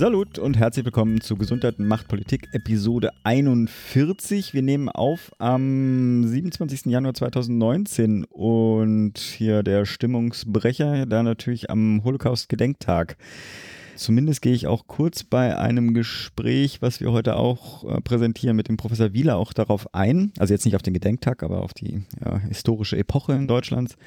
Salut 0.00 0.38
und 0.38 0.56
herzlich 0.56 0.86
willkommen 0.86 1.20
zu 1.20 1.36
Gesundheit 1.36 1.78
und 1.78 1.86
Machtpolitik 1.86 2.48
Episode 2.52 3.10
41. 3.22 4.54
Wir 4.54 4.62
nehmen 4.62 4.88
auf 4.88 5.30
am 5.36 6.24
27. 6.26 6.86
Januar 6.86 7.12
2019 7.12 8.24
und 8.24 9.18
hier 9.18 9.62
der 9.62 9.84
Stimmungsbrecher, 9.84 11.04
da 11.04 11.22
natürlich 11.22 11.68
am 11.68 12.02
Holocaust-Gedenktag. 12.02 13.18
Zumindest 13.94 14.40
gehe 14.40 14.54
ich 14.54 14.66
auch 14.66 14.86
kurz 14.86 15.22
bei 15.22 15.58
einem 15.58 15.92
Gespräch, 15.92 16.80
was 16.80 17.00
wir 17.00 17.12
heute 17.12 17.36
auch 17.36 17.84
äh, 17.84 18.00
präsentieren, 18.00 18.56
mit 18.56 18.68
dem 18.68 18.78
Professor 18.78 19.12
Wieler 19.12 19.36
auch 19.36 19.52
darauf 19.52 19.94
ein. 19.94 20.32
Also 20.38 20.54
jetzt 20.54 20.64
nicht 20.64 20.76
auf 20.76 20.82
den 20.82 20.94
Gedenktag, 20.94 21.42
aber 21.42 21.60
auf 21.60 21.74
die 21.74 22.04
ja, 22.24 22.38
historische 22.38 22.96
Epoche 22.96 23.34
in 23.34 23.46
Deutschlands. 23.46 23.98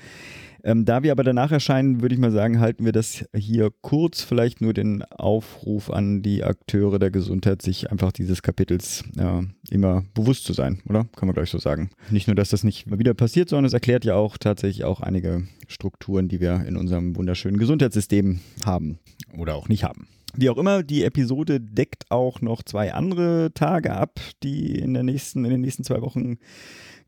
Ähm, 0.64 0.86
da 0.86 1.04
wir 1.04 1.12
aber 1.12 1.24
danach 1.24 1.52
erscheinen, 1.52 2.02
würde 2.02 2.16
ich 2.16 2.22
mal 2.22 2.32
sagen, 2.32 2.60
halten 2.60 2.86
wir 2.86 2.94
das 2.94 3.26
hier 3.36 3.70
kurz. 3.82 4.22
Vielleicht 4.22 4.62
nur 4.62 4.74
den 4.74 5.04
Aufruf 5.04 5.90
an 5.90 6.22
die 6.22 6.44
Akteure 6.44 7.00
der 7.00 7.12
Gesundheit, 7.12 7.62
sich 7.62 7.92
einfach 7.92 8.14
dieses 8.14 8.42
Kapitels 8.42 9.04
äh, 9.18 9.42
immer 9.70 10.04
bewusst 10.14 10.46
zu 10.46 10.54
sein, 10.54 10.82
oder? 10.88 11.06
Kann 11.16 11.28
man 11.28 11.36
gleich 11.36 11.50
so 11.50 11.58
sagen. 11.58 11.90
Nicht 12.10 12.28
nur, 12.28 12.36
dass 12.36 12.50
das 12.50 12.64
nicht 12.64 12.88
mal 12.88 12.98
wieder 12.98 13.14
passiert, 13.14 13.50
sondern 13.50 13.66
es 13.66 13.74
erklärt 13.74 14.06
ja 14.06 14.16
auch 14.16 14.38
tatsächlich 14.38 14.86
auch 14.86 15.02
einige 15.02 15.44
Strukturen, 15.68 16.30
die 16.30 16.40
wir 16.40 16.66
in 16.66 16.78
unserem 16.78 17.16
wunderschönen 17.18 17.58
Gesundheitssystem 17.58 18.40
haben 18.66 19.00
oder 19.38 19.56
auch 19.56 19.68
nicht 19.68 19.84
haben. 19.84 20.08
Wie 20.36 20.50
auch 20.50 20.58
immer, 20.58 20.82
die 20.82 21.04
Episode 21.04 21.60
deckt 21.60 22.10
auch 22.10 22.42
noch 22.42 22.64
zwei 22.64 22.94
andere 22.94 23.52
Tage 23.54 23.94
ab, 23.94 24.20
die 24.42 24.80
in, 24.80 24.96
der 24.96 25.04
nächsten, 25.04 25.46
in 25.46 25.52
den 25.52 25.62
nächsten 25.62 25.84
zwei 25.84 26.02
Wochen 26.02 26.38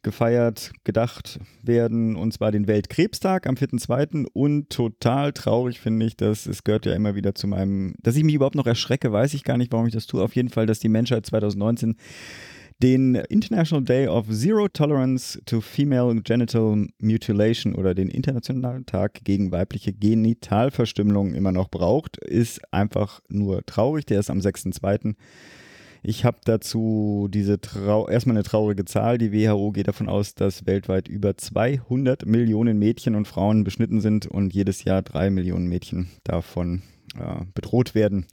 gefeiert, 0.05 0.71
gedacht 0.83 1.39
werden, 1.63 2.15
und 2.15 2.31
zwar 2.31 2.51
den 2.51 2.67
Weltkrebstag 2.67 3.47
am 3.47 3.55
4.2. 3.55 4.27
Und 4.31 4.69
total 4.69 5.33
traurig 5.33 5.81
finde 5.81 6.05
ich, 6.05 6.15
dass 6.15 6.45
es 6.45 6.63
gehört 6.63 6.85
ja 6.85 6.93
immer 6.93 7.15
wieder 7.15 7.35
zu 7.35 7.47
meinem, 7.47 7.95
dass 8.01 8.15
ich 8.15 8.23
mich 8.23 8.35
überhaupt 8.35 8.55
noch 8.55 8.67
erschrecke, 8.67 9.11
weiß 9.11 9.33
ich 9.33 9.43
gar 9.43 9.57
nicht, 9.57 9.73
warum 9.73 9.87
ich 9.87 9.93
das 9.93 10.05
tue. 10.05 10.23
Auf 10.23 10.35
jeden 10.35 10.49
Fall, 10.49 10.67
dass 10.67 10.79
die 10.79 10.89
Menschheit 10.89 11.25
2019 11.25 11.95
den 12.83 13.15
International 13.15 13.83
Day 13.83 14.07
of 14.07 14.29
Zero 14.29 14.67
Tolerance 14.67 15.41
to 15.45 15.59
Female 15.59 16.21
Genital 16.21 16.87
Mutilation 16.99 17.73
oder 17.73 17.95
den 17.95 18.09
Internationalen 18.09 18.85
Tag 18.85 19.21
gegen 19.23 19.51
weibliche 19.51 19.91
Genitalverstümmelung 19.91 21.33
immer 21.33 21.51
noch 21.51 21.69
braucht, 21.69 22.17
ist 22.17 22.61
einfach 22.71 23.21
nur 23.27 23.65
traurig. 23.65 24.05
Der 24.05 24.19
ist 24.19 24.29
am 24.29 24.39
6.2. 24.39 25.15
Ich 26.07 26.23
habe 26.23 26.37
dazu 26.45 27.27
diese 27.31 27.59
Trau 27.59 28.07
erstmal 28.07 28.35
eine 28.35 28.43
traurige 28.43 28.85
Zahl. 28.85 29.17
Die 29.17 29.33
WHO 29.33 29.71
geht 29.71 29.87
davon 29.87 30.07
aus, 30.07 30.35
dass 30.35 30.67
weltweit 30.67 31.07
über 31.07 31.35
200 31.35 32.27
Millionen 32.27 32.77
Mädchen 32.77 33.15
und 33.15 33.27
Frauen 33.27 33.63
beschnitten 33.63 34.01
sind 34.01 34.27
und 34.27 34.53
jedes 34.53 34.83
Jahr 34.83 35.01
drei 35.01 35.31
Millionen 35.31 35.65
Mädchen 35.65 36.09
davon 36.23 36.83
äh, 37.17 37.43
bedroht 37.55 37.95
werden. 37.95 38.27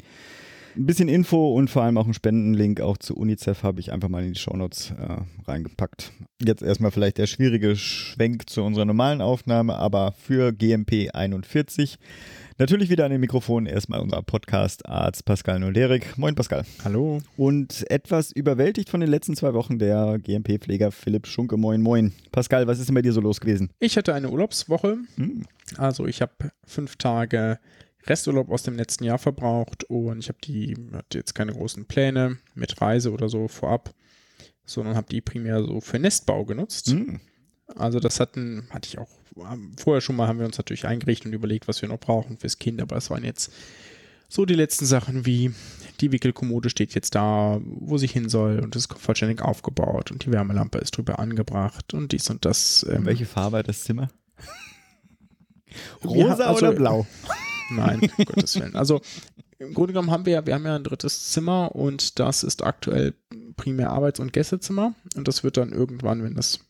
Ein 0.77 0.85
bisschen 0.85 1.09
Info 1.09 1.55
und 1.55 1.71
vor 1.71 1.83
allem 1.83 1.97
auch 1.97 2.05
einen 2.05 2.13
Spendenlink 2.13 2.83
auch 2.83 2.99
zu 2.99 3.17
UNICEF 3.17 3.63
habe 3.63 3.81
ich 3.81 3.91
einfach 3.91 4.11
mal 4.11 4.23
in 4.23 4.35
die 4.35 4.39
Shownotes 4.39 4.91
äh, 4.91 5.23
reingepackt. 5.49 6.13
Jetzt 6.43 6.63
erstmal 6.63 6.91
vielleicht 6.91 7.17
der 7.17 7.27
schwierige 7.27 7.77
Schwenk 7.77 8.51
zu 8.51 8.63
unserer 8.63 8.85
normalen 8.85 9.23
Aufnahme, 9.23 9.77
aber 9.77 10.13
für 10.13 10.53
GMP 10.53 11.09
41 11.15 11.99
Natürlich 12.59 12.91
wieder 12.91 13.07
an 13.07 13.11
den 13.11 13.21
Mikrofon 13.21 13.65
erstmal 13.65 14.01
unser 14.01 14.23
Podcast-Arzt 14.23 15.25
Pascal 15.25 15.59
Nolerik. 15.59 16.19
Moin 16.19 16.35
Pascal. 16.35 16.65
Hallo. 16.85 17.23
Und 17.37 17.91
etwas 17.91 18.31
überwältigt 18.31 18.91
von 18.91 19.01
den 19.01 19.09
letzten 19.09 19.35
zwei 19.37 19.55
Wochen 19.55 19.79
der 19.79 20.19
GMP-Pfleger 20.19 20.93
Philipp 20.93 21.27
Schunke. 21.27 21.57
Moin, 21.57 21.81
moin. 21.81 22.13
Pascal, 22.31 22.67
was 22.67 22.79
ist 22.79 22.89
denn 22.89 22.95
bei 22.95 23.03
dir 23.03 23.15
so 23.15 23.23
los 23.23 23.41
gewesen? 23.41 23.71
Ich 23.79 23.97
hatte 23.97 24.13
eine 24.13 24.29
Urlaubswoche. 24.29 24.99
Hm. 25.17 25.47
Also 25.79 26.07
ich 26.07 26.21
habe 26.21 26.53
fünf 26.67 26.97
Tage 26.97 27.59
Resturlaub 28.07 28.51
aus 28.51 28.65
dem 28.65 28.77
letzten 28.77 29.05
Jahr 29.05 29.19
verbraucht 29.19 29.85
und 29.85 30.19
ich 30.19 30.29
habe 30.29 30.39
die, 30.45 30.77
hatte 30.93 31.19
jetzt 31.19 31.35
keine 31.35 31.53
großen 31.53 31.87
Pläne 31.87 32.37
mit 32.55 32.81
Reise 32.83 33.13
oder 33.13 33.31
so 33.31 33.49
vorab, 33.49 33.95
sondern 34.67 34.95
habe 34.95 35.09
die 35.11 35.23
primär 35.23 35.63
so 35.63 35.81
für 35.81 35.99
Nestbau 35.99 36.45
genutzt. 36.45 36.91
Hm. 36.91 37.21
Also 37.77 38.01
das 38.01 38.21
hatten, 38.21 38.69
hatte 38.71 38.89
ich 38.89 38.99
auch 38.99 39.09
vorher 39.79 40.01
schon 40.01 40.17
mal, 40.17 40.29
haben 40.29 40.39
wir 40.39 40.47
uns 40.47 40.59
natürlich 40.59 40.87
eingerichtet 40.87 41.27
und 41.27 41.33
überlegt, 41.33 41.69
was 41.69 41.81
wir 41.83 41.89
noch 41.89 42.01
brauchen 42.01 42.39
fürs 42.39 42.59
Kind, 42.59 42.81
aber 42.81 42.97
das 42.97 43.11
waren 43.11 43.25
jetzt 43.25 43.53
so 44.29 44.47
die 44.47 44.55
letzten 44.55 44.87
Sachen 44.87 45.27
wie 45.27 45.53
die 46.01 46.11
Wickelkommode 46.11 46.71
steht 46.71 46.95
jetzt 46.95 47.15
da, 47.15 47.61
wo 47.63 47.99
sie 47.99 48.07
hin 48.07 48.29
soll 48.29 48.61
und 48.61 48.75
ist 48.75 48.93
vollständig 48.93 49.43
aufgebaut 49.43 50.11
und 50.11 50.25
die 50.25 50.33
Wärmelampe 50.33 50.79
ist 50.79 50.97
drüber 50.97 51.19
angebracht 51.19 51.95
und 51.95 52.13
dies 52.13 52.29
und 52.31 52.45
das. 52.45 52.85
Ähm, 52.91 53.05
Welche 53.05 53.27
Farbe 53.27 53.59
hat 53.59 53.69
das 53.69 53.85
Zimmer? 53.85 54.09
Rosa 56.05 56.47
also, 56.47 56.67
oder 56.67 56.73
blau? 56.73 57.07
Nein, 57.71 58.01
um 58.19 58.25
Gottes 58.25 58.59
Willen. 58.59 58.75
Also 58.75 59.01
im 59.59 59.75
Grunde 59.75 59.93
genommen 59.93 60.11
haben 60.11 60.27
wir 60.27 60.33
ja, 60.33 60.47
wir 60.47 60.55
haben 60.55 60.65
ja 60.65 60.77
ein 60.77 60.85
drittes 60.85 61.31
Zimmer 61.31 61.75
und 61.75 62.19
das 62.19 62.43
ist 62.43 62.65
aktuell 62.65 63.15
primär 63.57 63.91
Arbeits- 63.91 64.19
und 64.19 64.33
Gästezimmer 64.33 64.95
und 65.15 65.29
das 65.29 65.45
wird 65.45 65.57
dann 65.57 65.73
irgendwann, 65.73 66.23
wenn 66.25 66.35
das 66.35 66.61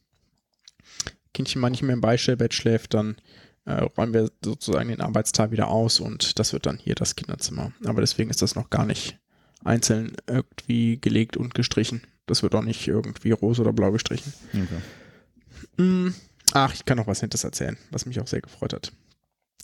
Kindchen 1.35 1.61
mal 1.61 1.71
nicht 1.71 1.83
mehr 1.83 1.95
im 1.95 2.01
Beistellbett 2.01 2.55
schläft, 2.55 2.95
dann 2.95 3.17
äh, 3.65 3.75
räumen 3.75 4.15
wir 4.15 4.31
sozusagen 4.45 4.89
den 4.89 5.01
Arbeitsteil 5.01 5.51
wieder 5.51 5.69
aus 5.69 6.01
und 6.01 6.39
das 6.39 6.53
wird 6.53 6.67
dann 6.67 6.79
hier 6.79 6.95
das 6.95 7.17
Kinderzimmer. 7.17 7.73
Aber 7.85 8.01
deswegen 8.01 8.31
ist 8.31 8.43
das 8.43 8.55
noch 8.55 8.71
gar 8.71 8.87
nicht 8.87 9.19
einzeln 9.65 10.17
irgendwie 10.27 10.99
gelegt 11.01 11.37
und 11.37 11.55
gestrichen. 11.55 12.03
Das 12.27 12.43
wird 12.43 12.55
auch 12.55 12.63
nicht 12.63 12.87
irgendwie 12.89 13.31
rosa 13.33 13.63
oder 13.63 13.73
blau 13.73 13.93
gestrichen. 13.93 14.33
Okay. 14.53 15.83
Mm, 15.83 16.15
ach, 16.53 16.75
ich 16.75 16.85
kann 16.85 16.99
noch 16.99 17.07
was 17.07 17.23
Nettes 17.23 17.45
erzählen, 17.45 17.77
was 17.91 18.07
mich 18.07 18.21
auch 18.21 18.27
sehr 18.27 18.41
gefreut 18.41 18.73
hat. 18.73 18.93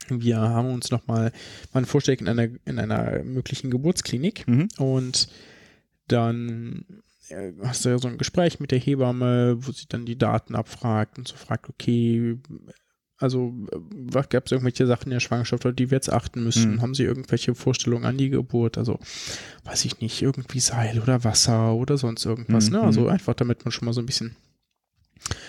Wir 0.09 0.39
haben 0.39 0.71
uns 0.71 0.91
nochmal 0.91 1.33
mal 1.73 1.85
vorgestellt 1.85 2.21
in 2.21 2.29
einer, 2.29 2.49
in 2.65 2.79
einer 2.79 3.23
möglichen 3.25 3.71
Geburtsklinik 3.71 4.47
mhm. 4.47 4.69
und 4.79 5.29
dann 6.07 6.85
hast 7.63 7.85
du 7.85 7.89
ja 7.89 7.99
so 7.99 8.09
ein 8.09 8.19
Gespräch 8.19 8.61
mit 8.61 8.71
der 8.71 8.79
Hebamme, 8.79 9.57
wo 9.61 9.73
sie 9.73 9.87
dann 9.89 10.07
die 10.07 10.19
Daten 10.19 10.55
abfragt 10.55 11.19
und 11.19 11.29
so 11.29 11.37
fragt, 11.37 11.69
okay, 11.69 12.39
also 13.19 13.53
gab 14.13 14.47
es 14.47 14.53
irgendwelche 14.53 14.87
Sachen 14.87 15.07
in 15.07 15.15
der 15.15 15.21
Schwangerschaft, 15.21 15.67
auf 15.67 15.75
die 15.75 15.91
wir 15.91 15.97
jetzt 15.97 16.13
achten 16.13 16.45
müssen? 16.45 16.75
Mhm. 16.75 16.83
Haben 16.83 16.95
sie 16.95 17.03
irgendwelche 17.03 17.55
Vorstellungen 17.55 18.05
an 18.05 18.17
die 18.17 18.31
Geburt? 18.31 18.79
Also, 18.79 19.01
weiß 19.65 19.85
ich 19.87 20.01
nicht, 20.01 20.23
irgendwie 20.23 20.61
Seil 20.61 21.01
oder 21.01 21.25
Wasser 21.25 21.75
oder 21.75 21.99
sonst 21.99 22.25
irgendwas, 22.25 22.71
mhm. 22.71 22.77
ne? 22.77 22.83
Also 22.83 23.09
einfach, 23.09 23.35
damit 23.35 23.65
man 23.65 23.73
schon 23.73 23.87
mal 23.87 23.93
so 23.93 24.01
ein 24.01 24.07
bisschen 24.07 24.37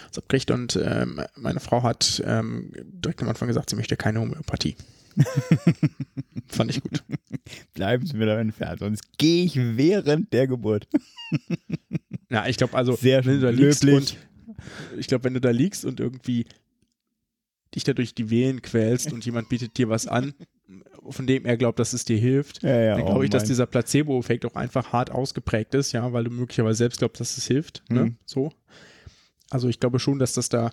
das 0.07 0.18
abkriegt. 0.18 0.50
Und 0.50 0.79
ähm, 0.84 1.22
meine 1.35 1.59
Frau 1.59 1.84
hat 1.84 2.22
ähm, 2.25 2.72
direkt 2.75 3.22
am 3.22 3.29
Anfang 3.29 3.47
gesagt, 3.47 3.69
sie 3.69 3.75
möchte 3.75 3.97
keine 3.97 4.19
Homöopathie. 4.19 4.75
Fand 6.47 6.72
ich 6.72 6.81
gut. 6.81 7.03
Bleiben 7.74 8.06
Sie 8.06 8.16
mir 8.16 8.25
da 8.25 8.40
entfernt, 8.40 8.80
sonst 8.80 9.18
gehe 9.18 9.46
ich 9.46 9.56
während 9.56 10.31
der 10.34 10.47
Geburt. 10.47 10.88
ja, 12.30 12.47
ich 12.47 12.57
glaube, 12.57 12.75
also, 12.75 12.96
Sehr 12.96 13.25
wenn 13.25 13.40
du 13.40 13.41
da 13.41 13.50
liegst 13.50 13.85
und 13.85 14.18
ich 14.97 15.07
glaube, 15.07 15.24
wenn 15.25 15.34
du 15.34 15.41
da 15.41 15.52
liegst 15.52 15.85
und 15.85 16.00
irgendwie 16.00 16.46
dich 17.75 17.84
da 17.84 17.94
durch 17.94 18.16
die 18.16 18.30
Wehen 18.30 18.62
quälst 18.62 19.13
und 19.13 19.25
jemand 19.25 19.50
bietet 19.50 19.78
dir 19.78 19.90
was 19.90 20.07
an, 20.07 20.34
von 21.09 21.28
dem 21.28 21.46
er 21.46 21.57
glaubt, 21.57 21.80
dass 21.80 21.94
es 21.94 22.06
dir 22.06 22.18
hilft, 22.18 22.63
ja, 22.63 22.80
ja, 22.80 22.96
dann 22.96 23.06
glaube 23.06 23.19
oh 23.19 23.24
ich, 23.24 23.30
dass 23.30 23.44
dieser 23.44 23.66
Placebo-Effekt 23.66 24.46
auch 24.46 24.56
einfach 24.56 24.91
hart 24.91 25.12
ausgeprägt 25.12 25.74
ist, 25.74 25.91
ja, 25.91 26.12
weil 26.13 26.24
du 26.24 26.31
möglicherweise 26.31 26.78
selbst 26.78 27.00
glaubst, 27.00 27.19
dass 27.19 27.38
es 27.38 27.47
hilft. 27.47 27.84
Ne? 27.90 28.06
Mhm. 28.06 28.16
So. 28.25 28.51
Also 29.50 29.68
ich 29.68 29.80
glaube 29.80 30.00
schon, 30.00 30.19
dass 30.19 30.34
das 30.34 30.50
da, 30.50 30.72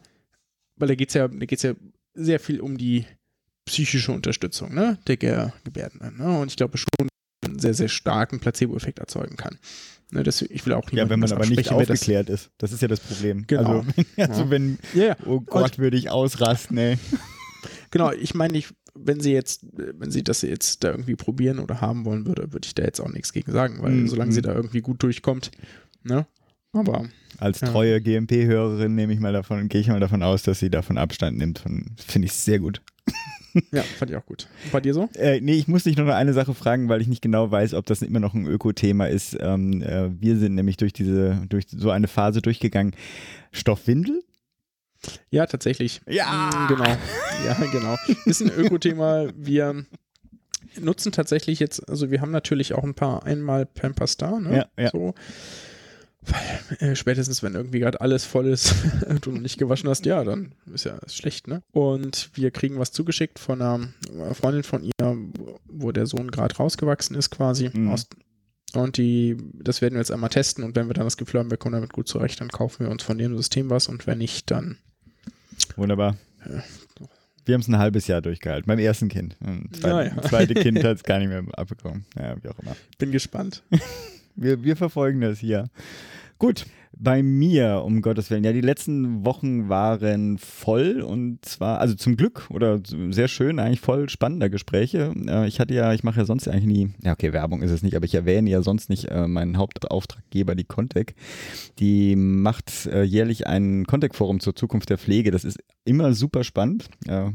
weil 0.77 0.89
da 0.89 0.95
geht 0.95 1.09
es 1.09 1.15
ja, 1.15 1.28
da 1.28 1.47
geht's 1.47 1.63
ja 1.63 1.75
sehr 2.15 2.41
viel 2.41 2.61
um 2.61 2.77
die 2.77 3.07
psychische 3.66 4.13
Unterstützung 4.13 4.74
ne, 4.74 4.98
der 5.07 5.16
Ge 5.16 5.51
Gebärden. 5.65 6.16
Ne? 6.16 6.39
Und 6.39 6.48
ich 6.48 6.57
glaube 6.57 6.78
schon, 6.78 7.09
einen 7.45 7.59
sehr, 7.59 7.74
sehr 7.74 7.89
starken 7.89 8.41
Placebo-Effekt 8.41 8.98
erzeugen 8.98 9.36
kann. 9.36 9.59
Ne, 10.10 10.22
das, 10.22 10.41
ich 10.42 10.65
will 10.65 10.72
auch 10.72 10.89
Ja, 10.92 11.10
wenn 11.10 11.21
man 11.21 11.33
aber 11.33 11.47
nicht 11.47 11.71
aufgeklärt 11.71 12.28
das, 12.28 12.42
ist. 12.42 12.51
Das 12.59 12.72
ist 12.72 12.80
ja 12.80 12.89
das 12.89 13.01
Problem. 13.01 13.47
Genau. 13.47 13.80
Also, 13.80 13.92
also 14.16 14.42
ja. 14.42 14.51
wenn, 14.51 14.78
yeah. 14.95 15.16
oh 15.27 15.41
Gott, 15.41 15.78
würde 15.78 15.97
ich 15.97 16.10
ausrasten, 16.10 16.78
ey. 16.78 16.98
Genau, 17.91 18.13
ich 18.13 18.34
meine, 18.34 18.59
ich, 18.59 18.68
wenn 18.95 19.21
sie 19.21 19.33
jetzt, 19.33 19.66
wenn 19.72 20.10
sie 20.10 20.22
das 20.22 20.42
jetzt 20.42 20.84
da 20.84 20.91
irgendwie 20.91 21.16
probieren 21.16 21.59
oder 21.59 21.80
haben 21.80 22.04
wollen 22.04 22.27
würde, 22.27 22.53
würde 22.53 22.66
ich 22.66 22.74
da 22.74 22.84
jetzt 22.84 23.01
auch 23.01 23.09
nichts 23.09 23.33
gegen 23.33 23.51
sagen, 23.53 23.78
weil 23.80 23.92
mhm. 23.92 24.09
solange 24.09 24.33
sie 24.33 24.42
da 24.42 24.54
irgendwie 24.54 24.80
gut 24.80 25.03
durchkommt, 25.03 25.51
ne? 26.03 26.27
Aber. 26.72 27.09
Als 27.39 27.60
treue 27.60 27.92
ja. 27.92 27.98
GMP-Hörerin 27.98 28.95
nehme 28.95 29.12
ich 29.12 29.21
mal 29.21 29.33
davon, 29.33 29.69
gehe 29.69 29.80
ich 29.80 29.89
mal 29.89 30.01
davon 30.01 30.22
aus, 30.22 30.42
dass 30.42 30.59
sie 30.59 30.71
davon 30.71 30.98
Abstand 30.98 31.39
nimmt. 31.39 31.62
Finde 32.07 32.27
ich 32.27 32.33
sehr 32.33 32.59
gut. 32.59 32.83
Ja, 33.73 33.83
fand 33.83 34.11
ich 34.11 34.17
auch 34.17 34.27
gut. 34.27 34.49
Bei 34.73 34.81
dir 34.81 34.95
so? 34.95 35.09
Äh, 35.15 35.41
nee, 35.41 35.55
ich 35.55 35.69
muss 35.69 35.85
dich 35.85 35.97
noch 35.97 36.07
eine 36.09 36.33
Sache 36.33 36.55
fragen, 36.55 36.89
weil 36.89 37.01
ich 37.01 37.09
nicht 37.09 37.23
genau 37.23 37.51
weiß, 37.51 37.75
ob 37.75 37.87
das 37.87 38.03
immer 38.03 38.21
noch 38.21 38.35
ein 38.35 38.47
Öko-Thema 38.47 39.07
ist. 39.09 39.37
Ähm, 39.41 39.83
äh, 39.83 40.11
wir 40.21 40.37
sind 40.37 40.55
nämlich 40.55 40.77
durch 40.77 40.93
diese, 40.93 41.43
durch 41.49 41.67
so 41.69 41.91
eine 41.91 42.09
Phase 42.09 42.43
durchgegangen. 42.43 42.95
Stoffwindel? 43.53 44.23
Ja, 45.31 45.47
tatsächlich. 45.47 46.01
Ja! 46.09 46.51
Mm, 46.53 46.69
Genau. 46.75 46.97
Ja, 47.47 47.55
genau. 47.71 47.97
Ist 48.25 48.41
ein 48.43 48.51
Öko-Thema. 48.51 49.29
Wir 49.37 49.85
nutzen 50.81 51.13
tatsächlich 51.13 51.61
jetzt, 51.61 51.89
also 51.89 52.11
wir 52.11 52.21
haben 52.21 52.33
natürlich 52.33 52.75
auch 52.75 52.85
ein 52.85 52.95
paar 52.95 53.25
einmal 53.25 53.67
Pampers 53.67 54.17
da, 54.17 54.39
ne? 54.41 54.67
Ja, 54.77 54.83
ja. 54.85 54.91
So. 54.91 55.15
Weil 56.27 56.91
äh, 56.91 56.97
spätestens, 56.97 57.43
wenn 57.43 57.55
irgendwie 57.55 57.81
gerade 57.81 58.01
alles 58.01 58.25
voll 58.25 58.47
ist 58.47 58.75
und 59.07 59.25
du 59.27 59.33
noch 59.33 59.41
nicht 59.41 59.59
gewaschen 59.59 59.89
hast, 59.89 60.07
ja, 60.07 60.25
dann 60.25 60.53
ist 60.73 60.84
ja 60.84 60.97
ist 60.99 61.17
schlecht, 61.17 61.49
ne? 61.49 61.63
Und 61.73 62.31
wir 62.34 62.51
kriegen 62.51 62.78
was 62.78 62.93
zugeschickt 62.93 63.39
von 63.39 63.63
einer 63.63 63.89
Freundin 64.34 64.63
von 64.63 64.83
ihr, 64.83 65.17
wo 65.67 65.93
der 65.93 66.07
Sohn 66.07 66.31
gerade 66.31 66.57
rausgewachsen 66.57 67.17
ist 67.17 67.31
quasi. 67.31 67.71
Mhm. 67.73 67.91
Aus, 67.91 68.07
und 68.75 68.97
die, 68.97 69.37
das 69.55 69.81
werden 69.81 69.95
wir 69.95 70.01
jetzt 70.01 70.11
einmal 70.11 70.31
testen 70.31 70.65
und 70.65 70.77
wenn 70.77 70.89
wir 70.89 70.95
dann 70.95 71.05
das 71.05 71.17
Gefühl 71.17 71.41
haben, 71.41 71.51
wir 71.51 71.57
kommen 71.57 71.75
damit 71.75 71.93
gut 71.93 72.09
zurecht, 72.09 72.41
dann 72.41 72.49
kaufen 72.49 72.84
wir 72.84 72.91
uns 72.91 73.03
von 73.03 73.17
dem 73.17 73.37
System 73.37 73.71
was 73.71 73.89
und 73.89 74.07
wenn 74.07 74.19
nicht, 74.19 74.51
dann 74.51 74.79
Wunderbar. 75.77 76.17
Wir 77.45 77.55
haben 77.55 77.61
es 77.61 77.69
ein 77.69 77.79
halbes 77.79 78.07
Jahr 78.07 78.22
durchgehalten. 78.22 78.67
Beim 78.67 78.79
ersten 78.79 79.09
Kind. 79.09 79.37
Und 79.41 79.69
Ja, 79.77 79.81
zweite, 79.81 80.17
ja. 80.17 80.22
zweite 80.29 80.55
Kind 80.55 80.84
hat 80.84 80.99
es 80.99 81.03
gar 81.05 81.19
nicht 81.19 81.29
mehr 81.29 81.45
abbekommen. 81.53 82.05
Ja, 82.19 82.37
wie 82.43 82.49
auch 82.49 82.59
immer. 82.59 82.77
bin 82.99 83.13
gespannt. 83.13 83.63
Wir, 84.39 84.63
wir 84.63 84.77
verfolgen 84.77 85.22
das 85.22 85.39
hier. 85.39 85.71
Gut, 86.38 86.66
bei 86.98 87.22
mir, 87.22 87.83
um 87.84 88.03
Gottes 88.03 88.30
Willen. 88.30 88.44
Ja, 88.44 88.53
die 88.53 88.60
letzten 88.60 89.24
Wochen 89.24 89.71
waren 89.71 90.36
voll 90.36 91.00
und 91.00 91.42
zwar, 91.44 91.78
also 91.80 91.94
zum 91.94 92.16
Glück 92.16 92.48
oder 92.50 92.80
sehr 93.10 93.28
schön, 93.28 93.59
eigentlich 93.59 93.80
voll 93.80 94.10
spannender 94.10 94.50
Gespräche. 94.50 95.15
Äh, 95.27 95.47
Ich 95.47 95.60
hatte 95.60 95.72
ja, 95.72 95.94
ich 95.94 96.04
mache 96.04 96.21
ja 96.21 96.24
sonst 96.27 96.47
eigentlich 96.47 96.66
nie, 96.66 96.94
ja 97.03 97.12
okay, 97.12 97.33
Werbung 97.33 97.62
ist 97.62 97.71
es 97.71 97.83
nicht, 97.83 97.97
aber 97.97 98.04
ich 98.04 98.15
erwähne 98.15 98.50
ja 98.50 98.60
sonst 98.60 98.91
nicht 98.91 99.06
äh, 99.06 99.27
meinen 99.27 99.56
Hauptauftraggeber, 99.56 100.54
die 100.54 100.65
Contec. 100.65 101.15
Die 101.78 102.16
macht 102.16 102.86
äh, 102.86 103.03
jährlich 103.03 103.47
ein 103.47 103.86
Contec-Forum 103.86 104.41
zur 104.41 104.54
Zukunft 104.54 104.91
der 104.91 104.98
Pflege. 104.98 105.30
Das 105.30 105.44
ist 105.44 105.59
immer 105.84 106.15
super 106.15 106.42
spannend. 106.44 106.88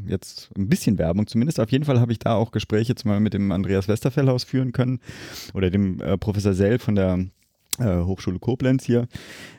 Jetzt 0.05 0.51
ein 0.57 0.67
bisschen 0.67 0.97
Werbung 0.97 1.25
zumindest. 1.25 1.59
Auf 1.59 1.71
jeden 1.71 1.85
Fall 1.85 2.01
habe 2.01 2.11
ich 2.11 2.19
da 2.19 2.35
auch 2.35 2.51
Gespräche 2.51 2.95
zum 2.95 3.09
Beispiel 3.09 3.23
mit 3.23 3.33
dem 3.33 3.51
Andreas 3.51 3.87
Westerfellhaus 3.87 4.43
führen 4.43 4.73
können 4.73 4.99
oder 5.53 5.69
dem 5.69 6.01
Professor 6.19 6.53
Sell 6.53 6.77
von 6.77 6.95
der 6.95 7.27
Hochschule 7.79 8.39
Koblenz 8.39 8.85
hier. 8.85 9.07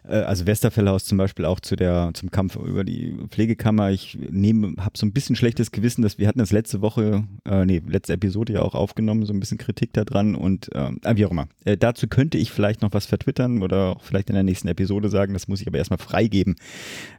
Äh, 0.04 0.16
also 0.16 0.46
Westerfellhaus 0.46 1.04
zum 1.04 1.18
Beispiel 1.18 1.44
auch 1.44 1.60
zu 1.60 1.76
der, 1.76 2.10
zum 2.14 2.30
Kampf 2.30 2.56
über 2.56 2.84
die 2.84 3.16
Pflegekammer. 3.28 3.90
Ich 3.90 4.18
nehme, 4.30 4.74
habe 4.78 4.96
so 4.96 5.06
ein 5.06 5.12
bisschen 5.12 5.36
schlechtes 5.36 5.72
Gewissen, 5.72 6.02
dass 6.02 6.18
wir 6.18 6.28
hatten 6.28 6.38
das 6.38 6.52
letzte 6.52 6.82
Woche, 6.82 7.24
äh, 7.44 7.64
nee, 7.64 7.82
letzte 7.86 8.12
Episode 8.12 8.54
ja 8.54 8.62
auch 8.62 8.74
aufgenommen, 8.74 9.24
so 9.24 9.32
ein 9.32 9.40
bisschen 9.40 9.58
Kritik 9.58 9.92
da 9.92 10.04
dran 10.04 10.34
und 10.34 10.74
ah, 10.74 10.92
wie 11.14 11.26
auch 11.26 11.30
immer. 11.30 11.48
Äh, 11.64 11.76
dazu 11.76 12.06
könnte 12.06 12.38
ich 12.38 12.50
vielleicht 12.50 12.82
noch 12.82 12.92
was 12.92 13.06
vertwittern 13.06 13.62
oder 13.62 13.96
auch 13.96 14.02
vielleicht 14.02 14.28
in 14.28 14.34
der 14.34 14.44
nächsten 14.44 14.68
Episode 14.68 15.08
sagen. 15.08 15.32
Das 15.32 15.48
muss 15.48 15.60
ich 15.60 15.66
aber 15.66 15.78
erstmal 15.78 15.98
freigeben, 15.98 16.56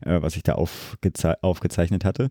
äh, 0.01 0.22
was 0.22 0.36
ich 0.36 0.44
da 0.44 0.54
aufgeze 0.54 1.42
aufgezeichnet 1.44 2.06
hatte. 2.06 2.30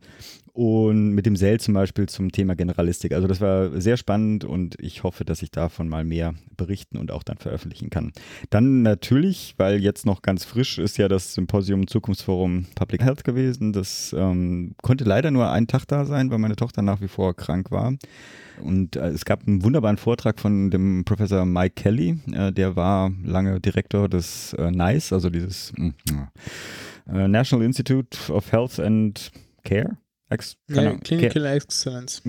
Und 0.55 1.13
mit 1.13 1.25
dem 1.25 1.35
Sell 1.35 1.59
zum 1.61 1.73
Beispiel 1.73 2.11
zum 2.11 2.31
Thema 2.31 2.55
Generalistik. 2.55 3.13
Also 3.13 3.27
das 3.27 3.41
war 3.41 3.81
sehr 3.81 3.97
spannend 3.97 4.45
und 4.45 4.77
ich 4.79 5.03
hoffe, 5.03 5.25
dass 5.25 5.41
ich 5.41 5.51
davon 5.51 5.89
mal 5.89 6.05
mehr 6.05 6.35
berichten 6.59 6.99
und 6.99 7.11
auch 7.11 7.23
dann 7.23 7.39
veröffentlichen 7.39 7.89
kann. 7.89 8.13
Dann 8.51 8.83
natürlich, 8.83 9.55
weil 9.57 9.81
jetzt 9.81 10.05
noch 10.05 10.21
ganz 10.21 10.45
frisch 10.45 10.79
ist 10.79 10.99
ja 10.99 11.09
das 11.09 11.33
Symposium 11.33 11.87
Zukunftsforum 11.87 12.67
Public 12.75 13.03
Health 13.03 13.25
gewesen. 13.25 13.73
Das 13.73 14.15
ähm, 14.17 14.75
konnte 14.83 15.05
leider 15.05 15.31
nur 15.31 15.51
einen 15.51 15.69
Tag 15.69 15.87
da 15.87 16.05
sein, 16.05 16.31
weil 16.31 16.39
meine 16.39 16.57
Tochter 16.57 16.83
nach 16.83 17.01
wie 17.01 17.09
vor 17.09 17.35
krank 17.35 17.71
war. 17.71 17.95
Und 18.61 18.97
äh, 18.97 19.09
es 19.09 19.25
gab 19.25 19.47
einen 19.47 19.65
wunderbaren 19.65 19.97
Vortrag 19.97 20.39
von 20.39 20.71
dem 20.71 21.07
Professor 21.07 21.47
Mike 21.47 21.77
Kelly. 21.77 22.19
Äh, 22.31 22.53
der 22.53 22.77
war 22.77 23.11
lange 23.25 23.59
Direktor 23.59 24.07
des 24.07 24.53
äh, 24.59 24.71
NICE, 24.71 25.15
also 25.15 25.31
dieses 25.31 25.73
äh, 25.79 27.29
National 27.29 27.65
Institute 27.65 28.31
of 28.31 28.53
Health 28.53 28.79
and 28.79 29.33
Care. 29.65 29.97
Ex 30.33 30.57
Ja, 30.69 30.97
Clinical 30.99 31.47
Excellence. 31.47 32.23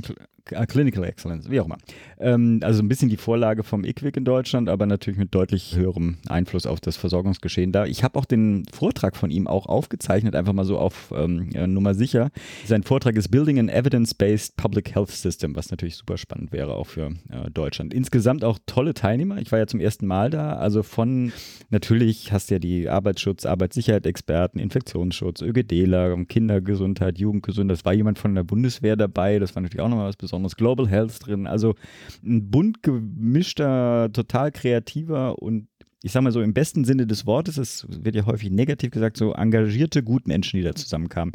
Ah, 0.53 0.65
Clinical 0.65 1.05
Excellence, 1.05 1.49
wie 1.49 1.61
auch 1.61 1.65
immer. 1.65 1.77
Ähm, 2.19 2.59
also 2.63 2.83
ein 2.83 2.89
bisschen 2.89 3.07
die 3.07 3.15
Vorlage 3.15 3.63
vom 3.63 3.85
IQWIC 3.85 4.17
in 4.17 4.25
Deutschland, 4.25 4.67
aber 4.67 4.85
natürlich 4.85 5.17
mit 5.17 5.33
deutlich 5.33 5.77
höherem 5.77 6.17
Einfluss 6.27 6.65
auf 6.65 6.81
das 6.81 6.97
Versorgungsgeschehen 6.97 7.71
da. 7.71 7.85
Ich 7.85 8.03
habe 8.03 8.19
auch 8.19 8.25
den 8.25 8.65
Vortrag 8.73 9.15
von 9.15 9.31
ihm 9.31 9.47
auch 9.47 9.67
aufgezeichnet, 9.67 10.35
einfach 10.35 10.51
mal 10.51 10.65
so 10.65 10.77
auf 10.77 11.13
ähm, 11.15 11.49
ja, 11.53 11.65
Nummer 11.65 11.93
sicher. 11.93 12.29
Sein 12.65 12.83
Vortrag 12.83 13.15
ist 13.15 13.29
Building 13.29 13.57
an 13.57 13.69
Evidence-Based 13.69 14.57
Public 14.57 14.93
Health 14.93 15.11
System, 15.11 15.55
was 15.55 15.71
natürlich 15.71 15.95
super 15.95 16.17
spannend 16.17 16.51
wäre 16.51 16.75
auch 16.75 16.87
für 16.87 17.11
äh, 17.29 17.49
Deutschland. 17.53 17.93
Insgesamt 17.93 18.43
auch 18.43 18.59
tolle 18.65 18.93
Teilnehmer. 18.93 19.37
Ich 19.37 19.49
war 19.53 19.59
ja 19.59 19.67
zum 19.67 19.79
ersten 19.79 20.07
Mal 20.07 20.29
da. 20.29 20.57
Also 20.57 20.83
von, 20.83 21.31
natürlich 21.69 22.33
hast 22.33 22.49
du 22.49 22.55
ja 22.55 22.59
die 22.59 22.89
Arbeitsschutz, 22.89 23.45
Arbeitssicherheit-Experten, 23.45 24.59
Infektionsschutz, 24.59 25.41
ÖGDler, 25.41 26.17
Kindergesundheit, 26.25 27.17
Jugendgesundheit. 27.17 27.77
Es 27.77 27.85
war 27.85 27.93
jemand 27.93 28.19
von 28.19 28.35
der 28.35 28.43
Bundeswehr 28.43 28.97
dabei. 28.97 29.39
Das 29.39 29.55
war 29.55 29.61
natürlich 29.61 29.81
auch 29.81 29.89
nochmal 29.89 30.09
was 30.09 30.17
Besonderes. 30.17 30.32
Global 30.57 30.87
Health 30.87 31.25
drin. 31.25 31.47
Also 31.47 31.75
ein 32.23 32.49
bunt 32.49 32.83
gemischter, 32.83 34.09
total 34.11 34.51
kreativer 34.51 35.41
und 35.41 35.67
ich 36.03 36.11
sag 36.11 36.21
mal 36.21 36.31
so 36.31 36.41
im 36.41 36.53
besten 36.53 36.83
Sinne 36.83 37.07
des 37.07 37.25
Wortes, 37.25 37.57
es 37.57 37.87
wird 37.89 38.15
ja 38.15 38.25
häufig 38.25 38.51
negativ 38.51 38.91
gesagt, 38.91 39.15
so 39.15 39.33
engagierte 39.33 40.03
Gutmenschen, 40.03 40.59
die 40.59 40.63
da 40.63 40.75
zusammenkamen. 40.75 41.33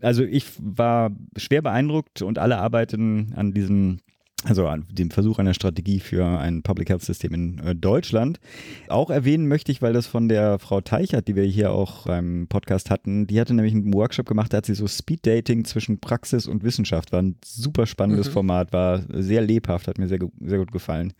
Also 0.00 0.24
ich 0.24 0.46
war 0.58 1.10
schwer 1.36 1.62
beeindruckt 1.62 2.22
und 2.22 2.38
alle 2.38 2.58
arbeiten 2.58 3.32
an 3.36 3.52
diesem 3.52 3.98
also 4.44 4.66
an 4.68 4.86
dem 4.90 5.10
Versuch 5.10 5.38
einer 5.38 5.54
Strategie 5.54 6.00
für 6.00 6.24
ein 6.24 6.62
Public 6.62 6.90
Health 6.90 7.02
System 7.02 7.32
in 7.34 7.58
äh, 7.60 7.74
Deutschland. 7.74 8.40
Auch 8.88 9.10
erwähnen 9.10 9.48
möchte 9.48 9.72
ich, 9.72 9.82
weil 9.82 9.92
das 9.92 10.06
von 10.06 10.28
der 10.28 10.58
Frau 10.58 10.80
Teichert, 10.80 11.28
die 11.28 11.36
wir 11.36 11.44
hier 11.44 11.72
auch 11.72 12.06
beim 12.06 12.46
Podcast 12.48 12.90
hatten, 12.90 13.26
die 13.26 13.40
hatte 13.40 13.54
nämlich 13.54 13.74
einen 13.74 13.92
Workshop 13.94 14.26
gemacht, 14.26 14.52
da 14.52 14.58
hat 14.58 14.66
sie 14.66 14.74
so 14.74 14.86
Speed 14.86 15.26
Dating 15.26 15.64
zwischen 15.64 15.98
Praxis 15.98 16.46
und 16.46 16.62
Wissenschaft, 16.62 17.12
war 17.12 17.22
ein 17.22 17.36
super 17.44 17.86
spannendes 17.86 18.28
Mhm. 18.28 18.32
Format, 18.32 18.72
war 18.72 19.02
sehr 19.08 19.40
lebhaft, 19.40 19.88
hat 19.88 19.98
mir 19.98 20.08
sehr, 20.08 20.20
sehr 20.40 20.58
gut 20.58 20.72
gefallen. 20.72 21.14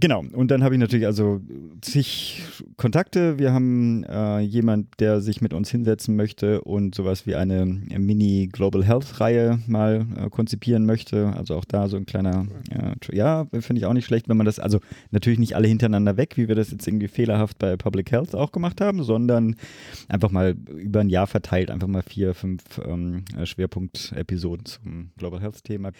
Genau, 0.00 0.24
und 0.32 0.50
dann 0.50 0.64
habe 0.64 0.74
ich 0.74 0.80
natürlich 0.80 1.04
also 1.04 1.42
zig 1.82 2.42
Kontakte. 2.78 3.38
Wir 3.38 3.52
haben 3.52 4.02
äh, 4.04 4.40
jemand, 4.40 4.98
der 4.98 5.20
sich 5.20 5.42
mit 5.42 5.52
uns 5.52 5.70
hinsetzen 5.70 6.16
möchte 6.16 6.62
und 6.62 6.94
sowas 6.94 7.26
wie 7.26 7.34
eine 7.34 7.66
Mini 7.66 8.48
Global 8.50 8.82
Health 8.82 9.20
Reihe 9.20 9.60
mal 9.66 10.06
äh, 10.16 10.30
konzipieren 10.30 10.86
möchte. 10.86 11.34
Also 11.36 11.54
auch 11.54 11.66
da 11.66 11.86
so 11.88 11.98
ein 11.98 12.06
kleiner, 12.06 12.46
äh, 12.70 13.14
ja, 13.14 13.46
finde 13.60 13.80
ich 13.80 13.84
auch 13.84 13.92
nicht 13.92 14.06
schlecht, 14.06 14.30
wenn 14.30 14.38
man 14.38 14.46
das, 14.46 14.58
also 14.58 14.80
natürlich 15.10 15.38
nicht 15.38 15.54
alle 15.54 15.68
hintereinander 15.68 16.16
weg, 16.16 16.38
wie 16.38 16.48
wir 16.48 16.54
das 16.54 16.70
jetzt 16.70 16.88
irgendwie 16.88 17.08
fehlerhaft 17.08 17.58
bei 17.58 17.76
Public 17.76 18.10
Health 18.10 18.34
auch 18.34 18.52
gemacht 18.52 18.80
haben, 18.80 19.02
sondern 19.02 19.56
einfach 20.08 20.30
mal 20.30 20.56
über 20.78 21.00
ein 21.00 21.10
Jahr 21.10 21.26
verteilt, 21.26 21.70
einfach 21.70 21.88
mal 21.88 22.02
vier, 22.02 22.32
fünf 22.32 22.62
ähm, 22.86 23.24
äh, 23.36 23.44
Schwerpunkt-Episoden 23.44 24.64
zum 24.64 25.10
Global 25.18 25.42
Health 25.42 25.62
Thema. 25.62 25.92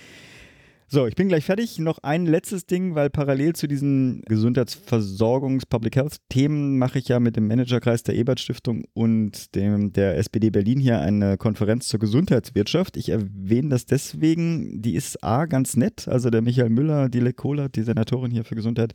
So, 0.92 1.06
ich 1.06 1.14
bin 1.14 1.28
gleich 1.28 1.44
fertig. 1.44 1.78
Noch 1.78 1.98
ein 2.02 2.26
letztes 2.26 2.66
Ding, 2.66 2.96
weil 2.96 3.10
parallel 3.10 3.52
zu 3.52 3.68
diesen 3.68 4.22
Gesundheitsversorgungs-, 4.22 5.68
Public 5.70 5.94
Health-Themen 5.94 6.78
mache 6.78 6.98
ich 6.98 7.06
ja 7.06 7.20
mit 7.20 7.36
dem 7.36 7.46
Managerkreis 7.46 8.02
der 8.02 8.16
Ebert-Stiftung 8.16 8.82
und 8.92 9.54
dem, 9.54 9.92
der 9.92 10.18
SPD 10.18 10.50
Berlin 10.50 10.80
hier 10.80 10.98
eine 10.98 11.36
Konferenz 11.36 11.86
zur 11.86 12.00
Gesundheitswirtschaft. 12.00 12.96
Ich 12.96 13.08
erwähne 13.08 13.68
das 13.68 13.86
deswegen, 13.86 14.82
die 14.82 14.96
ist 14.96 15.22
A, 15.22 15.46
ganz 15.46 15.76
nett. 15.76 16.08
Also 16.08 16.28
der 16.28 16.42
Michael 16.42 16.70
Müller, 16.70 17.08
die 17.08 17.20
Kohlert, 17.34 17.76
die 17.76 17.82
Senatorin 17.82 18.32
hier 18.32 18.42
für 18.42 18.56
Gesundheit 18.56 18.92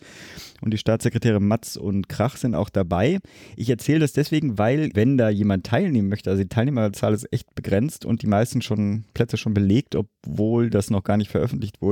und 0.60 0.74
die 0.74 0.78
Staatssekretäre 0.78 1.40
Matz 1.40 1.78
und 1.78 2.10
Krach 2.10 2.36
sind 2.36 2.56
auch 2.56 2.70
dabei. 2.70 3.20
Ich 3.56 3.70
erzähle 3.70 4.00
das 4.00 4.12
deswegen, 4.12 4.58
weil, 4.58 4.90
wenn 4.96 5.18
da 5.18 5.30
jemand 5.30 5.66
teilnehmen 5.66 6.10
möchte, 6.10 6.30
also 6.30 6.44
die 6.44 6.50
Teilnehmerzahl 6.50 7.14
ist 7.14 7.32
echt 7.32 7.56
begrenzt 7.56 8.04
und 8.04 8.22
die 8.22 8.28
meisten 8.28 8.62
schon 8.62 9.06
Plätze 9.14 9.38
schon 9.38 9.54
belegt, 9.54 9.96
obwohl 9.96 10.70
das 10.70 10.90
noch 10.90 11.06
gar 11.06 11.16
nicht 11.16 11.32
veröffentlicht 11.32 11.82
wurde. 11.82 11.85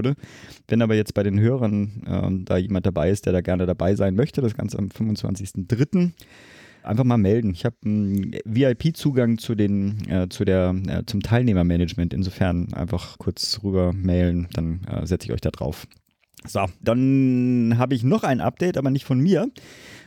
Wenn 0.68 0.82
aber 0.82 0.96
jetzt 0.96 1.14
bei 1.14 1.24
den 1.24 1.40
Hörern 1.40 2.04
ähm, 2.08 2.46
da 2.46 2.58
jemand 2.58 2.86
dabei 2.86 3.10
ist, 3.10 3.26
der 3.26 3.34
da 3.34 3.42
gerne 3.42 3.66
dabei 3.66 3.96
sein 3.96 4.16
möchte, 4.16 4.42
das 4.42 4.56
Ganze 4.56 4.80
am 4.80 4.88
25.03. 4.88 6.12
Einfach 6.84 7.06
mal 7.06 7.18
melden. 7.18 7.52
Ich 7.52 7.64
habe 7.64 7.78
einen 7.86 8.36
VIP-Zugang 8.44 9.38
zu 9.38 9.56
den, 9.56 10.10
äh, 10.10 10.28
zu 10.30 10.44
der, 10.44 10.76
äh, 10.88 11.04
zum 11.06 11.22
Teilnehmermanagement. 11.22 12.14
Insofern 12.14 12.74
einfach 12.74 13.18
kurz 13.20 13.62
rüber 13.64 13.94
mailen, 13.94 14.48
dann 14.54 14.82
äh, 14.84 15.06
setze 15.06 15.28
ich 15.28 15.34
euch 15.34 15.42
da 15.42 15.50
drauf. 15.50 15.88
So, 16.46 16.66
dann 16.82 17.76
habe 17.78 17.96
ich 17.96 18.04
noch 18.04 18.24
ein 18.24 18.42
Update, 18.42 18.78
aber 18.78 18.90
nicht 18.90 19.06
von 19.06 19.20
mir. 19.20 19.50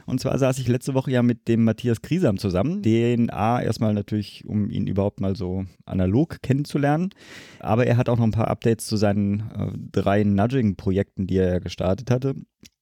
Und 0.07 0.21
zwar 0.21 0.39
saß 0.39 0.59
ich 0.59 0.69
letzte 0.69 0.95
Woche 0.95 1.11
ja 1.11 1.23
mit 1.23 1.49
dem 1.49 1.65
Matthias 1.65 2.01
Kriesam 2.01 2.39
zusammen. 2.39 2.83
Den 2.83 3.31
A, 3.31 3.61
erstmal 3.61 3.93
natürlich, 3.93 4.45
um 4.47 4.71
ihn 4.71 4.87
überhaupt 4.87 5.21
mal 5.21 5.37
so 5.37 5.65
analog 5.85 6.41
kennenzulernen. 6.43 7.11
Aber 7.59 7.87
er 7.87 7.97
hat 7.97 8.09
auch 8.09 8.17
noch 8.17 8.25
ein 8.25 8.31
paar 8.31 8.49
Updates 8.49 8.87
zu 8.87 8.97
seinen 8.97 9.41
äh, 9.41 9.73
drei 9.93 10.25
Nudging-Projekten, 10.25 11.27
die 11.27 11.37
er 11.37 11.61
gestartet 11.61 12.11
hatte. 12.11 12.35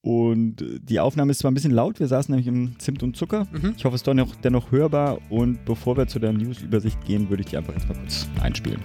Und 0.02 0.56
die 0.82 1.00
Aufnahme 1.00 1.30
ist 1.30 1.38
zwar 1.38 1.50
ein 1.50 1.54
bisschen 1.54 1.72
laut, 1.72 1.98
wir 1.98 2.08
saßen 2.08 2.30
nämlich 2.30 2.46
im 2.46 2.78
Zimt 2.78 3.02
und 3.02 3.16
Zucker. 3.16 3.46
Mhm. 3.50 3.72
Ich 3.74 3.86
hoffe, 3.86 3.94
es 3.94 4.02
ist 4.02 4.06
dennoch, 4.06 4.36
dennoch 4.36 4.70
hörbar. 4.70 5.18
Und 5.30 5.64
bevor 5.64 5.96
wir 5.96 6.06
zu 6.06 6.18
der 6.18 6.34
News-Übersicht 6.34 7.02
gehen, 7.06 7.30
würde 7.30 7.42
ich 7.42 7.48
die 7.48 7.56
einfach 7.56 7.72
jetzt 7.72 7.88
mal 7.88 7.96
kurz 7.96 8.28
einspielen. 8.42 8.82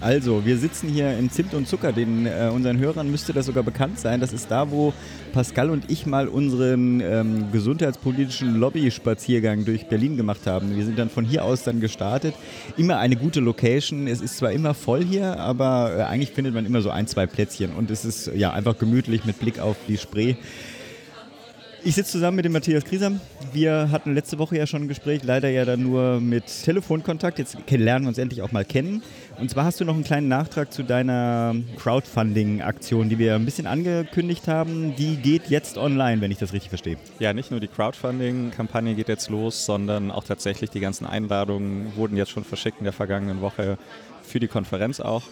Also, 0.00 0.44
wir 0.44 0.58
sitzen 0.58 0.88
hier 0.88 1.16
im 1.16 1.30
Zimt 1.30 1.54
und 1.54 1.66
Zucker. 1.66 1.90
Den 1.92 2.26
äh, 2.26 2.50
unseren 2.52 2.78
Hörern 2.78 3.10
müsste 3.10 3.32
das 3.32 3.46
sogar 3.46 3.62
bekannt 3.62 3.98
sein. 3.98 4.20
Das 4.20 4.32
ist 4.34 4.50
da, 4.50 4.70
wo 4.70 4.92
Pascal 5.32 5.70
und 5.70 5.90
ich 5.90 6.04
mal 6.04 6.28
unseren 6.28 7.00
ähm, 7.00 7.50
gesundheitspolitischen 7.50 8.56
Lobby-Spaziergang 8.56 9.64
durch 9.64 9.86
Berlin 9.86 10.18
gemacht 10.18 10.46
haben. 10.46 10.76
Wir 10.76 10.84
sind 10.84 10.98
dann 10.98 11.08
von 11.08 11.24
hier 11.24 11.44
aus 11.44 11.62
dann 11.62 11.80
gestartet. 11.80 12.34
Immer 12.76 12.98
eine 12.98 13.16
gute 13.16 13.40
Location. 13.40 14.06
Es 14.06 14.20
ist 14.20 14.36
zwar 14.36 14.52
immer 14.52 14.74
voll 14.74 15.02
hier, 15.02 15.40
aber 15.40 15.96
äh, 15.96 16.02
eigentlich 16.02 16.32
findet 16.32 16.52
man 16.52 16.66
immer 16.66 16.82
so 16.82 16.90
ein, 16.90 17.06
zwei 17.06 17.26
Plätzchen. 17.26 17.70
Und 17.72 17.90
es 17.90 18.04
ist 18.04 18.30
ja 18.34 18.52
einfach 18.52 18.76
gemütlich 18.78 19.24
mit 19.24 19.40
Blick 19.40 19.60
auf 19.60 19.76
die 19.88 19.96
Spree. 19.96 20.34
Ich 21.86 21.94
sitze 21.94 22.10
zusammen 22.10 22.34
mit 22.34 22.44
dem 22.44 22.50
Matthias 22.50 22.84
Griesam. 22.84 23.20
Wir 23.52 23.92
hatten 23.92 24.12
letzte 24.12 24.40
Woche 24.40 24.56
ja 24.56 24.66
schon 24.66 24.82
ein 24.82 24.88
Gespräch, 24.88 25.22
leider 25.22 25.48
ja 25.50 25.64
dann 25.64 25.84
nur 25.84 26.20
mit 26.20 26.42
Telefonkontakt. 26.64 27.38
Jetzt 27.38 27.56
lernen 27.70 28.06
wir 28.06 28.08
uns 28.08 28.18
endlich 28.18 28.42
auch 28.42 28.50
mal 28.50 28.64
kennen. 28.64 29.04
Und 29.38 29.50
zwar 29.50 29.66
hast 29.66 29.78
du 29.78 29.84
noch 29.84 29.94
einen 29.94 30.02
kleinen 30.02 30.26
Nachtrag 30.26 30.72
zu 30.72 30.82
deiner 30.82 31.54
Crowdfunding-Aktion, 31.76 33.08
die 33.08 33.20
wir 33.20 33.36
ein 33.36 33.44
bisschen 33.44 33.68
angekündigt 33.68 34.48
haben. 34.48 34.96
Die 34.96 35.14
geht 35.16 35.48
jetzt 35.48 35.78
online, 35.78 36.20
wenn 36.20 36.32
ich 36.32 36.38
das 36.38 36.52
richtig 36.52 36.70
verstehe. 36.70 36.96
Ja, 37.20 37.32
nicht 37.32 37.52
nur 37.52 37.60
die 37.60 37.68
Crowdfunding-Kampagne 37.68 38.96
geht 38.96 39.06
jetzt 39.06 39.30
los, 39.30 39.64
sondern 39.64 40.10
auch 40.10 40.24
tatsächlich 40.24 40.70
die 40.70 40.80
ganzen 40.80 41.06
Einladungen 41.06 41.92
wurden 41.94 42.16
jetzt 42.16 42.32
schon 42.32 42.42
verschickt 42.42 42.78
in 42.80 42.84
der 42.84 42.94
vergangenen 42.94 43.40
Woche 43.42 43.78
für 44.24 44.40
die 44.40 44.48
Konferenz 44.48 44.98
auch. 44.98 45.22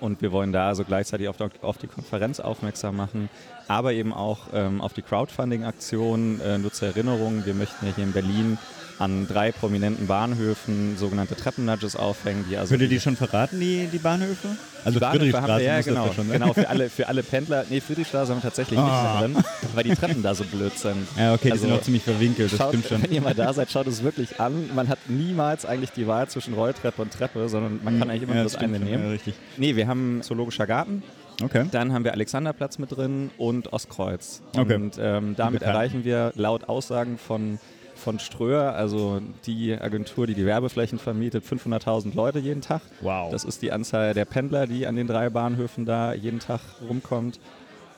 Und 0.00 0.22
wir 0.22 0.32
wollen 0.32 0.52
da 0.52 0.68
also 0.68 0.84
gleichzeitig 0.84 1.28
auf, 1.28 1.36
auf 1.62 1.78
die 1.78 1.86
Konferenz 1.86 2.40
aufmerksam 2.40 2.96
machen, 2.96 3.28
aber 3.66 3.92
eben 3.92 4.12
auch 4.12 4.38
ähm, 4.52 4.80
auf 4.80 4.92
die 4.92 5.02
Crowdfunding-Aktion. 5.02 6.40
Äh, 6.40 6.58
nur 6.58 6.72
zur 6.72 6.88
Erinnerung, 6.88 7.44
wir 7.44 7.54
möchten 7.54 7.86
ja 7.86 7.92
hier 7.94 8.04
in 8.04 8.12
Berlin 8.12 8.58
an 8.98 9.28
drei 9.28 9.52
prominenten 9.52 10.06
Bahnhöfen 10.06 10.96
sogenannte 10.96 11.36
Treppennudges 11.36 11.96
aufhängen. 11.96 12.44
Die 12.50 12.56
also 12.56 12.70
Könnt 12.70 12.82
ihr 12.82 12.88
die 12.88 13.00
schon 13.00 13.16
verraten, 13.16 13.60
die, 13.60 13.88
die 13.92 13.98
Bahnhöfe? 13.98 14.48
Also 14.84 14.98
die 14.98 15.04
Bahnhöfe 15.04 15.42
haben 15.42 15.58
wir, 15.58 15.62
ja, 15.62 15.80
genau, 15.80 16.12
schon, 16.12 16.26
ne? 16.26 16.34
genau 16.34 16.52
für, 16.52 16.68
alle, 16.68 16.90
für 16.90 17.08
alle 17.08 17.22
Pendler. 17.22 17.64
Nee, 17.68 17.80
Friedrichstraße 17.80 18.30
haben 18.32 18.38
wir 18.38 18.42
tatsächlich 18.42 18.78
oh. 18.78 18.82
nicht 18.82 18.92
mehr 18.92 19.20
drin, 19.20 19.44
weil 19.74 19.84
die 19.84 19.94
Treppen 19.94 20.22
da 20.22 20.34
so 20.34 20.44
blöd 20.44 20.76
sind. 20.78 21.06
Ja, 21.16 21.34
okay, 21.34 21.52
also, 21.52 21.64
die 21.64 21.70
sind 21.70 21.78
auch 21.78 21.82
ziemlich 21.82 22.02
verwinkelt, 22.02 22.52
das 22.52 22.58
schaut, 22.58 22.70
stimmt 22.70 22.86
schon. 22.86 23.02
Wenn 23.02 23.12
ihr 23.12 23.20
mal 23.20 23.34
da 23.34 23.52
seid, 23.52 23.70
schaut 23.70 23.86
es 23.86 24.02
wirklich 24.02 24.40
an. 24.40 24.70
Man 24.74 24.88
hat 24.88 24.98
niemals 25.08 25.64
eigentlich 25.64 25.90
die 25.90 26.06
Wahl 26.06 26.28
zwischen 26.28 26.54
Rolltreppe 26.54 27.02
und 27.02 27.12
Treppe, 27.12 27.48
sondern 27.48 27.80
man 27.82 27.98
kann 27.98 28.10
eigentlich 28.10 28.22
immer 28.22 28.36
ja, 28.36 28.42
das, 28.42 28.52
das 28.52 28.62
eine 28.62 28.80
nehmen. 28.80 29.04
Ja, 29.04 29.10
richtig. 29.10 29.34
Nee, 29.56 29.76
wir 29.76 29.86
haben 29.86 30.22
Zoologischer 30.22 30.66
Garten. 30.66 31.02
Okay. 31.42 31.66
Dann 31.70 31.92
haben 31.92 32.04
wir 32.04 32.12
Alexanderplatz 32.12 32.78
mit 32.78 32.96
drin 32.96 33.30
und 33.38 33.72
Ostkreuz. 33.72 34.42
Okay. 34.56 34.74
Und 34.74 34.96
ähm, 35.00 35.34
damit 35.36 35.62
erreichen 35.62 36.04
wir 36.04 36.32
laut 36.34 36.68
Aussagen 36.68 37.16
von 37.16 37.60
von 37.98 38.18
Ströer, 38.18 38.74
also 38.74 39.20
die 39.46 39.74
Agentur, 39.74 40.26
die 40.26 40.34
die 40.34 40.46
Werbeflächen 40.46 40.98
vermietet, 40.98 41.44
500.000 41.44 42.14
Leute 42.14 42.38
jeden 42.38 42.60
Tag. 42.60 42.80
Wow. 43.00 43.30
Das 43.30 43.44
ist 43.44 43.62
die 43.62 43.72
Anzahl 43.72 44.14
der 44.14 44.24
Pendler, 44.24 44.66
die 44.66 44.86
an 44.86 44.96
den 44.96 45.06
drei 45.06 45.30
Bahnhöfen 45.30 45.84
da 45.84 46.14
jeden 46.14 46.38
Tag 46.38 46.60
rumkommt. 46.88 47.40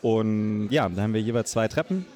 Und 0.02 0.68
ja, 0.70 0.88
da 0.88 1.02
haben 1.02 1.14
wir 1.14 1.20
jeweils 1.20 1.50
zwei 1.50 1.68
Treppen. 1.68 2.06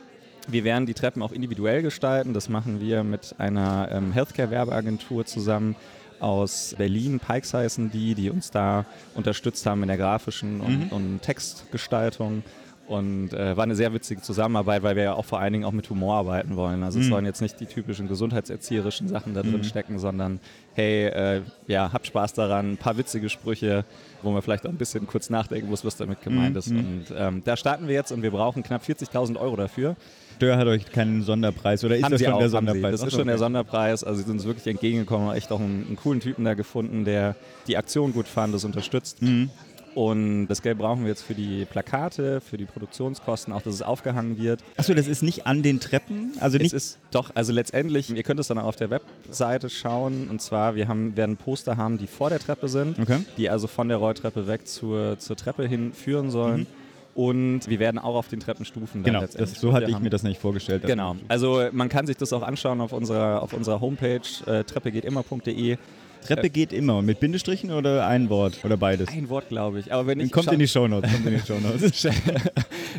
Wir 0.49 0.65
werden 0.65 0.87
die 0.87 0.95
Treppen 0.95 1.23
auch 1.23 1.33
individuell 1.33 1.83
gestalten. 1.83 2.35
Das 2.35 2.49
machen 2.49 2.81
wir 2.81 3.05
mit 3.05 3.35
einer 3.39 3.89
ähm, 3.93 4.13
Healthcare-Werbeagentur 4.13 5.25
zusammen 5.25 5.77
aus 6.21 6.75
Berlin. 6.77 7.21
Pikes 7.21 7.55
heißen 7.55 7.91
die, 7.91 8.15
die 8.15 8.31
uns 8.31 8.51
da 8.51 8.87
unterstützt 9.15 9.67
haben 9.67 9.83
in 9.83 9.89
der 9.89 9.97
grafischen 9.97 10.61
und, 10.61 10.87
mhm. 10.87 10.89
und 10.89 11.23
Textgestaltung. 11.23 12.43
Und 12.87 13.33
äh, 13.33 13.57
war 13.57 13.65
eine 13.65 13.75
sehr 13.75 13.95
witzige 13.95 14.21
Zusammenarbeit, 14.21 14.83
weil 14.83 14.95
wir 14.95 15.05
ja 15.05 15.15
auch 15.15 15.25
vor 15.25 15.41
allen 15.41 15.55
Dingen 15.55 15.65
auch 15.65 15.73
mit 15.73 15.89
Humor 15.89 16.17
arbeiten 16.17 16.55
wollen. 16.57 16.83
Also 16.83 16.99
mhm. 16.99 17.05
es 17.05 17.11
sollen 17.11 17.25
jetzt 17.25 17.41
nicht 17.41 17.59
die 17.59 17.67
typischen 17.67 18.09
gesundheitserzieherischen 18.09 19.09
Sachen 19.09 19.33
da 19.33 19.43
drin 19.43 19.59
mhm. 19.59 19.65
stecken, 19.65 19.99
sondern 19.99 20.39
hey, 20.75 21.07
äh, 21.07 21.41
ja, 21.67 21.93
habt 21.93 22.07
Spaß 22.07 22.35
daran, 22.35 22.73
ein 22.73 22.77
paar 22.77 22.99
witzige 22.99 23.31
Sprüche, 23.31 23.85
wo 24.23 24.33
man 24.33 24.43
vielleicht 24.43 24.67
auch 24.67 24.71
ein 24.71 24.77
bisschen 24.77 25.07
kurz 25.07 25.31
nachdenken 25.31 25.71
muss, 25.71 25.85
was 25.85 25.97
damit 25.97 26.21
gemeint 26.23 26.53
mhm. 26.53 26.59
ist. 26.59 26.71
Und 26.71 27.05
ähm, 27.17 27.43
da 27.45 27.57
starten 27.57 27.89
wir 27.89 27.95
jetzt 27.95 28.13
und 28.13 28.23
wir 28.23 28.31
brauchen 28.31 28.63
knapp 28.63 28.83
40.000 28.83 29.41
Euro 29.41 29.57
dafür. 29.57 29.97
Stör 30.37 30.57
hat 30.59 30.67
euch 30.67 30.91
keinen 30.91 31.23
Sonderpreis 31.23 31.85
oder 31.85 31.97
ist 31.97 32.03
haben 32.03 32.13
das 32.13 32.23
schon 32.23 32.33
auch, 32.33 32.39
der 32.39 32.49
Sonderpreis? 32.51 33.01
Das 33.01 33.09
ist 33.09 33.17
schon 33.17 33.29
der 33.29 33.39
Sonderpreis. 33.39 34.05
Also 34.05 34.19
sie 34.19 34.25
sind 34.25 34.35
uns 34.35 34.45
wirklich 34.45 34.67
entgegengekommen, 34.67 35.35
echt 35.35 35.51
auch 35.53 35.61
einen, 35.61 35.87
einen, 35.87 35.97
coolen 35.97 36.21
Typen 36.21 36.45
da 36.45 36.55
gefunden, 36.55 37.05
der 37.05 37.37
die 37.67 37.77
Aktion 37.77 38.13
gut 38.13 38.27
fand, 38.27 38.53
das 38.53 38.65
unterstützt. 38.65 39.23
Mhm. 39.23 39.51
Und 39.95 40.49
das 40.49 40.63
Geld 40.63 40.79
brauchen 40.79 41.03
wir 41.03 41.09
jetzt 41.09 41.23
für 41.23 41.35
die 41.35 41.65
Plakate, 41.65 42.41
für 42.41 42.57
die 42.57 42.65
Produktionskosten, 42.65 43.53
auch 43.53 43.63
dass 43.63 43.75
es 43.75 43.83
aufgehangen 43.83 44.39
wird. 44.39 44.61
Achso, 44.77 44.93
das 44.95 45.07
ist 45.07 45.23
nicht 45.23 45.47
an 45.47 45.63
den 45.63 45.81
Treppen? 45.81 46.33
Also 46.41 46.59
nicht 46.59 46.73
es 46.73 46.95
ist 46.95 46.99
doch, 47.11 47.31
also 47.35 47.53
letztendlich, 47.53 48.11
ihr 48.11 48.23
könnt 48.23 48.41
es 48.41 48.49
dann 48.49 48.59
auch 48.59 48.65
auf 48.65 48.77
der 48.77 48.91
Webseite 48.91 49.71
schauen. 49.71 50.29
Und 50.29 50.43
zwar, 50.43 50.75
wir 50.75 50.89
haben, 50.89 51.17
werden 51.17 51.37
Poster 51.37 51.77
haben, 51.77 51.99
die 51.99 52.09
vor 52.09 52.31
der 52.31 52.41
Treppe 52.41 52.69
sind, 52.69 52.99
okay. 52.99 53.21
die 53.37 53.49
also 53.49 53.69
von 53.69 53.89
der 53.89 53.99
Rolltreppe 53.99 54.47
weg 54.49 54.67
zur, 54.67 55.19
zur 55.19 55.37
Treppe 55.37 55.67
hin 55.67 55.93
führen 55.93 56.31
sollen. 56.31 56.61
Mhm. 56.61 56.67
Und 57.15 57.69
wir 57.69 57.79
werden 57.79 57.99
auch 57.99 58.17
auf 58.17 58.27
den 58.27 58.41
Treppenstufen 58.41 59.05
dann 59.05 59.13
genau, 59.13 59.21
letztendlich. 59.21 59.53
Das, 59.53 59.61
so 59.61 59.73
hatte 59.73 59.87
ich 59.87 59.95
haben. 59.95 60.03
mir 60.03 60.11
das 60.11 60.25
nicht 60.25 60.41
vorgestellt. 60.41 60.85
Genau. 60.85 61.15
Also 61.29 61.63
man 61.71 61.89
kann 61.89 62.07
sich 62.09 62.17
das 62.17 62.33
auch 62.33 62.43
anschauen 62.43 62.81
auf 62.81 62.93
unserer, 62.93 63.41
auf 63.41 63.53
unserer 63.53 63.81
Homepage 63.81 64.21
äh, 64.47 64.65
treppegehtimmer.de. 64.65 65.79
Treppe 66.25 66.51
geht 66.51 66.73
immer. 66.73 67.03
Mit 67.03 67.21
Bindestrichen 67.21 67.71
oder 67.71 68.05
ein 68.07 68.29
Wort 68.31 68.65
oder 68.65 68.77
beides? 68.77 69.09
Ein 69.09 69.29
Wort, 69.29 69.49
glaube 69.49 69.79
ich. 69.81 69.93
Aber 69.93 70.07
wenn 70.07 70.21
ich 70.21 70.33
kommt 70.33 70.53
in 70.53 70.59
die 70.59 70.69
Shownotes. 70.69 71.13
Kommt 71.13 71.27
in 71.27 71.35
die 71.35 71.41
Shownotes. 71.41 72.03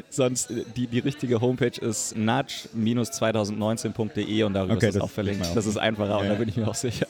Sonst 0.09 0.51
äh, 0.51 0.63
die, 0.75 0.87
die 0.87 0.99
richtige 0.99 1.39
Homepage 1.41 1.79
ist 1.79 2.15
nudge-2019.de 2.15 4.43
und 4.43 4.53
darüber 4.53 4.75
okay, 4.75 4.89
ist 4.89 4.95
es 4.95 5.01
auch 5.01 5.09
verlinkt. 5.09 5.55
Das 5.55 5.65
ist 5.65 5.77
einfacher 5.77 6.19
und 6.19 6.29
da 6.29 6.35
bin 6.35 6.49
ich 6.49 6.57
mir 6.57 6.67
auch 6.67 6.75
sicher. 6.75 7.07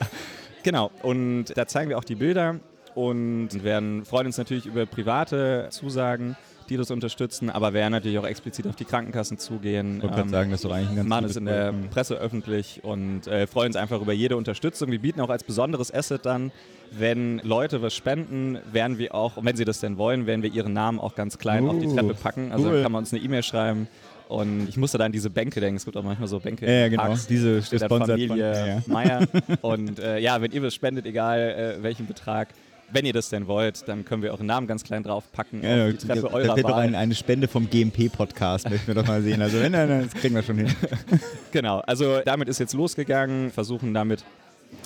Genau. 0.63 0.91
Und 1.03 1.45
da 1.55 1.67
zeigen 1.67 1.89
wir 1.89 1.97
auch 1.97 2.03
die 2.03 2.15
Bilder 2.15 2.59
und 2.95 3.63
werden 3.63 4.05
freuen 4.05 4.27
uns 4.27 4.37
natürlich 4.37 4.65
über 4.65 4.85
private 4.85 5.67
Zusagen 5.69 6.35
die 6.69 6.77
das 6.77 6.91
unterstützen, 6.91 7.49
aber 7.49 7.73
werden 7.73 7.91
natürlich 7.91 8.17
auch 8.17 8.25
explizit 8.25 8.67
auf 8.67 8.75
die 8.75 8.85
Krankenkassen 8.85 9.37
zugehen. 9.37 9.97
Ich 9.97 10.03
wollte 10.03 10.21
ähm, 10.21 10.29
sagen, 10.29 10.51
das 10.51 10.59
ist 10.59 10.65
doch 10.65 10.71
eigentlich 10.71 10.89
ein 10.89 10.95
ganz 10.95 11.09
Machen 11.09 11.25
es 11.25 11.35
in 11.35 11.45
der 11.45 11.73
Presse 11.91 12.15
öffentlich 12.15 12.83
und 12.83 13.27
äh, 13.27 13.47
freuen 13.47 13.67
uns 13.67 13.75
einfach 13.75 14.01
über 14.01 14.13
jede 14.13 14.37
Unterstützung. 14.37 14.91
Wir 14.91 14.99
bieten 14.99 15.21
auch 15.21 15.29
als 15.29 15.43
besonderes 15.43 15.93
Asset 15.93 16.25
dann, 16.25 16.51
wenn 16.91 17.39
Leute 17.39 17.81
was 17.81 17.93
spenden, 17.93 18.59
werden 18.71 18.97
wir 18.97 19.13
auch, 19.15 19.37
und 19.37 19.45
wenn 19.45 19.55
sie 19.55 19.65
das 19.65 19.79
denn 19.79 19.97
wollen, 19.97 20.27
werden 20.27 20.43
wir 20.43 20.51
ihren 20.51 20.73
Namen 20.73 20.99
auch 20.99 21.15
ganz 21.15 21.37
klein 21.37 21.65
uh, 21.65 21.71
auf 21.71 21.79
die 21.79 21.87
Treppe 21.87 22.13
packen. 22.13 22.51
Also 22.51 22.69
cool. 22.69 22.83
kann 22.83 22.91
man 22.91 22.99
uns 22.99 23.13
eine 23.13 23.21
E-Mail 23.21 23.43
schreiben. 23.43 23.87
Und 24.27 24.67
ich 24.67 24.77
musste 24.77 24.97
da 24.97 25.05
an 25.05 25.11
diese 25.11 25.29
Bänke 25.29 25.59
denken. 25.59 25.77
Es 25.77 25.85
gibt 25.85 25.97
auch 25.97 26.03
manchmal 26.03 26.27
so 26.27 26.39
Bänke. 26.39 26.65
Ja, 26.65 26.87
genau. 26.87 27.03
Parks, 27.03 27.27
diese 27.27 27.61
steht 27.61 27.83
Familie 27.83 28.27
von, 28.27 28.37
ja. 28.37 28.81
Meier. 28.87 29.27
Und 29.61 29.99
äh, 29.99 30.19
ja, 30.19 30.41
wenn 30.41 30.51
ihr 30.51 30.63
was 30.63 30.73
spendet, 30.73 31.05
egal 31.05 31.39
äh, 31.39 31.83
welchen 31.83 32.07
Betrag, 32.07 32.49
wenn 32.91 33.05
ihr 33.05 33.13
das 33.13 33.29
denn 33.29 33.47
wollt, 33.47 33.87
dann 33.87 34.05
können 34.05 34.21
wir 34.21 34.31
euren 34.31 34.45
Namen 34.45 34.67
ganz 34.67 34.83
klein 34.83 35.03
draufpacken 35.03 35.63
ja, 35.63 35.89
die 35.89 35.97
Treppe 35.97 36.31
eurer 36.31 36.47
Das 36.47 36.55
wird 36.57 36.69
doch 36.69 36.77
ein, 36.77 36.95
eine 36.95 37.15
Spende 37.15 37.47
vom 37.47 37.69
GMP-Podcast, 37.69 38.69
möchten 38.69 38.87
wir 38.87 38.95
doch 38.95 39.07
mal 39.07 39.21
sehen. 39.21 39.41
Also 39.41 39.59
wenn, 39.59 39.73
dann, 39.73 40.03
das 40.03 40.13
kriegen 40.13 40.35
wir 40.35 40.43
schon 40.43 40.57
hin. 40.57 40.75
genau, 41.51 41.79
also 41.79 42.21
damit 42.23 42.47
ist 42.47 42.59
jetzt 42.59 42.73
losgegangen, 42.73 43.51
versuchen 43.51 43.93
damit 43.93 44.23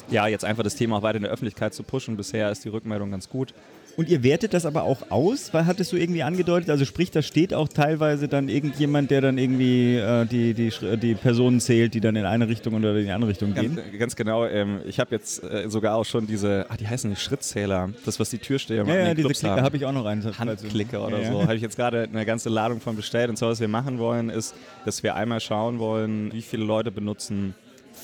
ja 0.09 0.27
jetzt 0.27 0.45
einfach 0.45 0.63
das 0.63 0.75
Thema 0.75 0.97
auch 0.97 1.01
weiter 1.01 1.17
in 1.17 1.23
der 1.23 1.31
Öffentlichkeit 1.31 1.73
zu 1.73 1.83
pushen. 1.83 2.17
Bisher 2.17 2.51
ist 2.51 2.63
die 2.63 2.69
Rückmeldung 2.69 3.11
ganz 3.11 3.29
gut. 3.29 3.53
Und 3.99 4.07
ihr 4.07 4.23
wertet 4.23 4.53
das 4.53 4.65
aber 4.65 4.83
auch 4.83 5.11
aus, 5.11 5.53
weil 5.53 5.65
hattest 5.65 5.91
du 5.91 5.97
irgendwie 5.97 6.23
angedeutet, 6.23 6.69
also 6.69 6.85
sprich, 6.85 7.11
da 7.11 7.21
steht 7.21 7.53
auch 7.53 7.67
teilweise 7.67 8.29
dann 8.29 8.47
irgendjemand, 8.47 9.11
der 9.11 9.19
dann 9.19 9.37
irgendwie 9.37 9.97
äh, 9.97 10.25
die, 10.25 10.53
die, 10.53 10.71
die 10.95 11.15
Personen 11.15 11.59
zählt, 11.59 11.93
die 11.93 11.99
dann 11.99 12.15
in 12.15 12.23
eine 12.23 12.47
Richtung 12.47 12.75
oder 12.75 12.95
in 12.95 13.07
die 13.07 13.11
andere 13.11 13.31
Richtung 13.31 13.53
gehen? 13.53 13.77
Ganz, 13.99 14.15
genau, 14.15 14.45
ähm, 14.45 14.79
ich 14.87 15.01
habe 15.01 15.13
jetzt 15.13 15.43
äh, 15.43 15.69
sogar 15.69 15.97
auch 15.97 16.05
schon 16.05 16.27
diese, 16.27 16.65
ah, 16.69 16.77
die 16.77 16.87
heißen 16.87 17.09
die 17.09 17.17
Schrittzähler, 17.17 17.89
das 18.05 18.21
was 18.21 18.29
die 18.29 18.37
Türsteher 18.37 18.85
machen. 18.85 18.95
Ja, 18.95 19.07
ja 19.07 19.13
diese 19.13 19.27
Klicker 19.27 19.61
habe 19.61 19.75
ich 19.75 19.85
auch 19.85 19.91
noch 19.91 20.05
rein. 20.05 20.23
Handklicker 20.23 21.05
oder 21.05 21.19
ja, 21.19 21.33
so, 21.33 21.41
habe 21.41 21.55
ich 21.55 21.61
jetzt 21.61 21.75
gerade 21.75 22.03
eine 22.03 22.25
ganze 22.25 22.47
Ladung 22.47 22.79
von 22.79 22.95
bestellt 22.95 23.29
und 23.29 23.35
zwar, 23.35 23.49
was 23.49 23.59
wir 23.59 23.67
machen 23.67 23.99
wollen, 23.99 24.29
ist, 24.29 24.55
dass 24.85 25.03
wir 25.03 25.15
einmal 25.15 25.41
schauen 25.41 25.77
wollen, 25.79 26.31
wie 26.31 26.41
viele 26.41 26.63
Leute 26.63 26.89
benutzen 26.89 27.53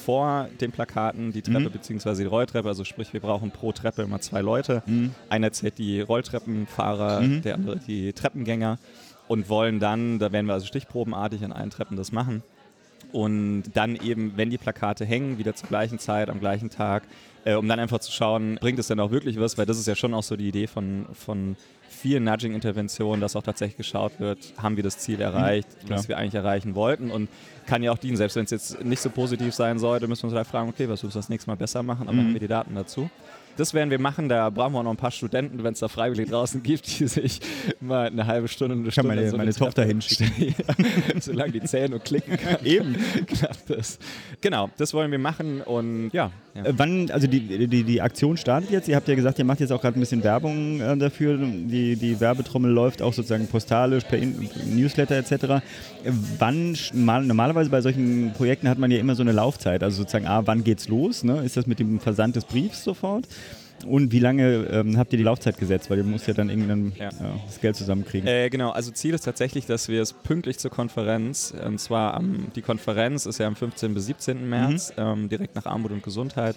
vor 0.06 0.50
den 0.62 0.72
Plakaten 0.72 1.32
die 1.32 1.42
Treppe 1.42 1.62
mhm. 1.62 1.72
bzw. 1.72 2.16
die 2.16 2.26
Rolltreppe. 2.26 2.68
Also 2.68 2.84
sprich, 2.84 3.12
wir 3.12 3.20
brauchen 3.20 3.50
pro 3.50 3.72
Treppe 3.72 4.04
immer 4.04 4.22
zwei 4.22 4.42
Leute. 4.42 4.84
Mhm. 4.86 5.16
Einer 5.30 5.52
zählt 5.52 5.80
die 5.80 6.00
Rolltreppenfahrer, 6.02 7.22
mhm. 7.22 7.42
der 7.42 7.56
andere 7.56 7.80
die 7.80 8.14
Treppengänger 8.14 8.78
und 9.28 9.50
wollen 9.50 9.80
dann, 9.80 10.20
da 10.20 10.32
werden 10.32 10.46
wir 10.46 10.54
also 10.54 10.68
stichprobenartig 10.68 11.44
an 11.44 11.52
allen 11.52 11.72
Treppen 11.72 11.98
das 11.98 12.12
machen. 12.12 12.44
Und 13.12 13.64
dann 13.74 13.96
eben, 13.96 14.34
wenn 14.36 14.50
die 14.50 14.58
Plakate 14.58 15.06
hängen, 15.06 15.38
wieder 15.38 15.56
zur 15.56 15.70
gleichen 15.70 16.00
Zeit, 16.00 16.30
am 16.30 16.40
gleichen 16.40 16.70
Tag, 16.70 17.04
äh, 17.46 17.54
um 17.54 17.68
dann 17.68 17.80
einfach 17.80 18.00
zu 18.00 18.12
schauen, 18.12 18.58
bringt 18.60 18.80
es 18.80 18.88
denn 18.88 19.00
auch 19.00 19.12
wirklich 19.12 19.40
was, 19.40 19.58
weil 19.58 19.66
das 19.66 19.78
ist 19.78 19.88
ja 19.88 19.96
schon 19.96 20.14
auch 20.14 20.24
so 20.24 20.36
die 20.36 20.48
Idee 20.48 20.68
von, 20.68 21.06
von 21.14 21.56
vielen 21.90 22.24
Nudging-Interventionen, 22.24 23.22
dass 23.22 23.36
auch 23.36 23.44
tatsächlich 23.44 23.78
geschaut 23.78 24.20
wird, 24.20 24.54
haben 24.58 24.76
wir 24.76 24.84
das 24.84 25.00
Ziel 25.00 25.22
erreicht, 25.22 25.68
mhm, 25.84 25.90
das 25.90 26.08
wir 26.08 26.18
eigentlich 26.18 26.36
erreichen 26.36 26.76
wollten? 26.76 27.12
Und 27.12 27.30
kann 27.66 27.82
ja 27.84 27.92
auch 27.92 27.98
dienen, 27.98 28.18
selbst 28.18 28.36
wenn 28.36 28.46
es 28.46 28.52
jetzt 28.52 28.84
nicht 28.84 29.00
so 29.00 29.10
positiv 29.10 29.54
sein 29.54 29.80
sollte, 29.80 30.08
müssen 30.08 30.24
wir 30.24 30.30
uns 30.30 30.38
halt 30.38 30.48
fragen, 30.48 30.70
okay, 30.70 30.90
was 30.90 31.04
müssen 31.04 31.16
wir 31.16 31.20
das 31.20 31.30
nächste 31.30 31.50
Mal 31.50 31.56
besser 31.56 31.84
machen, 31.84 32.08
aber 32.08 32.14
mhm. 32.14 32.28
haben 32.28 32.34
wir 32.34 32.40
die 32.40 32.48
Daten 32.48 32.76
dazu. 32.76 33.10
Das 33.58 33.74
werden 33.74 33.90
wir 33.90 34.00
machen. 34.00 34.30
Da 34.30 34.50
brauchen 34.50 34.74
wir 34.74 34.80
auch 34.80 34.84
noch 34.84 34.92
ein 34.92 34.98
paar 34.98 35.12
Studenten, 35.12 35.64
wenn 35.64 35.74
es 35.74 35.80
da 35.80 35.88
freiwillig 35.88 36.30
draußen 36.30 36.64
gibt, 36.64 37.00
die 37.00 37.08
sich 37.08 37.40
mal 37.80 38.08
eine 38.08 38.28
halbe 38.28 38.48
Stunde, 38.48 38.76
eine 38.76 38.88
Ich 38.88 38.96
kann 38.96 39.06
Stunde 39.06 39.16
meine, 39.16 39.30
so 39.30 39.38
meine 39.38 39.50
eine 39.50 39.56
Tochter 39.58 39.84
Treppe- 39.84 39.88
hinschicken. 39.88 40.56
Ja, 40.58 41.20
solange 41.22 41.52
die 41.54 41.62
zählen 41.62 41.94
und 41.94 42.04
klicken 42.04 42.38
kann. 42.38 42.58
Eben. 42.66 42.96
Klappt 43.28 43.70
das. 43.70 44.00
Genau, 44.42 44.70
das 44.78 44.94
wollen 44.94 45.12
wir 45.12 45.20
machen 45.20 45.62
und 45.62 46.10
ja. 46.14 46.32
ja. 46.54 46.66
Äh, 46.66 46.74
Wann, 46.78 47.10
also 47.12 47.28
die, 47.28 47.68
die, 47.68 47.84
die 47.84 48.02
Aktion 48.02 48.38
startet 48.38 48.72
jetzt. 48.72 48.88
Ihr 48.88 48.96
habt 48.96 49.08
ja 49.08 49.16
gesagt, 49.16 49.40
ihr 49.40 49.46
macht 49.46 49.60
jetzt 49.60 49.72
auch 49.72 49.82
gerade 49.82 49.98
ein 49.98 50.02
bisschen 50.02 50.24
Werbung 50.24 50.80
äh, 50.82 50.98
dafür. 50.98 51.38
Die, 51.38 51.96
die 51.96 52.20
Werbetrommel 52.20 52.72
läuft 52.72 53.02
auch 53.02 53.14
sozusagen 53.14 53.48
postalisch, 53.48 54.04
per 54.04 54.20
In 54.20 54.50
Newsletter 54.76 55.16
etc. 55.16 55.64
Wann, 56.40 56.78
normalerweise 56.94 57.70
bei 57.70 57.82
solchen 57.82 58.34
Projekten 58.36 58.70
hat 58.70 58.78
man 58.78 58.92
ja 58.92 59.00
immer 59.00 59.16
so 59.16 59.24
eine 59.24 59.32
Laufzeit. 59.32 59.84
Also 59.84 59.98
sozusagen, 59.98 60.28
ah, 60.28 60.42
wann 60.46 60.64
geht's 60.64 60.88
los? 60.88 61.24
Ne? 61.24 61.42
Ist 61.44 61.58
das 61.58 61.66
mit 61.68 61.80
dem 61.80 62.00
Versand 62.00 62.36
des 62.36 62.46
Briefs 62.46 62.84
sofort? 62.84 63.28
Und 63.86 64.12
wie 64.12 64.20
lange 64.20 64.68
ähm, 64.72 64.98
habt 64.98 65.14
ihr 65.14 65.18
die 65.18 65.24
Laufzeit 65.24 65.58
gesetzt? 65.58 65.90
Weil 65.90 66.00
ihr 66.00 66.04
müsst 66.04 66.28
ja 66.28 66.34
dann 66.34 66.50
irgendwann 66.50 66.94
Ja. 66.98 67.10
ja, 67.10 67.40
das 67.46 67.60
Geld 67.62 67.76
zusammenkriegen. 67.76 68.28
Äh, 68.28 68.50
genau, 68.50 68.72
also 68.72 68.92
Ziel 68.92 69.14
ist 69.14 69.24
tatsächlich, 69.26 69.66
dass 69.66 69.88
wir 69.88 70.02
es 70.02 70.14
pünktlich 70.14 70.58
zur 70.60 70.72
Konferenz, 70.72 71.54
und 71.66 71.80
zwar 71.80 72.14
am, 72.16 72.48
die 72.56 72.62
Konferenz 72.62 73.26
ist 73.26 73.40
ja 73.40 73.48
am 73.48 73.56
15. 73.56 73.94
bis 73.94 74.06
17. 74.08 74.48
März, 74.50 74.94
ähm, 74.98 75.30
direkt 75.30 75.56
nach 75.56 75.66
Armut 75.66 75.92
und 75.92 76.04
Gesundheit. 76.04 76.56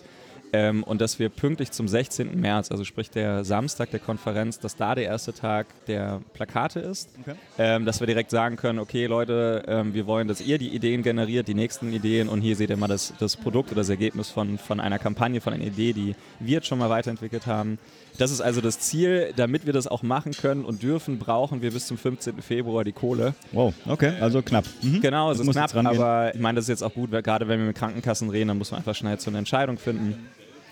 Ähm, 0.53 0.83
und 0.83 1.01
dass 1.01 1.19
wir 1.19 1.29
pünktlich 1.29 1.71
zum 1.71 1.89
16. 1.89 2.39
März, 2.41 2.71
also 2.71 2.85
sprich 2.85 3.11
der 3.11 3.45
Samstag 3.45 3.91
der 3.91 4.01
Konferenz, 4.01 4.59
dass 4.59 4.77
da 4.77 4.95
der 4.95 5.05
erste 5.05 5.33
Tag 5.33 5.67
der 5.87 6.21
Plakate 6.33 6.81
ist. 6.81 7.11
Ähm, 7.59 7.85
dass 7.85 8.01
wir 8.01 8.07
direkt 8.07 8.31
sagen 8.31 8.57
können, 8.57 8.79
okay 8.79 9.07
Leute, 9.07 9.65
ähm, 9.67 9.95
wir 9.95 10.07
wollen, 10.07 10.29
dass 10.29 10.41
ihr 10.41 10.59
die 10.59 10.69
Ideen 10.69 11.03
generiert, 11.03 11.49
die 11.49 11.55
nächsten 11.55 11.93
Ideen 11.93 12.29
und 12.29 12.41
hier 12.41 12.57
seht 12.57 12.71
ihr 12.71 12.77
mal 12.77 12.89
das, 12.89 13.13
das 13.19 13.37
Produkt 13.37 13.71
oder 13.71 13.81
das 13.81 13.89
Ergebnis 13.89 14.31
von, 14.31 14.59
von 14.59 14.81
einer 14.81 14.99
Kampagne, 14.99 15.41
von 15.41 15.53
einer 15.53 15.65
Idee, 15.65 15.93
die 15.93 16.15
wir 16.41 16.55
jetzt 16.55 16.67
schon 16.67 16.79
mal 16.79 16.91
weiterentwickelt 16.91 17.47
haben. 17.47 17.79
Das 18.19 18.33
ist 18.33 18.41
also 18.41 18.61
das 18.61 18.81
Ziel. 18.81 19.33
Damit 19.37 19.65
wir 19.65 19.73
das 19.73 19.87
auch 19.87 20.03
machen 20.03 20.33
können 20.33 20.65
und 20.65 20.83
dürfen, 20.83 21.19
brauchen 21.19 21.63
wir 21.63 21.71
bis 21.71 21.87
zum 21.87 21.97
15. 21.97 22.43
Februar 22.43 22.85
die 22.85 22.93
Kohle. 22.93 23.35
Wow, 23.53 23.73
okay, 23.87 24.13
also 24.21 24.43
knapp. 24.43 24.65
Mhm. 24.83 25.01
Genau, 25.01 25.31
es 25.31 25.41
ist 25.41 25.51
knapp, 25.51 25.75
aber 25.75 26.35
ich 26.35 26.41
meine, 26.41 26.57
das 26.57 26.65
ist 26.65 26.69
jetzt 26.69 26.83
auch 26.83 26.95
gut, 26.95 27.11
weil 27.13 27.23
gerade 27.23 27.49
wenn 27.49 27.61
wir 27.61 27.67
mit 27.69 27.77
Krankenkassen 27.77 28.29
reden, 28.29 28.49
dann 28.49 28.59
muss 28.59 28.71
man 28.71 28.79
einfach 28.79 28.95
schnell 28.95 29.19
zu 29.19 29.31
einer 29.31 29.39
Entscheidung 29.39 29.79
finden. 29.79 30.29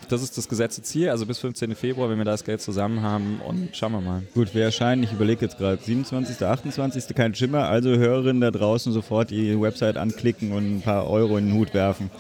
Das 0.09 0.23
ist 0.23 0.39
das 0.39 0.49
gesetzte 0.49 0.83
Ziel, 0.83 1.11
also 1.11 1.27
bis 1.27 1.41
15. 1.41 1.75
Februar, 1.75 2.09
wenn 2.09 2.19
wir 2.19 2.25
das 2.25 2.45
Geld 2.45 2.61
zusammen 2.61 3.03
haben 3.03 3.41
und 3.45 3.77
schauen 3.77 3.93
wir 3.93 4.01
mal. 4.01 4.23
Gut, 4.35 4.55
wir 4.55 4.63
erscheinen, 4.63 5.03
ich 5.03 5.13
überlege 5.13 5.45
jetzt 5.45 5.59
gerade, 5.59 5.83
27., 5.83 6.47
28., 6.47 7.15
kein 7.17 7.35
Schimmer, 7.35 7.69
also 7.69 7.91
Hörerinnen 7.91 8.41
da 8.41 8.53
draußen 8.53 8.93
sofort 8.93 9.31
die 9.31 9.61
Website 9.61 9.97
anklicken 9.97 10.53
und 10.53 10.77
ein 10.77 10.83
paar 10.83 11.11
Euro 11.11 11.39
in 11.39 11.47
den 11.47 11.55
Hut 11.57 11.75
werfen. 11.75 12.11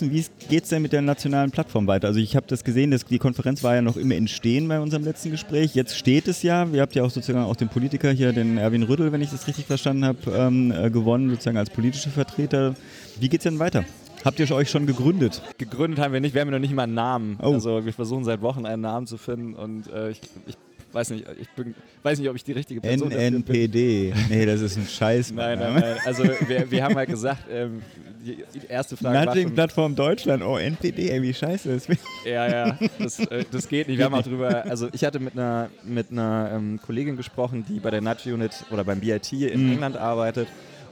Wie 0.00 0.24
geht 0.48 0.64
es 0.64 0.70
denn 0.70 0.82
mit 0.82 0.92
der 0.92 1.02
nationalen 1.02 1.50
Plattform 1.50 1.86
weiter? 1.86 2.08
Also 2.08 2.20
ich 2.20 2.36
habe 2.36 2.46
das 2.48 2.64
gesehen, 2.64 2.90
dass 2.90 3.04
die 3.04 3.18
Konferenz 3.18 3.62
war 3.62 3.74
ja 3.74 3.82
noch 3.82 3.96
im 3.96 4.10
Entstehen 4.10 4.68
bei 4.68 4.80
unserem 4.80 5.04
letzten 5.04 5.30
Gespräch. 5.30 5.74
Jetzt 5.74 5.96
steht 5.96 6.28
es 6.28 6.42
ja. 6.42 6.72
Wir 6.72 6.82
habt 6.82 6.94
ja 6.94 7.02
auch 7.02 7.10
sozusagen 7.10 7.44
auch 7.44 7.56
den 7.56 7.68
Politiker 7.68 8.10
hier, 8.10 8.32
den 8.32 8.58
Erwin 8.58 8.82
Rüttel, 8.82 9.12
wenn 9.12 9.20
ich 9.20 9.30
das 9.30 9.46
richtig 9.46 9.66
verstanden 9.66 10.04
habe, 10.04 10.18
ähm, 10.30 10.72
äh, 10.72 10.90
gewonnen, 10.90 11.30
sozusagen 11.30 11.56
als 11.56 11.70
politischer 11.70 12.10
Vertreter. 12.10 12.74
Wie 13.18 13.28
geht 13.28 13.40
es 13.40 13.44
denn 13.44 13.58
weiter? 13.58 13.84
Habt 14.24 14.40
ihr 14.40 14.50
euch 14.50 14.70
schon 14.70 14.86
gegründet? 14.86 15.42
Gegründet 15.58 16.00
haben 16.00 16.12
wir 16.12 16.20
nicht, 16.20 16.34
wir 16.34 16.40
haben 16.40 16.48
ja 16.48 16.52
noch 16.52 16.60
nicht 16.60 16.74
mal 16.74 16.84
einen 16.84 16.94
Namen. 16.94 17.38
Oh. 17.40 17.52
Also 17.52 17.84
wir 17.84 17.92
versuchen 17.92 18.24
seit 18.24 18.40
Wochen 18.40 18.66
einen 18.66 18.82
Namen 18.82 19.06
zu 19.06 19.16
finden 19.16 19.54
und 19.54 19.90
äh, 19.92 20.10
ich, 20.10 20.20
ich 20.46 20.56
weiß 20.92 21.10
nicht, 21.10 21.24
ich 21.40 21.48
bin, 21.50 21.74
weiß 22.02 22.18
nicht, 22.18 22.28
ob 22.28 22.36
ich 22.36 22.44
die 22.44 22.52
richtige 22.52 22.80
Person 22.80 23.08
bin. 23.10 23.18
NNPD. 23.34 24.14
Nee, 24.28 24.46
das 24.46 24.60
ist 24.60 24.76
ein 24.76 24.86
Scheiß. 24.86 25.32
Nein, 25.32 25.58
nein, 25.58 25.74
nein. 25.74 25.96
Also 26.04 26.24
wir, 26.24 26.70
wir 26.70 26.84
haben 26.84 26.94
halt 26.96 27.10
gesagt, 27.10 27.44
ähm, 27.50 27.82
die, 28.24 28.44
erste 28.68 28.96
Frage 28.96 29.14
war 29.14 29.22
schon, 29.24 29.34
Nudging-Plattform 29.34 29.94
Deutschland. 29.94 30.42
Oh, 30.42 30.56
NPD, 30.58 31.10
ey, 31.10 31.22
wie 31.22 31.32
scheiße 31.32 31.70
ist. 31.72 31.88
Ja, 32.24 32.48
ja, 32.48 32.78
das, 32.98 33.20
äh, 33.20 33.44
das 33.50 33.68
geht 33.68 33.88
nicht. 33.88 33.98
Wir 33.98 34.04
haben 34.06 34.14
auch 34.14 34.22
drüber, 34.22 34.64
also 34.66 34.88
ich 34.92 35.04
hatte 35.04 35.20
mit 35.20 35.34
einer, 35.34 35.70
mit 35.84 36.10
einer 36.10 36.50
ähm, 36.54 36.80
Kollegin 36.84 37.16
gesprochen, 37.16 37.64
die 37.68 37.80
bei 37.80 37.90
der 37.90 38.00
Nudge 38.00 38.32
Unit 38.34 38.52
oder 38.70 38.84
beim 38.84 39.00
BIT 39.00 39.32
in 39.32 39.66
Mhm. 39.66 39.72
England 39.74 39.96
arbeitet. 39.96 40.48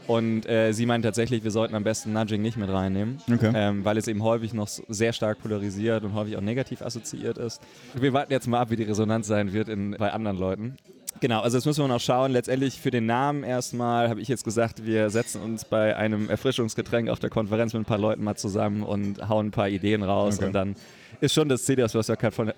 Und 0.06 0.48
äh, 0.48 0.72
sie 0.72 0.86
meint 0.86 1.04
tatsächlich, 1.04 1.42
wir 1.42 1.50
sollten 1.50 1.74
am 1.74 1.82
besten 1.84 2.12
Nudging 2.12 2.40
nicht 2.42 2.56
mit 2.56 2.70
reinnehmen, 2.70 3.18
Okay. 3.32 3.52
ähm, 3.54 3.84
weil 3.84 3.96
es 3.96 4.06
eben 4.06 4.22
häufig 4.22 4.52
noch 4.54 4.68
sehr 4.68 5.12
stark 5.12 5.42
polarisiert 5.42 6.04
und 6.04 6.14
häufig 6.14 6.36
auch 6.36 6.40
negativ 6.42 6.82
assoziiert 6.82 7.38
ist. 7.38 7.60
Wir 7.94 8.12
warten 8.12 8.32
jetzt 8.32 8.46
mal 8.46 8.60
ab, 8.60 8.70
wie 8.70 8.76
die 8.76 8.84
Resonanz 8.84 9.26
sein 9.26 9.52
wird 9.52 9.68
in, 9.68 9.96
bei 9.98 10.12
anderen 10.12 10.38
Leuten. 10.38 10.76
Genau, 11.20 11.40
also 11.40 11.56
das 11.56 11.64
müssen 11.64 11.82
wir 11.82 11.88
noch 11.88 12.00
schauen. 12.00 12.32
Letztendlich 12.32 12.78
für 12.80 12.90
den 12.90 13.06
Namen 13.06 13.42
erstmal 13.42 14.10
habe 14.10 14.20
ich 14.20 14.28
jetzt 14.28 14.44
gesagt, 14.44 14.84
wir 14.84 15.08
setzen 15.10 15.40
uns 15.40 15.64
bei 15.64 15.96
einem 15.96 16.28
Erfrischungsgetränk 16.28 17.08
auf 17.08 17.18
der 17.18 17.30
Konferenz 17.30 17.72
mit 17.72 17.82
ein 17.82 17.86
paar 17.86 17.98
Leuten 17.98 18.22
mal 18.22 18.36
zusammen 18.36 18.82
und 18.82 19.26
hauen 19.28 19.46
ein 19.46 19.50
paar 19.50 19.68
Ideen 19.68 20.02
raus. 20.02 20.36
Okay. 20.36 20.46
Und 20.46 20.52
dann 20.52 20.76
ist 21.20 21.32
schon 21.32 21.48
das 21.48 21.64
Ziel, 21.64 21.76
dass 21.76 21.94
wir 21.94 22.00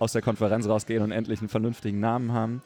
aus 0.01 0.13
der 0.13 0.23
Konferenz 0.23 0.69
rausgehen 0.69 1.03
und 1.05 1.13
endlich 1.13 1.39
einen 1.39 1.49
vernünftigen 1.49 2.01
Namen 2.01 2.33
haben. 2.33 2.61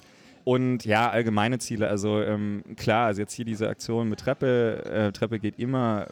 Und 0.44 0.84
ja, 0.84 1.08
allgemeine 1.08 1.58
Ziele. 1.58 1.88
Also 1.88 2.20
ähm, 2.20 2.64
klar, 2.76 3.07
also 3.07 3.20
jetzt 3.20 3.33
hier 3.35 3.44
diese 3.44 3.68
Aktion 3.68 4.09
mit 4.09 4.20
Treppe, 4.20 4.85
äh, 4.85 5.12
Treppe 5.12 5.38
geht 5.38 5.59
immer, 5.59 6.09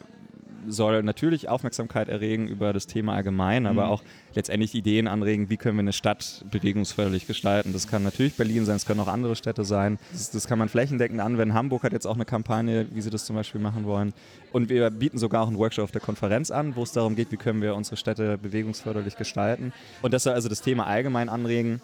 soll 0.67 1.03
natürlich 1.03 1.49
Aufmerksamkeit 1.49 2.07
erregen 2.07 2.47
über 2.47 2.73
das 2.73 2.87
Thema 2.87 3.15
allgemein, 3.15 3.65
aber 3.65 3.89
auch 3.89 4.03
letztendlich 4.35 4.75
Ideen 4.75 5.07
anregen, 5.07 5.49
wie 5.49 5.57
können 5.57 5.75
wir 5.77 5.81
eine 5.81 5.93
Stadt 5.93 6.45
bewegungsförderlich 6.51 7.27
gestalten. 7.27 7.73
Das 7.73 7.87
kann 7.87 8.03
natürlich 8.03 8.35
Berlin 8.35 8.65
sein, 8.65 8.75
es 8.75 8.85
können 8.85 8.99
auch 8.99 9.07
andere 9.07 9.35
Städte 9.35 9.63
sein. 9.63 9.97
Das, 10.11 10.31
das 10.31 10.47
kann 10.47 10.59
man 10.59 10.69
flächendeckend 10.69 11.19
anwenden. 11.19 11.53
Hamburg 11.53 11.83
hat 11.83 11.93
jetzt 11.93 12.05
auch 12.05 12.15
eine 12.15 12.25
Kampagne, 12.25 12.87
wie 12.91 13.01
sie 13.01 13.09
das 13.09 13.25
zum 13.25 13.35
Beispiel 13.35 13.59
machen 13.59 13.85
wollen. 13.85 14.13
Und 14.51 14.69
wir 14.69 14.89
bieten 14.89 15.17
sogar 15.17 15.43
auch 15.43 15.47
einen 15.47 15.57
Workshop 15.57 15.85
auf 15.85 15.91
der 15.91 16.01
Konferenz 16.01 16.51
an, 16.51 16.75
wo 16.75 16.83
es 16.83 16.91
darum 16.91 17.15
geht, 17.15 17.31
wie 17.31 17.37
können 17.37 17.61
wir 17.61 17.75
unsere 17.75 17.97
Städte 17.97 18.37
bewegungsförderlich 18.37 19.17
gestalten. 19.17 19.73
Und 20.01 20.13
das 20.13 20.23
soll 20.23 20.33
also 20.33 20.49
das 20.49 20.61
Thema 20.61 20.85
allgemein 20.85 21.29
anregen. 21.29 21.81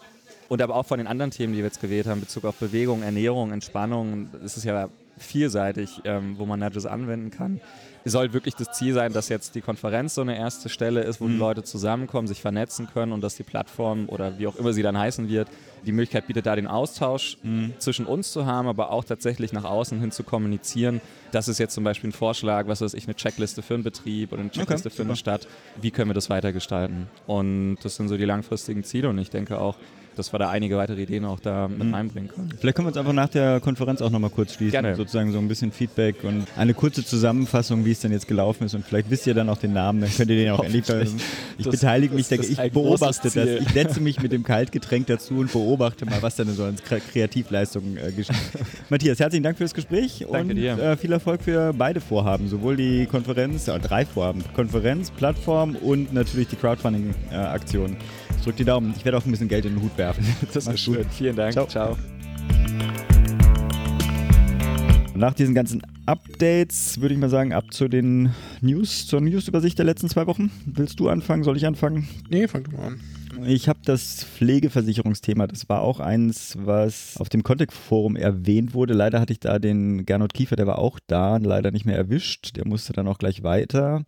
Und 0.48 0.62
aber 0.62 0.74
auch 0.74 0.86
von 0.86 0.98
den 0.98 1.06
anderen 1.06 1.30
Themen, 1.30 1.52
die 1.52 1.58
wir 1.58 1.66
jetzt 1.66 1.80
gewählt 1.80 2.06
haben, 2.06 2.18
in 2.18 2.24
Bezug 2.24 2.44
auf 2.44 2.56
Bewegung, 2.56 3.02
Ernährung, 3.02 3.52
Entspannung, 3.52 4.30
ist 4.42 4.64
ja 4.64 4.88
vielseitig, 5.18 6.00
ähm, 6.04 6.36
wo 6.38 6.46
man 6.46 6.60
Nudges 6.60 6.86
anwenden 6.86 7.30
kann. 7.30 7.60
Es 8.04 8.12
soll 8.12 8.32
wirklich 8.32 8.54
das 8.54 8.72
Ziel 8.72 8.94
sein, 8.94 9.12
dass 9.12 9.28
jetzt 9.28 9.54
die 9.54 9.60
Konferenz 9.60 10.14
so 10.14 10.22
eine 10.22 10.38
erste 10.38 10.68
Stelle 10.68 11.02
ist, 11.02 11.20
wo 11.20 11.26
die 11.26 11.36
Leute 11.36 11.62
zusammenkommen, 11.62 12.26
sich 12.26 12.40
vernetzen 12.40 12.88
können 12.92 13.12
und 13.12 13.20
dass 13.20 13.34
die 13.36 13.42
Plattform 13.42 14.08
oder 14.08 14.38
wie 14.38 14.46
auch 14.46 14.56
immer 14.56 14.72
sie 14.72 14.82
dann 14.82 14.96
heißen 14.96 15.28
wird, 15.28 15.48
die 15.84 15.92
Möglichkeit 15.92 16.26
bietet, 16.26 16.46
da 16.46 16.56
den 16.56 16.68
Austausch 16.68 17.36
zwischen 17.78 18.06
uns 18.06 18.32
zu 18.32 18.46
haben, 18.46 18.66
aber 18.68 18.92
auch 18.92 19.04
tatsächlich 19.04 19.52
nach 19.52 19.64
außen 19.64 20.00
hin 20.00 20.10
zu 20.10 20.22
kommunizieren. 20.22 21.00
Das 21.32 21.48
ist 21.48 21.58
jetzt 21.58 21.74
zum 21.74 21.84
Beispiel 21.84 22.10
ein 22.10 22.12
Vorschlag, 22.12 22.66
was 22.66 22.80
weiß 22.80 22.94
ich, 22.94 23.04
eine 23.04 23.14
Checkliste 23.14 23.62
für 23.62 23.74
einen 23.74 23.82
Betrieb 23.82 24.32
oder 24.32 24.40
eine 24.40 24.50
Checkliste 24.50 24.90
für 24.90 25.02
eine 25.02 25.16
Stadt. 25.16 25.46
Wie 25.82 25.90
können 25.90 26.08
wir 26.08 26.14
das 26.14 26.30
weitergestalten? 26.30 27.08
Und 27.26 27.78
das 27.82 27.96
sind 27.96 28.08
so 28.08 28.16
die 28.16 28.24
langfristigen 28.24 28.84
Ziele 28.84 29.10
und 29.10 29.18
ich 29.18 29.28
denke 29.28 29.60
auch, 29.60 29.76
dass 30.18 30.32
wir 30.32 30.38
da 30.38 30.50
einige 30.50 30.76
weitere 30.76 31.02
Ideen 31.02 31.24
auch 31.24 31.40
da 31.40 31.68
mit 31.68 31.92
reinbringen 31.92 32.28
können. 32.30 32.50
Vielleicht 32.58 32.76
können 32.76 32.86
wir 32.86 32.90
uns 32.90 32.96
einfach 32.96 33.12
nach 33.12 33.28
der 33.28 33.60
Konferenz 33.60 34.02
auch 34.02 34.10
nochmal 34.10 34.30
kurz 34.30 34.54
schließen. 34.54 34.72
Gerne. 34.72 34.96
Sozusagen 34.96 35.32
so 35.32 35.38
ein 35.38 35.48
bisschen 35.48 35.72
Feedback 35.72 36.24
und 36.24 36.46
eine 36.56 36.74
kurze 36.74 37.04
Zusammenfassung, 37.04 37.84
wie 37.84 37.92
es 37.92 38.00
denn 38.00 38.12
jetzt 38.12 38.26
gelaufen 38.28 38.64
ist. 38.64 38.74
Und 38.74 38.84
vielleicht 38.84 39.10
wisst 39.10 39.26
ihr 39.26 39.34
dann 39.34 39.48
auch 39.48 39.58
den 39.58 39.72
Namen, 39.72 40.00
dann 40.00 40.10
könnt 40.10 40.30
ihr 40.30 40.36
den 40.36 40.50
auch 40.50 40.62
endlich 40.64 40.84
veröffentlichen. 40.84 41.28
Ich 41.58 41.64
Das- 41.66 41.72
beteilige 41.80 42.14
mich, 42.14 42.28
das 42.28 42.38
da, 42.56 42.64
ich 42.64 42.72
beobachte 42.72 43.30
das. 43.30 43.36
Ich 43.36 43.68
setze 43.70 44.00
mich 44.00 44.20
mit 44.20 44.32
dem 44.32 44.42
Kaltgetränk 44.42 45.06
dazu 45.06 45.34
und 45.38 45.52
beobachte 45.52 46.04
mal, 46.06 46.20
was 46.22 46.36
dann 46.36 46.48
so 46.52 46.64
an 46.64 46.76
Kre- 46.76 47.00
Kreativleistungen 47.12 47.96
äh, 47.96 48.12
geschieht. 48.12 48.36
Matthias, 48.90 49.18
herzlichen 49.20 49.42
Dank 49.44 49.56
fürs 49.58 49.74
Gespräch 49.74 50.24
Danke 50.30 50.50
und 50.50 50.56
dir. 50.56 50.78
Äh, 50.78 50.96
viel 50.96 51.12
Erfolg 51.12 51.42
für 51.42 51.72
beide 51.72 52.00
Vorhaben. 52.00 52.48
Sowohl 52.48 52.76
die 52.76 53.06
Konferenz, 53.06 53.68
äh, 53.68 53.78
drei 53.78 54.04
Vorhaben, 54.04 54.42
Konferenz, 54.54 55.10
Plattform 55.10 55.76
und 55.76 56.12
natürlich 56.12 56.48
die 56.48 56.56
Crowdfunding-Aktion. 56.56 57.96
Ich 58.48 58.54
drücke 58.54 58.64
die 58.64 58.64
Daumen. 58.64 58.94
Ich 58.96 59.04
werde 59.04 59.18
auch 59.18 59.26
ein 59.26 59.30
bisschen 59.30 59.48
Geld 59.48 59.66
in 59.66 59.74
den 59.74 59.82
Hut 59.82 59.96
werfen. 59.98 60.24
Das 60.54 60.66
ist 60.66 60.80
schön. 60.80 61.04
Vielen 61.10 61.36
Dank. 61.36 61.52
Ciao. 61.52 61.66
Ciao. 61.66 61.98
Nach 65.14 65.34
diesen 65.34 65.54
ganzen 65.54 65.82
Updates 66.06 67.00
würde 67.00 67.14
ich 67.14 67.20
mal 67.20 67.28
sagen, 67.28 67.52
ab 67.52 67.64
zu 67.72 67.88
den 67.88 68.32
News, 68.62 69.06
zur 69.06 69.20
Newsübersicht 69.20 69.76
der 69.76 69.84
letzten 69.84 70.08
zwei 70.08 70.26
Wochen. 70.26 70.50
Willst 70.64 70.98
du 71.00 71.08
anfangen? 71.08 71.42
Soll 71.42 71.56
ich 71.56 71.66
anfangen? 71.66 72.08
Nee, 72.30 72.48
fang 72.48 72.64
du 72.64 72.70
mal 72.70 72.86
an. 72.86 73.00
Ich 73.46 73.68
habe 73.68 73.80
das 73.84 74.24
Pflegeversicherungsthema, 74.24 75.46
das 75.46 75.68
war 75.68 75.82
auch 75.82 76.00
eins, 76.00 76.56
was 76.58 77.16
auf 77.18 77.28
dem 77.28 77.42
Contact-Forum 77.42 78.16
erwähnt 78.16 78.74
wurde. 78.74 78.94
Leider 78.94 79.20
hatte 79.20 79.32
ich 79.32 79.40
da 79.40 79.58
den 79.58 80.06
Gernot 80.06 80.34
Kiefer, 80.34 80.56
der 80.56 80.66
war 80.66 80.78
auch 80.78 80.98
da, 81.06 81.36
leider 81.36 81.70
nicht 81.70 81.84
mehr 81.84 81.96
erwischt. 81.96 82.56
Der 82.56 82.66
musste 82.66 82.94
dann 82.94 83.06
auch 83.06 83.18
gleich 83.18 83.42
weiter. 83.42 84.04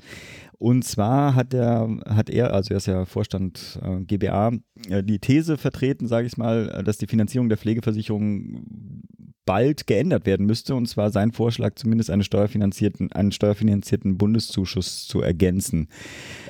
Und 0.60 0.84
zwar 0.84 1.34
hat 1.34 1.54
er, 1.54 1.88
hat 2.06 2.28
er, 2.28 2.52
also 2.52 2.74
er 2.74 2.76
ist 2.76 2.86
ja 2.86 3.06
Vorstand 3.06 3.80
äh, 3.82 4.04
GBA, 4.04 4.52
äh, 4.90 5.02
die 5.02 5.18
These 5.18 5.56
vertreten, 5.56 6.06
sage 6.06 6.26
ich 6.26 6.36
mal, 6.36 6.68
äh, 6.68 6.84
dass 6.84 6.98
die 6.98 7.06
Finanzierung 7.06 7.48
der 7.48 7.56
Pflegeversicherung 7.56 9.02
bald 9.46 9.86
geändert 9.86 10.26
werden 10.26 10.44
müsste. 10.44 10.74
Und 10.74 10.86
zwar 10.86 11.10
sein 11.12 11.32
Vorschlag, 11.32 11.76
zumindest 11.76 12.10
eine 12.10 12.24
steuerfinanzierten, 12.24 13.10
einen 13.12 13.32
steuerfinanzierten 13.32 14.18
Bundeszuschuss 14.18 15.06
zu 15.06 15.22
ergänzen. 15.22 15.88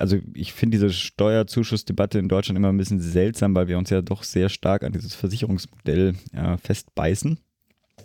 Also 0.01 0.17
ich 0.35 0.55
finde 0.55 0.79
diese 0.79 0.91
Steuerzuschussdebatte 0.91 2.19
in 2.19 2.29
Deutschland 2.29 2.59
immer 2.59 2.71
ein 2.71 2.79
bisschen 2.79 3.01
seltsam, 3.01 3.55
weil 3.55 3.69
wir 3.69 3.79
uns 3.79 3.91
ja 3.91 4.03
doch 4.03 4.25
sehr 4.25 4.49
stark 4.49 4.83
an 4.83 4.91
dieses 4.91 5.15
Versicherungsmodell 5.15 6.17
äh, 6.33 6.57
festbeißen. 6.57 7.39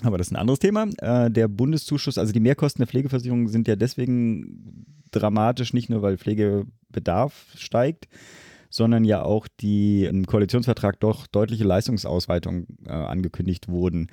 Aber 0.03 0.19
das 0.19 0.27
ist 0.27 0.33
ein 0.33 0.39
anderes 0.39 0.59
Thema. 0.59 0.87
Äh, 0.99 1.31
der 1.31 1.47
Bundeszuschuss, 1.47 2.19
also 2.19 2.31
die 2.31 2.41
Mehrkosten 2.41 2.81
der 2.81 2.87
Pflegeversicherung 2.87 3.47
sind 3.47 3.67
ja 3.67 3.75
deswegen 3.75 4.85
dramatisch, 5.11 5.73
nicht 5.73 5.89
nur 5.89 6.01
weil 6.01 6.17
Pflegebedarf 6.17 7.47
steigt, 7.55 8.07
sondern 8.69 9.05
ja 9.05 9.23
auch 9.23 9.47
die 9.61 10.03
im 10.03 10.25
Koalitionsvertrag 10.25 10.99
doch 10.99 11.27
deutliche 11.27 11.63
Leistungsausweitungen 11.63 12.67
äh, 12.85 12.91
angekündigt 12.91 13.69
wurden. 13.69 14.07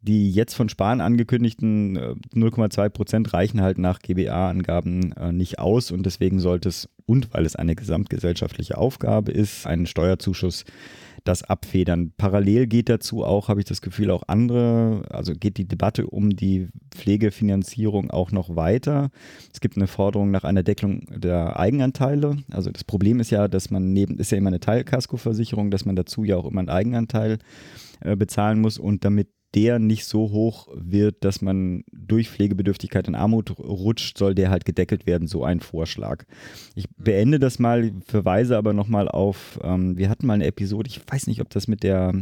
Die 0.00 0.30
jetzt 0.30 0.54
von 0.54 0.68
Spahn 0.68 1.02
angekündigten 1.02 1.96
äh, 1.96 2.14
0,2 2.34 2.88
Prozent 2.88 3.32
reichen 3.34 3.60
halt 3.60 3.76
nach 3.76 3.98
GBA-Angaben 3.98 5.12
äh, 5.12 5.32
nicht 5.32 5.58
aus 5.58 5.90
und 5.90 6.06
deswegen 6.06 6.38
sollte 6.38 6.70
es, 6.70 6.88
und 7.04 7.34
weil 7.34 7.44
es 7.44 7.56
eine 7.56 7.74
gesamtgesellschaftliche 7.74 8.78
Aufgabe 8.78 9.32
ist, 9.32 9.66
einen 9.66 9.86
Steuerzuschuss 9.86 10.64
das 11.28 11.42
abfedern. 11.42 12.12
Parallel 12.16 12.66
geht 12.66 12.88
dazu 12.88 13.24
auch, 13.24 13.48
habe 13.48 13.60
ich 13.60 13.66
das 13.66 13.82
Gefühl, 13.82 14.10
auch 14.10 14.22
andere, 14.26 15.02
also 15.10 15.32
geht 15.34 15.58
die 15.58 15.66
Debatte 15.66 16.06
um 16.06 16.30
die 16.30 16.68
Pflegefinanzierung 16.90 18.10
auch 18.10 18.32
noch 18.32 18.56
weiter. 18.56 19.10
Es 19.52 19.60
gibt 19.60 19.76
eine 19.76 19.86
Forderung 19.86 20.30
nach 20.30 20.44
einer 20.44 20.62
Deckelung 20.62 21.06
der 21.10 21.58
Eigenanteile. 21.58 22.36
Also 22.50 22.70
das 22.70 22.84
Problem 22.84 23.20
ist 23.20 23.30
ja, 23.30 23.48
dass 23.48 23.70
man 23.70 23.92
neben, 23.92 24.18
ist 24.18 24.32
ja 24.32 24.38
immer 24.38 24.48
eine 24.48 24.60
Teilkaskoversicherung, 24.60 25.70
dass 25.70 25.84
man 25.84 25.96
dazu 25.96 26.24
ja 26.24 26.36
auch 26.36 26.46
immer 26.46 26.60
einen 26.60 26.70
Eigenanteil 26.70 27.38
äh, 28.00 28.16
bezahlen 28.16 28.60
muss 28.60 28.78
und 28.78 29.04
damit 29.04 29.28
der 29.56 29.78
nicht 29.78 30.04
so 30.04 30.30
hoch 30.30 30.68
wird, 30.74 31.24
dass 31.24 31.40
man 31.40 31.82
durch 31.90 32.28
Pflegebedürftigkeit 32.28 33.08
in 33.08 33.14
Armut 33.14 33.58
rutscht, 33.58 34.18
soll 34.18 34.34
der 34.34 34.50
halt 34.50 34.66
gedeckelt 34.66 35.06
werden, 35.06 35.28
so 35.28 35.44
ein 35.44 35.60
Vorschlag. 35.60 36.24
Ich 36.74 36.84
beende 36.98 37.38
das 37.38 37.58
mal, 37.58 37.90
verweise 38.06 38.58
aber 38.58 38.74
nochmal 38.74 39.08
auf, 39.08 39.58
ähm, 39.64 39.96
wir 39.96 40.10
hatten 40.10 40.26
mal 40.26 40.34
eine 40.34 40.46
Episode, 40.46 40.90
ich 40.90 41.00
weiß 41.10 41.26
nicht, 41.26 41.40
ob 41.40 41.48
das 41.48 41.68
mit 41.68 41.82
der 41.82 42.12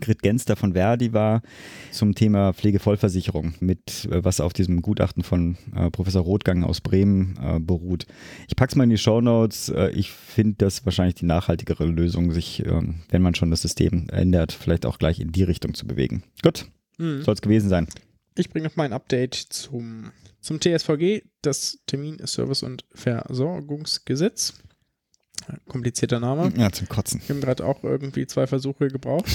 Grit 0.00 0.22
Genster 0.22 0.56
von 0.56 0.72
Verdi 0.74 1.12
war 1.12 1.42
zum 1.90 2.14
Thema 2.14 2.52
Pflegevollversicherung, 2.52 3.54
mit 3.60 4.06
äh, 4.10 4.24
was 4.24 4.40
auf 4.40 4.52
diesem 4.52 4.82
Gutachten 4.82 5.22
von 5.22 5.56
äh, 5.74 5.90
Professor 5.90 6.22
Rothgang 6.22 6.64
aus 6.64 6.80
Bremen 6.80 7.38
äh, 7.42 7.60
beruht. 7.60 8.06
Ich 8.48 8.56
packe 8.56 8.70
es 8.72 8.76
mal 8.76 8.84
in 8.84 8.90
die 8.90 8.98
Shownotes. 8.98 9.68
Äh, 9.70 9.90
ich 9.90 10.10
finde 10.10 10.56
das 10.58 10.84
wahrscheinlich 10.84 11.14
die 11.16 11.26
nachhaltigere 11.26 11.84
Lösung, 11.86 12.32
sich, 12.32 12.64
ähm, 12.66 12.96
wenn 13.10 13.22
man 13.22 13.34
schon 13.34 13.50
das 13.50 13.62
System 13.62 14.08
ändert, 14.10 14.52
vielleicht 14.52 14.86
auch 14.86 14.98
gleich 14.98 15.20
in 15.20 15.32
die 15.32 15.42
Richtung 15.44 15.74
zu 15.74 15.86
bewegen. 15.86 16.22
Gut, 16.42 16.66
Mhm. 16.98 17.22
soll 17.22 17.34
es 17.34 17.42
gewesen 17.42 17.68
sein. 17.68 17.88
Ich 18.36 18.50
bringe 18.50 18.66
noch 18.68 18.76
mal 18.76 18.84
ein 18.84 18.92
Update 18.92 19.34
zum, 19.34 20.10
zum 20.40 20.60
TSVG, 20.60 21.22
das 21.42 21.78
Termin-, 21.86 22.18
Service- 22.26 22.62
und 22.62 22.84
Versorgungsgesetz. 22.92 24.54
Komplizierter 25.68 26.20
Name. 26.20 26.52
Ja, 26.56 26.70
zum 26.72 26.88
Kotzen. 26.88 27.20
Wir 27.26 27.34
haben 27.34 27.42
gerade 27.42 27.64
auch 27.64 27.82
irgendwie 27.82 28.26
zwei 28.26 28.46
Versuche 28.46 28.88
gebraucht. 28.88 29.30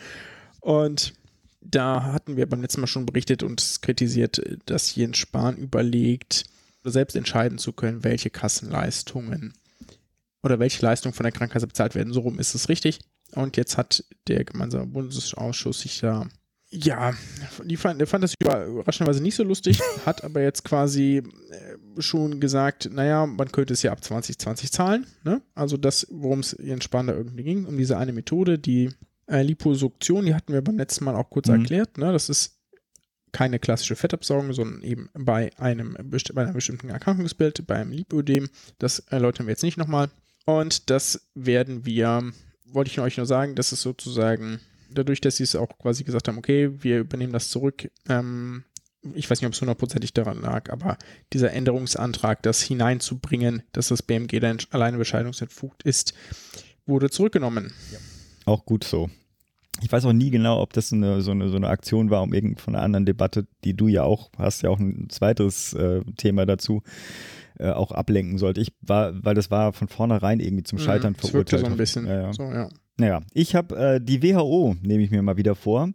und 0.60 1.14
da 1.60 2.02
hatten 2.02 2.36
wir 2.36 2.48
beim 2.48 2.62
letzten 2.62 2.80
Mal 2.80 2.86
schon 2.86 3.06
berichtet 3.06 3.42
und 3.42 3.78
kritisiert, 3.82 4.40
dass 4.66 4.94
Jens 4.94 5.18
Spahn 5.18 5.56
überlegt, 5.56 6.44
selbst 6.84 7.16
entscheiden 7.16 7.58
zu 7.58 7.72
können, 7.72 8.04
welche 8.04 8.30
Kassenleistungen 8.30 9.52
oder 10.42 10.58
welche 10.58 10.84
Leistungen 10.84 11.14
von 11.14 11.24
der 11.24 11.32
Krankenkasse 11.32 11.66
bezahlt 11.66 11.94
werden. 11.94 12.12
So 12.12 12.20
rum 12.20 12.38
ist 12.38 12.54
es 12.54 12.68
richtig. 12.68 13.00
Und 13.32 13.56
jetzt 13.56 13.76
hat 13.76 14.04
der 14.26 14.44
gemeinsame 14.44 14.86
Bundesausschuss 14.86 15.80
sich 15.80 16.00
da, 16.00 16.28
ja, 16.70 17.14
die 17.64 17.76
fand, 17.76 17.98
der 17.98 18.06
fand 18.06 18.24
das 18.24 18.34
überraschenderweise 18.40 19.22
nicht 19.22 19.36
so 19.36 19.42
lustig, 19.42 19.80
hat 20.06 20.22
aber 20.24 20.42
jetzt 20.42 20.64
quasi 20.64 21.22
äh, 21.50 21.67
schon 21.98 22.40
gesagt, 22.40 22.90
naja, 22.92 23.26
man 23.26 23.50
könnte 23.52 23.72
es 23.74 23.82
ja 23.82 23.92
ab 23.92 24.02
2020 24.02 24.72
zahlen. 24.72 25.06
Ne? 25.24 25.42
Also 25.54 25.76
das, 25.76 26.06
worum 26.10 26.40
es 26.40 26.56
Jens 26.60 26.84
Spahn 26.84 27.06
da 27.08 27.14
irgendwie 27.14 27.42
ging, 27.44 27.64
um 27.66 27.76
diese 27.76 27.96
eine 27.98 28.12
Methode, 28.12 28.58
die 28.58 28.90
äh, 29.26 29.42
Liposuktion, 29.42 30.24
die 30.26 30.34
hatten 30.34 30.52
wir 30.52 30.62
beim 30.62 30.76
letzten 30.76 31.04
Mal 31.04 31.14
auch 31.14 31.30
kurz 31.30 31.48
Mhm. 31.48 31.60
erklärt. 31.60 31.98
Ne? 31.98 32.12
Das 32.12 32.28
ist 32.28 32.56
keine 33.32 33.58
klassische 33.58 33.94
Fettabsaugung, 33.96 34.52
sondern 34.54 34.82
eben 34.82 35.10
bei 35.12 35.50
einem, 35.58 35.96
bei 36.34 36.42
einem 36.42 36.54
bestimmten 36.54 36.88
Erkrankungsbild, 36.88 37.66
beim 37.66 37.90
Lipödem. 37.92 38.48
Das 38.78 39.00
erläutern 39.00 39.46
wir 39.46 39.52
jetzt 39.52 39.62
nicht 39.62 39.76
nochmal. 39.76 40.08
Und 40.46 40.88
das 40.88 41.28
werden 41.34 41.84
wir, 41.84 42.32
wollte 42.64 42.90
ich 42.90 43.00
euch 43.00 43.18
nur 43.18 43.26
sagen, 43.26 43.54
das 43.54 43.72
ist 43.72 43.82
sozusagen, 43.82 44.60
dadurch, 44.90 45.20
dass 45.20 45.36
sie 45.36 45.42
es 45.42 45.54
auch 45.56 45.76
quasi 45.78 46.04
gesagt 46.04 46.26
haben, 46.28 46.38
okay, 46.38 46.70
wir 46.82 47.00
übernehmen 47.00 47.34
das 47.34 47.50
zurück, 47.50 47.90
ähm, 48.08 48.64
ich 49.14 49.30
weiß 49.30 49.40
nicht, 49.40 49.46
ob 49.46 49.52
es 49.52 49.60
hundertprozentig 49.60 50.12
daran 50.12 50.40
lag, 50.40 50.70
aber 50.70 50.98
dieser 51.32 51.52
Änderungsantrag, 51.52 52.42
das 52.42 52.60
hineinzubringen, 52.62 53.62
dass 53.72 53.88
das 53.88 54.02
BMG 54.02 54.40
dann 54.40 54.58
alleine 54.70 54.98
bescheidungsentfugt 54.98 55.82
ist, 55.84 56.14
wurde 56.86 57.10
zurückgenommen. 57.10 57.72
Auch 58.44 58.64
gut 58.64 58.84
so. 58.84 59.08
Ich 59.80 59.92
weiß 59.92 60.04
auch 60.06 60.12
nie 60.12 60.30
genau, 60.30 60.60
ob 60.60 60.72
das 60.72 60.88
so 60.88 60.96
eine, 60.96 61.20
so 61.22 61.30
eine, 61.30 61.48
so 61.48 61.56
eine 61.56 61.68
Aktion 61.68 62.10
war, 62.10 62.22
um 62.22 62.34
irgend 62.34 62.60
von 62.60 62.74
einer 62.74 62.82
anderen 62.82 63.06
Debatte, 63.06 63.46
die 63.62 63.74
du 63.74 63.86
ja 63.86 64.02
auch 64.02 64.30
hast, 64.36 64.62
ja 64.62 64.70
auch 64.70 64.80
ein 64.80 65.08
zweites 65.08 65.72
äh, 65.74 66.00
Thema 66.16 66.46
dazu, 66.46 66.82
äh, 67.60 67.70
auch 67.70 67.92
ablenken 67.92 68.38
sollte. 68.38 68.60
Ich 68.60 68.72
war, 68.80 69.12
weil 69.24 69.36
das 69.36 69.52
war 69.52 69.72
von 69.72 69.86
vornherein 69.86 70.40
irgendwie 70.40 70.64
zum 70.64 70.80
Scheitern 70.80 71.12
Mhm, 71.12 71.18
es 71.22 71.32
wirkte 71.32 71.58
verurteilt. 71.58 71.66
so 71.66 71.70
ein 71.70 71.76
bisschen. 71.76 72.06
Ja, 72.06 72.22
ja. 72.22 72.32
So, 72.32 72.42
ja. 72.44 72.68
Naja, 73.00 73.20
ich 73.32 73.54
habe 73.54 73.76
äh, 73.76 74.00
die 74.00 74.24
WHO, 74.24 74.74
nehme 74.82 75.04
ich 75.04 75.12
mir 75.12 75.22
mal 75.22 75.36
wieder 75.36 75.54
vor. 75.54 75.90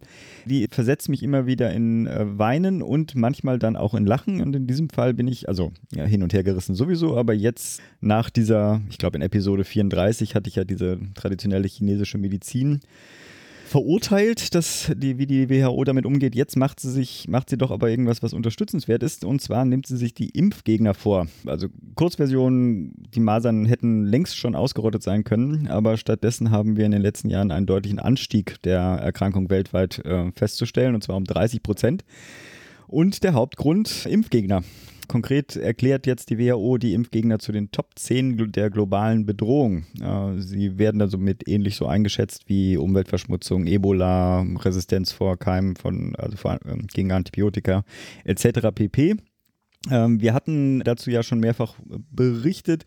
Die 0.46 0.68
versetzt 0.72 1.10
mich 1.10 1.22
immer 1.22 1.46
wieder 1.46 1.74
in 1.74 2.08
äh, 2.08 2.40
Weinen 2.40 2.82
und 2.82 3.14
manchmal 3.14 3.60
dann 3.60 3.76
auch 3.76 3.94
in 3.94 4.06
Lachen. 4.06 4.42
Und 4.42 4.56
in 4.56 4.68
diesem 4.68 4.90
Fall 4.90 5.14
bin 5.14 5.28
ich, 5.28 5.50
also 5.50 5.74
ja, 5.94 6.06
hin 6.06 6.24
und 6.24 6.32
her 6.32 6.46
gerissen 6.46 6.76
sowieso, 6.76 7.18
aber 7.18 7.34
jetzt 7.34 7.82
nach 8.00 8.30
dieser, 8.30 8.82
ich 8.90 8.98
glaube 9.00 9.18
in 9.18 9.22
Episode 9.22 9.66
34 9.66 10.34
hatte 10.34 10.48
ich 10.48 10.56
ja 10.56 10.64
diese 10.64 10.98
traditionelle 11.14 11.68
chinesische 11.68 12.18
Medizin 12.18 12.80
verurteilt, 13.74 14.54
dass 14.54 14.92
die, 14.96 15.18
wie 15.18 15.26
die 15.26 15.50
WHO 15.50 15.84
damit 15.84 16.06
umgeht. 16.06 16.36
Jetzt 16.36 16.56
macht 16.58 16.80
sie 16.80 16.92
sich, 16.92 17.28
macht 17.28 17.50
sie 17.50 17.58
doch 17.58 17.72
aber 17.72 17.90
irgendwas, 17.90 18.22
was 18.22 18.32
unterstützenswert 18.32 19.02
ist. 19.02 19.26
Und 19.26 19.42
zwar 19.42 19.66
nimmt 19.66 19.88
sie 19.88 19.98
sich 19.98 20.14
die 20.14 20.30
Impfgegner 20.30 20.94
vor. 20.94 21.26
Also 21.48 21.70
Kurzversion, 21.96 22.94
die 23.16 23.20
Masern 23.20 23.66
hätten 23.66 24.04
längst 24.06 24.38
schon 24.38 24.54
ausgerottet 24.54 25.02
sein 25.02 25.24
können, 25.24 25.68
aber 25.68 25.98
stattdessen 25.98 26.52
haben 26.52 26.78
wir 26.78 26.86
in 26.86 26.92
den 26.92 27.02
letzten 27.02 27.32
Jahren 27.32 27.50
einen 27.50 27.66
deutlichen 27.66 27.98
Anstieg 27.98 28.62
der 28.62 28.80
Erkrankung 28.80 29.50
weltweit 29.50 30.06
äh, 30.06 30.32
festzustellen, 30.36 30.94
und 30.94 31.04
zwar 31.04 31.16
um 31.16 31.24
30 31.24 31.64
Prozent. 31.64 32.04
Und 32.86 33.24
der 33.24 33.34
Hauptgrund 33.34 34.06
Impfgegner. 34.06 34.62
Konkret 35.08 35.56
erklärt 35.56 36.08
jetzt 36.08 36.30
die 36.30 36.38
WHO 36.40 36.78
die 36.78 36.94
Impfgegner 36.94 37.40
zu 37.40 37.52
den 37.52 37.72
Top 37.72 37.92
10 37.96 38.38
gl- 38.38 38.52
der 38.52 38.70
globalen 38.70 39.26
Bedrohung. 39.26 39.86
Sie 40.38 40.78
werden 40.78 41.02
also 41.02 41.18
mit 41.18 41.48
ähnlich 41.48 41.76
so 41.76 41.86
eingeschätzt 41.88 42.44
wie 42.48 42.78
Umweltverschmutzung, 42.78 43.68
Ebola, 43.68 44.42
Resistenz 44.42 45.12
vor 45.12 45.38
Keimen 45.38 45.76
von, 45.76 46.16
also 46.16 46.38
vor, 46.38 46.60
ähm, 46.66 46.88
gegen 46.94 47.12
Antibiotika 47.12 47.84
etc. 48.24 48.70
pp. 48.74 49.16
Ähm, 49.92 50.22
wir 50.22 50.34
hatten 50.34 50.80
dazu 50.82 51.12
ja 51.12 51.24
schon 51.24 51.40
mehrfach 51.40 51.76
berichtet 52.12 52.86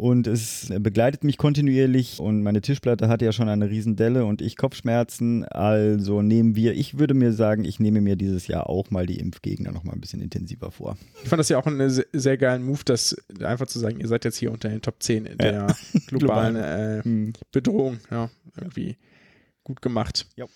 und 0.00 0.26
es 0.26 0.72
begleitet 0.80 1.24
mich 1.24 1.36
kontinuierlich 1.36 2.18
und 2.20 2.42
meine 2.42 2.60
Tischplatte 2.62 3.08
hatte 3.08 3.24
ja 3.26 3.32
schon 3.32 3.48
eine 3.48 3.68
Riesendelle 3.68 4.24
und 4.24 4.40
ich 4.40 4.56
Kopfschmerzen. 4.56 5.44
Also 5.44 6.22
nehmen 6.22 6.56
wir, 6.56 6.72
ich 6.74 6.98
würde 6.98 7.14
mir 7.14 7.32
sagen, 7.32 7.64
ich 7.64 7.78
nehme 7.80 8.00
mir 8.00 8.16
dieses 8.16 8.46
Jahr 8.46 8.68
auch 8.68 8.90
mal 8.90 9.04
die 9.06 9.18
Impfgegner 9.18 9.72
noch 9.72 9.84
mal 9.84 9.92
ein 9.92 10.00
bisschen 10.00 10.20
intensiver 10.22 10.70
vor. 10.70 10.96
Ich 11.22 11.28
fand 11.28 11.38
das 11.40 11.48
ja 11.50 11.58
auch 11.58 11.66
einen 11.66 11.90
se- 11.90 12.06
sehr 12.12 12.38
geilen 12.38 12.62
Move, 12.64 12.80
das 12.84 13.14
einfach 13.42 13.66
zu 13.66 13.78
sagen, 13.78 14.00
ihr 14.00 14.08
seid 14.08 14.24
jetzt 14.24 14.36
hier 14.38 14.50
unter 14.52 14.68
den 14.68 14.80
Top 14.82 15.02
10 15.02 15.36
der 15.38 15.76
globalen 16.06 16.56
äh, 16.56 17.02
Hm. 17.04 17.32
Bedrohung. 17.52 17.98
Ja, 18.10 18.30
irgendwie 18.56 18.96
gut 19.64 19.82
gemacht. 19.82 20.26
Ja. 20.36 20.46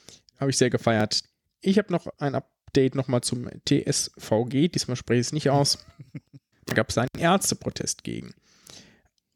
Habe 0.40 0.50
ich 0.50 0.56
sehr 0.56 0.70
gefeiert. 0.70 1.22
Ich 1.60 1.78
habe 1.78 1.92
noch 1.92 2.06
ein 2.18 2.34
Update 2.34 2.94
nochmal 2.94 3.20
zum 3.20 3.46
TSVG. 3.68 4.68
Diesmal 4.68 4.96
spreche 4.96 5.20
ich 5.20 5.26
es 5.28 5.32
nicht 5.32 5.50
aus. 5.50 5.84
Da 6.66 6.72
gab 6.72 6.88
es 6.88 6.96
einen 6.96 7.10
Ärzteprotest 7.18 8.04
gegen. 8.04 8.32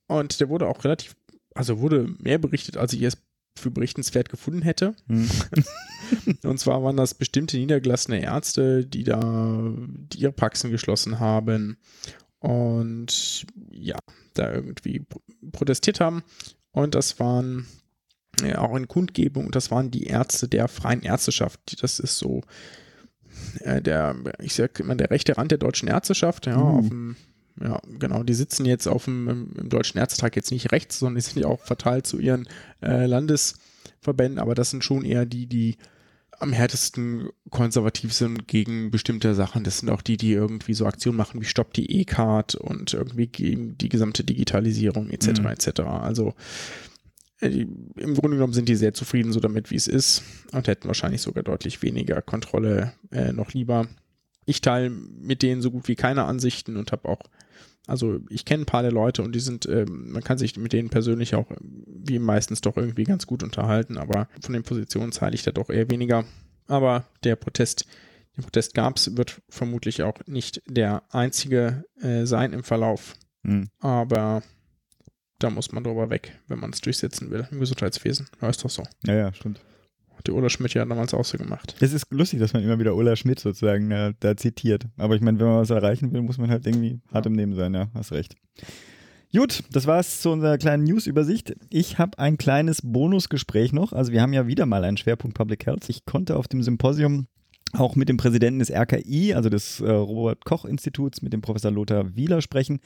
Und 0.09 0.41
der 0.41 0.49
wurde 0.49 0.67
auch 0.67 0.83
relativ, 0.85 1.15
also 1.55 1.79
wurde 1.81 2.09
mehr 2.19 2.39
berichtet, 2.39 2.77
als 2.77 2.93
ich 2.93 3.03
es 3.03 3.17
für 3.59 3.71
berichtenswert 3.71 4.29
gefunden 4.29 4.63
hätte. 4.63 4.95
Hm. 5.09 5.29
Und 6.45 6.59
zwar 6.61 6.83
waren 6.83 6.97
das 6.97 7.15
bestimmte 7.15 7.57
niedergelassene 7.59 8.23
Ärzte, 8.23 8.85
die 8.87 9.05
da 9.05 9.73
die 10.13 10.19
ihre 10.21 10.33
Praxen 10.33 10.71
geschlossen 10.71 11.19
haben 11.21 11.77
und 12.39 13.45
ja, 13.73 13.99
da 14.35 14.53
irgendwie 14.53 15.01
pro- 15.01 15.21
protestiert 15.51 15.99
haben. 16.01 16.23
Und 16.71 16.95
das 16.95 17.19
waren 17.19 17.67
ja, 18.43 18.59
auch 18.61 18.77
in 18.77 18.87
Kundgebung 18.87 19.47
und 19.47 19.57
das 19.57 19.71
waren 19.73 19.91
die 19.91 20.05
Ärzte 20.05 20.47
der 20.49 20.69
freien 20.69 21.03
Ärzteschaft. 21.03 21.83
Das 21.83 21.99
ist 21.99 22.17
so 22.19 22.43
äh, 23.61 23.83
der, 23.83 24.15
ich 24.41 24.55
sag 24.55 24.79
immer, 24.79 24.95
der 24.95 25.11
rechte 25.11 25.37
Rand 25.37 25.51
der 25.51 25.59
deutschen 25.59 25.89
Ärzteschaft, 25.89 26.47
ja, 26.47 26.57
Mhm. 26.57 26.63
auf 26.79 26.89
dem 26.89 27.17
ja, 27.63 27.81
genau. 27.99 28.23
Die 28.23 28.35
sitzen 28.35 28.65
jetzt 28.65 28.87
auf 28.87 29.05
dem 29.05 29.29
im, 29.29 29.53
im 29.57 29.69
Deutschen 29.69 29.99
Ärztetag 29.99 30.37
jetzt 30.37 30.51
nicht 30.51 30.73
rechts, 30.73 30.99
sondern 30.99 31.17
die 31.17 31.23
sind 31.23 31.43
ja 31.43 31.49
auch 31.49 31.61
verteilt 31.61 32.07
zu 32.07 32.19
ihren 32.19 32.49
äh, 32.83 33.07
Landesverbänden, 33.07 34.39
aber 34.39 34.55
das 34.55 34.71
sind 34.71 34.85
schon 34.85 35.05
eher 35.05 35.27
die, 35.27 35.47
die 35.47 35.77
am 36.39 36.53
härtesten 36.53 37.31
konservativ 37.51 38.13
sind 38.13 38.47
gegen 38.47 38.91
bestimmte 38.91 39.35
Sachen. 39.35 39.65
Das 39.65 39.79
sind 39.79 39.91
auch 39.91 40.03
die, 40.03 40.17
die 40.17 40.33
irgendwie 40.33 40.75
so 40.75 40.87
Aktionen 40.87 41.17
machen 41.17 41.41
wie 41.41 41.47
Stopp 41.47 41.73
die 41.75 42.01
E-Card 42.01 42.55
und 42.55 42.95
irgendwie 42.95 43.27
gegen 43.27 43.77
die 43.77 43.89
gesamte 43.89 44.23
Digitalisierung 44.23 45.11
etc. 45.11 45.41
Mhm. 45.41 45.47
etc. 45.47 45.81
Also 45.81 46.35
äh, 47.41 47.51
die, 47.51 47.69
im 47.97 48.15
Grunde 48.15 48.37
genommen 48.37 48.53
sind 48.53 48.69
die 48.69 48.77
sehr 48.77 48.95
zufrieden 48.95 49.33
so 49.33 49.41
damit, 49.41 49.71
wie 49.71 49.77
es 49.77 49.89
ist 49.89 50.23
und 50.53 50.69
hätten 50.69 50.87
wahrscheinlich 50.87 51.23
sogar 51.23 51.43
deutlich 51.43 51.83
weniger 51.83 52.23
Kontrolle 52.23 52.93
äh, 53.11 53.33
noch 53.33 53.53
lieber. 53.53 53.89
Ich 54.47 54.61
teile 54.61 54.91
mit 54.91 55.43
denen 55.43 55.61
so 55.61 55.71
gut 55.71 55.89
wie 55.89 55.97
keine 55.97 56.25
Ansichten 56.25 56.77
und 56.77 56.93
habe 56.93 57.09
auch 57.09 57.21
Also 57.89 58.21
ich 58.29 58.45
kenne 58.45 58.63
ein 58.63 58.67
paar 58.67 58.83
der 58.83 58.93
Leute 58.93 59.23
und 59.23 59.35
die 59.35 59.41
sind, 59.41 59.67
ähm, 59.67 60.13
man 60.13 60.23
kann 60.23 60.39
sich 60.39 60.57
mit 60.57 60.73
denen 60.73 60.91
persönlich 60.91 61.35
auch 61.35 61.47
wie 61.87 62.19
meistens 62.19 62.61
doch 62.61 62.77
irgendwie 62.77 63.05
ganz 63.05 63.27
gut 63.27 63.43
unterhalten, 63.43 63.97
aber 63.97 64.29
von 64.43 64.53
den 64.53 64.63
Positionen 64.63 65.11
zahle 65.11 65.35
ich 65.35 65.43
da 65.43 65.51
doch 65.51 65.71
eher 65.71 65.91
weniger. 65.91 66.25
Aber 66.67 67.07
der 67.25 67.35
Protest, 67.37 67.87
den 68.37 68.45
Protest 68.45 68.75
gab 68.75 68.99
es, 68.99 69.17
wird 69.17 69.41
vermutlich 69.49 70.03
auch 70.03 70.19
nicht 70.27 70.63
der 70.69 71.03
einzige 71.11 71.85
äh, 72.03 72.27
sein 72.27 72.53
im 72.53 72.63
Verlauf. 72.63 73.15
Hm. 73.43 73.71
Aber 73.81 74.43
da 75.39 75.49
muss 75.49 75.73
man 75.73 75.83
drüber 75.83 76.11
weg, 76.11 76.39
wenn 76.47 76.61
man 76.61 76.71
es 76.71 76.83
durchsetzen 76.83 77.31
will 77.31 77.49
im 77.51 77.61
Gesundheitswesen. 77.61 78.29
Ja, 78.43 78.51
ist 78.51 78.63
doch 78.63 78.71
so. 78.71 78.83
Ja, 79.07 79.15
ja, 79.15 79.33
stimmt. 79.33 79.61
Die 80.27 80.31
Ulla 80.33 80.49
Schmidt 80.49 80.75
ja 80.75 80.85
damals 80.85 81.15
auch 81.15 81.25
so 81.25 81.39
gemacht. 81.39 81.75
Es 81.81 81.93
ist 81.93 82.07
lustig, 82.11 82.41
dass 82.41 82.53
man 82.53 82.63
immer 82.63 82.79
wieder 82.79 82.95
Ulla 82.95 83.17
Schmidt 83.17 83.41
sozusagen 83.41 83.89
da, 83.91 84.13
da 84.19 84.37
zitiert. 84.37 84.87
Aber 84.97 85.15
ich 85.15 85.21
meine, 85.21 85.39
wenn 85.39 85.47
man 85.47 85.61
was 85.61 85.71
erreichen 85.71 86.13
will, 86.13 86.23
muss 86.23 86.39
man 86.39 86.51
halt 86.51 86.67
irgendwie 86.67 87.01
hart 87.13 87.27
im 87.27 87.33
Nehmen 87.33 87.55
sein, 87.55 87.75
ja, 87.75 87.89
hast 87.95 88.13
recht. 88.13 88.35
Gut, 89.33 89.63
das 89.73 89.87
war's 89.87 90.23
zu 90.23 90.31
unserer 90.31 90.57
kleinen 90.57 90.85
News-Übersicht. 90.85 91.55
Ich 91.69 91.99
habe 91.99 92.19
ein 92.19 92.39
kleines 92.39 92.81
Bonusgespräch 92.83 93.75
noch. 93.75 93.93
Also 93.93 94.11
wir 94.11 94.23
haben 94.23 94.33
ja 94.33 94.47
wieder 94.47 94.65
mal 94.65 94.85
einen 94.85 94.97
Schwerpunkt 94.97 95.37
Public 95.37 95.67
Health. 95.67 95.89
Ich 95.91 96.07
konnte 96.07 96.37
auf 96.37 96.49
dem 96.49 96.63
Symposium 96.63 97.27
auch 97.75 97.97
mit 97.97 98.09
dem 98.09 98.17
Präsidenten 98.17 98.61
des 98.61 98.71
RKI, 98.71 99.35
also 99.35 99.49
des 99.49 99.81
äh, 99.81 99.91
Robert-Koch-Instituts, 99.91 101.23
mit 101.23 101.33
dem 101.33 101.41
Professor 101.41 101.71
Lothar 101.71 102.17
Wieler 102.17 102.41
sprechen. 102.41 102.81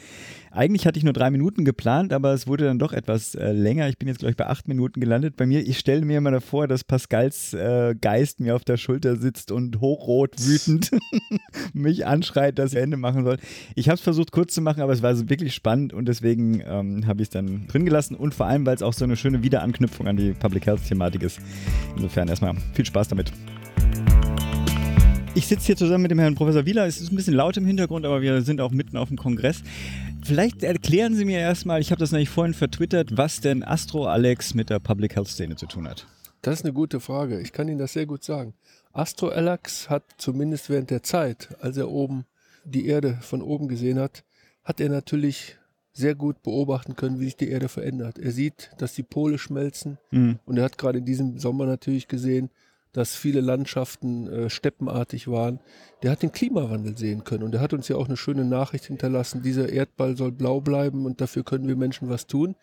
Eigentlich 0.50 0.86
hatte 0.86 0.98
ich 0.98 1.04
nur 1.04 1.12
drei 1.12 1.30
Minuten 1.30 1.64
geplant, 1.64 2.12
aber 2.12 2.32
es 2.32 2.46
wurde 2.46 2.64
dann 2.64 2.78
doch 2.78 2.92
etwas 2.92 3.34
äh, 3.34 3.52
länger. 3.52 3.88
Ich 3.88 3.98
bin 3.98 4.08
jetzt, 4.08 4.18
glaube 4.18 4.30
ich, 4.30 4.36
bei 4.36 4.46
acht 4.46 4.68
Minuten 4.68 5.00
gelandet. 5.00 5.36
Bei 5.36 5.46
mir, 5.46 5.66
ich 5.66 5.78
stelle 5.78 6.04
mir 6.04 6.18
immer 6.18 6.30
davor, 6.30 6.66
dass 6.66 6.84
Pascals 6.84 7.54
äh, 7.54 7.94
Geist 8.00 8.40
mir 8.40 8.56
auf 8.56 8.64
der 8.64 8.76
Schulter 8.76 9.16
sitzt 9.16 9.52
und 9.52 9.80
hochrot 9.80 10.34
wütend 10.40 10.90
mich 11.72 12.06
anschreit, 12.06 12.58
dass 12.58 12.74
er 12.74 12.82
Ende 12.82 12.96
machen 12.96 13.24
soll. 13.24 13.38
Ich 13.74 13.88
habe 13.88 13.96
es 13.96 14.00
versucht 14.00 14.32
kurz 14.32 14.54
zu 14.54 14.60
machen, 14.60 14.82
aber 14.82 14.92
es 14.92 15.02
war 15.02 15.16
wirklich 15.28 15.54
spannend 15.54 15.92
und 15.92 16.06
deswegen 16.06 16.62
ähm, 16.66 17.06
habe 17.06 17.22
ich 17.22 17.26
es 17.26 17.30
dann 17.30 17.66
drin 17.68 17.84
gelassen 17.84 18.16
und 18.16 18.34
vor 18.34 18.46
allem, 18.46 18.66
weil 18.66 18.74
es 18.74 18.82
auch 18.82 18.92
so 18.92 19.04
eine 19.04 19.16
schöne 19.16 19.42
Wiederanknüpfung 19.42 20.08
an 20.08 20.16
die 20.16 20.32
Public 20.32 20.66
Health-Thematik 20.66 21.22
ist. 21.22 21.40
Insofern 21.96 22.28
erstmal 22.28 22.54
viel 22.74 22.84
Spaß 22.84 23.08
damit. 23.08 23.32
Ich 25.34 25.46
sitze 25.46 25.66
hier 25.66 25.76
zusammen 25.76 26.02
mit 26.02 26.10
dem 26.10 26.18
Herrn 26.18 26.34
Professor 26.34 26.66
Wieler. 26.66 26.86
Es 26.86 27.00
ist 27.00 27.10
ein 27.10 27.16
bisschen 27.16 27.34
laut 27.34 27.56
im 27.56 27.64
Hintergrund, 27.64 28.04
aber 28.04 28.20
wir 28.20 28.42
sind 28.42 28.60
auch 28.60 28.70
mitten 28.70 28.96
auf 28.98 29.08
dem 29.08 29.16
Kongress. 29.16 29.62
Vielleicht 30.22 30.62
erklären 30.62 31.14
Sie 31.14 31.24
mir 31.24 31.38
erstmal, 31.38 31.80
ich 31.80 31.90
habe 31.90 31.98
das 31.98 32.12
nämlich 32.12 32.28
vorhin 32.28 32.52
vertwittert, 32.54 33.16
was 33.16 33.40
denn 33.40 33.62
Astro 33.64 34.06
Alex 34.06 34.54
mit 34.54 34.68
der 34.70 34.78
Public 34.78 35.16
Health 35.16 35.28
Szene 35.28 35.56
zu 35.56 35.66
tun 35.66 35.88
hat. 35.88 36.06
Das 36.42 36.58
ist 36.60 36.64
eine 36.64 36.74
gute 36.74 37.00
Frage. 37.00 37.40
Ich 37.40 37.52
kann 37.52 37.68
Ihnen 37.68 37.78
das 37.78 37.94
sehr 37.94 38.04
gut 38.06 38.22
sagen. 38.22 38.54
Astro 38.92 39.28
Alex 39.28 39.88
hat 39.88 40.04
zumindest 40.18 40.68
während 40.68 40.90
der 40.90 41.02
Zeit, 41.02 41.48
als 41.60 41.76
er 41.78 41.88
oben 41.90 42.26
die 42.64 42.86
Erde 42.86 43.18
von 43.22 43.40
oben 43.42 43.68
gesehen 43.68 43.98
hat, 43.98 44.24
hat 44.64 44.80
er 44.80 44.90
natürlich 44.90 45.56
sehr 45.94 46.14
gut 46.14 46.42
beobachten 46.42 46.94
können, 46.94 47.20
wie 47.20 47.24
sich 47.24 47.36
die 47.36 47.48
Erde 47.48 47.68
verändert. 47.68 48.18
Er 48.18 48.32
sieht, 48.32 48.70
dass 48.78 48.94
die 48.94 49.02
Pole 49.02 49.38
schmelzen 49.38 49.98
Mhm. 50.10 50.38
und 50.44 50.58
er 50.58 50.64
hat 50.64 50.78
gerade 50.78 50.98
in 50.98 51.04
diesem 51.04 51.38
Sommer 51.38 51.66
natürlich 51.66 52.06
gesehen, 52.06 52.50
dass 52.92 53.16
viele 53.16 53.40
Landschaften 53.40 54.26
äh, 54.26 54.50
steppenartig 54.50 55.28
waren. 55.28 55.60
Der 56.02 56.10
hat 56.10 56.22
den 56.22 56.32
Klimawandel 56.32 56.96
sehen 56.96 57.24
können 57.24 57.42
und 57.42 57.54
er 57.54 57.60
hat 57.60 57.72
uns 57.72 57.88
ja 57.88 57.96
auch 57.96 58.06
eine 58.06 58.16
schöne 58.16 58.44
Nachricht 58.44 58.84
hinterlassen. 58.86 59.42
Dieser 59.42 59.70
Erdball 59.70 60.16
soll 60.16 60.32
blau 60.32 60.60
bleiben 60.60 61.06
und 61.06 61.20
dafür 61.20 61.42
können 61.42 61.68
wir 61.68 61.76
Menschen 61.76 62.08
was 62.08 62.26
tun. 62.26 62.54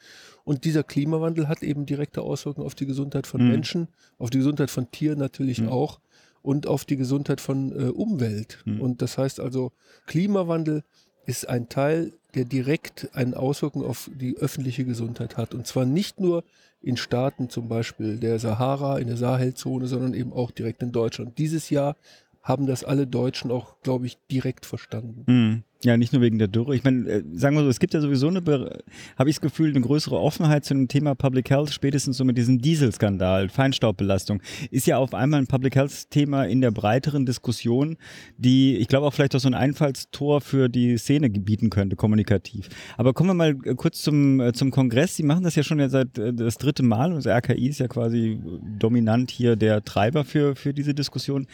Und 0.43 0.65
dieser 0.65 0.83
Klimawandel 0.83 1.47
hat 1.47 1.63
eben 1.63 1.85
direkte 1.85 2.21
Auswirkungen 2.21 2.65
auf 2.65 2.75
die 2.75 2.85
Gesundheit 2.85 3.27
von 3.27 3.41
Mhm. 3.43 3.49
Menschen, 3.49 3.87
auf 4.17 4.29
die 4.29 4.37
Gesundheit 4.39 4.69
von 4.69 4.91
Tieren 4.91 5.19
natürlich 5.19 5.61
Mhm. 5.61 5.69
auch 5.69 5.99
und 6.41 6.67
auf 6.67 6.85
die 6.85 6.97
Gesundheit 6.97 7.41
von 7.41 7.71
äh, 7.71 7.89
Umwelt. 7.89 8.59
Mhm. 8.65 8.81
Und 8.81 9.01
das 9.01 9.17
heißt 9.17 9.39
also, 9.39 9.71
Klimawandel 10.05 10.83
ist 11.29 11.47
ein 11.47 11.69
Teil, 11.69 12.13
der 12.33 12.43
direkt 12.45 13.09
eine 13.13 13.37
Auswirkung 13.37 13.85
auf 13.85 14.09
die 14.13 14.35
öffentliche 14.37 14.83
Gesundheit 14.83 15.37
hat. 15.37 15.53
Und 15.53 15.67
zwar 15.67 15.85
nicht 15.85 16.19
nur 16.19 16.43
in 16.81 16.97
Staaten, 16.97 17.49
zum 17.49 17.67
Beispiel 17.67 18.17
der 18.17 18.39
Sahara, 18.39 18.97
in 18.97 19.07
der 19.07 19.17
Sahelzone, 19.17 19.87
sondern 19.87 20.13
eben 20.13 20.33
auch 20.33 20.51
direkt 20.51 20.81
in 20.81 20.91
Deutschland. 20.91 21.37
Dieses 21.37 21.69
Jahr 21.69 21.95
haben 22.41 22.65
das 22.65 22.83
alle 22.83 23.05
Deutschen 23.05 23.51
auch, 23.51 23.75
glaube 23.83 24.07
ich, 24.07 24.17
direkt 24.31 24.65
verstanden. 24.65 25.23
Mhm. 25.27 25.63
Ja, 25.81 25.95
nicht 25.95 26.11
nur 26.11 26.21
wegen 26.21 26.37
der 26.39 26.49
Dürre. 26.49 26.75
Ich 26.75 26.83
meine, 26.83 27.07
äh, 27.09 27.23
sagen 27.35 27.55
wir 27.55 27.63
so, 27.63 27.69
es 27.69 27.79
gibt 27.79 27.93
ja 27.93 28.01
sowieso 28.01 28.27
eine, 28.27 28.41
Be- 28.41 28.79
habe 29.17 29.29
ich 29.29 29.37
das 29.37 29.41
Gefühl, 29.41 29.69
eine 29.69 29.79
größere 29.79 30.19
Offenheit 30.19 30.65
zu 30.65 30.73
dem 30.73 30.89
Thema 30.89 31.15
Public 31.15 31.49
Health, 31.49 31.71
spätestens 31.71 32.17
so 32.17 32.25
mit 32.25 32.37
diesem 32.37 32.59
Dieselskandal, 32.59 33.47
Feinstaubbelastung. 33.47 34.41
Ist 34.71 34.87
ja 34.87 34.97
auf 34.97 35.13
einmal 35.13 35.39
ein 35.39 35.47
Public 35.47 35.77
Health-Thema 35.77 36.43
in 36.43 36.59
der 36.59 36.71
breiteren 36.71 37.25
Diskussion, 37.25 37.95
die, 38.37 38.75
ich 38.75 38.89
glaube, 38.89 39.07
auch 39.07 39.13
vielleicht 39.13 39.33
auch 39.37 39.39
so 39.39 39.47
ein 39.47 39.53
Einfallstor 39.53 40.41
für 40.41 40.67
die 40.67 40.97
Szene 40.97 41.29
bieten 41.29 41.69
könnte, 41.69 41.95
kommunikativ. 41.95 42.67
Aber 42.97 43.13
kommen 43.13 43.29
wir 43.29 43.33
mal 43.35 43.55
äh, 43.63 43.73
kurz 43.75 44.01
zum, 44.01 44.41
äh, 44.41 44.51
zum 44.51 44.71
Kongress. 44.71 45.15
Sie 45.15 45.23
machen 45.23 45.43
das 45.45 45.55
ja 45.55 45.63
schon 45.63 45.79
seit 45.89 46.09
das 46.17 46.57
dritte 46.57 46.83
Mal. 46.83 47.11
Das 47.13 47.25
RKI 47.25 47.69
ist 47.69 47.79
ja 47.79 47.87
quasi 47.87 48.37
dominant 48.77 49.31
hier 49.31 49.55
der 49.55 49.81
Treiber 49.85 50.25
für, 50.25 50.57
für 50.57 50.73
diese 50.73 50.93
Diskussion. 50.93 51.47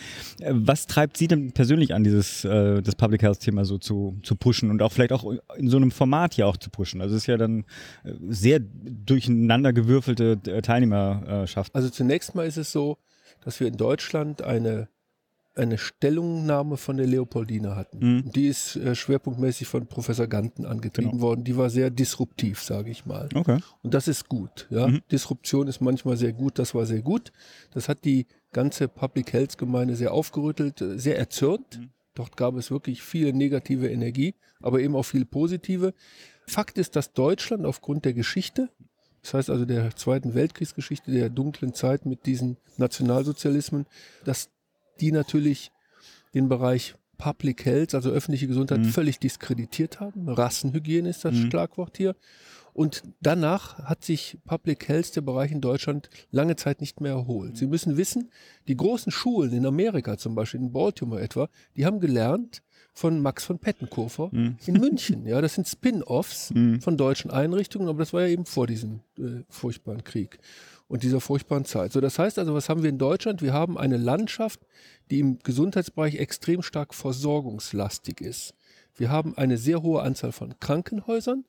Was 0.50 0.88
treibt 0.88 1.16
Sie 1.18 1.28
denn 1.28 1.52
persönlich 1.52 1.94
an, 1.94 2.04
dieses 2.04 2.42
das 2.42 2.96
Public 2.96 3.22
Health 3.22 3.40
Thema 3.40 3.66
so 3.66 3.78
zu, 3.78 4.15
zu 4.24 4.36
pushen 4.36 4.70
und 4.72 4.82
auch 4.82 4.92
vielleicht 4.92 5.12
auch 5.12 5.26
in 5.58 5.70
so 5.70 5.78
einem 5.78 5.92
Format 5.92 6.34
hier 6.34 6.48
auch 6.48 6.58
zu 6.58 6.70
pushen? 6.70 7.02
Also 7.02 7.16
es 7.16 7.24
ist 7.24 7.28
ja 7.28 7.38
dann 7.38 7.66
äh, 8.04 8.12
sehr 8.30 8.60
durcheinander 8.60 9.74
gewürfelte 9.74 10.40
äh, 10.48 10.62
Teilnehmerschaft. 10.62 11.74
Also 11.76 11.90
zunächst 11.90 12.36
mal 12.36 12.46
ist 12.46 12.58
es 12.58 12.72
so, 12.72 12.98
dass 13.44 13.60
wir 13.60 13.68
in 13.68 13.78
Deutschland 13.78 14.42
eine, 14.42 14.88
eine 15.56 15.78
Stellungnahme 15.78 16.78
von 16.78 16.98
der 16.98 17.08
Leopoldina 17.08 17.76
hatten. 17.76 18.00
Mhm. 18.00 18.32
Die 18.32 18.48
ist 18.48 18.76
äh, 18.76 18.96
schwerpunktmäßig 18.96 19.68
von 19.68 19.88
Professor 19.88 20.28
Ganten 20.28 20.66
angetrieben 20.66 21.12
Genau. 21.12 21.22
worden. 21.22 21.44
Die 21.44 21.56
war 21.56 21.70
sehr 21.70 21.90
disruptiv, 21.90 22.62
sage 22.62 22.92
ich 22.92 23.06
mal. 23.06 23.30
Okay. 23.34 23.60
Und 23.82 23.94
das 23.94 24.08
ist 24.08 24.28
gut. 24.28 24.68
Ja? 24.70 24.88
Mhm. 24.88 25.02
Disruption 25.12 25.68
ist 25.68 25.80
manchmal 25.82 26.18
sehr 26.18 26.34
gut, 26.34 26.60
das 26.60 26.74
war 26.76 26.86
sehr 26.86 27.02
gut. 27.02 27.32
Das 27.72 27.88
hat 27.88 28.04
die 28.06 28.26
ganze 28.52 28.88
Public 28.88 29.32
Health 29.34 29.58
Gemeinde 29.58 29.96
sehr 29.96 30.14
aufgerüttelt, 30.14 30.84
sehr 30.96 31.18
erzürnt. 31.18 31.80
Mhm. 31.80 31.90
Dort 32.16 32.36
gab 32.38 32.56
es 32.56 32.72
wirklich 32.72 33.02
viel 33.04 33.32
negative 33.34 33.90
Energie, 33.90 34.34
aber 34.62 34.80
eben 34.80 34.96
auch 34.96 35.04
viel 35.04 35.26
positive. 35.26 35.94
Fakt 36.48 36.78
ist, 36.78 36.96
dass 36.96 37.14
Deutschland 37.14 37.66
aufgrund 37.66 38.06
der 38.06 38.14
Geschichte, 38.14 38.70
das 39.22 39.34
heißt 39.34 39.50
also 39.50 39.66
der 39.66 39.96
Zweiten 39.96 40.34
Weltkriegsgeschichte, 40.34 41.12
der 41.12 41.30
dunklen 41.30 41.74
Zeit 41.74 42.06
mit 42.06 42.26
diesen 42.26 42.58
Nationalsozialismen, 42.78 43.86
dass 44.24 44.50
die 45.00 45.12
natürlich 45.12 45.72
den 46.34 46.50
Bereich 46.50 46.96
Public 47.18 47.66
Health, 47.66 47.96
also 47.96 48.10
öffentliche 48.10 48.48
Gesundheit, 48.48 48.80
Mhm. 48.80 48.86
völlig 48.86 49.20
diskreditiert 49.20 50.00
haben. 50.00 50.28
Rassenhygiene 50.28 51.10
ist 51.10 51.24
das 51.26 51.34
Mhm. 51.34 51.50
Schlagwort 51.50 51.98
hier. 51.98 52.16
Und 52.76 53.04
danach 53.22 53.80
hat 53.86 54.04
sich 54.04 54.38
Public 54.44 54.90
Health, 54.90 55.16
der 55.16 55.22
Bereich 55.22 55.50
in 55.50 55.62
Deutschland, 55.62 56.10
lange 56.32 56.58
Zeit 56.58 56.82
nicht 56.82 57.00
mehr 57.00 57.14
erholt. 57.14 57.56
Sie 57.56 57.68
müssen 57.68 57.96
wissen, 57.96 58.30
die 58.68 58.76
großen 58.76 59.14
Schulen 59.14 59.54
in 59.54 59.66
Amerika, 59.66 60.18
zum 60.18 60.36
Beispiel 60.36 60.60
in 60.60 60.74
Baltimore 60.74 61.22
etwa, 61.22 61.48
die 61.78 61.86
haben 61.86 62.02
gelernt 62.02 62.62
von 62.92 63.22
Max 63.22 63.46
von 63.46 63.60
Pettenkofer 63.60 64.28
Mhm. 64.34 64.58
in 64.66 64.74
München. 64.76 65.26
Ja, 65.26 65.40
das 65.40 65.54
sind 65.56 65.70
Spin-offs 65.70 66.52
Mhm. 66.54 66.82
von 66.82 66.98
deutschen 66.98 67.32
Einrichtungen, 67.32 67.88
aber 67.88 68.00
das 68.00 68.12
war 68.12 68.24
ja 68.24 68.28
eben 68.28 68.46
vor 68.46 68.68
diesem 68.68 69.00
äh, 69.18 69.44
furchtbaren 69.50 70.04
Krieg 70.04 70.38
und 70.90 71.04
dieser 71.04 71.22
furchtbaren 71.22 71.64
Zeit. 71.64 71.94
So, 71.94 72.02
das 72.02 72.20
heißt 72.20 72.38
also, 72.40 72.54
was 72.54 72.68
haben 72.68 72.84
wir 72.84 72.90
in 72.90 72.98
Deutschland? 72.98 73.42
Wir 73.42 73.54
haben 73.54 73.78
eine 73.78 73.96
Landschaft, 73.96 74.60
die 75.12 75.20
im 75.20 75.40
Gesundheitsbereich 75.40 76.16
extrem 76.16 76.62
stark 76.62 76.94
versorgungslastig 76.94 78.20
ist. 78.20 78.54
Wir 78.98 79.10
haben 79.12 79.38
eine 79.38 79.58
sehr 79.58 79.82
hohe 79.82 80.02
Anzahl 80.02 80.34
von 80.34 80.60
Krankenhäusern. 80.60 81.46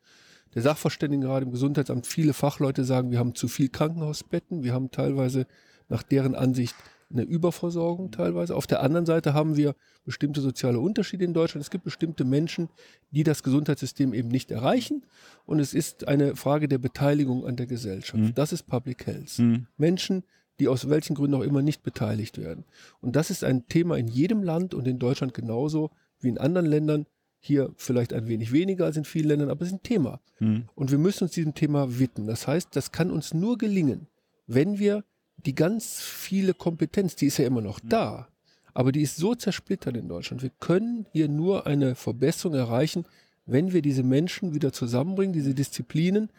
Der 0.56 0.62
Sachverständigen 0.62 1.20
gerade 1.20 1.44
im 1.44 1.52
Gesundheitsamt, 1.52 2.06
viele 2.06 2.32
Fachleute 2.32 2.84
sagen, 2.84 3.10
wir 3.10 3.18
haben 3.18 3.34
zu 3.34 3.46
viel 3.46 3.68
Krankenhausbetten. 3.68 4.62
Wir 4.62 4.72
haben 4.72 4.90
teilweise 4.90 5.46
nach 5.90 6.02
deren 6.02 6.34
Ansicht 6.34 6.74
eine 7.10 7.24
Überversorgung 7.24 8.10
teilweise. 8.10 8.56
Auf 8.56 8.66
der 8.66 8.82
anderen 8.82 9.04
Seite 9.04 9.34
haben 9.34 9.58
wir 9.58 9.74
bestimmte 10.06 10.40
soziale 10.40 10.80
Unterschiede 10.80 11.26
in 11.26 11.34
Deutschland. 11.34 11.62
Es 11.62 11.70
gibt 11.70 11.84
bestimmte 11.84 12.24
Menschen, 12.24 12.70
die 13.10 13.22
das 13.22 13.42
Gesundheitssystem 13.42 14.14
eben 14.14 14.28
nicht 14.28 14.50
erreichen. 14.50 15.04
Und 15.44 15.60
es 15.60 15.74
ist 15.74 16.08
eine 16.08 16.36
Frage 16.36 16.68
der 16.68 16.78
Beteiligung 16.78 17.46
an 17.46 17.56
der 17.56 17.66
Gesellschaft. 17.66 18.22
Mhm. 18.22 18.34
Das 18.34 18.50
ist 18.50 18.62
Public 18.62 19.06
Health. 19.06 19.38
Mhm. 19.38 19.66
Menschen, 19.76 20.24
die 20.58 20.68
aus 20.68 20.88
welchen 20.88 21.14
Gründen 21.14 21.36
auch 21.36 21.42
immer 21.42 21.60
nicht 21.60 21.82
beteiligt 21.82 22.38
werden. 22.38 22.64
Und 23.02 23.14
das 23.14 23.28
ist 23.28 23.44
ein 23.44 23.68
Thema 23.68 23.98
in 23.98 24.08
jedem 24.08 24.42
Land 24.42 24.72
und 24.72 24.88
in 24.88 24.98
Deutschland 24.98 25.34
genauso 25.34 25.90
wie 26.20 26.28
in 26.28 26.38
anderen 26.38 26.66
Ländern. 26.66 27.04
Hier 27.46 27.72
vielleicht 27.76 28.12
ein 28.12 28.26
wenig 28.26 28.50
weniger 28.50 28.86
als 28.86 28.96
in 28.96 29.04
vielen 29.04 29.28
Ländern, 29.28 29.50
aber 29.50 29.62
es 29.62 29.68
ist 29.68 29.74
ein 29.74 29.82
Thema. 29.82 30.20
Mhm. 30.40 30.64
Und 30.74 30.90
wir 30.90 30.98
müssen 30.98 31.24
uns 31.24 31.32
diesem 31.32 31.54
Thema 31.54 31.98
widmen. 32.00 32.26
Das 32.26 32.46
heißt, 32.48 32.74
das 32.74 32.90
kann 32.90 33.10
uns 33.10 33.32
nur 33.34 33.56
gelingen, 33.56 34.08
wenn 34.48 34.78
wir 34.80 35.04
die 35.36 35.54
ganz 35.54 36.00
viele 36.00 36.54
Kompetenz, 36.54 37.14
die 37.14 37.26
ist 37.26 37.38
ja 37.38 37.46
immer 37.46 37.60
noch 37.60 37.78
da, 37.82 38.28
aber 38.74 38.90
die 38.90 39.02
ist 39.02 39.16
so 39.16 39.34
zersplittert 39.34 39.96
in 39.96 40.08
Deutschland. 40.08 40.42
Wir 40.42 40.50
können 40.58 41.06
hier 41.12 41.28
nur 41.28 41.66
eine 41.68 41.94
Verbesserung 41.94 42.56
erreichen, 42.56 43.04
wenn 43.46 43.72
wir 43.72 43.80
diese 43.80 44.02
Menschen 44.02 44.54
wieder 44.54 44.72
zusammenbringen, 44.72 45.32
diese 45.32 45.54
Disziplinen, 45.54 46.30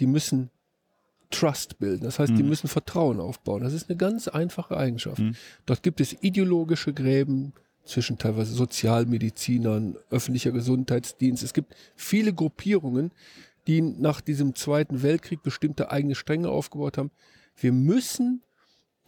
die 0.00 0.06
müssen 0.06 0.50
Trust 1.30 1.78
bilden. 1.78 2.04
Das 2.04 2.18
heißt, 2.18 2.32
die 2.36 2.42
Mhm. 2.42 2.48
müssen 2.48 2.68
Vertrauen 2.68 3.20
aufbauen. 3.20 3.62
Das 3.62 3.72
ist 3.72 3.88
eine 3.88 3.96
ganz 3.96 4.26
einfache 4.28 4.76
Eigenschaft. 4.76 5.20
Mhm. 5.20 5.34
Dort 5.64 5.82
gibt 5.82 6.00
es 6.00 6.16
ideologische 6.22 6.92
Gräben, 6.92 7.52
zwischen 7.86 8.18
teilweise 8.18 8.52
Sozialmedizinern, 8.52 9.96
öffentlicher 10.10 10.52
Gesundheitsdienst. 10.52 11.42
Es 11.42 11.54
gibt 11.54 11.74
viele 11.94 12.32
Gruppierungen, 12.32 13.12
die 13.66 13.80
nach 13.80 14.20
diesem 14.20 14.54
Zweiten 14.54 15.02
Weltkrieg 15.02 15.42
bestimmte 15.42 15.90
eigene 15.90 16.14
Stränge 16.14 16.48
aufgebaut 16.48 16.98
haben. 16.98 17.10
Wir 17.56 17.72
müssen 17.72 18.42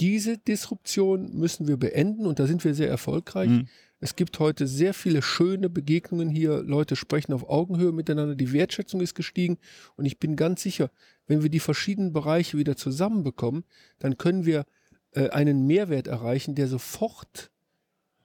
diese 0.01 0.39
Disruption 0.39 1.37
müssen 1.37 1.67
wir 1.67 1.77
beenden 1.77 2.27
und 2.27 2.39
da 2.39 2.47
sind 2.47 2.65
wir 2.65 2.75
sehr 2.75 2.89
erfolgreich. 2.89 3.49
Mhm. 3.49 3.69
Es 4.01 4.15
gibt 4.15 4.39
heute 4.39 4.69
sehr 4.69 4.95
viele 4.95 5.23
schöne 5.23 5.69
Begegnungen 5.69 6.31
hier. 6.31 6.63
Leute 6.63 6.95
sprechen 6.95 7.33
auf 7.33 7.49
Augenhöhe 7.49 7.91
miteinander. 7.91 8.37
Die 8.37 8.53
Wertschätzung 8.53 9.01
ist 9.01 9.17
gestiegen. 9.17 9.59
Und 9.97 10.05
ich 10.05 10.21
bin 10.21 10.37
ganz 10.37 10.63
sicher, 10.63 10.91
wenn 11.27 11.43
wir 11.43 11.51
die 11.51 11.59
verschiedenen 11.59 12.13
Bereiche 12.13 12.57
wieder 12.59 12.77
zusammenbekommen, 12.77 13.65
dann 13.99 14.17
können 14.17 14.47
wir 14.47 14.67
äh, 15.13 15.31
einen 15.31 15.67
Mehrwert 15.67 16.07
erreichen, 16.07 16.55
der 16.55 16.69
sofort 16.69 17.51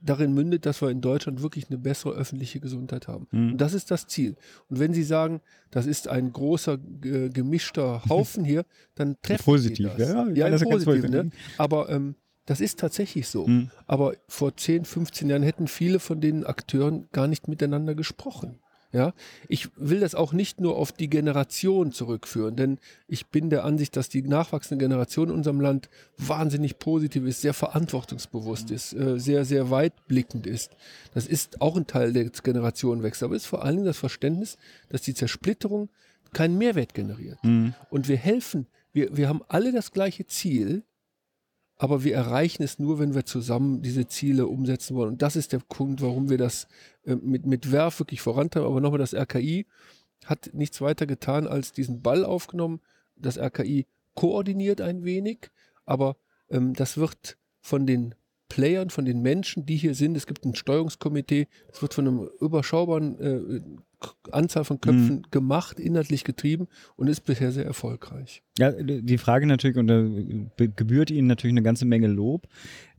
darin 0.03 0.33
mündet, 0.33 0.65
dass 0.65 0.81
wir 0.81 0.89
in 0.89 1.01
Deutschland 1.01 1.41
wirklich 1.41 1.69
eine 1.69 1.77
bessere 1.77 2.13
öffentliche 2.13 2.59
Gesundheit 2.59 3.07
haben. 3.07 3.27
Mhm. 3.31 3.53
Und 3.53 3.57
das 3.57 3.73
ist 3.73 3.89
das 3.89 4.07
Ziel. 4.07 4.35
Und 4.69 4.79
wenn 4.79 4.93
Sie 4.93 5.03
sagen, 5.03 5.41
das 5.71 5.85
ist 5.85 6.07
ein 6.07 6.31
großer 6.31 6.77
äh, 7.03 7.29
gemischter 7.29 8.03
Haufen 8.09 8.43
hier, 8.43 8.65
dann 8.95 9.15
treffen 9.21 9.43
Positiv, 9.43 9.91
Sie 9.91 9.97
das. 9.97 10.09
ja, 10.09 10.27
ja, 10.29 10.47
ja, 10.49 10.65
positiv. 10.65 11.09
Ne? 11.09 11.29
Aber 11.57 11.89
ähm, 11.89 12.15
das 12.45 12.59
ist 12.59 12.79
tatsächlich 12.79 13.27
so. 13.27 13.47
Mhm. 13.47 13.71
Aber 13.87 14.13
vor 14.27 14.55
10, 14.55 14.85
15 14.85 15.29
Jahren 15.29 15.43
hätten 15.43 15.67
viele 15.67 15.99
von 15.99 16.19
den 16.19 16.45
Akteuren 16.45 17.07
gar 17.11 17.27
nicht 17.27 17.47
miteinander 17.47 17.95
gesprochen. 17.95 18.59
Ja, 18.93 19.13
ich 19.47 19.69
will 19.75 20.01
das 20.01 20.13
auch 20.13 20.33
nicht 20.33 20.61
nur 20.61 20.75
auf 20.77 20.91
die 20.91 21.09
Generation 21.09 21.91
zurückführen, 21.91 22.55
denn 22.55 22.77
ich 23.07 23.25
bin 23.25 23.49
der 23.49 23.65
Ansicht, 23.65 23.95
dass 23.95 24.07
die 24.07 24.21
nachwachsende 24.21 24.83
Generation 24.85 25.29
in 25.29 25.35
unserem 25.35 25.59
Land 25.61 25.89
wahnsinnig 26.19 26.77
positiv 26.77 27.25
ist, 27.25 27.41
sehr 27.41 27.55
verantwortungsbewusst 27.55 28.69
ist, 28.69 28.93
äh, 28.93 29.19
sehr, 29.19 29.45
sehr 29.45 29.71
weitblickend 29.71 30.45
ist. 30.45 30.75
Das 31.15 31.25
ist 31.25 31.59
auch 31.59 31.75
ein 31.75 31.87
Teil 31.87 32.13
des 32.13 32.43
Generationenwechsels, 32.43 33.23
aber 33.23 33.35
es 33.35 33.43
ist 33.43 33.49
vor 33.49 33.65
allen 33.65 33.77
Dingen 33.77 33.87
das 33.87 33.97
Verständnis, 33.97 34.57
dass 34.89 35.01
die 35.01 35.15
Zersplitterung 35.15 35.89
keinen 36.31 36.59
Mehrwert 36.59 36.93
generiert. 36.93 37.43
Mhm. 37.43 37.73
Und 37.89 38.07
wir 38.07 38.17
helfen, 38.17 38.67
wir, 38.91 39.17
wir 39.17 39.27
haben 39.27 39.41
alle 39.47 39.71
das 39.71 39.91
gleiche 39.91 40.27
Ziel, 40.27 40.83
aber 41.83 42.05
wir 42.05 42.15
erreichen 42.15 42.63
es 42.63 42.79
nur, 42.79 42.97
wenn 42.97 43.13
wir 43.13 43.25
zusammen 43.25 43.81
diese 43.81 44.07
Ziele 44.07 44.47
umsetzen 44.47 44.95
wollen. 44.95 45.09
Und 45.09 45.21
das 45.21 45.35
ist 45.35 45.51
der 45.51 45.59
Punkt, 45.59 46.01
warum 46.01 46.29
wir 46.29 46.37
das 46.37 46.69
äh, 47.03 47.15
mit, 47.17 47.45
mit 47.45 47.73
Werf 47.73 47.99
wirklich 47.99 48.21
vorantreiben. 48.21 48.69
Aber 48.69 48.79
nochmal, 48.79 48.99
das 48.99 49.13
RKI 49.13 49.65
hat 50.23 50.51
nichts 50.53 50.79
weiter 50.79 51.05
getan, 51.05 51.45
als 51.45 51.73
diesen 51.73 52.01
Ball 52.01 52.23
aufgenommen. 52.23 52.79
Das 53.17 53.37
RKI 53.37 53.85
koordiniert 54.15 54.79
ein 54.79 55.03
wenig, 55.03 55.51
aber 55.83 56.15
ähm, 56.49 56.73
das 56.73 56.95
wird 56.95 57.37
von 57.59 57.85
den 57.85 58.15
Playern, 58.53 58.91
von 58.91 59.03
den 59.03 59.23
Menschen, 59.23 59.65
die 59.65 59.77
hier 59.77 59.95
sind, 59.95 60.15
es 60.15 60.27
gibt 60.27 60.45
ein 60.45 60.53
Steuerungskomitee, 60.53 61.47
das 61.71 61.81
wird 61.81 61.95
von 61.95 62.07
einem 62.07 62.29
überschaubaren 62.39 63.19
äh, 63.19 63.61
Anzahl 64.31 64.63
von 64.63 64.79
Köpfen 64.79 65.25
gemacht, 65.31 65.79
inhaltlich 65.79 66.23
getrieben 66.23 66.67
und 66.95 67.07
ist 67.07 67.21
bisher 67.21 67.51
sehr 67.51 67.65
erfolgreich. 67.65 68.43
Ja, 68.59 68.71
die 68.71 69.17
Frage 69.17 69.47
natürlich, 69.47 69.77
und 69.77 69.87
da 69.87 70.05
gebührt 70.67 71.09
Ihnen 71.09 71.27
natürlich 71.27 71.53
eine 71.53 71.63
ganze 71.63 71.85
Menge 71.85 72.05
Lob, 72.07 72.47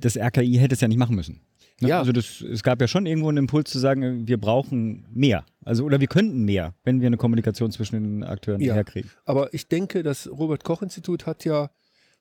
das 0.01 0.17
RKI 0.17 0.55
hätte 0.55 0.75
es 0.75 0.81
ja 0.81 0.88
nicht 0.88 0.99
machen 0.99 1.14
müssen. 1.14 1.40
Ne? 1.81 1.90
Ja. 1.90 1.99
Also 2.01 2.11
das, 2.11 2.40
es 2.40 2.64
gab 2.64 2.81
ja 2.81 2.88
schon 2.88 3.07
irgendwo 3.07 3.29
einen 3.29 3.38
Impuls 3.38 3.71
zu 3.71 3.79
sagen, 3.79 4.27
wir 4.27 4.38
brauchen 4.40 5.07
mehr. 5.12 5.45
Also 5.64 5.85
oder 5.85 6.01
wir 6.01 6.09
könnten 6.09 6.45
mehr, 6.45 6.75
wenn 6.83 7.01
wir 7.01 7.07
eine 7.07 7.17
Kommunikation 7.17 7.71
zwischen 7.71 8.03
den 8.03 8.25
Akteuren 8.25 8.61
Ja. 8.61 8.75
herkriegen. 8.75 9.09
Aber 9.25 9.55
ich 9.55 9.69
denke, 9.69 10.03
das 10.03 10.29
Robert-Koch-Institut 10.29 11.27
hat 11.27 11.45
ja 11.45 11.71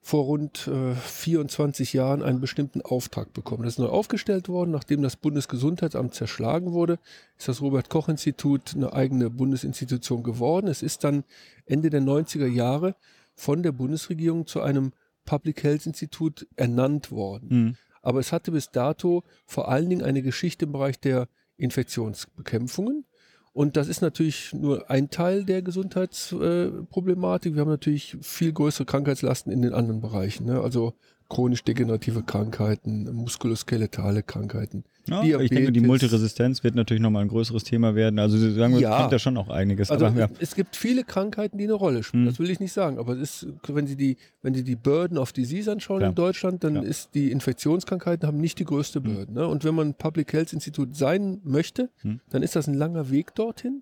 vor 0.05 0.25
rund 0.25 0.67
äh, 0.67 0.93
24 0.95 1.93
Jahren 1.93 2.21
einen 2.21 2.41
bestimmten 2.41 2.81
Auftrag 2.81 3.31
bekommen. 3.31 3.63
Das 3.63 3.75
ist 3.75 3.79
neu 3.79 3.87
aufgestellt 3.87 4.49
worden, 4.49 4.69
nachdem 4.69 5.01
das 5.01 5.15
Bundesgesundheitsamt 5.15 6.13
zerschlagen 6.13 6.73
wurde, 6.73 6.99
ist 7.37 7.47
das 7.47 7.61
Robert-Koch-Institut 7.61 8.75
eine 8.75 8.91
eigene 8.91 9.29
Bundesinstitution 9.29 10.21
geworden. 10.21 10.67
Es 10.67 10.83
ist 10.83 11.05
dann 11.05 11.23
Ende 11.65 11.89
der 11.89 12.01
90er 12.01 12.47
Jahre 12.47 12.97
von 13.33 13.63
der 13.63 13.71
Bundesregierung 13.71 14.45
zu 14.45 14.61
einem 14.61 14.91
Public 15.23 15.63
Health 15.63 15.85
Institut 15.85 16.47
ernannt 16.57 17.09
worden. 17.09 17.47
Mhm. 17.49 17.75
Aber 18.01 18.19
es 18.19 18.33
hatte 18.33 18.51
bis 18.51 18.71
dato 18.71 19.23
vor 19.45 19.69
allen 19.69 19.89
Dingen 19.89 20.03
eine 20.03 20.21
Geschichte 20.21 20.65
im 20.65 20.73
Bereich 20.73 20.99
der 20.99 21.29
Infektionsbekämpfungen. 21.55 23.05
Und 23.53 23.77
das 23.77 23.87
ist 23.87 24.01
natürlich 24.01 24.51
nur 24.53 24.89
ein 24.89 25.11
Teil 25.11 25.45
der 25.45 25.61
Gesundheitsproblematik. 25.61 27.53
Wir 27.53 27.61
haben 27.61 27.69
natürlich 27.69 28.17
viel 28.21 28.51
größere 28.51 28.85
Krankheitslasten 28.85 29.51
in 29.53 29.61
den 29.61 29.73
anderen 29.73 30.01
Bereichen. 30.01 30.47
Ne? 30.47 30.59
Also 30.59 30.95
chronisch 31.29 31.63
degenerative 31.63 32.23
Krankheiten, 32.23 33.13
muskuloskeletale 33.13 34.23
Krankheiten. 34.23 34.83
Ja, 35.05 35.21
ich 35.21 35.49
denke, 35.49 35.49
die 35.49 35.79
Diabetes. 35.81 35.87
Multiresistenz 35.87 36.63
wird 36.63 36.75
natürlich 36.75 37.01
nochmal 37.03 37.23
ein 37.23 37.27
größeres 37.27 37.65
Thema 37.65 37.93
werden. 37.93 38.19
Also 38.19 38.37
Sie 38.37 38.53
sagen, 38.53 38.77
Ja. 38.77 38.91
es 38.95 38.97
kommt 39.01 39.13
da 39.13 39.19
schon 39.19 39.35
auch 39.35 39.49
einiges. 39.49 39.91
Also 39.91 40.05
aber, 40.05 40.17
ja. 40.17 40.29
es, 40.39 40.55
gibt 40.55 40.77
viele 40.77 41.03
Krankheiten, 41.03 41.57
die 41.57 41.65
eine 41.65 41.73
Rolle 41.73 42.03
spielen. 42.03 42.23
Hm. 42.23 42.29
Das 42.29 42.39
will 42.39 42.49
ich 42.49 42.61
nicht 42.61 42.71
sagen. 42.71 42.97
Aber 42.97 43.13
es 43.17 43.43
ist, 43.43 43.47
wenn 43.67 43.85
Sie 43.85 43.97
die, 43.97 44.15
wenn 44.41 44.53
Sie 44.53 44.63
die 44.63 44.77
Burden 44.77 45.17
of 45.17 45.33
Disease 45.33 45.69
anschauen 45.69 45.97
Klar. 45.99 46.09
in 46.11 46.15
Deutschland, 46.15 46.63
dann 46.63 46.75
Ja. 46.75 46.81
ist 46.83 47.15
die 47.15 47.31
Infektionskrankheiten 47.31 48.25
haben 48.25 48.39
nicht 48.39 48.59
die 48.59 48.65
größte 48.65 49.01
Burden. 49.01 49.33
Ne? 49.33 49.45
Und 49.45 49.65
wenn 49.65 49.75
man 49.75 49.89
ein 49.89 49.93
Public 49.95 50.31
Health 50.31 50.53
Institut 50.53 50.95
sein 50.95 51.41
möchte, 51.43 51.89
Hm. 52.01 52.21
dann 52.29 52.41
ist 52.41 52.55
das 52.55 52.67
ein 52.67 52.73
langer 52.73 53.09
Weg 53.09 53.35
dorthin. 53.35 53.81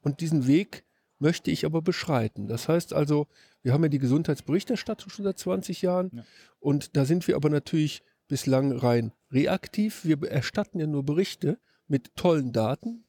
Und 0.00 0.20
diesen 0.20 0.46
Weg 0.46 0.84
möchte 1.22 1.50
ich 1.50 1.64
aber 1.64 1.80
beschreiten. 1.80 2.48
Das 2.48 2.68
heißt 2.68 2.92
also, 2.92 3.26
wir 3.62 3.72
haben 3.72 3.82
ja 3.84 3.88
die 3.88 3.98
Gesundheitsberichterstattung 4.00 5.08
schon 5.10 5.24
seit 5.24 5.38
20 5.38 5.80
Jahren. 5.80 6.10
Ja. 6.12 6.24
Und 6.60 6.96
da 6.96 7.04
sind 7.06 7.26
wir 7.28 7.36
aber 7.36 7.48
natürlich 7.48 8.02
bislang 8.28 8.72
rein 8.72 9.12
reaktiv. 9.30 10.04
Wir 10.04 10.20
erstatten 10.28 10.78
ja 10.80 10.86
nur 10.86 11.04
Berichte 11.04 11.58
mit 11.88 12.14
tollen 12.16 12.52
Daten. 12.52 13.04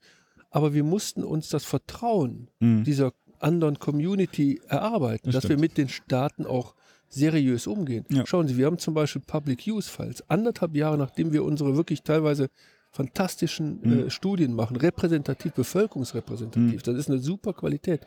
Aber 0.52 0.74
wir 0.74 0.84
mussten 0.84 1.24
uns 1.24 1.50
das 1.50 1.66
Vertrauen 1.66 2.50
Mhm. 2.60 2.84
dieser 2.84 3.14
anderen 3.40 3.80
Community 3.80 4.62
erarbeiten, 4.68 5.26
Das 5.32 5.34
dass 5.36 5.44
wir 5.46 5.48
stimmt. 5.58 5.62
mit 5.62 5.78
den 5.78 5.90
Staaten 5.90 6.46
auch 6.46 6.76
seriös 7.10 7.68
umgehen. 7.68 8.06
Ja. 8.10 8.26
Schauen 8.26 8.48
Sie, 8.48 8.58
wir 8.58 8.68
haben 8.68 8.78
zum 8.78 8.94
Beispiel 8.94 9.22
Public 9.26 9.66
Use 9.68 9.90
Files. 9.90 10.24
Anderthalb 10.30 10.76
Jahre 10.76 10.98
nachdem 10.98 11.34
wir 11.34 11.44
unsere 11.44 11.76
wirklich 11.76 12.04
teilweise 12.04 12.50
fantastischen 12.94 13.80
Mhm. 13.84 14.00
äh, 14.08 14.10
Studien 14.10 14.54
machen, 14.54 14.78
repräsentativ, 14.78 15.52
bevölkerungsrepräsentativ, 15.54 16.80
Mhm. 16.82 16.84
das 16.86 16.96
ist 16.96 17.10
eine 17.10 17.20
super 17.20 17.54
Qualität. 17.54 18.06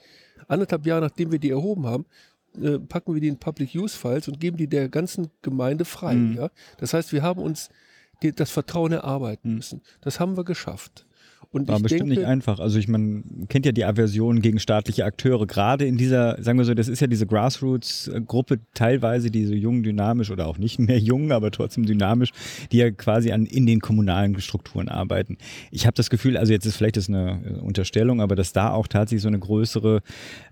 Anderthalb 0.48 0.86
Jahre 0.86 1.02
nachdem 1.02 1.32
wir 1.32 1.38
die 1.40 1.50
erhoben 1.50 1.86
haben, 1.86 2.06
äh, 2.60 2.78
packen 2.78 3.12
wir 3.12 3.20
die 3.20 3.28
in 3.28 3.36
Public 3.38 3.74
Use 3.74 3.96
Files 3.98 4.28
und 4.28 4.40
geben 4.40 4.56
die 4.56 4.68
der 4.68 4.88
ganzen 4.88 5.28
Gemeinde 5.42 5.84
frei. 5.84 6.14
Mhm. 6.14 6.36
Ja? 6.36 6.50
Das 6.78 6.94
heißt, 6.94 7.12
wir 7.12 7.22
haben 7.22 7.42
uns 7.42 7.68
die, 8.22 8.32
das 8.32 8.50
Vertrauen 8.50 8.92
erarbeiten 8.92 9.50
Mhm. 9.50 9.54
müssen. 9.56 9.82
Das 10.00 10.20
haben 10.20 10.36
wir 10.36 10.44
geschafft. 10.44 11.04
Und 11.52 11.68
War 11.68 11.80
bestimmt 11.80 12.02
denke, 12.10 12.14
nicht 12.20 12.24
einfach. 12.24 12.60
Also 12.60 12.78
ich 12.78 12.88
man 12.88 13.24
kennt 13.48 13.64
ja 13.66 13.72
die 13.72 13.84
Aversion 13.84 14.40
gegen 14.42 14.58
staatliche 14.58 15.04
Akteure. 15.04 15.46
Gerade 15.46 15.86
in 15.86 15.96
dieser, 15.96 16.42
sagen 16.42 16.58
wir 16.58 16.64
so, 16.64 16.74
das 16.74 16.88
ist 16.88 17.00
ja 17.00 17.06
diese 17.06 17.26
Grassroots-Gruppe 17.26 18.60
teilweise, 18.74 19.30
die 19.30 19.44
so 19.46 19.54
jung, 19.54 19.82
dynamisch 19.82 20.30
oder 20.30 20.46
auch 20.46 20.58
nicht 20.58 20.78
mehr 20.78 20.98
jung, 20.98 21.32
aber 21.32 21.50
trotzdem 21.50 21.86
dynamisch, 21.86 22.30
die 22.72 22.78
ja 22.78 22.90
quasi 22.90 23.32
an, 23.32 23.46
in 23.46 23.66
den 23.66 23.80
kommunalen 23.80 24.38
Strukturen 24.40 24.88
arbeiten. 24.88 25.38
Ich 25.70 25.86
habe 25.86 25.94
das 25.94 26.10
Gefühl, 26.10 26.36
also 26.36 26.52
jetzt 26.52 26.66
ist 26.66 26.76
vielleicht 26.76 26.96
das 26.96 27.08
eine 27.08 27.40
äh, 27.44 27.60
Unterstellung, 27.60 28.20
aber 28.20 28.36
dass 28.36 28.52
da 28.52 28.70
auch 28.72 28.86
tatsächlich 28.86 29.22
so 29.22 29.28
eine 29.28 29.38
größere 29.38 30.02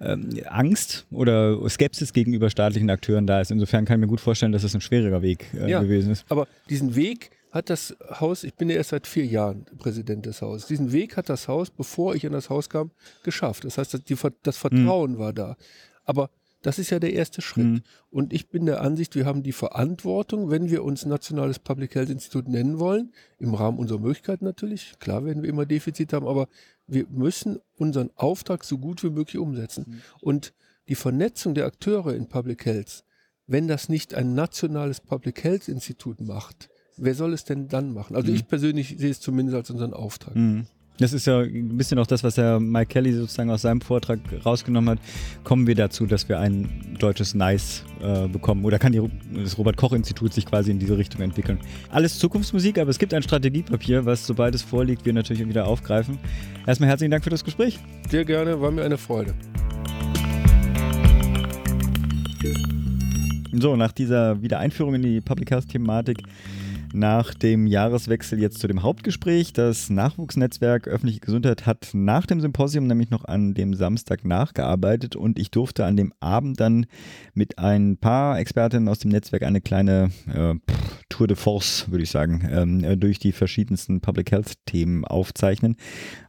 ähm, 0.01 0.29
Angst 0.47 1.07
oder 1.11 1.69
Skepsis 1.69 2.13
gegenüber 2.13 2.51
staatlichen 2.51 2.89
Akteuren 2.91 3.27
da 3.27 3.41
ist. 3.41 3.51
Insofern 3.51 3.85
kann 3.85 3.99
ich 3.99 4.01
mir 4.03 4.09
gut 4.09 4.21
vorstellen, 4.21 4.53
dass 4.53 4.63
das 4.63 4.75
ein 4.75 4.81
schwieriger 4.81 5.23
Weg 5.23 5.47
äh, 5.55 5.71
Ja. 5.71 5.83
gewesen 5.83 6.13
ist. 6.13 6.25
Aber 6.29 6.47
diesen 6.71 6.95
Weg 6.97 7.31
hat 7.55 7.71
das 7.71 7.97
Haus, 8.21 8.43
ich 8.43 8.55
bin 8.55 8.69
ja 8.69 8.77
erst 8.77 8.91
seit 8.91 9.07
vier 9.07 9.25
Jahren 9.25 9.65
Präsident 9.79 10.27
des 10.27 10.43
Hauses, 10.43 10.67
diesen 10.67 10.91
Weg 10.91 11.17
hat 11.17 11.29
das 11.29 11.47
Haus, 11.47 11.71
bevor 11.71 12.17
ich 12.17 12.25
in 12.25 12.33
das 12.33 12.51
Haus 12.51 12.69
kam, 12.69 12.91
geschafft. 13.23 13.65
Das 13.65 13.79
heißt, 13.79 13.95
das, 13.95 14.03
das 14.43 14.57
Vertrauen 14.57 15.19
war 15.19 15.33
da. 15.33 15.57
Aber 16.05 16.31
das 16.63 16.79
ist 16.79 16.91
ja 16.91 16.99
der 16.99 17.13
erste 17.13 17.43
Schritt. 17.43 17.67
Mhm. 17.67 17.83
Und 18.11 18.33
ich 18.33 18.49
bin 18.49 18.67
der 18.67 18.81
Ansicht, 18.81 19.15
wir 19.15 19.25
haben 19.25 19.45
die 19.45 19.53
Verantwortung, 19.53 20.51
wenn 20.51 20.69
wir 20.69 20.83
uns 20.83 21.07
Nationales 21.07 21.61
Public 21.61 21.95
Health 21.95 22.11
Institut 22.11 22.49
nennen 22.49 22.81
wollen, 22.81 23.13
im 23.39 23.55
Rahmen 23.55 23.79
unserer 23.79 24.01
Möglichkeiten 24.01 24.45
natürlich. 24.45 24.95
Klar 24.99 25.25
werden 25.25 25.43
wir 25.43 25.51
immer 25.51 25.67
Defizite 25.67 26.17
haben, 26.17 26.27
aber 26.27 26.49
wir 26.87 27.07
müssen 27.09 27.61
unseren 27.77 28.11
Auftrag 28.17 28.65
so 28.65 28.79
gut 28.79 29.05
wie 29.05 29.11
möglich 29.11 29.39
umsetzen. 29.39 30.03
Und 30.21 30.55
die 30.89 30.97
Vernetzung 30.97 31.55
der 31.55 31.67
Akteure 31.67 32.15
in 32.15 32.29
Public 32.29 32.65
Health, 32.65 33.05
wenn 33.47 33.69
das 33.69 33.89
nicht 33.89 34.15
ein 34.15 34.35
nationales 34.35 35.01
Public 35.01 35.45
Health 35.45 35.69
Institut 35.69 36.21
macht, 36.21 36.69
wer 36.97 37.15
soll 37.15 37.33
es 37.33 37.45
denn 37.45 37.69
dann 37.69 37.93
machen? 37.93 38.17
Also 38.17 38.31
Mhm. 38.31 38.37
ich 38.37 38.49
persönlich 38.49 38.97
sehe 38.99 39.11
es 39.11 39.21
zumindest 39.21 39.57
als 39.57 39.71
unseren 39.71 39.93
Auftrag. 39.93 40.35
Mhm. 40.37 40.67
Das 40.99 41.13
ist 41.13 41.27
ja 41.27 41.41
ein 41.41 41.77
bisschen 41.77 41.99
auch 41.99 42.07
das, 42.07 42.23
was 42.23 42.37
der 42.37 42.61
Mike 42.61 42.87
Kelly 42.87 43.13
sozusagen 43.13 43.51
aus 43.51 43.63
seinem 43.63 43.81
Vortrag 43.81 44.21
rausgenommen 44.47 44.91
hat. 44.91 44.99
Kommen 45.43 45.67
wir 45.67 45.75
dazu, 45.75 46.07
dass 46.07 46.29
wir 46.29 46.39
ein 46.39 46.97
deutsches 47.01 47.35
Nice 47.35 47.83
äh, 48.01 48.29
bekommen? 48.29 48.65
Oder 48.65 48.79
kann 48.79 48.93
die, 48.93 49.03
das 49.35 49.59
Robert-Koch-Institut 49.59 50.33
sich 50.33 50.47
quasi 50.47 50.71
in 50.71 50.79
diese 50.79 50.97
Richtung 50.97 51.21
entwickeln? 51.23 51.59
Alles 51.91 52.17
Zukunftsmusik, 52.21 52.79
aber 52.79 52.91
es 52.91 53.01
gibt 53.01 53.13
ein 53.13 53.25
Strategiepapier, 53.25 54.05
was, 54.07 54.25
sobald 54.25 54.55
es 54.55 54.63
vorliegt, 54.63 55.05
wir 55.05 55.13
natürlich 55.13 55.45
wieder 55.49 55.67
aufgreifen. 55.67 56.17
Erstmal 56.65 56.89
herzlichen 56.91 57.11
Dank 57.11 57.25
für 57.25 57.31
das 57.31 57.43
Gespräch. 57.43 57.81
Sehr 58.09 58.25
gerne, 58.25 58.61
war 58.61 58.71
mir 58.71 58.85
eine 58.85 58.97
Freude. 58.97 59.35
So, 63.53 63.75
nach 63.77 63.93
dieser 63.93 64.41
Wiedereinführung 64.43 64.95
in 64.95 65.03
die 65.03 65.21
Public 65.21 65.51
Health-Thematik 65.51 66.19
nach 66.95 67.35
dem 67.35 67.67
Jahreswechsel 67.67 68.41
jetzt 68.41 68.59
zu 68.59 68.69
dem 68.69 68.83
Hauptgespräch. 68.83 69.53
Das 69.53 69.91
Nachwuchsnetzwerk 69.91 70.87
Öffentliche 70.87 71.21
Gesundheit 71.21 71.67
hat 71.67 71.91
nach 71.93 72.25
dem 72.27 72.41
Symposium 72.41 72.87
nämlich 72.87 73.11
noch 73.11 73.25
an 73.25 73.55
dem 73.55 73.75
Samstag 73.75 74.25
nachgearbeitet 74.25 75.17
und 75.17 75.39
ich 75.39 75.51
durfte 75.51 75.85
an 75.85 75.97
dem 75.97 76.13
Abend 76.21 76.61
dann 76.61 76.87
mit 77.35 77.59
ein 77.59 77.97
paar 77.97 78.39
Expertinnen 78.39 78.89
aus 78.89 79.01
dem 79.01 79.11
Netzwerk 79.11 79.43
eine 79.43 79.61
kleine 79.61 80.11
äh, 80.33 80.55
Tour 81.09 81.27
de 81.27 81.37
Force, 81.37 81.91
würde 81.91 82.05
ich 82.05 82.11
sagen, 82.11 82.49
ähm, 82.51 82.85
äh, 82.85 82.97
durch 82.97 83.19
die 83.19 83.33
verschiedensten 83.33 84.01
Public 84.01 84.31
Health 84.31 84.55
Themen 84.67 85.05
aufzeichnen. 85.05 85.77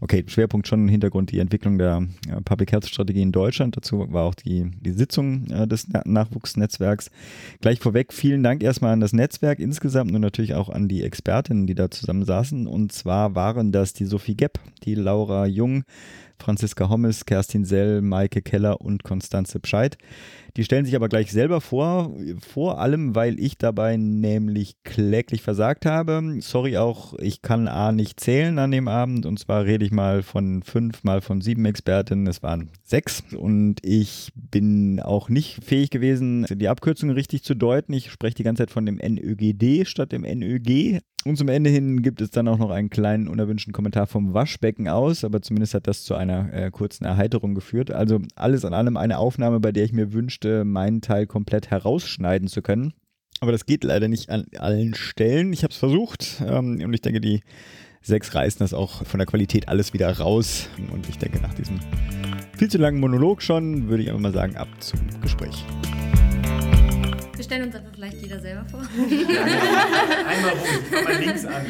Okay, 0.01 0.23
Schwerpunkt 0.27 0.67
schon 0.67 0.81
im 0.81 0.89
Hintergrund 0.89 1.31
die 1.31 1.39
Entwicklung 1.39 1.77
der 1.77 2.07
äh, 2.27 2.41
Public 2.41 2.71
Health 2.71 2.87
Strategie 2.87 3.21
in 3.21 3.31
Deutschland. 3.31 3.77
Dazu 3.77 4.11
war 4.11 4.23
auch 4.23 4.35
die, 4.35 4.71
die 4.81 4.91
Sitzung 4.91 5.47
äh, 5.51 5.67
des 5.67 5.87
Na 5.89 6.01
Nachwuchsnetzwerks. 6.05 7.11
Gleich 7.61 7.79
vorweg 7.79 8.13
vielen 8.13 8.43
Dank 8.43 8.63
erstmal 8.63 8.93
an 8.93 8.99
das 8.99 9.13
Netzwerk 9.13 9.59
insgesamt 9.59 10.11
und 10.11 10.21
natürlich 10.21 10.54
auch 10.55 10.69
an 10.69 10.87
die 10.87 11.03
Expertinnen, 11.03 11.67
die 11.67 11.75
da 11.75 11.89
zusammen 11.91 12.23
saßen. 12.23 12.67
Und 12.67 12.91
zwar 12.91 13.35
waren 13.35 13.71
das 13.71 13.93
die 13.93 14.05
Sophie 14.05 14.35
Gepp, 14.35 14.59
die 14.83 14.95
Laura 14.95 15.45
Jung, 15.45 15.83
Franziska 16.39 16.89
Hommes, 16.89 17.25
Kerstin 17.25 17.65
Sell, 17.65 18.01
Maike 18.01 18.41
Keller 18.41 18.81
und 18.81 19.03
Konstanze 19.03 19.59
Bescheid. 19.59 19.97
Die 20.57 20.63
stellen 20.63 20.85
sich 20.85 20.95
aber 20.95 21.09
gleich 21.09 21.31
selber 21.33 21.59
vor, 21.59 22.15
vor 22.39 22.79
allem, 22.79 23.13
weil 23.13 23.39
ich 23.39 23.57
dabei 23.57 23.97
nämlich 23.97 24.75
kläglich 24.83 25.41
versagt 25.41 25.85
habe. 25.85 26.37
Sorry 26.39 26.77
auch, 26.77 27.13
ich 27.19 27.41
kann 27.41 27.67
A 27.67 27.91
nicht 27.91 28.21
zählen 28.21 28.57
an 28.57 28.71
dem 28.71 28.87
Abend 28.87 29.25
und 29.25 29.37
zwar 29.37 29.65
rede 29.65 29.83
ich 29.83 29.91
mal 29.91 30.23
von 30.23 30.63
fünf, 30.63 31.03
mal 31.03 31.19
von 31.21 31.41
sieben 31.41 31.65
Expertinnen. 31.65 32.27
Es 32.27 32.41
waren 32.41 32.69
sechs 32.83 33.23
und 33.35 33.77
ich 33.83 34.31
bin 34.35 35.01
auch 35.01 35.27
nicht 35.27 35.63
fähig 35.63 35.89
gewesen, 35.89 36.45
die 36.49 36.69
Abkürzungen 36.69 37.15
richtig 37.15 37.43
zu 37.43 37.53
deuten. 37.53 37.91
Ich 37.91 38.11
spreche 38.11 38.35
die 38.35 38.43
ganze 38.43 38.63
Zeit 38.63 38.71
von 38.71 38.85
dem 38.85 38.95
NÖGD 38.95 39.85
statt 39.85 40.13
dem 40.13 40.21
NÖG. 40.21 41.01
Und 41.27 41.37
zum 41.37 41.47
Ende 41.47 41.71
hin 41.71 42.03
gibt 42.03 42.21
es 42.21 42.29
dann 42.29 42.47
auch 42.47 42.59
noch 42.59 42.69
einen 42.69 42.91
kleinen 42.91 43.27
unerwünschten 43.27 43.73
Kommentar 43.73 44.05
vom 44.05 44.35
Waschbecken 44.35 44.87
aus, 44.87 45.23
aber 45.23 45.41
zumindest 45.41 45.73
hat 45.73 45.87
das 45.87 46.03
zu 46.03 46.13
einer 46.13 46.53
äh, 46.53 46.69
kurzen 46.69 47.03
Erheiterung 47.03 47.55
geführt. 47.55 47.89
Also 47.89 48.19
alles 48.35 48.63
an 48.63 48.75
allem 48.75 48.95
eine 48.95 49.17
Aufnahme, 49.17 49.59
bei 49.59 49.71
der 49.71 49.85
ich 49.85 49.91
mir 49.91 50.13
wünschte, 50.13 50.65
meinen 50.65 51.01
Teil 51.01 51.25
komplett 51.25 51.71
herausschneiden 51.71 52.47
zu 52.47 52.61
können. 52.61 52.93
Aber 53.39 53.51
das 53.51 53.65
geht 53.65 53.83
leider 53.83 54.07
nicht 54.07 54.29
an 54.29 54.45
allen 54.57 54.93
Stellen. 54.93 55.51
Ich 55.51 55.63
habe 55.63 55.71
es 55.71 55.77
versucht 55.77 56.43
ähm, 56.45 56.79
und 56.83 56.93
ich 56.93 57.01
denke, 57.01 57.21
die 57.21 57.41
sechs 58.03 58.35
reißen 58.35 58.59
das 58.59 58.75
auch 58.75 59.03
von 59.03 59.17
der 59.17 59.25
Qualität 59.25 59.67
alles 59.67 59.93
wieder 59.93 60.15
raus. 60.15 60.69
Und 60.91 61.09
ich 61.09 61.17
denke, 61.17 61.41
nach 61.41 61.55
diesem 61.55 61.79
viel 62.55 62.69
zu 62.69 62.77
langen 62.77 62.99
Monolog 62.99 63.41
schon, 63.41 63.89
würde 63.89 64.03
ich 64.03 64.09
einfach 64.09 64.21
mal 64.21 64.31
sagen, 64.31 64.57
ab 64.57 64.67
zum 64.79 64.99
Gespräch. 65.21 65.65
Wir 67.35 67.43
stellen 67.43 67.65
uns 67.65 67.75
einfach 67.75 67.91
vielleicht 67.93 68.21
jeder 68.21 68.39
selber 68.39 68.63
vor. 68.65 68.79
Einmal 68.79 70.51
rum, 70.51 71.03
mal 71.03 71.17
links 71.17 71.45
an. 71.45 71.65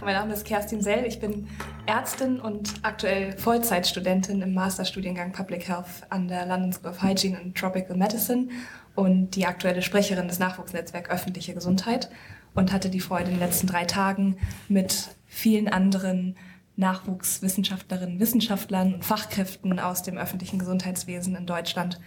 Mein 0.00 0.14
Name 0.14 0.34
ist 0.34 0.44
Kerstin 0.44 0.82
Sell, 0.82 1.04
ich 1.06 1.20
bin 1.20 1.46
Ärztin 1.86 2.40
und 2.40 2.74
aktuell 2.82 3.38
Vollzeitstudentin 3.38 4.42
im 4.42 4.52
Masterstudiengang 4.52 5.30
Public 5.30 5.68
Health 5.68 5.86
an 6.08 6.26
der 6.26 6.46
London 6.46 6.72
School 6.72 6.90
of 6.90 7.02
Hygiene 7.02 7.38
and 7.38 7.56
Tropical 7.56 7.96
Medicine 7.96 8.48
und 8.96 9.30
die 9.36 9.46
aktuelle 9.46 9.82
Sprecherin 9.82 10.26
des 10.26 10.40
Nachwuchsnetzwerks 10.40 11.08
Öffentliche 11.08 11.54
Gesundheit 11.54 12.10
und 12.54 12.72
hatte 12.72 12.88
die 12.88 13.00
Freude, 13.00 13.26
in 13.26 13.38
den 13.38 13.40
letzten 13.40 13.68
drei 13.68 13.84
Tagen 13.84 14.38
mit 14.68 15.10
vielen 15.26 15.68
anderen 15.68 16.34
Nachwuchswissenschaftlerinnen, 16.74 18.18
Wissenschaftlern 18.18 18.94
und 18.94 19.04
Fachkräften 19.04 19.78
aus 19.78 20.02
dem 20.02 20.18
öffentlichen 20.18 20.58
Gesundheitswesen 20.58 21.36
in 21.36 21.46
Deutschland 21.46 22.00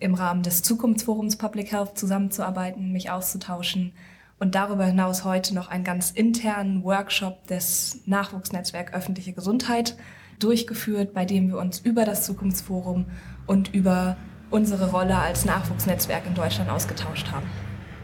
im 0.00 0.14
Rahmen 0.14 0.42
des 0.42 0.62
Zukunftsforums 0.62 1.36
Public 1.36 1.72
Health 1.72 1.96
zusammenzuarbeiten, 1.96 2.90
mich 2.90 3.10
auszutauschen 3.10 3.92
und 4.38 4.54
darüber 4.54 4.86
hinaus 4.86 5.24
heute 5.24 5.54
noch 5.54 5.68
einen 5.68 5.84
ganz 5.84 6.10
internen 6.10 6.82
Workshop 6.82 7.46
des 7.46 8.00
Nachwuchsnetzwerk 8.06 8.94
öffentliche 8.94 9.34
Gesundheit 9.34 9.96
durchgeführt, 10.38 11.12
bei 11.12 11.26
dem 11.26 11.48
wir 11.48 11.58
uns 11.58 11.78
über 11.78 12.04
das 12.04 12.24
Zukunftsforum 12.24 13.04
und 13.46 13.74
über 13.74 14.16
unsere 14.50 14.90
Rolle 14.90 15.18
als 15.18 15.44
Nachwuchsnetzwerk 15.44 16.26
in 16.26 16.34
Deutschland 16.34 16.70
ausgetauscht 16.70 17.30
haben. 17.30 17.46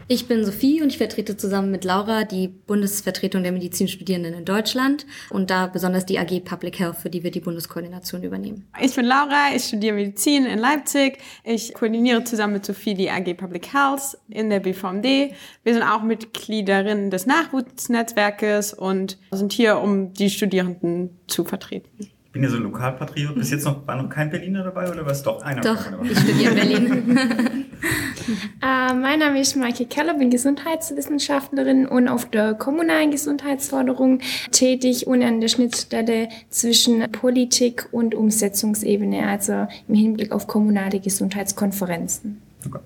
Ich 0.09 0.29
bin 0.29 0.45
Sophie 0.45 0.81
und 0.81 0.87
ich 0.87 0.97
vertrete 0.97 1.35
zusammen 1.35 1.69
mit 1.69 1.83
Laura 1.83 2.23
die 2.23 2.47
Bundesvertretung 2.47 3.43
der 3.43 3.51
Medizinstudierenden 3.51 4.35
in 4.35 4.45
Deutschland 4.45 5.05
und 5.29 5.49
da 5.49 5.67
besonders 5.67 6.05
die 6.05 6.17
AG 6.17 6.45
Public 6.45 6.79
Health, 6.79 6.95
für 6.95 7.09
die 7.09 7.23
wir 7.23 7.31
die 7.31 7.41
Bundeskoordination 7.41 8.23
übernehmen. 8.23 8.65
Ich 8.79 8.95
bin 8.95 9.05
Laura, 9.05 9.53
ich 9.53 9.65
studiere 9.65 9.95
Medizin 9.95 10.45
in 10.45 10.59
Leipzig. 10.59 11.17
Ich 11.43 11.73
koordiniere 11.73 12.23
zusammen 12.23 12.53
mit 12.53 12.65
Sophie 12.65 12.93
die 12.93 13.09
AG 13.09 13.33
Public 13.33 13.73
Health 13.73 14.17
in 14.29 14.49
der 14.49 14.61
BVMD. 14.61 15.33
Wir 15.63 15.73
sind 15.73 15.83
auch 15.83 16.03
Mitgliederinnen 16.03 17.11
des 17.11 17.25
Nachwuchsnetzwerkes 17.25 18.73
und 18.73 19.17
sind 19.31 19.51
hier, 19.51 19.79
um 19.79 20.13
die 20.13 20.29
Studierenden 20.29 21.19
zu 21.27 21.43
vertreten 21.43 22.11
bin 22.31 22.43
ja 22.43 22.49
so 22.49 22.57
ein 22.57 22.63
Lokalpatriot. 22.63 23.35
Bis 23.35 23.51
jetzt 23.51 23.65
noch, 23.65 23.85
war 23.87 24.01
noch 24.01 24.09
kein 24.09 24.29
Berliner 24.29 24.63
dabei 24.63 24.89
oder 24.91 25.05
war 25.05 25.11
es 25.11 25.23
doch 25.23 25.41
einer? 25.41 25.61
Doch, 25.61 25.79
ich 26.03 26.17
studiere 26.17 26.51
in 26.51 26.55
Berlin. 26.55 27.65
äh, 28.61 28.93
mein 28.93 29.19
Name 29.19 29.39
ist 29.39 29.55
Maike 29.55 29.85
Keller, 29.85 30.13
bin 30.13 30.29
Gesundheitswissenschaftlerin 30.29 31.87
und 31.87 32.07
auf 32.07 32.29
der 32.29 32.53
kommunalen 32.53 33.11
Gesundheitsförderung 33.11 34.19
tätig 34.51 35.07
und 35.07 35.23
an 35.23 35.41
der 35.41 35.47
Schnittstelle 35.47 36.29
zwischen 36.49 37.11
Politik 37.11 37.87
und 37.91 38.15
Umsetzungsebene, 38.15 39.27
also 39.27 39.67
im 39.87 39.95
Hinblick 39.95 40.31
auf 40.31 40.47
kommunale 40.47 40.99
Gesundheitskonferenzen. 40.99 42.41
Okay. 42.65 42.79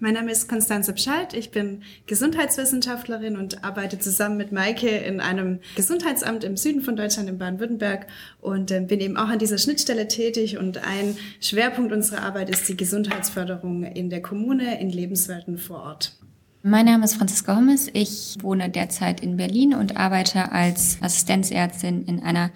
Mein 0.00 0.14
Name 0.14 0.30
ist 0.30 0.48
Konstanze 0.48 0.92
Pschalt. 0.92 1.34
Ich 1.34 1.50
bin 1.50 1.82
Gesundheitswissenschaftlerin 2.06 3.36
und 3.36 3.64
arbeite 3.64 3.98
zusammen 3.98 4.36
mit 4.36 4.52
Maike 4.52 4.86
in 4.88 5.20
einem 5.20 5.58
Gesundheitsamt 5.74 6.44
im 6.44 6.56
Süden 6.56 6.82
von 6.82 6.94
Deutschland, 6.94 7.28
in 7.28 7.36
Baden-Württemberg 7.36 8.06
und 8.40 8.70
äh, 8.70 8.80
bin 8.80 9.00
eben 9.00 9.16
auch 9.16 9.26
an 9.26 9.40
dieser 9.40 9.58
Schnittstelle 9.58 10.06
tätig. 10.06 10.56
Und 10.56 10.86
ein 10.86 11.16
Schwerpunkt 11.40 11.92
unserer 11.92 12.22
Arbeit 12.22 12.48
ist 12.48 12.68
die 12.68 12.76
Gesundheitsförderung 12.76 13.82
in 13.82 14.08
der 14.08 14.22
Kommune, 14.22 14.80
in 14.80 14.90
Lebenswelten 14.90 15.58
vor 15.58 15.82
Ort. 15.82 16.16
Mein 16.62 16.86
Name 16.86 17.04
ist 17.04 17.14
Franziska 17.14 17.56
Hommes. 17.56 17.90
Ich 17.92 18.36
wohne 18.40 18.70
derzeit 18.70 19.20
in 19.20 19.36
Berlin 19.36 19.74
und 19.74 19.96
arbeite 19.96 20.52
als 20.52 20.98
Assistenzärztin 21.00 22.04
in 22.04 22.22
einer 22.22 22.52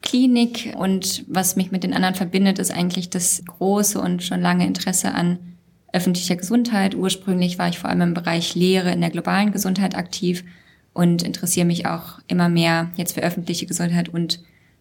Klinik. 0.00 0.72
Und 0.78 1.26
was 1.28 1.56
mich 1.56 1.70
mit 1.70 1.84
den 1.84 1.92
anderen 1.92 2.14
verbindet, 2.14 2.58
ist 2.58 2.70
eigentlich 2.70 3.10
das 3.10 3.42
große 3.44 4.00
und 4.00 4.22
schon 4.22 4.40
lange 4.40 4.66
Interesse 4.66 5.12
an 5.12 5.55
öffentlicher 5.96 6.36
Gesundheit. 6.36 6.94
Ursprünglich 6.94 7.58
war 7.58 7.68
ich 7.68 7.78
vor 7.78 7.90
allem 7.90 8.02
im 8.02 8.14
Bereich 8.14 8.54
Lehre 8.54 8.92
in 8.92 9.00
der 9.00 9.10
globalen 9.10 9.52
Gesundheit 9.52 9.96
aktiv 9.96 10.44
und 10.92 11.22
interessiere 11.22 11.66
mich 11.66 11.86
auch 11.86 12.20
immer 12.28 12.48
mehr 12.48 12.90
jetzt 12.96 13.14
für 13.14 13.22
öffentliche 13.22 13.66
Gesundheit 13.66 14.08
und 14.08 14.40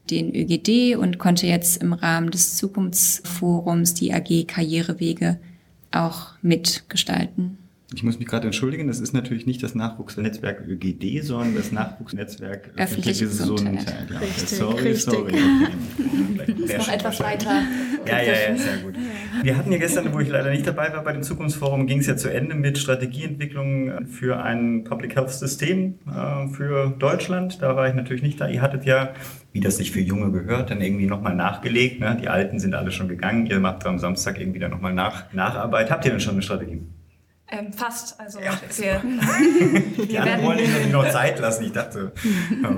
den 0.09 0.36
ÖGD 0.36 0.95
und 0.97 1.18
konnte 1.18 1.47
jetzt 1.47 1.82
im 1.82 1.93
Rahmen 1.93 2.30
des 2.30 2.57
Zukunftsforums 2.57 3.95
die 3.95 4.13
AG 4.13 4.45
Karrierewege 4.47 5.39
auch 5.91 6.34
mitgestalten. 6.41 7.57
Ich 7.96 8.04
muss 8.04 8.20
mich 8.20 8.28
gerade 8.28 8.46
entschuldigen, 8.46 8.88
das 8.88 9.00
ist 9.00 9.14
natürlich 9.14 9.46
nicht 9.46 9.64
das 9.64 9.74
Nachwuchsnetzwerk 9.74 10.68
ÖGD, 10.68 11.24
sondern 11.24 11.56
das 11.56 11.72
Nachwuchsnetzwerk 11.72 12.72
Öffentliche 12.78 13.24
Gesundheit. 13.26 13.86
Gesundheit. 13.86 14.12
Ja, 14.12 14.20
richtig, 14.20 14.50
sorry, 14.50 14.82
richtig. 14.82 15.04
sorry. 15.14 15.34
Okay. 16.64 16.78
noch 16.78 16.89
etwas 16.89 17.20
weiter. 17.22 17.62
Ja, 18.06 18.22
ja, 18.22 18.34
ja, 18.50 18.58
sehr 18.58 18.78
gut. 18.84 18.96
Wir 19.43 19.58
hatten 19.58 19.72
ja 19.72 19.78
gestern, 19.78 20.14
wo 20.14 20.20
ich 20.20 20.28
leider 20.28 20.50
nicht 20.52 20.68
dabei 20.68 20.91
war, 20.91 21.06
bei 21.06 21.14
dem 21.14 21.24
Zukunftsforum 21.24 21.88
ging 21.88 22.00
es 22.00 22.08
ja 22.08 22.18
zu 22.18 22.32
Ende 22.32 22.56
mit 22.56 22.78
Strategieentwicklung 22.78 24.06
für 24.08 24.43
ein 24.43 24.84
Public 24.84 25.16
Health 25.16 25.32
System 25.32 25.96
äh, 26.06 26.50
für 26.50 26.93
Deutschland. 27.00 27.62
Da 27.62 27.78
war 27.78 27.88
ich 27.88 27.96
natürlich 27.96 28.24
nicht 28.24 28.41
da. 28.41 28.50
Ihr 28.50 28.62
hattet 28.62 28.84
ja, 28.84 29.14
wie 29.54 29.62
das 29.62 29.78
sich 29.78 29.91
für 29.91 30.02
Junge 30.02 30.32
gehört, 30.32 30.70
dann 30.70 30.82
irgendwie 30.82 31.08
nochmal 31.08 31.36
nachgelegt. 31.36 32.02
Ne? 32.02 32.18
Die 32.22 32.28
Alten 32.28 32.60
sind 32.60 32.76
alle 32.76 32.91
schon 32.91 33.08
gegangen. 33.08 33.46
Ihr 33.46 33.62
macht 33.62 33.86
am 33.86 34.00
Samstag 34.00 34.38
irgendwie 34.38 34.60
dann 34.60 34.72
nochmal 34.72 34.93
nach, 34.93 35.32
Nacharbeit. 35.32 35.89
Habt 35.89 36.04
ihr 36.04 36.12
denn 36.12 36.20
schon 36.20 36.34
eine 36.34 36.41
Strategie? 36.41 36.82
Ähm, 37.58 37.74
fast. 37.74 38.20
Also 38.20 38.39
Ja, 38.39 38.60
wir, 38.78 39.01
Die 39.03 40.10
wir 40.10 40.22
anderen 40.22 40.43
wollen 40.43 40.64
natürlich 40.64 40.91
noch 40.91 41.10
Zeit 41.10 41.39
lassen. 41.39 41.64
Ich 41.66 41.72
dachte, 41.72 42.12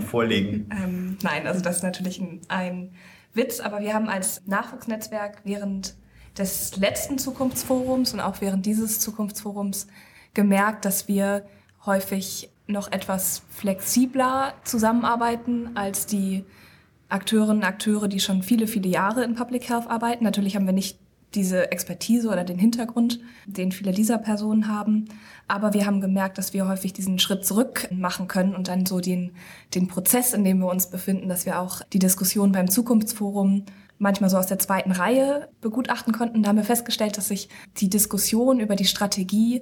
vorlegen. 0.08 0.70
ähm, 0.72 1.18
nein, 1.22 1.48
also 1.48 1.62
das 1.62 1.78
ist 1.78 1.84
natürlich 1.84 2.20
ein, 2.20 2.42
ein 2.48 2.92
Witz, 3.34 3.60
aber 3.60 3.80
wir 3.80 3.94
haben 3.94 4.10
als 4.10 4.42
Nachwuchsnetzwerk 4.46 5.42
während 5.44 5.96
des 6.38 6.76
letzten 6.78 7.18
Zukunftsforums 7.18 8.14
und 8.14 8.20
auch 8.20 8.42
während 8.42 8.66
dieses 8.66 9.00
Zukunftsforums 9.00 9.88
gemerkt, 10.34 10.86
dass 10.86 11.08
wir 11.08 11.46
häufig 11.86 12.50
noch 12.68 12.92
etwas 12.92 13.44
flexibler 13.50 14.54
zusammenarbeiten 14.64 15.72
als 15.76 16.06
die 16.06 16.44
Akteurinnen 17.10 17.58
und 17.58 17.64
Akteure, 17.64 18.08
die 18.08 18.20
schon 18.20 18.44
viele, 18.44 18.68
viele 18.68 18.90
Jahre 18.90 19.24
in 19.24 19.36
Public 19.36 19.70
Health 19.70 19.90
arbeiten. 19.90 20.24
Natürlich 20.24 20.56
haben 20.56 20.66
wir 20.66 20.74
nicht 20.74 21.00
diese 21.36 21.72
Expertise 21.72 22.30
oder 22.30 22.44
den 22.44 22.58
Hintergrund, 22.58 23.20
den 23.46 23.72
viele 23.72 23.92
dieser 23.92 24.18
Personen 24.18 24.68
haben. 24.68 25.06
Aber 25.48 25.74
wir 25.74 25.86
haben 25.86 26.02
gemerkt, 26.02 26.38
dass 26.38 26.54
wir 26.54 26.68
häufig 26.68 26.94
diesen 26.94 27.20
Schritt 27.20 27.46
zurück 27.46 27.88
machen 27.92 28.28
können 28.28 28.56
und 28.56 28.68
dann 28.68 28.86
so 28.86 29.00
den, 29.00 29.32
den 29.76 29.88
Prozess, 29.88 30.34
in 30.34 30.44
dem 30.44 30.60
wir 30.60 30.70
uns 30.70 30.90
befinden, 30.90 31.30
dass 31.30 31.46
wir 31.46 31.60
auch 31.60 31.82
die 31.94 32.00
Diskussion 32.00 32.52
beim 32.52 32.70
Zukunftsforum 32.70 33.66
manchmal 34.00 34.30
so 34.30 34.38
aus 34.38 34.48
der 34.48 34.60
zweiten 34.60 34.92
Reihe 34.92 35.50
begutachten 35.62 36.14
konnten. 36.14 36.44
Da 36.44 36.50
haben 36.50 36.58
wir 36.58 36.64
festgestellt, 36.64 37.18
dass 37.18 37.28
sich 37.28 37.50
die 37.78 37.90
Diskussion 37.90 38.60
über 38.60 38.76
die 38.76 38.86
Strategie 38.86 39.62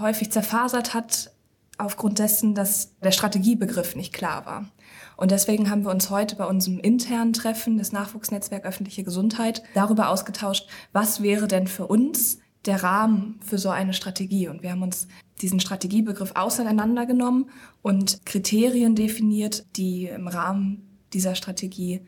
häufig 0.00 0.30
zerfasert 0.30 0.94
hat 0.94 1.32
aufgrund 1.78 2.18
dessen, 2.18 2.54
dass 2.54 2.96
der 2.98 3.12
Strategiebegriff 3.12 3.96
nicht 3.96 4.12
klar 4.12 4.44
war. 4.44 4.68
Und 5.20 5.32
deswegen 5.32 5.68
haben 5.68 5.84
wir 5.84 5.90
uns 5.90 6.08
heute 6.08 6.34
bei 6.34 6.46
unserem 6.46 6.78
internen 6.78 7.34
Treffen 7.34 7.76
des 7.76 7.92
Nachwuchsnetzwerk 7.92 8.64
öffentliche 8.64 9.04
Gesundheit 9.04 9.62
darüber 9.74 10.08
ausgetauscht, 10.08 10.66
was 10.92 11.22
wäre 11.22 11.46
denn 11.46 11.66
für 11.66 11.86
uns 11.86 12.38
der 12.64 12.82
Rahmen 12.82 13.38
für 13.44 13.58
so 13.58 13.68
eine 13.68 13.92
Strategie. 13.92 14.48
Und 14.48 14.62
wir 14.62 14.70
haben 14.70 14.80
uns 14.80 15.08
diesen 15.42 15.60
Strategiebegriff 15.60 16.32
auseinandergenommen 16.36 17.50
und 17.82 18.24
Kriterien 18.24 18.94
definiert, 18.94 19.66
die 19.76 20.06
im 20.06 20.26
Rahmen 20.26 20.88
dieser 21.12 21.34
Strategie 21.34 22.00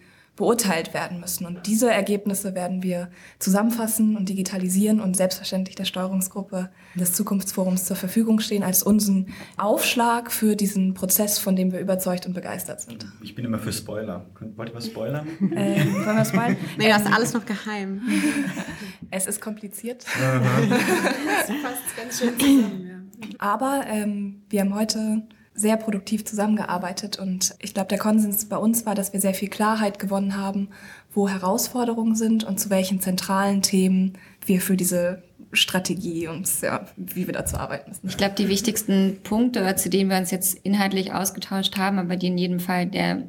beurteilt 0.43 0.93
werden 0.93 1.21
müssen. 1.21 1.47
Und 1.47 1.69
diese 1.69 1.89
Ergebnisse 1.89 2.57
werden 2.57 2.83
wir 2.83 3.11
zusammenfassen 3.39 4.17
und 4.17 4.29
digitalisieren 4.29 5.01
und 5.01 5.17
selbstverständlich 5.17 5.77
der 5.77 5.85
Steuerungsgruppe 5.85 6.69
des 6.97 7.13
Zukunftsforums 7.13 7.85
zur 7.85 7.95
Verfügung 7.95 8.41
stehen 8.41 8.65
als 8.65 8.83
unseren 8.83 9.29
Aufschlag 9.57 10.33
für 10.33 10.57
diesen 10.57 10.95
Prozess, 10.95 11.39
von 11.39 11.55
dem 11.55 11.71
wir 11.71 11.79
überzeugt 11.79 12.27
und 12.27 12.33
begeistert 12.33 12.81
sind. 12.81 13.07
Ich 13.23 13.37
bin 13.37 13.45
immer 13.45 13.61
für 13.61 13.73
Spoiler. 13.73 14.27
Wollt 14.57 14.71
ihr 14.71 14.75
was 14.75 14.87
spoilern? 14.87 15.29
Ähm, 15.55 15.95
wollen 16.05 16.17
wir 16.17 16.25
spoilern? 16.25 16.57
Nee, 16.77 16.89
das 16.89 17.03
ist 17.03 17.13
alles 17.13 17.33
noch 17.35 17.47
geheim. 17.47 18.03
Es 19.15 19.27
ist 19.27 19.43
kompliziert. 19.43 20.07
das 20.19 21.47
passt 21.47 21.97
ganz 21.97 22.19
schön 22.19 22.39
zusammen, 22.39 22.87
ja. 22.89 23.29
Aber 23.39 23.85
ähm, 23.87 24.43
wir 24.49 24.61
haben 24.61 24.75
heute 24.75 25.23
sehr 25.55 25.77
produktiv 25.77 26.25
zusammengearbeitet 26.25 27.19
und 27.19 27.55
ich 27.61 27.75
glaube, 27.75 27.89
der 27.89 27.99
Konsens 27.99 28.47
bei 28.47 28.57
uns 28.57 28.87
war, 28.87 28.95
dass 28.95 29.13
wir 29.13 29.21
sehr 29.21 29.35
viel 29.35 29.49
Klarheit 29.49 29.99
gewonnen 29.99 30.37
haben, 30.37 30.69
wo 31.13 31.29
Herausforderungen 31.29 32.15
sind 32.15 32.43
und 32.45 32.59
zu 32.59 32.71
welchen 32.71 33.01
zentralen 33.01 33.61
Themen 33.61 34.15
wir 34.47 34.61
für 34.61 34.77
diese 34.77 35.23
Strategie 35.53 36.29
uns, 36.29 36.63
ja, 36.63 36.87
wie 36.97 37.27
wir 37.27 37.35
dazu 37.35 37.57
arbeiten 37.57 37.91
müssen. 37.91 38.09
Ich 38.09 38.17
glaube, 38.17 38.35
die 38.35 38.49
wichtigsten 38.49 39.19
Punkte, 39.23 39.75
zu 39.77 39.91
denen 39.91 40.09
wir 40.09 40.17
uns 40.17 40.31
jetzt 40.31 40.55
inhaltlich 40.63 41.13
ausgetauscht 41.13 41.77
haben, 41.77 41.99
aber 41.99 42.17
die 42.17 42.29
in 42.29 42.39
jedem 42.39 42.61
Fall 42.61 42.87
der, 42.87 43.23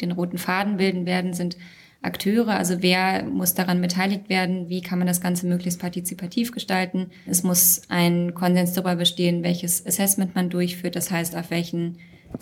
den 0.00 0.12
roten 0.12 0.38
Faden 0.38 0.78
bilden 0.78 1.04
werden, 1.04 1.34
sind 1.34 1.58
Akteure, 2.02 2.56
also 2.56 2.76
wer 2.80 3.24
muss 3.24 3.54
daran 3.54 3.82
beteiligt 3.82 4.30
werden, 4.30 4.70
wie 4.70 4.80
kann 4.80 4.98
man 4.98 5.06
das 5.06 5.20
Ganze 5.20 5.46
möglichst 5.46 5.80
partizipativ 5.80 6.50
gestalten. 6.52 7.10
Es 7.26 7.42
muss 7.42 7.82
ein 7.88 8.34
Konsens 8.34 8.72
darüber 8.72 8.96
bestehen, 8.96 9.42
welches 9.42 9.84
Assessment 9.86 10.34
man 10.34 10.48
durchführt, 10.48 10.96
das 10.96 11.10
heißt, 11.10 11.36
auf 11.36 11.50
welchen 11.50 11.98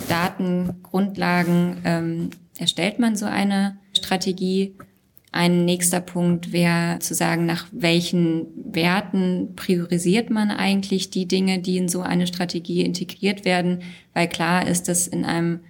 Datengrundlagen 0.09 1.79
ähm, 1.85 2.31
erstellt 2.59 2.99
man 2.99 3.17
so 3.17 3.27
eine 3.27 3.79
Strategie. 3.97 4.75
Ein 5.33 5.65
nächster 5.65 6.01
Punkt 6.01 6.53
wäre 6.53 7.01
zu 7.01 7.15
sagen, 7.15 7.45
nach 7.45 7.67
welchen 7.73 8.47
Werten 8.73 9.55
priorisiert 9.57 10.31
man 10.31 10.51
eigentlich 10.51 11.11
die 11.11 11.27
Dinge, 11.27 11.59
die 11.59 11.79
in 11.79 11.89
so 11.89 12.01
eine 12.01 12.27
Strategie 12.27 12.83
integriert 12.83 13.45
werden, 13.45 13.81
weil 14.15 14.29
klar 14.29 14.67
ist, 14.67 14.89
dass 14.89 15.07
in 15.07 15.25
einem 15.25 15.61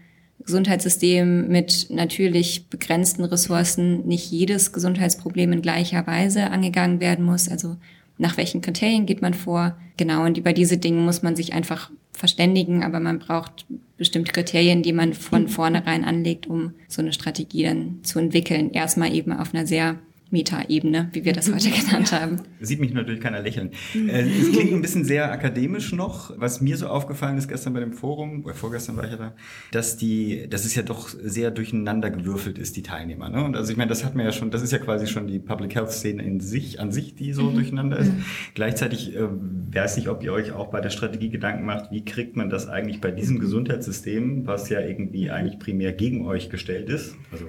Gesundheitssystem 0.49 1.47
mit 1.49 1.89
natürlich 1.91 2.69
begrenzten 2.71 3.23
Ressourcen 3.23 4.07
nicht 4.07 4.31
jedes 4.31 4.73
Gesundheitsproblem 4.73 5.53
in 5.53 5.61
gleicher 5.61 6.07
Weise 6.07 6.51
angegangen 6.51 7.01
werden 7.01 7.23
muss. 7.23 7.51
Also 7.51 7.77
nach 8.17 8.39
welchen 8.39 8.63
Kriterien 8.63 9.05
geht 9.05 9.21
man 9.21 9.35
vor? 9.35 9.77
Genau, 9.99 10.25
und 10.25 10.39
über 10.39 10.55
diese 10.55 10.79
Dinge 10.79 11.03
muss 11.03 11.23
man 11.23 11.37
sich 11.37 11.53
einfach 11.53 11.91
verständigen, 12.13 12.83
aber 12.83 12.99
man 12.99 13.19
braucht 13.19 13.67
bestimmte 13.99 14.33
Kriterien, 14.33 14.83
die 14.83 14.95
man 14.95 15.13
von 15.13 15.49
vornherein 15.49 16.03
anlegt, 16.03 16.47
um 16.47 16.73
so 16.89 17.03
eine 17.03 17.13
Strategie 17.13 17.65
dann 17.65 17.99
zu 18.03 18.19
entwickeln. 18.19 18.71
Erstmal 18.71 19.15
eben 19.15 19.35
auf 19.35 19.53
einer 19.53 19.67
sehr 19.67 19.99
Meta-Ebene, 20.31 21.11
wie 21.13 21.25
wir 21.25 21.33
das 21.33 21.53
heute 21.53 21.71
genannt 21.71 22.13
haben. 22.13 22.37
Sieht 22.61 22.81
mich 22.81 22.93
natürlich 22.93 23.21
keiner 23.21 23.41
lächeln. 23.41 23.71
Äh, 23.95 24.23
es 24.23 24.53
klingt 24.53 24.73
ein 24.73 24.83
bisschen 24.83 25.05
sehr 25.05 25.33
akademisch 25.33 25.93
noch. 25.93 26.33
Was 26.39 26.61
mir 26.61 26.77
so 26.77 26.89
aufgefallen 26.89 27.39
ist 27.39 27.49
gestern 27.49 27.73
bei 27.73 27.81
dem 27.81 27.93
Forum, 27.93 28.45
oder 28.45 28.55
vorgestern 28.55 28.97
war 28.97 29.05
ich 29.05 29.13
ja 29.13 29.17
da, 29.17 29.35
dass 29.73 29.97
die, 29.97 30.49
dass 30.49 30.65
es 30.65 30.75
ja 30.75 30.83
doch 30.83 31.09
sehr 31.09 31.51
durcheinander 31.51 32.11
gewürfelt 32.11 32.59
ist, 32.59 32.77
die 32.77 32.83
Teilnehmer. 32.83 33.29
Ne? 33.29 33.45
Und 33.45 33.57
also 33.57 33.71
ich 33.71 33.77
meine, 33.77 33.89
das 33.89 34.05
hat 34.05 34.15
man 34.15 34.25
ja 34.25 34.33
schon, 34.33 34.51
das 34.51 34.63
ist 34.63 34.73
ja 34.73 34.79
quasi 34.79 35.07
schon 35.07 35.27
die 35.27 35.39
Public 35.39 35.75
Health 35.75 35.91
Szene 35.91 36.23
in 36.23 36.41
sich, 36.41 36.81
an 36.81 36.93
sich, 36.93 37.15
die 37.15 37.33
so 37.33 37.45
mhm. 37.45 37.55
durcheinander 37.55 37.99
ist. 37.99 38.13
Mhm. 38.13 38.25
Gleichzeitig 38.55 39.17
äh, 39.17 39.29
weiß 39.73 39.97
nicht, 39.97 40.09
ob 40.09 40.23
ihr 40.23 40.33
euch 40.33 40.53
auch 40.53 40.69
bei 40.69 40.81
der 40.81 40.91
Strategie 40.91 41.31
Gedanken 41.31 41.65
macht, 41.65 41.91
wie 41.91 42.05
kriegt 42.05 42.37
man 42.37 42.51
das 42.51 42.69
eigentlich 42.69 43.01
bei 43.01 43.11
diesem 43.11 43.39
Gesundheitssystem, 43.39 44.47
was 44.47 44.69
ja 44.69 44.81
irgendwie 44.81 45.31
eigentlich 45.31 45.59
primär 45.59 45.93
gegen 45.93 46.27
euch 46.27 46.51
gestellt 46.51 46.89
ist, 46.89 47.17
also 47.33 47.47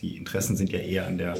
die 0.00 0.16
Interessen 0.16 0.56
sind 0.56 0.72
ja 0.72 0.78
eher 0.78 1.06
an, 1.06 1.18
der, 1.18 1.34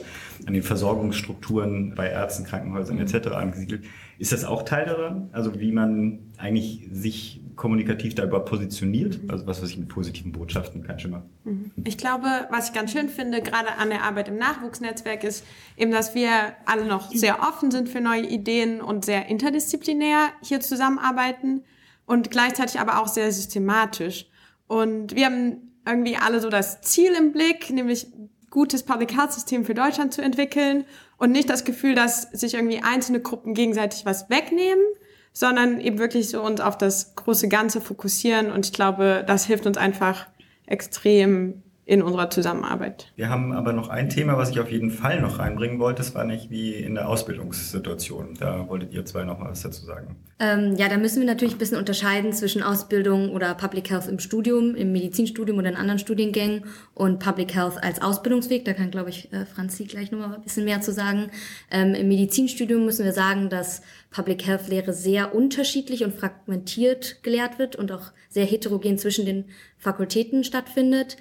an 0.47 0.53
den 0.53 0.63
Versorgungsstrukturen 0.63 1.95
bei 1.95 2.09
Ärzten, 2.09 2.45
Krankenhäusern 2.45 2.99
etc. 2.99 3.29
angesiedelt. 3.29 3.85
Ist 4.19 4.33
das 4.33 4.45
auch 4.45 4.63
Teil 4.63 4.87
daran? 4.87 5.31
Also 5.33 5.59
wie 5.59 5.73
man 5.73 6.21
eigentlich 6.39 6.89
sich 6.93 7.41
kommunikativ 7.57 8.15
darüber 8.15 8.41
positioniert? 8.41 9.21
Also 9.29 9.47
was 9.47 9.63
weiß 9.63 9.71
ich 9.71 9.79
mit 9.79 9.89
positiven 9.89 10.33
Botschaften, 10.33 10.83
kein 10.83 10.99
Schimmer. 10.99 11.25
Mhm. 11.45 11.71
Ich 11.85 11.99
glaube, 11.99 12.27
was 12.51 12.69
ich 12.69 12.73
ganz 12.73 12.93
schön 12.93 13.09
finde, 13.09 13.43
gerade 13.43 13.77
an 13.79 13.91
der 13.91 14.03
Arbeit 14.03 14.29
im 14.29 14.37
Nachwuchsnetzwerk, 14.37 15.25
ist 15.25 15.45
eben, 15.77 15.91
dass 15.91 16.15
wir 16.15 16.31
alle 16.67 16.85
noch 16.85 17.11
sehr 17.11 17.41
offen 17.41 17.71
sind 17.71 17.89
für 17.89 18.01
neue 18.01 18.27
Ideen 18.27 18.81
und 18.81 19.05
sehr 19.05 19.27
interdisziplinär 19.27 20.29
hier 20.43 20.61
zusammenarbeiten 20.61 21.65
und 22.07 22.31
gleichzeitig 22.31 22.81
aber 22.81 23.01
auch 23.01 23.09
sehr 23.09 23.33
systematisch. 23.33 24.27
Und 24.67 25.15
wir 25.15 25.27
haben 25.27 25.72
irgendwie 25.87 26.17
alle 26.17 26.41
so 26.41 26.49
das 26.49 26.81
Ziel 26.83 27.13
im 27.13 27.33
Blick, 27.33 27.71
nämlich 27.71 28.07
gutes 28.51 28.83
Public 28.83 29.17
Health 29.17 29.33
System 29.33 29.65
für 29.65 29.75
Deutschland 29.75 30.13
zu 30.13 30.23
entwickeln 30.23 30.85
und 31.17 31.33
nicht 31.33 31.49
das 31.49 31.65
Gefühl, 31.65 31.95
dass 31.95 32.23
sich 32.33 32.55
irgendwie 32.55 32.83
einzelne 32.83 33.21
Gruppen 33.21 33.55
gegenseitig 33.55 34.05
was 34.05 34.29
wegnehmen, 34.31 34.85
sondern 35.33 35.81
eben 35.81 35.99
wirklich 35.99 36.29
so 36.29 36.43
uns 36.43 36.61
auf 36.61 36.77
das 36.77 37.17
große 37.17 37.49
Ganze 37.49 37.81
fokussieren. 37.81 38.53
Und 38.53 38.67
ich 38.67 38.73
glaube, 38.73 39.25
das 39.27 39.47
hilft 39.47 39.67
uns 39.67 39.79
einfach 39.79 40.29
extrem 40.67 41.63
in 41.93 42.01
unserer 42.01 42.31
Zusammenarbeit. 42.31 43.13
Wir 43.17 43.29
haben 43.29 43.53
aber 43.53 43.75
noch 43.75 43.91
ein 43.91 44.09
Thema, 44.09 44.39
was 44.39 44.49
ich 44.49 44.59
auf 44.61 44.71
jeden 44.71 44.91
Fall 44.91 45.21
noch 45.21 45.39
reinbringen 45.39 45.79
wollte. 45.79 45.99
Das 45.99 46.15
war 46.15 46.25
nicht 46.25 46.49
wie 46.49 46.73
in 46.73 46.95
der 46.95 47.07
Ausbildungssituation. 47.07 48.35
Da 48.41 48.67
wolltet 48.67 48.95
ihr 48.95 49.05
zwei 49.05 49.25
noch 49.25 49.39
mal 49.39 49.51
was 49.51 49.61
dazu 49.61 49.85
sagen. 49.85 50.17
Ähm, 50.39 50.75
ja, 50.77 50.89
da 50.89 50.97
müssen 50.97 51.21
wir 51.21 51.27
natürlich 51.27 51.55
ein 51.57 51.59
bisschen 51.59 51.77
unterscheiden 51.77 52.33
zwischen 52.33 52.63
Ausbildung 52.63 53.29
oder 53.29 53.55
Public 53.55 53.91
Health 53.91 54.09
im 54.09 54.21
Studium, 54.21 54.75
im 54.75 54.91
Medizinstudium 54.93 55.59
oder 55.59 55.69
in 55.69 55.77
anderen 55.77 55.99
Studiengängen 55.99 56.65
und 56.95 57.19
Public 57.19 57.55
Health 57.55 57.75
als 57.85 58.01
Ausbildungsweg. 58.01 58.65
Da 58.65 58.73
kann, 58.73 58.91
glaube 58.91 59.11
ich, 59.11 59.31
äh, 59.31 59.45
Franzi 59.45 59.85
gleich 59.85 60.11
noch 60.11 60.19
mal 60.19 60.35
ein 60.35 60.41
bisschen 60.41 60.65
mehr 60.65 60.81
zu 60.81 60.95
sagen. 60.95 61.31
Ähm, 61.71 61.95
Im 61.95 62.09
Medizinstudium 62.09 62.87
müssen 62.87 63.05
wir 63.05 63.13
sagen, 63.13 63.51
dass 63.51 63.83
Public 64.11 64.47
Health 64.47 64.67
Lehre 64.69 64.95
sehr 64.95 65.35
unterschiedlich 65.35 66.05
und 66.05 66.15
fragmentiert 66.15 67.23
gelehrt 67.23 67.59
wird 67.59 67.77
und 67.77 67.93
auch 67.93 68.13
sehr 68.31 68.47
heterogen 68.47 68.97
zwischen 68.97 69.27
den 69.27 69.45
Fakultäten 69.77 70.43
stattfindet. 70.43 71.19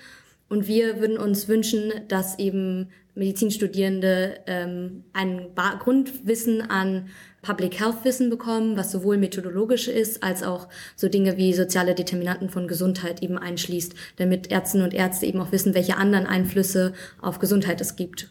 Und 0.52 0.68
wir 0.68 0.99
würden 0.99 1.18
uns 1.18 1.47
wünschen, 1.47 1.93
dass 2.10 2.38
eben 2.38 2.89
Medizinstudierende 3.16 4.36
ähm, 4.47 5.06
ein 5.14 5.54
ba 5.56 5.76
Grundwissen 5.76 6.60
an 6.60 7.08
Public 7.41 7.80
Health 7.80 8.04
Wissen 8.04 8.30
bekommen, 8.30 8.76
was 8.76 8.91
sowohl 8.91 9.18
methodologisch 9.18 9.88
ist, 9.88 10.24
als 10.24 10.43
auch 10.43 10.68
so 10.97 11.08
Dinge 11.08 11.38
wie 11.38 11.54
soziale 11.54 11.95
Determinanten 11.95 12.49
von 12.49 12.68
Gesundheit 12.68 13.24
eben 13.24 13.38
einschließt, 13.38 13.95
damit 14.18 14.52
Ärztinnen 14.52 14.84
und 14.84 14.93
Ärzte 14.93 15.26
eben 15.26 15.39
auch 15.39 15.54
wissen, 15.54 15.74
welche 15.74 15.95
anderen 15.95 16.28
Einflüsse 16.28 16.91
auf 17.22 17.39
Gesundheit 17.39 17.80
es 17.80 17.95
gibt 17.95 18.30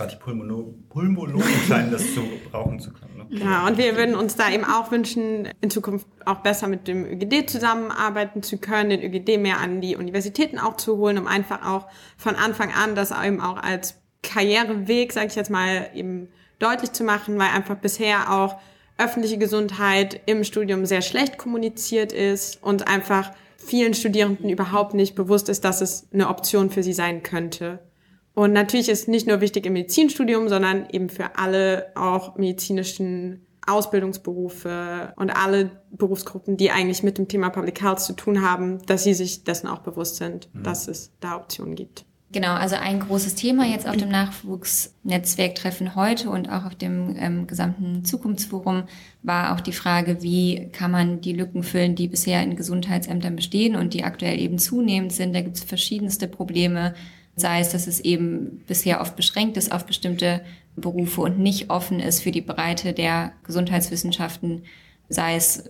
gerade 0.00 0.16
die 0.16 0.22
Pulmono 0.22 0.74
Pulmologen 0.88 1.44
scheinen 1.68 1.90
das 1.92 2.14
zu 2.14 2.22
brauchen 2.50 2.80
zu 2.80 2.90
können. 2.90 3.28
Ne? 3.28 3.38
Ja, 3.38 3.66
und 3.66 3.76
wir 3.76 3.96
würden 3.96 4.14
uns 4.14 4.34
da 4.34 4.50
eben 4.50 4.64
auch 4.64 4.90
wünschen, 4.90 5.48
in 5.60 5.70
Zukunft 5.70 6.06
auch 6.24 6.38
besser 6.38 6.68
mit 6.68 6.88
dem 6.88 7.04
ÖGD 7.04 7.50
zusammenarbeiten 7.50 8.42
zu 8.42 8.56
können, 8.56 8.90
den 8.90 9.02
ÖGD 9.02 9.38
mehr 9.38 9.58
an 9.60 9.82
die 9.82 9.96
Universitäten 9.96 10.58
auch 10.58 10.78
zu 10.78 10.96
holen, 10.96 11.18
um 11.18 11.26
einfach 11.26 11.66
auch 11.66 11.86
von 12.16 12.34
Anfang 12.34 12.72
an 12.72 12.94
das 12.94 13.10
eben 13.10 13.42
auch 13.42 13.58
als 13.58 14.00
Karriereweg, 14.22 15.12
sage 15.12 15.26
ich 15.26 15.34
jetzt 15.34 15.50
mal, 15.50 15.90
eben 15.94 16.28
deutlich 16.58 16.92
zu 16.92 17.04
machen, 17.04 17.38
weil 17.38 17.48
einfach 17.48 17.76
bisher 17.76 18.32
auch 18.32 18.56
öffentliche 18.96 19.36
Gesundheit 19.36 20.20
im 20.24 20.44
Studium 20.44 20.86
sehr 20.86 21.02
schlecht 21.02 21.36
kommuniziert 21.36 22.12
ist 22.12 22.62
und 22.62 22.88
einfach 22.88 23.32
vielen 23.58 23.92
Studierenden 23.92 24.48
überhaupt 24.48 24.94
nicht 24.94 25.14
bewusst 25.14 25.50
ist, 25.50 25.64
dass 25.64 25.82
es 25.82 26.06
eine 26.12 26.28
Option 26.28 26.70
für 26.70 26.82
sie 26.82 26.94
sein 26.94 27.22
könnte. 27.22 27.80
Und 28.40 28.54
natürlich 28.54 28.88
ist 28.88 29.06
nicht 29.06 29.26
nur 29.26 29.42
wichtig 29.42 29.66
im 29.66 29.74
Medizinstudium, 29.74 30.48
sondern 30.48 30.88
eben 30.88 31.10
für 31.10 31.36
alle 31.36 31.92
auch 31.94 32.38
medizinischen 32.38 33.44
Ausbildungsberufe 33.66 35.12
und 35.16 35.28
alle 35.28 35.82
Berufsgruppen, 35.90 36.56
die 36.56 36.70
eigentlich 36.70 37.02
mit 37.02 37.18
dem 37.18 37.28
Thema 37.28 37.50
Public 37.50 37.82
Health 37.82 38.00
zu 38.00 38.14
tun 38.14 38.40
haben, 38.40 38.78
dass 38.86 39.04
sie 39.04 39.12
sich 39.12 39.44
dessen 39.44 39.66
auch 39.66 39.80
bewusst 39.80 40.16
sind, 40.16 40.48
mhm. 40.54 40.62
dass 40.62 40.88
es 40.88 41.12
da 41.20 41.36
Optionen 41.36 41.74
gibt. 41.74 42.06
Genau, 42.32 42.54
also 42.54 42.76
ein 42.76 43.00
großes 43.00 43.34
Thema 43.34 43.66
jetzt 43.66 43.86
auf 43.86 43.96
dem 43.98 44.08
Nachwuchsnetzwerktreffen 44.08 45.94
heute 45.94 46.30
und 46.30 46.48
auch 46.48 46.64
auf 46.64 46.76
dem 46.76 47.16
ähm, 47.18 47.46
gesamten 47.46 48.06
Zukunftsforum 48.06 48.84
war 49.22 49.54
auch 49.54 49.60
die 49.60 49.72
Frage, 49.72 50.22
wie 50.22 50.70
kann 50.72 50.92
man 50.92 51.20
die 51.20 51.34
Lücken 51.34 51.62
füllen, 51.62 51.94
die 51.94 52.08
bisher 52.08 52.42
in 52.42 52.56
Gesundheitsämtern 52.56 53.36
bestehen 53.36 53.76
und 53.76 53.92
die 53.92 54.04
aktuell 54.04 54.40
eben 54.40 54.58
zunehmend 54.58 55.12
sind. 55.12 55.34
Da 55.34 55.42
gibt 55.42 55.58
es 55.58 55.64
verschiedenste 55.64 56.26
Probleme 56.26 56.94
sei 57.36 57.60
es, 57.60 57.70
dass 57.70 57.86
es 57.86 58.00
eben 58.00 58.62
bisher 58.66 59.00
oft 59.00 59.16
beschränkt 59.16 59.56
ist 59.56 59.72
auf 59.72 59.86
bestimmte 59.86 60.42
Berufe 60.76 61.20
und 61.22 61.38
nicht 61.38 61.70
offen 61.70 62.00
ist 62.00 62.22
für 62.22 62.30
die 62.30 62.40
Breite 62.40 62.92
der 62.92 63.32
Gesundheitswissenschaften, 63.44 64.62
sei 65.08 65.36
es 65.36 65.64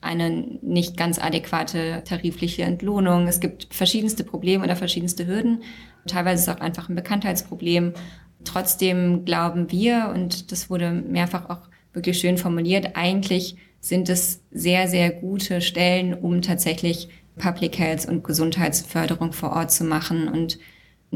eine 0.00 0.58
nicht 0.60 0.96
ganz 0.96 1.18
adäquate 1.18 2.02
tarifliche 2.04 2.62
Entlohnung. 2.62 3.26
Es 3.26 3.40
gibt 3.40 3.68
verschiedenste 3.70 4.22
Probleme 4.22 4.62
oder 4.62 4.76
verschiedenste 4.76 5.26
Hürden. 5.26 5.62
Teilweise 6.06 6.42
ist 6.42 6.48
es 6.48 6.54
auch 6.54 6.60
einfach 6.60 6.88
ein 6.88 6.94
Bekanntheitsproblem. 6.94 7.94
Trotzdem 8.44 9.24
glauben 9.24 9.70
wir, 9.70 10.12
und 10.14 10.52
das 10.52 10.68
wurde 10.68 10.92
mehrfach 10.92 11.48
auch 11.48 11.68
wirklich 11.94 12.18
schön 12.18 12.36
formuliert, 12.36 12.90
eigentlich 12.94 13.56
sind 13.80 14.08
es 14.08 14.42
sehr, 14.50 14.88
sehr 14.88 15.10
gute 15.10 15.60
Stellen, 15.60 16.14
um 16.14 16.42
tatsächlich 16.42 17.08
Public 17.36 17.78
Health 17.78 18.06
und 18.06 18.24
Gesundheitsförderung 18.24 19.32
vor 19.32 19.52
Ort 19.52 19.72
zu 19.72 19.84
machen. 19.84 20.28
Und 20.28 20.58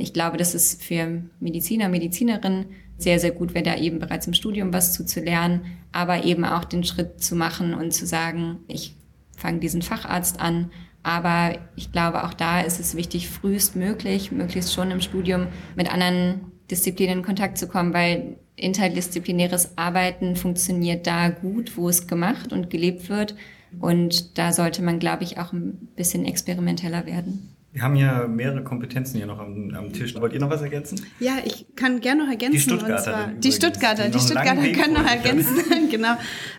ich 0.01 0.13
glaube, 0.13 0.37
das 0.37 0.55
ist 0.55 0.83
für 0.83 1.23
Mediziner, 1.41 1.89
Medizinerinnen 1.89 2.67
sehr, 2.97 3.21
sehr 3.21 3.31
gut 3.31 3.55
wäre, 3.55 3.65
da 3.65 3.77
eben 3.77 3.99
bereits 3.99 4.27
im 4.27 4.35
Studium 4.35 4.73
was 4.73 4.93
zu, 4.93 5.07
zu 5.07 5.21
lernen, 5.21 5.63
aber 5.93 6.25
eben 6.25 6.45
auch 6.45 6.65
den 6.65 6.85
Schritt 6.85 7.23
zu 7.23 7.37
machen 7.37 7.75
und 7.75 7.93
zu 7.93 8.07
sagen, 8.07 8.59
ich 8.67 8.95
fange 9.37 9.61
diesen 9.61 9.83
Facharzt 9.83 10.41
an. 10.41 10.71
Aber 11.05 11.57
ich 11.77 11.93
glaube, 11.93 12.25
auch 12.25 12.35
da 12.35 12.61
ist 12.61 12.81
es 12.81 12.97
wichtig, 12.97 13.29
frühestmöglich, 13.29 14.33
möglichst 14.33 14.75
schon 14.75 14.91
im 14.91 15.01
Studium 15.01 15.47
mit 15.77 15.93
anderen 15.93 16.53
Disziplinen 16.71 17.19
in 17.19 17.25
Kontakt 17.25 17.57
zu 17.57 17.69
kommen, 17.69 17.95
weil 17.95 18.37
interdisziplinäres 18.57 19.79
Arbeiten 19.79 20.37
funktioniert 20.37 21.07
da 21.07 21.31
gut, 21.31 21.77
wo 21.77 21.89
es 21.89 22.09
gemacht 22.09 22.53
und 22.53 22.69
gelebt 22.69 23.09
wird. 23.09 23.37
Und 23.81 24.39
da 24.39 24.53
sollte 24.53 24.83
man, 24.83 24.99
glaube 24.99 25.25
ich, 25.25 25.39
auch 25.39 25.53
ein 25.53 25.89
bisschen 25.95 26.25
experimenteller 26.25 27.07
werden. 27.07 27.55
Wir 27.71 27.83
haben 27.83 27.97
ja 27.97 28.27
mehrere 28.27 28.65
Kompetenzen 28.65 29.19
hier 29.19 29.27
noch 29.27 29.39
am, 29.39 29.75
am, 29.75 29.93
Tisch. 29.93 30.15
Wollt 30.15 30.33
ihr 30.33 30.41
noch 30.41 30.49
was 30.49 30.63
ergänzen? 30.63 31.05
Ja, 31.21 31.37
ich 31.45 31.67
kann 31.77 32.01
gerne 32.01 32.25
noch 32.25 32.31
ergänzen. 32.31 32.53
Die 32.53 32.61
Stuttgarter. 32.61 33.33
Die 33.37 33.53
Stuttgarter, 33.53 34.05
die, 34.07 34.13
die 34.13 34.19
Stuttgarter 34.21 34.73
können 34.73 34.95
noch 34.95 35.07
ergänzen. 35.07 35.57
genau. 35.91 36.17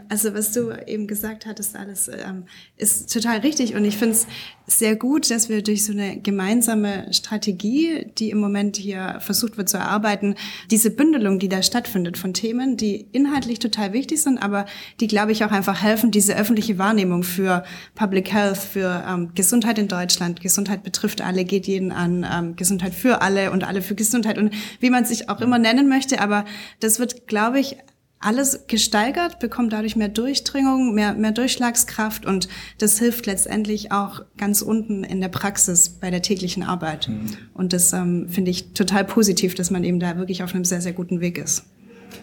Also 0.07 0.35
was 0.35 0.51
du 0.51 0.71
eben 0.87 1.07
gesagt 1.07 1.47
hattest, 1.47 1.75
alles 1.75 2.09
ähm, 2.09 2.45
ist 2.77 3.11
total 3.11 3.39
richtig. 3.39 3.73
Und 3.73 3.85
ich 3.85 3.97
finde 3.97 4.15
es 4.15 4.27
sehr 4.69 4.95
gut, 4.95 5.31
dass 5.31 5.49
wir 5.49 5.61
durch 5.63 5.83
so 5.85 5.91
eine 5.91 6.19
gemeinsame 6.19 7.11
Strategie, 7.13 8.07
die 8.17 8.29
im 8.29 8.39
Moment 8.39 8.77
hier 8.77 9.17
versucht 9.19 9.57
wird 9.57 9.69
zu 9.69 9.77
erarbeiten, 9.77 10.35
diese 10.69 10.91
Bündelung, 10.91 11.39
die 11.39 11.49
da 11.49 11.63
stattfindet 11.63 12.17
von 12.17 12.33
Themen, 12.33 12.77
die 12.77 13.07
inhaltlich 13.11 13.59
total 13.59 13.93
wichtig 13.93 14.21
sind, 14.21 14.37
aber 14.37 14.65
die, 14.99 15.07
glaube 15.07 15.31
ich, 15.31 15.43
auch 15.43 15.51
einfach 15.51 15.81
helfen, 15.81 16.11
diese 16.11 16.35
öffentliche 16.35 16.77
Wahrnehmung 16.77 17.23
für 17.23 17.63
Public 17.95 18.31
Health, 18.31 18.57
für 18.57 19.03
ähm, 19.07 19.31
Gesundheit 19.35 19.79
in 19.79 19.87
Deutschland, 19.87 20.41
Gesundheit 20.41 20.83
betrifft 20.83 21.21
alle, 21.21 21.45
geht 21.45 21.67
jeden 21.67 21.91
an, 21.91 22.25
ähm, 22.31 22.55
Gesundheit 22.55 22.93
für 22.93 23.21
alle 23.21 23.51
und 23.51 23.63
alle 23.63 23.81
für 23.81 23.95
Gesundheit 23.95 24.37
und 24.37 24.53
wie 24.79 24.89
man 24.89 25.05
sich 25.05 25.29
auch 25.29 25.41
immer 25.41 25.59
nennen 25.59 25.89
möchte, 25.89 26.21
aber 26.21 26.45
das 26.79 26.99
wird, 26.99 27.27
glaube 27.27 27.59
ich, 27.59 27.77
alles 28.19 28.67
gesteigert, 28.67 29.39
bekommt 29.39 29.71
dadurch 29.71 29.95
mehr 29.95 30.09
Durchdringung, 30.09 30.93
mehr, 30.93 31.13
mehr 31.13 31.31
Durchschlagskraft 31.31 32.25
und 32.25 32.49
das 32.77 32.99
hilft 32.99 33.25
letztendlich 33.25 33.91
auch 33.91 34.23
ganz 34.37 34.61
unten 34.61 35.03
in 35.03 35.21
der 35.21 35.29
Praxis 35.29 35.89
bei 35.89 36.11
der 36.11 36.21
täglichen 36.21 36.63
Arbeit. 36.63 37.07
Mhm. 37.07 37.37
Und 37.53 37.73
das 37.73 37.93
ähm, 37.93 38.27
finde 38.29 38.51
ich 38.51 38.73
total 38.73 39.05
positiv, 39.05 39.55
dass 39.55 39.71
man 39.71 39.83
eben 39.83 39.99
da 39.99 40.17
wirklich 40.17 40.43
auf 40.43 40.53
einem 40.53 40.65
sehr, 40.65 40.81
sehr 40.81 40.93
guten 40.93 41.21
Weg 41.21 41.37
ist. 41.37 41.63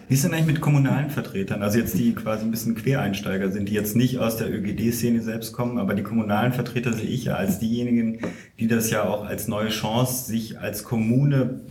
Wie 0.07 0.13
ist 0.13 0.23
denn 0.23 0.33
eigentlich 0.33 0.47
mit 0.47 0.61
kommunalen 0.61 1.09
Vertretern? 1.09 1.61
Also 1.61 1.79
jetzt 1.79 1.97
die 1.97 2.13
quasi 2.13 2.45
ein 2.45 2.51
bisschen 2.51 2.75
Quereinsteiger 2.75 3.51
sind, 3.51 3.69
die 3.69 3.73
jetzt 3.73 3.95
nicht 3.95 4.19
aus 4.19 4.37
der 4.37 4.49
ÖGD-Szene 4.53 5.21
selbst 5.21 5.53
kommen, 5.53 5.77
aber 5.77 5.95
die 5.95 6.03
kommunalen 6.03 6.53
Vertreter 6.53 6.93
sehe 6.93 7.09
ich 7.09 7.25
ja 7.25 7.35
als 7.35 7.59
diejenigen, 7.59 8.19
die 8.59 8.67
das 8.67 8.89
ja 8.89 9.03
auch 9.03 9.25
als 9.25 9.47
neue 9.47 9.69
Chance, 9.69 10.25
sich 10.25 10.59
als 10.59 10.83
Kommune 10.83 11.61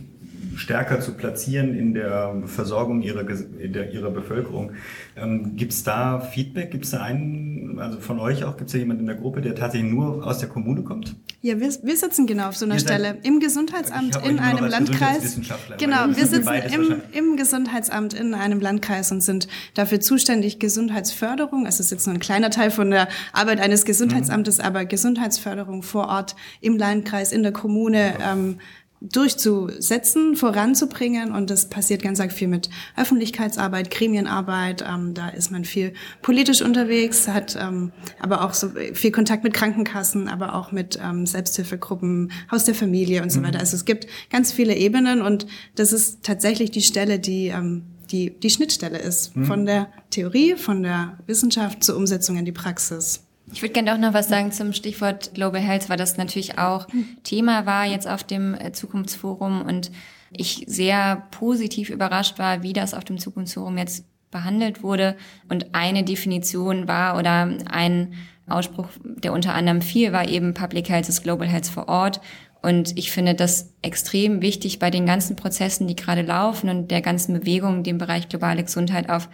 stärker 0.57 0.99
zu 0.99 1.13
platzieren 1.13 1.75
in 1.75 1.93
der 1.93 2.35
Versorgung 2.45 3.01
ihrer, 3.01 3.23
der, 3.23 3.93
ihrer 3.93 4.09
Bevölkerung. 4.09 4.71
Ähm, 5.15 5.55
gibt 5.55 5.71
es 5.71 5.83
da 5.83 6.19
Feedback? 6.19 6.71
Gibt 6.71 6.85
es 6.85 6.91
da 6.91 7.01
einen, 7.01 7.79
also 7.79 7.99
von 7.99 8.19
euch 8.19 8.43
auch, 8.43 8.57
gibt 8.57 8.69
es 8.69 8.73
da 8.73 8.79
jemanden 8.79 9.01
in 9.01 9.07
der 9.07 9.15
Gruppe, 9.15 9.41
der 9.41 9.55
tatsächlich 9.55 9.91
nur 9.91 10.25
aus 10.25 10.39
der 10.39 10.49
Kommune 10.49 10.81
kommt? 10.81 11.15
Ja, 11.41 11.59
wir, 11.59 11.69
wir 11.69 11.95
sitzen 11.95 12.25
genau 12.25 12.49
auf 12.49 12.57
so 12.57 12.65
einer 12.65 12.75
Ihr 12.75 12.79
Stelle. 12.79 13.17
Im 13.21 13.39
Gesundheitsamt 13.39 14.15
in 14.25 14.39
einem 14.39 14.65
Landkreis. 14.65 15.39
Genau, 15.77 16.07
wir 16.07 16.25
sitzen 16.25 16.53
im, 16.73 17.01
im 17.11 17.37
Gesundheitsamt 17.37 18.15
in 18.15 18.33
einem 18.33 18.59
Landkreis 18.59 19.11
und 19.11 19.21
sind 19.21 19.47
dafür 19.75 19.99
zuständig, 19.99 20.59
Gesundheitsförderung, 20.59 21.65
also 21.65 21.77
es 21.77 21.87
ist 21.87 21.91
jetzt 21.91 22.07
nur 22.07 22.15
ein 22.15 22.19
kleiner 22.19 22.49
Teil 22.49 22.71
von 22.71 22.89
der 22.89 23.07
Arbeit 23.33 23.59
eines 23.59 23.85
Gesundheitsamtes, 23.85 24.57
mhm. 24.57 24.63
aber 24.63 24.85
Gesundheitsförderung 24.85 25.83
vor 25.83 26.07
Ort 26.07 26.35
im 26.61 26.77
Landkreis, 26.77 27.31
in 27.31 27.43
der 27.43 27.51
Kommune, 27.51 28.15
ähm, 28.21 28.57
durchzusetzen, 29.01 30.35
voranzubringen. 30.35 31.31
Und 31.31 31.49
das 31.49 31.69
passiert 31.69 32.01
ganz 32.01 32.19
arg 32.19 32.31
viel 32.31 32.47
mit 32.47 32.69
Öffentlichkeitsarbeit, 32.95 33.91
Gremienarbeit. 33.91 34.83
Ähm, 34.87 35.13
da 35.13 35.29
ist 35.29 35.51
man 35.51 35.65
viel 35.65 35.93
politisch 36.21 36.61
unterwegs, 36.61 37.27
hat 37.27 37.57
ähm, 37.59 37.91
aber 38.19 38.43
auch 38.43 38.53
so 38.53 38.71
viel 38.93 39.11
Kontakt 39.11 39.43
mit 39.43 39.53
Krankenkassen, 39.53 40.27
aber 40.27 40.55
auch 40.55 40.71
mit 40.71 40.99
ähm, 41.03 41.25
Selbsthilfegruppen, 41.25 42.31
Haus 42.51 42.65
der 42.65 42.75
Familie 42.75 43.21
und 43.21 43.31
so 43.31 43.39
mhm. 43.39 43.45
weiter. 43.45 43.59
Also 43.59 43.75
es 43.75 43.85
gibt 43.85 44.07
ganz 44.31 44.51
viele 44.51 44.75
Ebenen 44.75 45.21
und 45.21 45.45
das 45.75 45.93
ist 45.93 46.23
tatsächlich 46.23 46.71
die 46.71 46.81
Stelle, 46.81 47.19
die 47.19 47.47
ähm, 47.47 47.83
die, 48.11 48.39
die 48.39 48.49
Schnittstelle 48.49 48.97
ist 48.97 49.35
mhm. 49.35 49.45
von 49.45 49.65
der 49.65 49.89
Theorie, 50.09 50.55
von 50.55 50.83
der 50.83 51.17
Wissenschaft 51.25 51.83
zur 51.83 51.97
Umsetzung 51.97 52.37
in 52.37 52.45
die 52.45 52.53
Praxis. 52.53 53.26
Ich 53.53 53.61
würde 53.61 53.73
gerne 53.73 53.93
auch 53.93 53.97
noch 53.97 54.13
was 54.13 54.27
sagen 54.27 54.51
zum 54.51 54.73
Stichwort 54.73 55.33
Global 55.33 55.61
Health, 55.61 55.89
weil 55.89 55.97
das 55.97 56.17
natürlich 56.17 56.57
auch 56.57 56.87
Thema 57.23 57.65
war 57.65 57.85
jetzt 57.85 58.07
auf 58.07 58.23
dem 58.23 58.53
äh, 58.53 58.71
Zukunftsforum 58.73 59.61
und 59.61 59.91
ich 60.31 60.65
sehr 60.67 61.27
positiv 61.31 61.89
überrascht 61.89 62.39
war, 62.39 62.61
wie 62.63 62.73
das 62.73 62.93
auf 62.93 63.05
dem 63.05 63.17
Zukunftsforum 63.17 63.77
jetzt 63.77 64.05
behandelt 64.31 64.83
wurde. 64.83 65.15
Und 65.49 65.73
eine 65.73 66.03
Definition 66.03 66.87
war 66.87 67.17
oder 67.17 67.49
ein 67.69 68.13
Ausspruch, 68.47 68.87
der 69.03 69.33
unter 69.33 69.53
anderem 69.53 69.81
fiel, 69.81 70.11
war 70.11 70.27
eben 70.27 70.53
Public 70.53 70.89
Health 70.89 71.09
ist 71.09 71.23
Global 71.23 71.47
Health 71.47 71.67
vor 71.67 71.87
Ort. 71.87 72.21
Und 72.61 72.97
ich 72.97 73.11
finde 73.11 73.35
das 73.35 73.73
extrem 73.81 74.41
wichtig 74.41 74.79
bei 74.79 74.89
den 74.89 75.05
ganzen 75.05 75.35
Prozessen, 75.35 75.87
die 75.87 75.95
gerade 75.95 76.21
laufen 76.21 76.69
und 76.69 76.91
der 76.91 77.01
ganzen 77.01 77.39
Bewegung, 77.39 77.83
die 77.83 77.91
im 77.91 77.97
Bereich 77.97 78.27
globale 78.29 78.63
Gesundheit 78.63 79.09
auf 79.09 79.29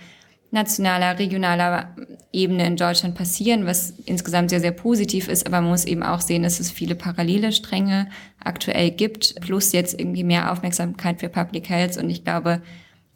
nationaler, 0.54 1.18
regionaler 1.18 1.95
Ebene 2.32 2.68
in 2.68 2.76
Deutschland 2.76 3.16
passieren, 3.16 3.66
was 3.66 3.89
insgesamt 4.06 4.51
sehr, 4.51 4.60
sehr 4.60 4.72
positiv 4.72 5.28
ist. 5.28 5.47
Aber 5.47 5.62
man 5.62 5.72
muss 5.72 5.84
eben 5.84 6.04
auch 6.04 6.22
sehen, 6.22 6.43
dass 6.43 6.60
es 6.60 6.72
viele 6.72 6.95
parallele 6.95 7.51
Stränge 7.51 8.08
aktuell 8.43 8.91
gibt, 8.91 9.36
plus 9.41 9.72
jetzt 9.72 9.99
irgendwie 9.99 10.24
mehr 10.24 10.51
Aufmerksamkeit 10.51 11.20
für 11.20 11.30
Public 11.30 11.70
Health. 11.70 11.97
Und 11.97 12.10
ich 12.10 12.24
glaube, 12.24 12.62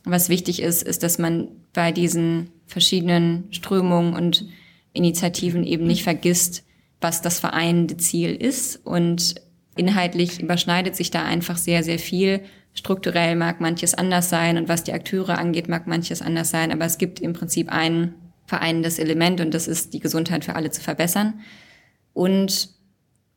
was 0.04 0.30
wichtig 0.30 0.62
ist, 0.62 0.82
ist, 0.82 1.04
dass 1.04 1.20
man 1.20 1.50
bei 1.74 1.92
diesen 1.92 2.50
verschiedenen 2.66 3.46
Strömungen 3.52 4.14
und 4.14 4.46
Initiativen 4.94 5.64
eben 5.64 5.86
nicht 5.86 6.04
vergisst, 6.04 6.64
was 7.02 7.22
das 7.22 7.40
vereinende 7.40 7.98
Ziel 7.98 8.36
ist. 8.36 8.84
Und 8.84 9.36
inhaltlich 9.80 10.42
überschneidet 10.42 10.96
sich 10.96 11.12
da 11.12 11.24
einfach 11.24 11.58
sehr, 11.58 11.84
sehr 11.84 12.00
viel. 12.00 12.42
Strukturell 12.74 13.36
mag 13.36 13.60
manches 13.60 13.94
anders 13.94 14.30
sein 14.30 14.58
und 14.58 14.70
was 14.70 14.84
die 14.84 14.94
Akteure 14.94 15.38
angeht, 15.38 15.68
mag 15.68 15.88
manches 15.88 16.22
anders 16.22 16.50
sein, 16.50 16.72
aber 16.72 16.86
es 16.86 16.98
gibt 16.98 17.20
im 17.20 17.34
Prinzip 17.34 17.72
ein 17.72 18.14
vereinendes 18.46 19.00
Element 19.00 19.42
und 19.42 19.54
das 19.54 19.68
ist 19.68 19.94
die 19.94 20.00
Gesundheit 20.00 20.46
für 20.46 20.56
alle 20.56 20.72
zu 20.72 20.82
verbessern. 20.82 21.42
Und 22.14 22.70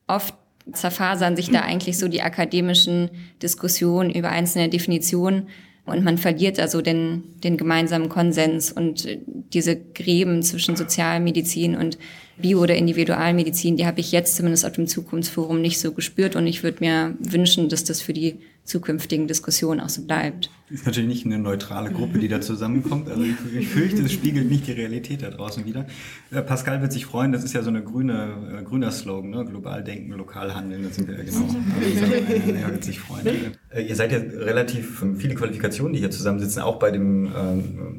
oft 0.06 0.34
zerfasern 0.72 1.36
sich 1.36 1.50
da 1.50 1.62
eigentlich 1.62 1.98
so 1.98 2.08
die 2.08 2.22
akademischen 2.22 3.10
Diskussionen 3.42 4.10
über 4.10 4.30
einzelne 4.30 4.68
Definitionen 4.68 5.48
und 5.90 6.04
man 6.04 6.18
verliert 6.18 6.58
also 6.58 6.80
den, 6.80 7.22
den 7.42 7.56
gemeinsamen 7.56 8.08
Konsens 8.08 8.72
und 8.72 9.06
diese 9.52 9.76
Gräben 9.76 10.42
zwischen 10.42 10.76
Sozialmedizin 10.76 11.76
und 11.76 11.98
Bio- 12.40 12.62
oder 12.62 12.74
Individualmedizin, 12.74 13.76
die 13.76 13.86
habe 13.86 14.00
ich 14.00 14.12
jetzt 14.12 14.36
zumindest 14.36 14.64
auf 14.64 14.72
dem 14.72 14.86
Zukunftsforum 14.86 15.60
nicht 15.60 15.78
so 15.78 15.92
gespürt. 15.92 16.36
Und 16.36 16.46
ich 16.46 16.62
würde 16.62 16.78
mir 16.80 17.14
wünschen, 17.18 17.68
dass 17.68 17.84
das 17.84 18.00
für 18.00 18.12
die 18.12 18.38
zukünftigen 18.70 19.26
Diskussionen 19.26 19.80
auch 19.80 19.88
so 19.88 20.02
bleibt. 20.02 20.50
Ist 20.70 20.86
natürlich 20.86 21.08
nicht 21.08 21.26
eine 21.26 21.40
neutrale 21.40 21.90
Gruppe, 21.90 22.20
die 22.20 22.28
da 22.28 22.40
zusammenkommt. 22.40 23.10
Also 23.10 23.22
ich, 23.22 23.34
ich 23.58 23.68
fürchte, 23.68 24.02
es 24.02 24.12
spiegelt 24.12 24.48
nicht 24.48 24.68
die 24.68 24.72
Realität 24.72 25.22
da 25.22 25.30
draußen 25.30 25.64
wieder. 25.64 25.86
Äh, 26.30 26.42
Pascal 26.42 26.80
wird 26.80 26.92
sich 26.92 27.06
freuen, 27.06 27.32
das 27.32 27.42
ist 27.42 27.54
ja 27.54 27.62
so 27.62 27.70
eine 27.70 27.82
grüne, 27.82 28.60
äh, 28.60 28.62
grüner 28.62 28.92
Slogan, 28.92 29.30
ne? 29.30 29.44
global 29.44 29.82
denken, 29.82 30.12
lokal 30.12 30.54
handeln, 30.54 30.84
das 30.84 30.94
sind 30.94 31.08
wir 31.08 31.18
ja 31.18 31.24
genau. 31.24 31.40
Also, 31.80 32.52
äh, 32.52 32.60
er 32.60 32.70
wird 32.70 32.84
sich 32.84 33.00
freuen. 33.00 33.26
Äh, 33.70 33.82
ihr 33.82 33.96
seid 33.96 34.12
ja 34.12 34.18
relativ 34.18 35.02
ähm, 35.02 35.16
viele 35.16 35.34
Qualifikationen, 35.34 35.92
die 35.92 35.98
hier 35.98 36.12
zusammensitzen, 36.12 36.62
auch 36.62 36.78
bei 36.78 36.92
dem, 36.92 37.26
äh, 37.26 37.30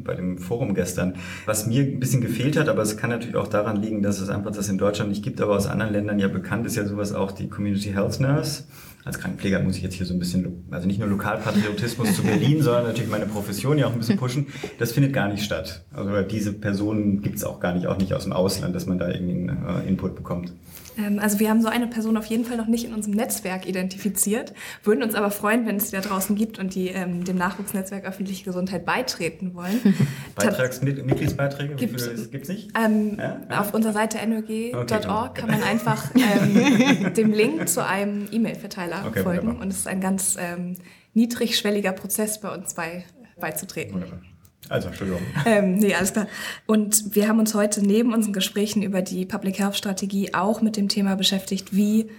bei 0.06 0.16
dem 0.16 0.38
Forum 0.38 0.74
gestern. 0.74 1.16
Was 1.46 1.68
mir 1.68 1.82
ein 1.82 2.00
bisschen 2.00 2.22
gefehlt 2.22 2.58
hat, 2.58 2.70
aber 2.70 2.84
es 2.84 2.96
kann 2.96 3.10
natürlich 3.10 3.36
auch 3.36 3.50
daran 3.50 3.82
liegen, 3.82 4.02
dass 4.02 4.22
es 4.22 4.30
einfach 4.30 4.52
das 4.52 4.70
in 4.70 4.78
Deutschland 4.78 5.10
nicht 5.10 5.24
gibt, 5.24 5.42
aber 5.42 5.58
aus 5.58 5.68
anderen 5.68 5.92
Ländern 5.92 6.20
ja 6.20 6.30
bekannt 6.30 6.66
ist 6.66 6.78
ja 6.78 6.86
sowas 6.86 7.12
auch 7.12 7.34
die 7.34 7.50
Community 7.50 7.92
Health 7.92 8.22
Nurse 8.22 8.64
als 9.04 9.20
Krankenpfleger 9.20 9.60
muss 9.62 9.78
ich 9.78 9.84
jetzt 9.84 9.96
hier 9.96 10.06
so 10.06 10.14
ein 10.14 10.20
bisschen, 10.20 10.66
also 10.72 10.88
nicht 10.88 11.00
nur 11.00 11.08
Lokalpatriotismus 11.08 12.16
zu 12.16 12.24
Berlin, 12.24 12.62
sondern 12.62 12.84
natürlich 12.86 13.10
meine 13.10 13.26
Profession 13.26 13.78
ja 13.78 13.88
auch 13.88 13.94
ein 13.94 13.98
bisschen 13.98 14.18
pushen. 14.18 14.48
Das 14.80 14.92
findet 14.92 15.14
gar 15.14 15.28
nicht 15.28 15.44
statt. 15.44 15.84
Also 15.92 16.22
diese 16.22 16.54
Personen 16.54 17.22
gibt 17.22 17.38
es 17.38 17.44
auch 17.44 17.60
gar 17.60 17.74
nicht, 17.74 17.88
auch 17.88 17.98
nicht 17.98 18.14
aus 18.14 18.24
dem 18.24 18.34
Ausland, 18.34 18.76
dass 18.76 18.86
man 18.86 19.00
da 19.00 19.10
irgendwie 19.10 19.50
einen 19.50 19.66
äh, 19.68 19.88
Input 19.88 20.16
bekommt. 20.16 20.54
Ähm, 20.98 21.20
also 21.20 21.40
wir 21.40 21.50
haben 21.50 21.62
so 21.62 21.68
eine 21.68 21.88
Person 21.88 22.18
auf 22.18 22.26
jeden 22.26 22.46
Fall 22.46 22.58
noch 22.58 22.68
nicht 22.68 22.86
in 22.86 22.94
unserem 22.94 23.16
Netzwerk 23.16 23.68
identifiziert, 23.68 24.54
würden 24.84 25.04
uns 25.04 25.16
aber 25.16 25.32
freuen, 25.32 25.66
wenn 25.66 25.78
es 25.78 25.90
die 25.90 25.96
da 25.96 26.02
draußen 26.02 26.36
gibt 26.36 26.60
und 26.60 26.76
die 26.76 26.90
ähm, 26.90 27.24
dem 27.24 27.38
Nachwuchsnetzwerk 27.38 28.06
öffentliche 28.06 28.44
Gesundheit 28.44 28.86
beitreten 28.86 29.54
wollen. 29.54 29.96
Beitragsmitgliedsbeiträge, 30.36 31.76
wie 31.80 31.88
viele 31.88 32.28
gibt 32.28 32.44
es 32.44 32.50
nicht? 32.50 32.72
Ähm, 32.78 33.18
ja? 33.18 33.62
Auf 33.62 33.74
unserer 33.74 33.94
Seite 33.94 34.18
nög.org 34.28 35.32
okay, 35.32 35.42
kann 35.42 35.50
man 35.50 35.64
einfach 35.64 36.12
ähm, 36.16 37.14
dem 37.18 37.32
Link 37.32 37.68
zu 37.68 37.86
einem 37.86 38.28
E-Mail-Verteiler 38.32 38.91
okay, 39.06 39.24
folgen 39.24 39.42
wunderbar. 39.48 39.64
und 39.64 39.72
es 39.72 39.80
ist 39.80 39.88
ein 39.88 40.02
ganz 40.02 40.38
ähm, 40.40 40.76
niedrigschwelliger 41.14 41.92
Prozess 41.92 42.40
bei 42.40 42.54
uns 42.54 42.74
bei, 42.74 43.06
beizutreten. 43.40 43.96
Wunderbar. 43.96 44.22
Also, 44.70 44.88
Entschuldigung. 44.88 45.22
Ähm, 45.46 45.76
nee, 45.76 45.94
alles 45.96 46.14
klar. 46.14 46.28
Und 46.66 47.16
wir 47.16 47.28
haben 47.28 47.40
uns 47.40 47.54
heute 47.56 47.86
neben 47.86 48.14
unseren 48.14 48.32
Gesprächen 48.32 48.84
über 48.84 49.02
die 49.02 49.26
Public 49.26 49.60
Health 49.60 49.76
Strategie 49.76 50.34
auch 50.34 50.62
mit 50.62 50.78
dem 50.78 50.88
Thema 50.88 51.16
beschäftigt, 51.16 51.76
wie 51.76 52.10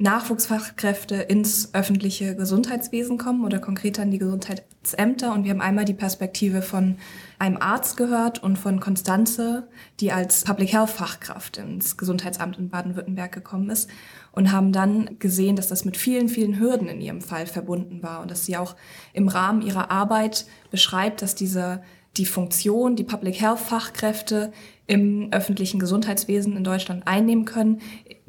Nachwuchsfachkräfte 0.00 1.16
ins 1.16 1.74
öffentliche 1.74 2.36
Gesundheitswesen 2.36 3.18
kommen 3.18 3.44
oder 3.44 3.58
konkreter 3.58 4.04
in 4.04 4.12
die 4.12 4.18
Gesundheitsämter. 4.18 5.32
Und 5.32 5.42
wir 5.42 5.50
haben 5.50 5.60
einmal 5.60 5.84
die 5.84 5.94
Perspektive 5.94 6.62
von 6.62 6.98
einem 7.40 7.56
Arzt 7.56 7.96
gehört 7.96 8.40
und 8.42 8.58
von 8.58 8.78
Konstanze, 8.78 9.66
die 9.98 10.12
als 10.12 10.44
Public 10.44 10.72
Health 10.72 10.90
Fachkraft 10.90 11.56
ins 11.56 11.96
Gesundheitsamt 11.96 12.58
in 12.58 12.68
Baden-Württemberg 12.68 13.32
gekommen 13.32 13.70
ist 13.70 13.90
und 14.38 14.52
haben 14.52 14.70
dann 14.70 15.18
gesehen, 15.18 15.56
dass 15.56 15.66
das 15.66 15.84
mit 15.84 15.96
vielen, 15.96 16.28
vielen 16.28 16.60
Hürden 16.60 16.86
in 16.86 17.00
ihrem 17.00 17.20
Fall 17.20 17.44
verbunden 17.44 18.04
war 18.04 18.22
und 18.22 18.30
dass 18.30 18.46
sie 18.46 18.56
auch 18.56 18.76
im 19.12 19.26
Rahmen 19.26 19.62
ihrer 19.62 19.90
Arbeit 19.90 20.46
beschreibt, 20.70 21.22
dass 21.22 21.34
diese 21.34 21.82
die 22.16 22.24
Funktion, 22.24 22.94
die 22.94 23.02
Public 23.02 23.40
Health 23.40 23.58
Fachkräfte 23.58 24.52
im 24.86 25.32
öffentlichen 25.32 25.80
Gesundheitswesen 25.80 26.56
in 26.56 26.62
Deutschland 26.62 27.08
einnehmen 27.08 27.46
können, 27.46 27.80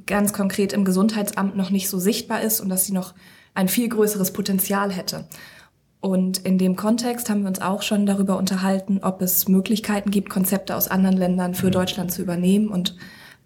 ganz 0.07 0.34
konkret 0.34 0.74
im 0.74 0.84
Gesundheitsamt 0.84 1.55
noch 1.55 1.70
nicht 1.70 1.89
so 1.89 1.99
sichtbar 1.99 2.41
ist 2.41 2.60
und 2.60 2.70
dass 2.70 2.88
sie 2.88 2.93
noch 2.93 3.14
ein 3.53 3.68
viel 3.68 3.88
größeres 3.88 4.34
Potenzial 4.34 4.91
hätte. 4.91 5.28
Und 6.01 6.39
in 6.39 6.57
dem 6.57 6.76
Kontext 6.76 7.30
haben 7.30 7.41
wir 7.41 7.49
uns 7.49 7.62
auch 7.62 7.84
schon 7.84 8.07
darüber 8.07 8.39
unterhalten, 8.39 9.01
ob 9.03 9.22
es 9.22 9.47
Möglichkeiten 9.47 10.10
gibt, 10.10 10.32
Konzepte 10.32 10.76
aus 10.76 10.88
anderen 10.88 11.18
Ländern 11.18 11.53
für 11.53 11.68
mhm. 11.68 11.74
Deutschland 11.74 12.12
zu 12.12 12.24
übernehmen 12.24 12.70
und 12.70 12.95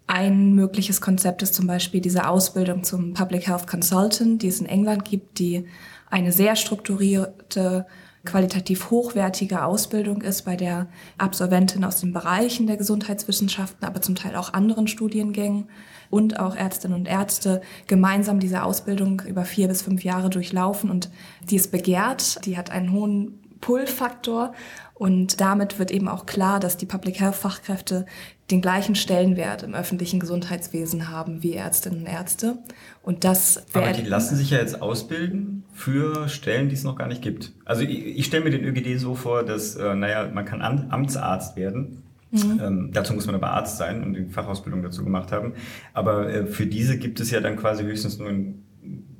ein 0.06 0.54
mögliches 0.54 1.00
Konzept 1.00 1.42
ist 1.42 1.54
zum 1.54 1.66
Beispiel 1.66 2.00
diese 2.00 2.28
Ausbildung 2.28 2.84
zum 2.84 3.14
Public 3.14 3.46
Health 3.46 3.66
Consultant, 3.66 4.42
die 4.42 4.48
es 4.48 4.60
in 4.60 4.66
England 4.66 5.04
gibt, 5.04 5.38
die 5.38 5.66
eine 6.10 6.30
sehr 6.30 6.56
strukturierte, 6.56 7.86
qualitativ 8.24 8.90
hochwertige 8.90 9.64
Ausbildung 9.64 10.22
ist, 10.22 10.42
bei 10.42 10.56
der 10.56 10.88
Absolventinnen 11.18 11.84
aus 11.84 12.00
den 12.00 12.12
Bereichen 12.12 12.66
der 12.66 12.76
Gesundheitswissenschaften, 12.76 13.86
aber 13.86 14.02
zum 14.02 14.14
Teil 14.14 14.36
auch 14.36 14.52
anderen 14.52 14.88
Studiengängen 14.88 15.68
und 16.10 16.38
auch 16.38 16.54
Ärztinnen 16.54 16.98
und 16.98 17.08
Ärzte 17.08 17.60
gemeinsam 17.86 18.40
diese 18.40 18.62
Ausbildung 18.62 19.22
über 19.26 19.44
vier 19.44 19.68
bis 19.68 19.82
fünf 19.82 20.04
Jahre 20.04 20.30
durchlaufen 20.30 20.90
und 20.90 21.10
die 21.48 21.56
ist 21.56 21.70
begehrt, 21.70 22.44
die 22.46 22.56
hat 22.56 22.70
einen 22.70 22.92
hohen 22.92 23.40
Pull-Faktor 23.60 24.52
und 24.94 25.40
damit 25.40 25.80
wird 25.80 25.90
eben 25.90 26.06
auch 26.06 26.24
klar, 26.24 26.60
dass 26.60 26.76
die 26.76 26.86
Public 26.86 27.20
Health 27.20 27.34
Fachkräfte 27.34 28.06
den 28.50 28.60
gleichen 28.60 28.94
Stellenwert 28.94 29.64
im 29.64 29.74
öffentlichen 29.74 30.20
Gesundheitswesen 30.20 31.08
haben 31.08 31.42
wie 31.42 31.54
Ärztinnen 31.54 32.00
und 32.00 32.06
Ärzte. 32.06 32.58
Und 33.02 33.24
das 33.24 33.64
Aber 33.72 33.92
die 33.92 34.02
lassen 34.02 34.36
sich 34.36 34.50
ja 34.50 34.58
jetzt 34.58 34.80
ausbilden 34.80 35.64
für 35.72 36.28
Stellen, 36.28 36.68
die 36.68 36.74
es 36.74 36.84
noch 36.84 36.96
gar 36.96 37.08
nicht 37.08 37.22
gibt. 37.22 37.52
Also 37.64 37.82
ich, 37.82 38.18
ich 38.18 38.26
stelle 38.26 38.44
mir 38.44 38.50
den 38.50 38.64
ÖGD 38.64 39.00
so 39.00 39.14
vor, 39.16 39.42
dass, 39.42 39.74
äh, 39.74 39.94
naja, 39.94 40.30
man 40.32 40.44
kann 40.44 40.62
Amtsarzt 40.62 41.56
werden. 41.56 42.02
Mhm. 42.30 42.60
Ähm, 42.62 42.90
dazu 42.92 43.14
muss 43.14 43.26
man 43.26 43.34
aber 43.34 43.50
Arzt 43.50 43.78
sein 43.78 44.02
und 44.02 44.14
die 44.14 44.26
Fachausbildung 44.26 44.82
dazu 44.82 45.02
gemacht 45.02 45.32
haben. 45.32 45.54
Aber 45.92 46.28
äh, 46.28 46.46
für 46.46 46.66
diese 46.66 46.98
gibt 46.98 47.18
es 47.18 47.30
ja 47.32 47.40
dann 47.40 47.56
quasi 47.56 47.82
höchstens 47.82 48.18
nur 48.18 48.28
in 48.28 48.62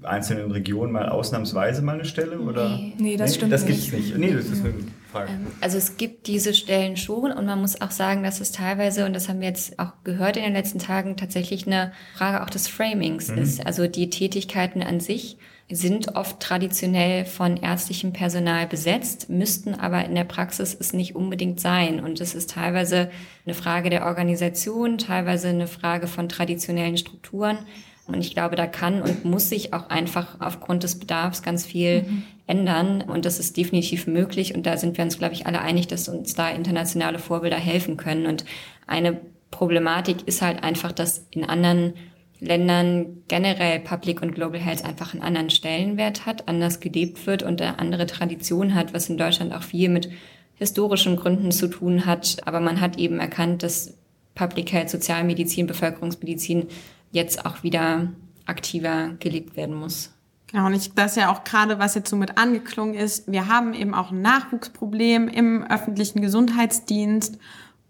einzelnen 0.03 0.51
Regionen 0.51 0.93
mal 0.93 1.09
ausnahmsweise 1.09 1.83
mal 1.83 1.95
eine 1.95 2.05
Stelle? 2.05 2.39
Oder? 2.39 2.69
Nee, 2.69 2.95
nee 2.99 3.17
das 3.17 3.31
nee, 3.31 3.37
stimmt 3.37 3.53
das 3.53 3.65
nicht. 3.65 3.79
Das 3.79 3.91
gibt 3.91 4.05
es 4.05 4.11
nicht. 4.11 4.19
Nee, 4.19 4.35
das 4.35 4.47
ist 4.47 4.65
eine 4.65 4.75
Frage. 5.15 5.33
Ähm, 5.33 5.47
also 5.61 5.79
es 5.79 5.97
gibt 5.97 6.27
diese 6.27 6.55
Stellen 6.55 6.97
schon 6.97 7.33
und 7.33 7.47
man 7.47 7.61
muss 7.61 7.81
auch 7.81 7.91
sagen, 7.91 8.23
dass 8.23 8.41
es 8.41 8.53
teilweise, 8.53 9.07
und 9.07 9.13
das 9.13 9.29
haben 9.29 9.41
wir 9.41 9.49
jetzt 9.49 9.79
auch 9.79 9.93
gehört 10.05 10.37
in 10.37 10.43
den 10.43 10.53
letzten 10.53 10.79
Tagen, 10.79 11.17
tatsächlich 11.17 11.67
eine 11.67 11.93
Frage 12.17 12.43
auch 12.43 12.51
des 12.51 12.69
Framings 12.69 13.29
mhm. 13.29 13.39
ist. 13.39 13.65
Also 13.65 13.87
die 13.87 14.11
Tätigkeiten 14.11 14.83
an 14.83 15.01
sich 15.01 15.37
sind 15.71 16.15
oft 16.15 16.41
traditionell 16.41 17.25
von 17.25 17.57
ärztlichem 17.57 18.13
Personal 18.13 18.67
besetzt, 18.67 19.31
müssten 19.31 19.75
aber 19.75 20.05
in 20.05 20.15
der 20.15 20.25
Praxis 20.25 20.77
es 20.79 20.93
nicht 20.93 21.17
unbedingt 21.17 21.59
sein. 21.59 22.01
Und 22.01 22.21
es 22.21 22.35
ist 22.35 22.51
teilweise 22.51 23.11
eine 23.47 23.55
Frage 23.55 23.89
der 23.89 24.05
Organisation, 24.05 24.99
teilweise 24.99 25.49
eine 25.49 25.67
Frage 25.67 26.07
von 26.07 26.29
traditionellen 26.29 26.99
Strukturen. 26.99 27.59
Und 28.07 28.21
ich 28.21 28.33
glaube, 28.33 28.57
da 28.57 28.67
kann 28.67 29.01
und 29.01 29.25
muss 29.25 29.49
sich 29.49 29.73
auch 29.73 29.89
einfach 29.89 30.41
aufgrund 30.41 30.83
des 30.83 30.99
Bedarfs 30.99 31.43
ganz 31.43 31.65
viel 31.65 32.03
mhm. 32.03 32.23
ändern. 32.47 33.03
Und 33.03 33.25
das 33.25 33.39
ist 33.39 33.57
definitiv 33.57 34.07
möglich. 34.07 34.55
Und 34.55 34.67
da 34.67 34.77
sind 34.77 34.99
wir 34.99 35.05
uns, 35.05 35.19
glaube 35.19 35.35
ich, 35.35 35.47
alle 35.47 35.61
einig, 35.61 35.87
dass 35.87 36.09
uns 36.09 36.35
da 36.35 36.51
internationale 36.51 37.19
Vorbilder 37.19 37.57
helfen 37.57 37.97
können. 37.97 38.27
Und 38.27 38.45
eine 38.87 39.21
Problematik 39.51 40.27
ist 40.27 40.43
halt 40.43 40.63
einfach, 40.63 40.93
dass 40.93 41.27
in 41.31 41.45
anderen 41.45 41.95
Ländern 42.41 43.23
generell 43.29 43.81
Public 43.81 44.21
und 44.21 44.35
Global 44.35 44.61
Health 44.61 44.85
einfach 44.85 45.15
einen 45.15 45.23
anderen 45.23 45.49
Stellenwert 45.49 46.27
hat, 46.27 46.47
anders 46.47 46.81
gelebt 46.81 47.27
wird 47.27 47.43
und 47.43 47.63
eine 47.63 47.79
andere 47.79 48.07
Tradition 48.07 48.75
hat, 48.75 48.93
was 48.93 49.09
in 49.09 49.17
Deutschland 49.17 49.55
auch 49.55 49.63
viel 49.63 49.89
mit 49.89 50.11
historischen 50.57 51.17
Gründen 51.17 51.53
zu 51.53 51.69
tun 51.69 52.05
hat. 52.05 52.37
Aber 52.45 52.61
man 52.61 52.81
hat 52.81 52.99
eben 52.99 53.19
erkannt, 53.19 53.63
dass 53.63 53.95
Public 54.35 54.73
Health, 54.73 54.91
Sozialmedizin, 54.91 55.67
Bevölkerungsmedizin 55.67 56.67
jetzt 57.15 57.47
auch 57.47 57.63
wieder 57.63 58.13
aktiver 58.45 59.15
gelebt 59.21 59.57
werden 59.57 59.75
muss. 59.75 60.11
Genau, 60.49 60.67
und 60.67 60.75
ich, 60.75 60.93
das 60.95 61.13
ist 61.13 61.17
ja 61.17 61.33
auch 61.33 61.45
gerade, 61.45 61.79
was 61.79 61.95
jetzt 61.95 62.11
so 62.11 62.17
mit 62.17 62.37
angeklungen 62.39 62.95
ist, 62.95 63.31
wir 63.31 63.49
haben 63.49 63.73
eben 63.73 63.95
auch 63.95 64.11
ein 64.11 64.21
Nachwuchsproblem 64.21 65.29
im 65.29 65.65
öffentlichen 65.65 66.21
Gesundheitsdienst 66.21 67.39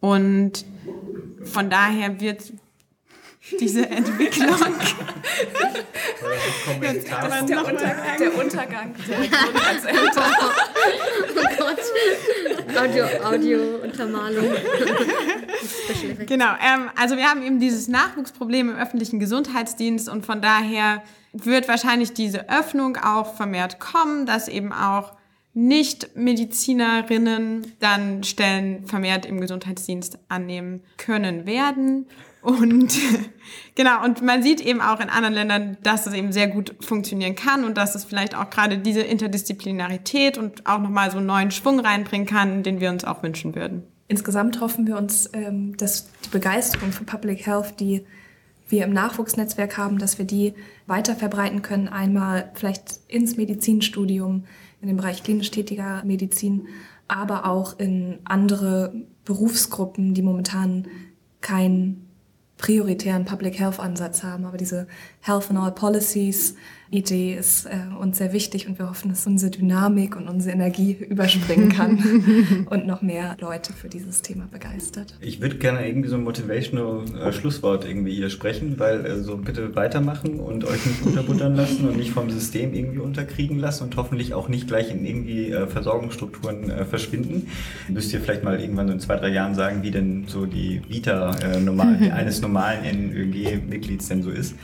und 0.00 0.64
von 1.42 1.70
daher 1.70 2.20
wird 2.20 2.52
diese 3.60 3.88
Entwicklung. 3.88 4.56
Jetzt 6.80 7.08
der, 7.08 7.64
Untergang, 7.64 8.18
der 8.18 8.38
Untergang 8.38 8.94
der 9.08 9.18
Gesundheitsämter. 9.18 10.24
oh 11.36 11.42
Gott. 11.58 11.78
Audio, 12.76 13.04
Audio-Untermalung. 13.22 14.52
genau, 16.26 16.52
ähm, 16.60 16.90
also 16.96 17.16
wir 17.16 17.24
haben 17.24 17.42
eben 17.42 17.58
dieses 17.60 17.88
Nachwuchsproblem 17.88 18.70
im 18.70 18.76
öffentlichen 18.76 19.20
Gesundheitsdienst 19.20 20.08
und 20.08 20.24
von 20.24 20.40
daher 20.40 21.02
wird 21.32 21.68
wahrscheinlich 21.68 22.14
diese 22.14 22.48
Öffnung 22.48 22.96
auch 22.96 23.34
vermehrt 23.34 23.80
kommen, 23.80 24.24
dass 24.26 24.48
eben 24.48 24.72
auch 24.72 25.12
Nicht-Medizinerinnen 25.52 27.74
dann 27.80 28.24
Stellen 28.24 28.86
vermehrt 28.86 29.26
im 29.26 29.40
Gesundheitsdienst 29.40 30.18
annehmen 30.28 30.82
können 30.96 31.46
werden. 31.46 32.06
Und 32.44 32.98
genau, 33.74 34.04
und 34.04 34.22
man 34.22 34.42
sieht 34.42 34.60
eben 34.60 34.80
auch 34.80 35.00
in 35.00 35.08
anderen 35.08 35.34
Ländern, 35.34 35.78
dass 35.82 36.06
es 36.06 36.12
eben 36.12 36.30
sehr 36.30 36.48
gut 36.48 36.74
funktionieren 36.80 37.34
kann 37.34 37.64
und 37.64 37.76
dass 37.76 37.94
es 37.94 38.04
vielleicht 38.04 38.36
auch 38.36 38.50
gerade 38.50 38.78
diese 38.78 39.00
Interdisziplinarität 39.00 40.36
und 40.38 40.66
auch 40.66 40.78
nochmal 40.78 41.10
so 41.10 41.18
einen 41.18 41.26
neuen 41.26 41.50
Schwung 41.50 41.80
reinbringen 41.80 42.26
kann, 42.26 42.62
den 42.62 42.80
wir 42.80 42.90
uns 42.90 43.04
auch 43.04 43.22
wünschen 43.22 43.54
würden. 43.54 43.82
Insgesamt 44.08 44.60
hoffen 44.60 44.86
wir 44.86 44.98
uns, 44.98 45.30
ähm, 45.32 45.76
dass 45.78 46.10
die 46.26 46.28
Begeisterung 46.28 46.92
für 46.92 47.04
Public 47.04 47.46
Health, 47.46 47.80
die 47.80 48.04
wir 48.68 48.84
im 48.84 48.92
Nachwuchsnetzwerk 48.92 49.78
haben, 49.78 49.98
dass 49.98 50.18
wir 50.18 50.26
die 50.26 50.52
weiter 50.86 51.14
verbreiten 51.14 51.62
können. 51.62 51.88
Einmal 51.88 52.50
vielleicht 52.54 53.00
ins 53.08 53.36
Medizinstudium, 53.36 54.44
in 54.82 54.88
den 54.88 54.96
Bereich 54.98 55.22
klinisch 55.22 55.50
tätiger 55.50 56.02
Medizin, 56.04 56.68
aber 57.08 57.46
auch 57.46 57.78
in 57.78 58.18
andere 58.24 58.94
Berufsgruppen, 59.24 60.12
die 60.12 60.22
momentan 60.22 60.86
kein 61.40 62.03
prioritären 62.56 63.24
Public 63.24 63.58
Health 63.58 63.80
Ansatz 63.80 64.22
haben. 64.22 64.44
Aber 64.44 64.56
diese 64.56 64.86
Health 65.20 65.50
in 65.50 65.56
All 65.56 65.72
Policies 65.72 66.54
Idee 66.90 67.34
ist 67.34 67.66
äh, 67.66 67.70
uns 67.98 68.18
sehr 68.18 68.32
wichtig 68.32 68.68
und 68.68 68.78
wir 68.78 68.88
hoffen, 68.88 69.08
dass 69.08 69.26
unsere 69.26 69.50
Dynamik 69.50 70.16
und 70.16 70.28
unsere 70.28 70.54
Energie 70.54 70.92
überspringen 70.92 71.70
kann 71.70 72.66
und 72.70 72.86
noch 72.86 73.02
mehr 73.02 73.36
Leute 73.40 73.72
für 73.72 73.88
dieses 73.88 74.22
Thema 74.22 74.46
begeistert. 74.50 75.16
Ich 75.20 75.40
würde 75.40 75.56
gerne 75.56 75.86
irgendwie 75.88 76.08
so 76.08 76.16
ein 76.16 76.22
motivational 76.22 77.04
äh, 77.16 77.32
Schlusswort 77.32 77.84
irgendwie 77.84 78.14
hier 78.14 78.30
sprechen, 78.30 78.78
weil 78.78 79.04
äh, 79.06 79.20
so 79.22 79.36
bitte 79.36 79.74
weitermachen 79.74 80.40
und 80.40 80.64
euch 80.64 80.84
nicht 80.84 81.04
unterbuttern 81.04 81.54
lassen 81.56 81.88
und 81.88 81.96
nicht 81.96 82.10
vom 82.10 82.30
System 82.30 82.74
irgendwie 82.74 82.98
unterkriegen 82.98 83.58
lassen 83.58 83.84
und 83.84 83.96
hoffentlich 83.96 84.34
auch 84.34 84.48
nicht 84.48 84.68
gleich 84.68 84.90
in 84.90 85.04
irgendwie 85.04 85.50
äh, 85.50 85.66
Versorgungsstrukturen 85.66 86.70
äh, 86.70 86.84
verschwinden. 86.84 87.48
Müsst 87.88 88.12
ihr 88.12 88.20
vielleicht 88.20 88.44
mal 88.44 88.60
irgendwann 88.60 88.88
so 88.88 88.92
in 88.92 89.00
zwei, 89.00 89.16
drei 89.16 89.28
Jahren 89.28 89.54
sagen, 89.54 89.82
wie 89.82 89.90
denn 89.90 90.24
so 90.26 90.46
die 90.46 90.82
Vita 90.88 91.36
äh, 91.38 91.60
normal, 91.60 91.96
eines 92.14 92.40
normalen 92.40 93.10
NÖG-Mitglieds 93.10 94.08
denn 94.08 94.22
so 94.22 94.30
ist. 94.30 94.54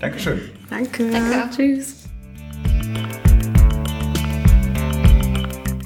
Dankeschön. 0.00 0.40
Danke. 0.68 1.10
Danke. 1.10 1.56
Tschüss. 1.56 2.06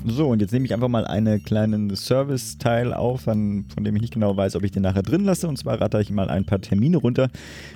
So, 0.07 0.29
und 0.29 0.41
jetzt 0.41 0.53
nehme 0.53 0.65
ich 0.67 0.75
einfach 0.75 0.89
mal 0.89 1.07
einen 1.07 1.43
kleinen 1.45 1.95
Service-Teil 1.95 2.93
auf, 2.93 3.29
an, 3.29 3.67
von 3.73 3.85
dem 3.85 3.95
ich 3.97 4.03
nicht 4.03 4.13
genau 4.15 4.37
weiß, 4.37 4.57
ob 4.57 4.65
ich 4.65 4.71
den 4.71 4.83
nachher 4.83 5.03
drin 5.03 5.25
lasse. 5.25 5.47
Und 5.47 5.57
zwar 5.57 5.81
ratter 5.81 6.01
ich 6.01 6.11
mal 6.11 6.29
ein 6.29 6.45
paar 6.45 6.61
Termine 6.61 6.97
runter, 6.97 7.29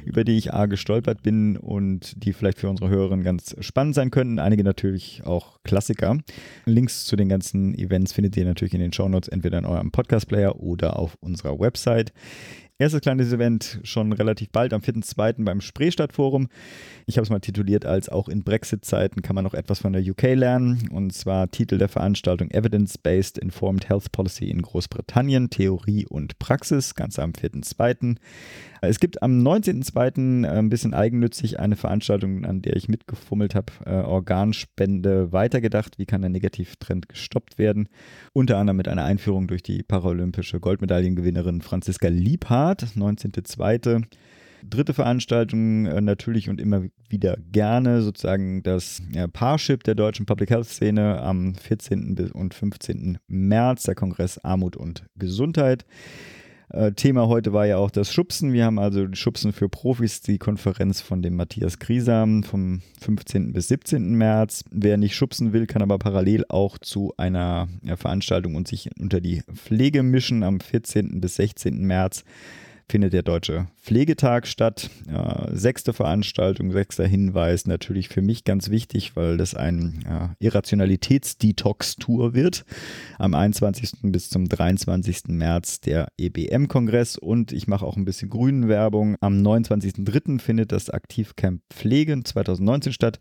über 0.05 0.25
die 0.25 0.37
ich 0.37 0.53
A 0.53 0.67
gestolpert 0.67 1.23
bin 1.23 1.57
und 1.57 2.25
die 2.25 2.33
vielleicht 2.33 2.59
für 2.59 2.69
unsere 2.69 2.91
Hörerinnen 2.91 3.25
ganz 3.25 3.55
spannend 3.61 3.95
sein 3.95 4.11
könnten. 4.11 4.41
Einige 4.41 4.65
natürlich 4.65 5.23
auch 5.25 5.61
Klassiker. 5.63 6.19
Links 6.67 7.05
zu 7.05 7.17
den 7.17 7.29
ganzen 7.29 7.75
Events 7.79 8.13
findet 8.13 8.37
ihr 8.37 8.45
natürlich 8.45 8.75
in 8.75 8.81
den 8.81 8.93
Shownotes, 8.93 9.29
entweder 9.29 9.59
in 9.59 9.65
eurem 9.65 9.93
Podcast-Player 9.93 10.61
oder 10.61 10.99
auf 10.99 11.17
unserer 11.21 11.59
Website. 11.61 12.13
Erstes 12.77 13.03
kleines 13.03 13.33
Event 13.33 13.79
schon 13.85 14.13
relativ 14.13 14.51
bald, 14.51 14.73
am 14.73 14.81
4.2. 14.81 15.45
beim 15.45 15.61
Spreestadt-Forum. 15.61 16.49
Ich 17.07 17.19
habe 17.19 17.25
es 17.25 17.31
mal 17.31 17.41
tituliert 17.41 17.85
als 17.85 18.09
auch 18.09 18.29
in 18.29 18.45
Brexit-Zeiten 18.45 19.21
kann 19.21 19.35
man 19.35 19.45
noch 19.45 19.53
etwas 19.53 19.81
von 19.81 19.93
der 19.93 20.03
UK 20.03 20.35
lernen. 20.35 20.89
Und 20.91 21.13
zwar 21.13 21.51
Titel 21.51 21.77
der 21.77 21.89
Veranstaltung 21.89 22.51
Evidence-Based 22.51 23.37
Informed 23.37 23.91
Health 23.91 24.11
Policy 24.11 24.49
in 24.49 24.63
Großbritannien, 24.63 25.51
Theorie 25.51 26.07
und 26.07 26.39
Praxis, 26.39 26.95
ganz 26.95 27.19
am 27.19 27.33
4.2. 27.33 28.17
Es 28.81 29.01
gibt 29.01 29.23
am 29.23 29.43
19.02. 29.43 30.49
ein 30.49 30.69
bisschen 30.71 30.95
eigennützig 30.95 31.61
eine 31.61 31.77
Veranstaltung, 31.77 32.47
an 32.47 32.63
der 32.63 32.77
ich 32.77 32.89
mitgefummelt 32.89 33.55
habe, 33.55 33.73
äh, 33.85 33.91
Organspende 33.91 35.33
weitergedacht. 35.33 35.99
Wie 35.99 36.07
kann 36.07 36.23
der 36.23 36.31
Negativtrend 36.31 37.09
gestoppt 37.09 37.59
werden? 37.59 37.89
Unter 38.33 38.57
anderem 38.57 38.79
mit 38.79 38.89
einer 38.89 39.05
Einführung 39.05 39.47
durch 39.47 39.63
die 39.63 39.83
paralympische 39.83 40.59
Goldmedaillengewinnerin 40.59 41.61
Franziska 41.61 42.09
Liebhardt, 42.09 42.85
19.02. 42.97 44.05
Dritte 44.69 44.95
Veranstaltung 44.95 45.87
äh, 45.87 46.01
natürlich 46.01 46.49
und 46.49 46.61
immer 46.61 46.85
wieder 47.09 47.37
gerne 47.53 48.03
sozusagen 48.03 48.63
das 48.63 49.03
Parship 49.33 49.85
der 49.85 49.95
deutschen 49.95 50.27
Public 50.27 50.51
Health 50.51 50.67
Szene 50.67 51.21
am 51.21 51.55
14. 51.55 52.31
und 52.33 52.55
15. 52.55 53.19
März, 53.27 53.85
der 53.85 53.95
Kongress 53.95 54.39
Armut 54.39 54.77
und 54.77 55.05
Gesundheit. 55.17 55.85
Äh, 56.75 56.93
Thema 56.93 57.29
heute 57.29 57.53
war 57.53 57.67
ja 57.67 57.77
auch 57.77 57.91
das 57.91 58.13
Schubsen. 58.13 58.53
Wir 58.53 58.65
haben 58.65 58.79
also 58.79 59.07
Schubsen 59.13 59.53
für 59.53 59.69
Profis, 59.69 60.23
die 60.23 60.39
Konferenz 60.39 61.01
von 61.01 61.23
dem 61.23 61.37
Matthias 61.37 61.79
Griesam 61.79 62.43
vom 62.43 62.81
15. 63.01 63.53
bis 63.53 63.69
17. 63.69 64.15
März. 64.15 64.65
Wer 64.71 64.97
nicht 64.97 65.15
schubsen 65.15 65.53
will, 65.53 65.67
kann 65.67 65.83
aber 65.83 65.99
parallel 65.99 66.45
auch 66.49 66.79
zu 66.79 67.13
einer 67.17 67.69
Veranstaltung 67.97 68.57
und 68.57 68.67
sich 68.67 68.91
unter 68.99 69.21
die 69.21 69.43
Pflege 69.55 70.03
mischen 70.03 70.43
am 70.43 70.59
14. 70.59 71.21
bis 71.21 71.37
16. 71.37 71.87
März 71.87 72.25
findet 72.89 73.13
der 73.13 73.23
Deutsche 73.23 73.67
Pflegetag 73.81 74.47
statt. 74.47 74.91
Äh, 75.09 75.55
sechste 75.55 75.93
Veranstaltung, 75.93 76.73
sechster 76.73 77.07
Hinweis, 77.07 77.67
natürlich 77.67 78.09
für 78.09 78.23
mich 78.23 78.45
ganz 78.45 78.71
wichtig, 78.71 79.17
weil 79.17 79.37
das 79.37 79.55
ein 79.55 80.05
Irrationalitätsdetox-Tour 80.39 82.35
wird. 82.35 82.65
Am 83.19 83.35
21. 83.35 84.13
bis 84.13 84.31
zum 84.31 84.49
23. 84.49 85.29
März 85.29 85.81
der 85.81 86.09
EBM-Kongress 86.19 87.17
und 87.19 87.53
ich 87.53 87.67
mache 87.67 87.87
auch 87.87 87.97
ein 87.97 88.05
bisschen 88.05 88.31
grünen 88.31 88.69
Werbung. 88.69 89.17
Am 89.21 89.43
29.03. 89.43 90.41
findet 90.41 90.73
das 90.73 90.91
Aktivcamp 90.91 91.63
Pflegen 91.71 92.25
2019 92.25 92.93
statt. 92.93 93.19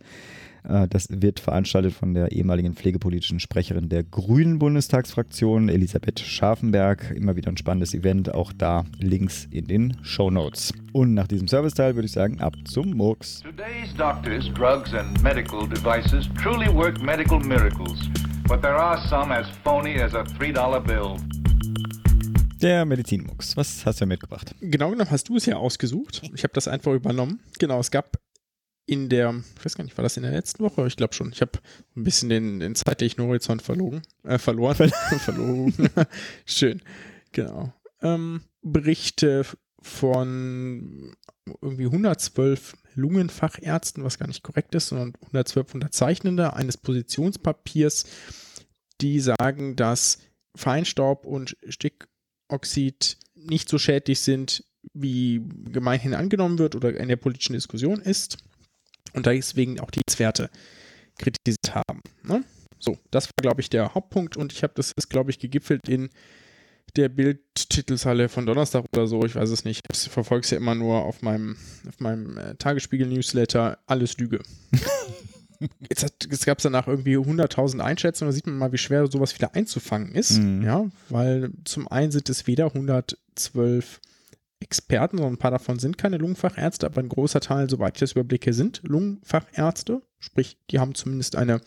Äh, 0.68 0.88
das 0.88 1.08
wird 1.10 1.40
veranstaltet 1.40 1.94
von 1.94 2.14
der 2.14 2.32
ehemaligen 2.32 2.74
pflegepolitischen 2.74 3.40
Sprecherin 3.40 3.90
der 3.90 4.04
Grünen 4.04 4.60
Bundestagsfraktion, 4.60 5.70
Elisabeth 5.70 6.20
Scharfenberg. 6.20 7.12
Immer 7.16 7.36
wieder 7.36 7.50
ein 7.52 7.58
spannendes 7.58 7.94
Event. 7.94 8.34
Auch 8.34 8.54
da 8.54 8.86
Links 9.00 9.48
in 9.52 9.68
den 9.68 9.98
Show 10.02 10.30
Notes. 10.30 10.74
Und 10.92 11.14
nach 11.14 11.28
diesem 11.28 11.48
Serviceteil 11.48 11.96
würde 11.96 12.06
ich 12.06 12.12
sagen, 12.12 12.40
ab 12.40 12.56
zum 12.66 12.92
Murks. 12.92 13.42
Today's 13.42 13.94
doctors, 13.98 14.52
drugs 14.54 14.94
and 14.94 15.22
medical 15.24 15.68
devices 15.68 16.30
truly 16.42 16.74
work 16.74 17.02
medical 17.02 17.40
miracles. 17.40 18.00
But 18.48 18.62
there 18.62 18.76
are 18.76 18.98
some 19.08 19.34
as 19.34 19.48
phony 19.64 20.00
as 20.02 20.14
a 20.14 20.24
$3 20.24 20.80
bill. 20.82 21.18
Der 22.62 22.86
Medizinmux. 22.86 23.58
Was 23.58 23.86
hast 23.86 24.00
du 24.00 24.06
mitgebracht? 24.06 24.56
Genau 24.62 24.90
genommen 24.90 25.12
hast 25.12 25.28
du 25.28 25.36
es 25.36 25.46
ja 25.46 25.58
ausgesucht. 25.58 26.22
Ich 26.34 26.44
habe 26.44 26.54
das 26.54 26.70
einfach 26.70 26.94
übernommen. 26.94 27.42
Genau, 27.60 27.80
es 27.80 27.92
gab 27.92 28.23
in 28.86 29.10
der, 29.10 29.34
ich 29.58 29.66
weiß 29.66 29.76
gar 29.76 29.84
nicht, 29.84 29.98
war 29.98 30.04
das 30.04 30.18
in 30.18 30.24
der 30.24 30.32
letzten 30.32 30.64
Woche? 30.64 30.86
Ich 30.88 30.98
glaube 30.98 31.14
schon. 31.14 31.32
Ich 31.32 31.42
habe 31.42 31.60
ein 31.96 32.04
bisschen 32.04 32.30
den, 32.30 32.60
den 32.60 32.76
zeitlichen 32.76 33.24
Horizont 33.24 33.62
verloren. 33.62 34.02
Äh, 34.24 34.38
verloren. 34.38 34.76
verloren. 35.20 35.74
Schön. 36.46 36.82
Genau. 37.32 37.74
Ähm, 38.02 38.42
Berichte 38.62 39.46
von 39.82 41.16
irgendwie 41.62 41.86
112 41.86 42.76
Lungenfachärzten, 42.96 44.04
was 44.04 44.20
gar 44.20 44.28
nicht 44.28 44.44
korrekt 44.44 44.76
ist, 44.76 44.88
sondern 44.88 45.14
112 45.24 45.74
Unterzeichnende 45.74 46.54
eines 46.54 46.78
Positionspapiers, 46.78 48.06
die 49.02 49.20
sagen, 49.20 49.76
dass 49.76 50.20
Feinstaub 50.56 51.26
und 51.26 51.58
Stickoxid 51.68 53.18
nicht 53.36 53.68
so 53.68 53.78
schädlich 53.78 54.20
sind, 54.20 54.64
wie 54.94 55.42
gemeinhin 55.66 56.14
angenommen 56.14 56.60
wird 56.60 56.76
oder 56.76 56.96
in 56.96 57.08
der 57.08 57.16
politischen 57.16 57.54
Diskussion 57.54 58.00
ist 58.00 58.38
und 59.14 59.26
deswegen 59.26 59.80
auch 59.80 59.92
die 59.92 60.02
Werte 60.18 60.50
kritisiert 61.18 61.76
haben. 61.76 62.02
Ne? 62.24 62.44
So, 62.80 62.98
das 63.12 63.28
war, 63.28 63.42
glaube 63.42 63.62
ich, 63.62 63.70
der 63.70 63.94
Hauptpunkt 63.94 64.38
und 64.38 64.52
ich 64.52 64.64
habe 64.64 64.74
das 64.76 64.92
ist, 64.96 65.10
glaube 65.10 65.32
ich, 65.32 65.40
gegipfelt 65.40 65.88
in 65.88 66.10
der 66.96 67.10
Bildtitelshalle 67.10 68.30
von 68.30 68.46
Donnerstag 68.46 68.86
oder 68.94 69.08
so, 69.08 69.24
ich 69.26 69.36
weiß 69.36 69.50
es 69.50 69.66
nicht. 69.66 69.82
Ich 69.92 70.10
verfolge 70.10 70.44
es 70.44 70.52
ja 70.52 70.58
immer 70.58 70.76
nur 70.76 71.04
auf 71.04 71.22
meinem, 71.22 71.56
auf 71.88 72.00
meinem 72.00 72.38
äh, 72.38 72.56
Tagesspiegel-Newsletter, 72.56 73.80
alles 73.88 74.18
Lüge. 74.18 74.42
Jetzt, 75.90 76.04
jetzt 76.30 76.46
gab 76.46 76.58
es 76.58 76.64
danach 76.64 76.88
irgendwie 76.88 77.16
100.000 77.16 77.80
Einschätzungen, 77.80 78.32
da 78.32 78.36
sieht 78.36 78.48
man 78.48 78.58
mal, 78.58 78.74
wie 78.74 78.78
schwer 78.78 79.08
sowas 79.08 79.34
wieder 79.34 79.56
einzufangen 79.56 80.14
ist. 80.14 80.40
Mhm. 80.40 80.62
Ja, 80.62 80.86
weil 81.08 81.52
zum 81.64 81.88
einen 81.88 82.12
sind 82.12 82.30
es 82.30 82.48
weder 82.48 82.66
112 82.66 84.02
Experten, 84.64 85.18
sondern 85.18 85.36
ein 85.36 85.40
paar 85.40 85.52
davon 85.52 85.78
sind 85.80 85.98
keine 85.98 86.18
Lungenfachärzte, 86.18 86.86
aber 86.86 87.02
ein 87.02 87.10
großer 87.10 87.42
Teil, 87.42 87.70
soweit 87.70 87.96
ich 87.96 88.00
das 88.00 88.14
überblicke, 88.14 88.54
sind 88.54 88.82
Lungenfachärzte. 88.84 90.02
Sprich, 90.20 90.58
die 90.72 90.80
haben 90.80 90.96
zumindest 90.96 91.36
eine 91.36 91.62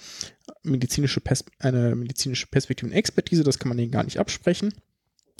medizinische, 0.62 1.20
Pers 1.20 1.44
eine 1.58 1.94
medizinische 1.94 2.46
Perspektive 2.46 2.90
und 2.90 2.96
Expertise, 2.96 3.44
das 3.44 3.58
kann 3.58 3.68
man 3.68 3.78
denen 3.78 3.92
gar 3.92 4.04
nicht 4.04 4.18
absprechen. 4.18 4.72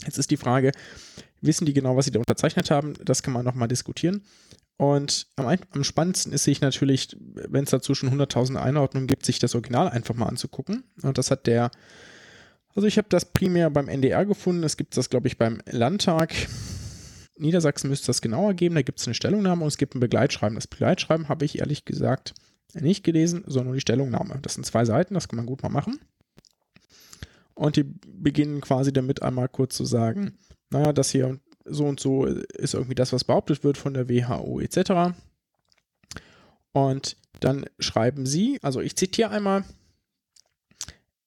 Jetzt 0.05 0.19
ist 0.19 0.31
die 0.31 0.37
Frage, 0.37 0.73
wissen 1.41 1.65
die 1.65 1.73
genau, 1.73 1.97
was 1.97 2.05
sie 2.05 2.11
da 2.11 2.19
unterzeichnet 2.19 2.71
haben? 2.71 2.95
Das 3.05 3.23
kann 3.23 3.33
man 3.33 3.45
nochmal 3.45 3.69
diskutieren. 3.69 4.23
Und 4.77 5.29
am, 5.37 5.47
am, 5.47 5.85
spannendsten 5.85 6.33
ist 6.33 6.45
sich 6.45 6.61
natürlich, 6.61 7.17
wenn 7.19 7.65
es 7.65 7.71
dazu 7.71 7.95
schon 7.95 8.11
100.000 8.11 8.57
Einordnungen 8.57 9.07
gibt, 9.07 9.25
sich 9.25 9.39
das 9.39 9.55
Original 9.55 9.89
einfach 9.89 10.15
mal 10.15 10.27
anzugucken. 10.27 10.85
Und 11.03 11.17
das 11.17 11.31
hat 11.31 11.47
der, 11.47 11.71
also 12.75 12.87
ich 12.87 12.99
habe 12.99 13.09
das 13.09 13.25
primär 13.25 13.71
beim 13.71 13.89
NDR 13.89 14.27
gefunden, 14.27 14.65
es 14.65 14.77
gibt 14.77 14.97
das, 14.97 15.09
glaube 15.09 15.29
ich, 15.29 15.39
beim 15.39 15.63
Landtag. 15.71 16.35
Niedersachsen 17.39 17.91
müsste 17.91 18.09
das 18.09 18.23
genauer 18.23 18.55
geben. 18.55 18.75
Da 18.75 18.83
gibt 18.83 19.01
es 19.01 19.07
eine 19.07 19.15
Stellungnahme 19.15 19.63
und 19.63 19.69
es 19.69 19.79
gibt 19.79 19.95
ein 19.95 20.01
Begleitschreiben. 20.01 20.55
Das 20.55 20.67
Begleitschreiben 20.67 21.29
habe 21.29 21.45
ich 21.45 21.59
ehrlich 21.59 21.85
gesagt 21.85 22.35
nicht 22.75 23.05
gelesen, 23.05 23.43
sondern 23.47 23.67
nur 23.67 23.75
die 23.75 23.81
Stellungnahme. 23.81 24.39
Das 24.43 24.55
sind 24.55 24.65
zwei 24.65 24.85
Seiten, 24.85 25.15
das 25.15 25.29
kann 25.29 25.37
man 25.37 25.47
gut 25.47 25.63
mal 25.63 25.69
machen. 25.69 25.99
Und 27.55 27.77
die 27.77 27.85
beginnen 27.85 28.61
quasi 28.61 28.93
damit 28.93 29.23
einmal 29.23 29.49
kurz 29.49 29.77
zu 29.77 29.85
sagen, 29.85 30.37
naja, 30.71 30.93
das 30.93 31.11
hier 31.11 31.41
so 31.65 31.87
und 31.87 32.01
so 32.01 32.27
ist 32.27 32.75
irgendwie 32.75 32.95
das, 32.95 33.13
was 33.13 33.25
behauptet 33.25 33.65
wird 33.65 33.79
von 33.79 33.95
der 33.95 34.09
WHO 34.09 34.61
etc. 34.61 35.17
Und 36.73 37.17
dann 37.41 37.65
schreiben 37.79 38.27
sie, 38.27 38.59
also 38.63 38.81
ich 38.81 38.97
zitiere 38.97 39.31
einmal, 39.31 39.65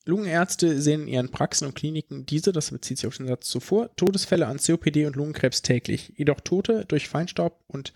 Lungenärzte 0.10 0.82
sehen 0.82 1.03
in 1.03 1.07
ihren 1.07 1.30
Praxen 1.30 1.66
und 1.66 1.76
Kliniken 1.76 2.26
diese, 2.26 2.51
das 2.51 2.72
bezieht 2.72 2.97
sich 2.97 3.07
auf 3.07 3.18
den 3.18 3.28
Satz 3.28 3.47
zuvor, 3.47 3.95
Todesfälle 3.95 4.47
an 4.47 4.57
COPD 4.57 5.05
und 5.05 5.16
Lungenkrebs 5.16 5.62
täglich, 5.62 6.14
jedoch 6.18 6.41
Tote 6.41 6.86
durch 6.88 7.07
Feinstaub 7.07 7.64
und 7.68 7.93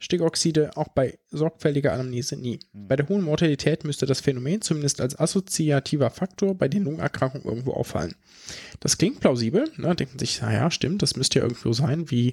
Stickoxide 0.00 0.76
auch 0.76 0.88
bei 0.88 1.18
sorgfältiger 1.30 1.92
Anamnese 1.92 2.36
nie. 2.36 2.60
Mhm. 2.72 2.88
Bei 2.88 2.96
der 2.96 3.08
hohen 3.08 3.22
Mortalität 3.22 3.84
müsste 3.84 4.06
das 4.06 4.20
Phänomen 4.20 4.62
zumindest 4.62 5.00
als 5.00 5.18
assoziativer 5.18 6.10
Faktor 6.10 6.54
bei 6.54 6.68
den 6.68 6.84
Lungenerkrankungen 6.84 7.46
irgendwo 7.46 7.72
auffallen. 7.72 8.14
Das 8.80 8.96
klingt 8.96 9.20
plausibel, 9.20 9.68
ne? 9.76 9.94
denkt 9.96 10.14
man 10.14 10.18
sich, 10.20 10.40
naja, 10.40 10.70
stimmt, 10.70 11.02
das 11.02 11.16
müsste 11.16 11.40
ja 11.40 11.44
irgendwo 11.44 11.72
sein, 11.72 12.10
wie, 12.10 12.32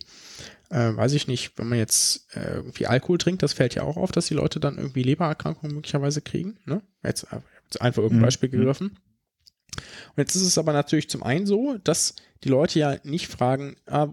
äh, 0.70 0.96
weiß 0.96 1.14
ich 1.14 1.28
nicht, 1.28 1.58
wenn 1.58 1.68
man 1.68 1.80
jetzt 1.80 2.28
äh, 2.36 2.58
irgendwie 2.58 2.86
Alkohol 2.86 3.18
trinkt, 3.18 3.42
das 3.42 3.54
fällt 3.54 3.74
ja 3.74 3.82
auch 3.82 3.98
auf, 3.98 4.12
dass 4.12 4.28
die 4.28 4.36
Leute 4.36 4.60
dann 4.60 4.78
irgendwie 4.78 5.04
Lebererkrankungen 5.04 5.76
möglicherweise 5.76 6.22
kriegen. 6.22 6.58
Ne? 6.66 6.82
Jetzt, 7.04 7.24
äh, 7.32 7.40
jetzt 7.66 7.82
einfach 7.82 8.04
irgendein 8.04 8.20
mhm. 8.20 8.26
Beispiel 8.26 8.50
gegriffen. 8.50 8.98
Und 9.76 10.18
jetzt 10.18 10.36
ist 10.36 10.44
es 10.44 10.58
aber 10.58 10.74
natürlich 10.74 11.10
zum 11.10 11.24
einen 11.24 11.46
so, 11.46 11.78
dass 11.84 12.16
die 12.44 12.50
Leute 12.50 12.80
ja 12.80 12.98
nicht 13.04 13.28
fragen, 13.28 13.76
ah, 13.88 14.08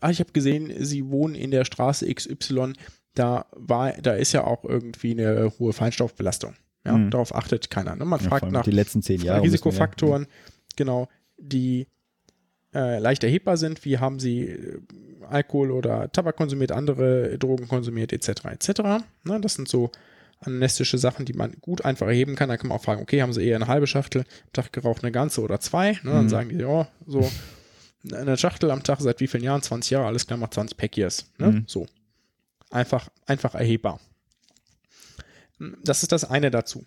ah 0.00 0.10
ich 0.10 0.20
habe 0.20 0.32
gesehen, 0.32 0.72
sie 0.84 1.10
wohnen 1.10 1.34
in 1.34 1.50
der 1.50 1.64
Straße 1.64 2.12
XY, 2.12 2.72
da 3.14 3.46
war, 3.52 3.92
da 3.92 4.14
ist 4.14 4.32
ja 4.32 4.44
auch 4.44 4.64
irgendwie 4.64 5.12
eine 5.12 5.52
hohe 5.58 5.72
Feinstaubbelastung. 5.72 6.54
Ja, 6.84 6.96
mhm. 6.96 7.10
darauf 7.10 7.34
achtet 7.34 7.70
keiner. 7.70 7.96
Ne? 7.96 8.04
Man 8.04 8.20
ja, 8.20 8.28
fragt 8.28 8.50
nach 8.50 8.62
die 8.62 8.70
letzten 8.70 9.02
zehn 9.02 9.20
Jahre 9.20 9.42
Risikofaktoren, 9.42 10.22
ja. 10.22 10.28
genau, 10.76 11.08
die 11.36 11.88
äh, 12.74 12.98
leicht 12.98 13.24
erhebbar 13.24 13.56
sind. 13.56 13.84
Wie 13.84 13.98
haben 13.98 14.20
sie 14.20 14.42
äh, 14.42 14.80
Alkohol 15.28 15.70
oder 15.72 16.10
Tabak 16.12 16.36
konsumiert, 16.36 16.72
andere 16.72 17.38
Drogen 17.38 17.68
konsumiert, 17.68 18.12
etc. 18.12 18.44
etc. 18.46 18.80
Ne? 19.24 19.40
Das 19.40 19.54
sind 19.54 19.68
so 19.68 19.90
anästhetische 20.40 20.98
Sachen, 20.98 21.24
die 21.24 21.32
man 21.32 21.52
gut 21.60 21.84
einfach 21.84 22.06
erheben 22.06 22.36
kann. 22.36 22.48
Dann 22.48 22.58
kann 22.58 22.68
man 22.68 22.78
auch 22.78 22.84
fragen, 22.84 23.02
okay, 23.02 23.22
haben 23.22 23.32
sie 23.32 23.44
eher 23.44 23.56
eine 23.56 23.66
halbe 23.66 23.86
Schachtel 23.86 24.22
am 24.22 24.52
Tag 24.52 24.72
geraucht, 24.72 25.02
eine 25.02 25.12
ganze 25.12 25.40
oder 25.42 25.60
zwei? 25.60 25.92
Ne? 26.02 26.12
Dann 26.12 26.24
Mhm. 26.24 26.28
sagen 26.28 26.48
die, 26.50 26.56
ja, 26.56 26.88
so 27.06 27.30
eine 28.12 28.36
Schachtel 28.36 28.70
am 28.70 28.82
Tag 28.82 29.00
seit 29.00 29.20
wie 29.20 29.26
vielen 29.26 29.42
Jahren? 29.44 29.62
20 29.62 29.90
Jahre, 29.90 30.06
alles 30.06 30.26
klar, 30.26 30.38
macht 30.38 30.54
20 30.54 30.76
Pack 30.76 30.96
Years. 30.96 31.30
Ne? 31.38 31.50
Mhm. 31.52 31.64
So. 31.66 31.86
Einfach, 32.70 33.08
einfach 33.26 33.54
erhebbar. 33.54 34.00
Das 35.82 36.02
ist 36.02 36.12
das 36.12 36.24
eine 36.24 36.50
dazu. 36.50 36.84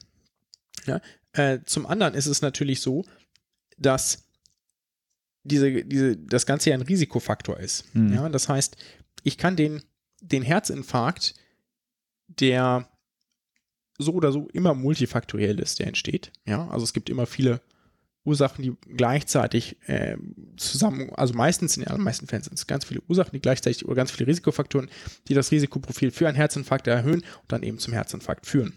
Ja? 0.86 1.02
Äh, 1.34 1.60
zum 1.66 1.86
anderen 1.86 2.14
ist 2.14 2.28
es 2.28 2.42
natürlich 2.42 2.80
so, 2.82 3.04
dass 3.78 4.24
diese, 5.44 5.84
diese, 5.84 6.16
das 6.18 6.46
Ganze 6.46 6.70
ja 6.70 6.76
ein 6.76 6.82
Risikofaktor 6.84 7.60
ist. 7.60 7.94
Mhm. 7.94 8.14
Ja? 8.14 8.30
Das 8.30 8.48
heißt, 8.48 8.78
ich 9.24 9.38
kann 9.38 9.56
den, 9.56 9.84
den 10.22 10.44
Herzinfarkt, 10.44 11.34
der 12.28 12.88
so 14.02 14.14
oder 14.14 14.32
so 14.32 14.48
immer 14.54 14.74
multifaktoriell 14.74 15.60
ist, 15.60 15.80
der 15.80 15.88
entsteht. 15.88 16.32
Ja, 16.46 16.68
also 16.68 16.84
es 16.84 16.94
gibt 16.94 17.10
immer 17.10 17.26
viele 17.26 17.62
Ursachen, 18.24 18.64
die 18.64 18.74
gleichzeitig 18.96 19.78
äh, 19.88 20.16
zusammen, 20.58 21.10
also 21.16 21.34
meistens 21.34 21.76
in 21.76 21.84
den 21.84 21.90
allermeisten 21.90 22.28
Fällen 22.28 22.44
sind 22.44 22.54
es 22.54 22.68
ganz 22.68 22.86
viele 22.86 23.02
Ursachen, 23.08 23.32
die 23.34 23.42
gleichzeitig 23.42 23.86
oder 23.86 23.96
ganz 23.96 24.12
viele 24.12 24.28
Risikofaktoren, 24.28 24.90
die 25.28 25.34
das 25.34 25.52
Risikoprofil 25.52 26.12
für 26.12 26.28
einen 26.28 26.36
Herzinfarkt 26.36 26.88
erhöhen 26.88 27.22
und 27.22 27.52
dann 27.52 27.64
eben 27.64 27.80
zum 27.80 27.94
Herzinfarkt 27.94 28.46
führen. 28.46 28.74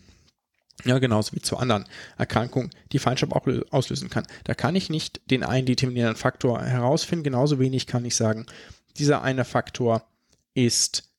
Ja, 0.85 0.99
genauso 0.99 1.37
wie 1.37 1.41
zu 1.41 1.57
anderen 1.57 1.85
Erkrankungen, 2.17 2.71
die 2.93 2.99
Feinstaub 2.99 3.33
auch 3.33 3.47
auslösen 3.71 4.11
kann. 4.11 4.27
Da 4.45 4.55
kann 4.55 4.75
ich 4.75 4.91
nicht 4.91 5.21
den 5.31 5.45
einen 5.45 5.67
determinierenden 5.67 6.17
Faktor 6.17 6.63
herausfinden, 6.63 7.25
genauso 7.25 7.59
wenig 7.59 7.87
kann 7.87 8.05
ich 8.05 8.17
sagen, 8.17 8.47
dieser 8.97 9.23
eine 9.23 9.45
Faktor 9.45 10.07
ist 10.55 11.11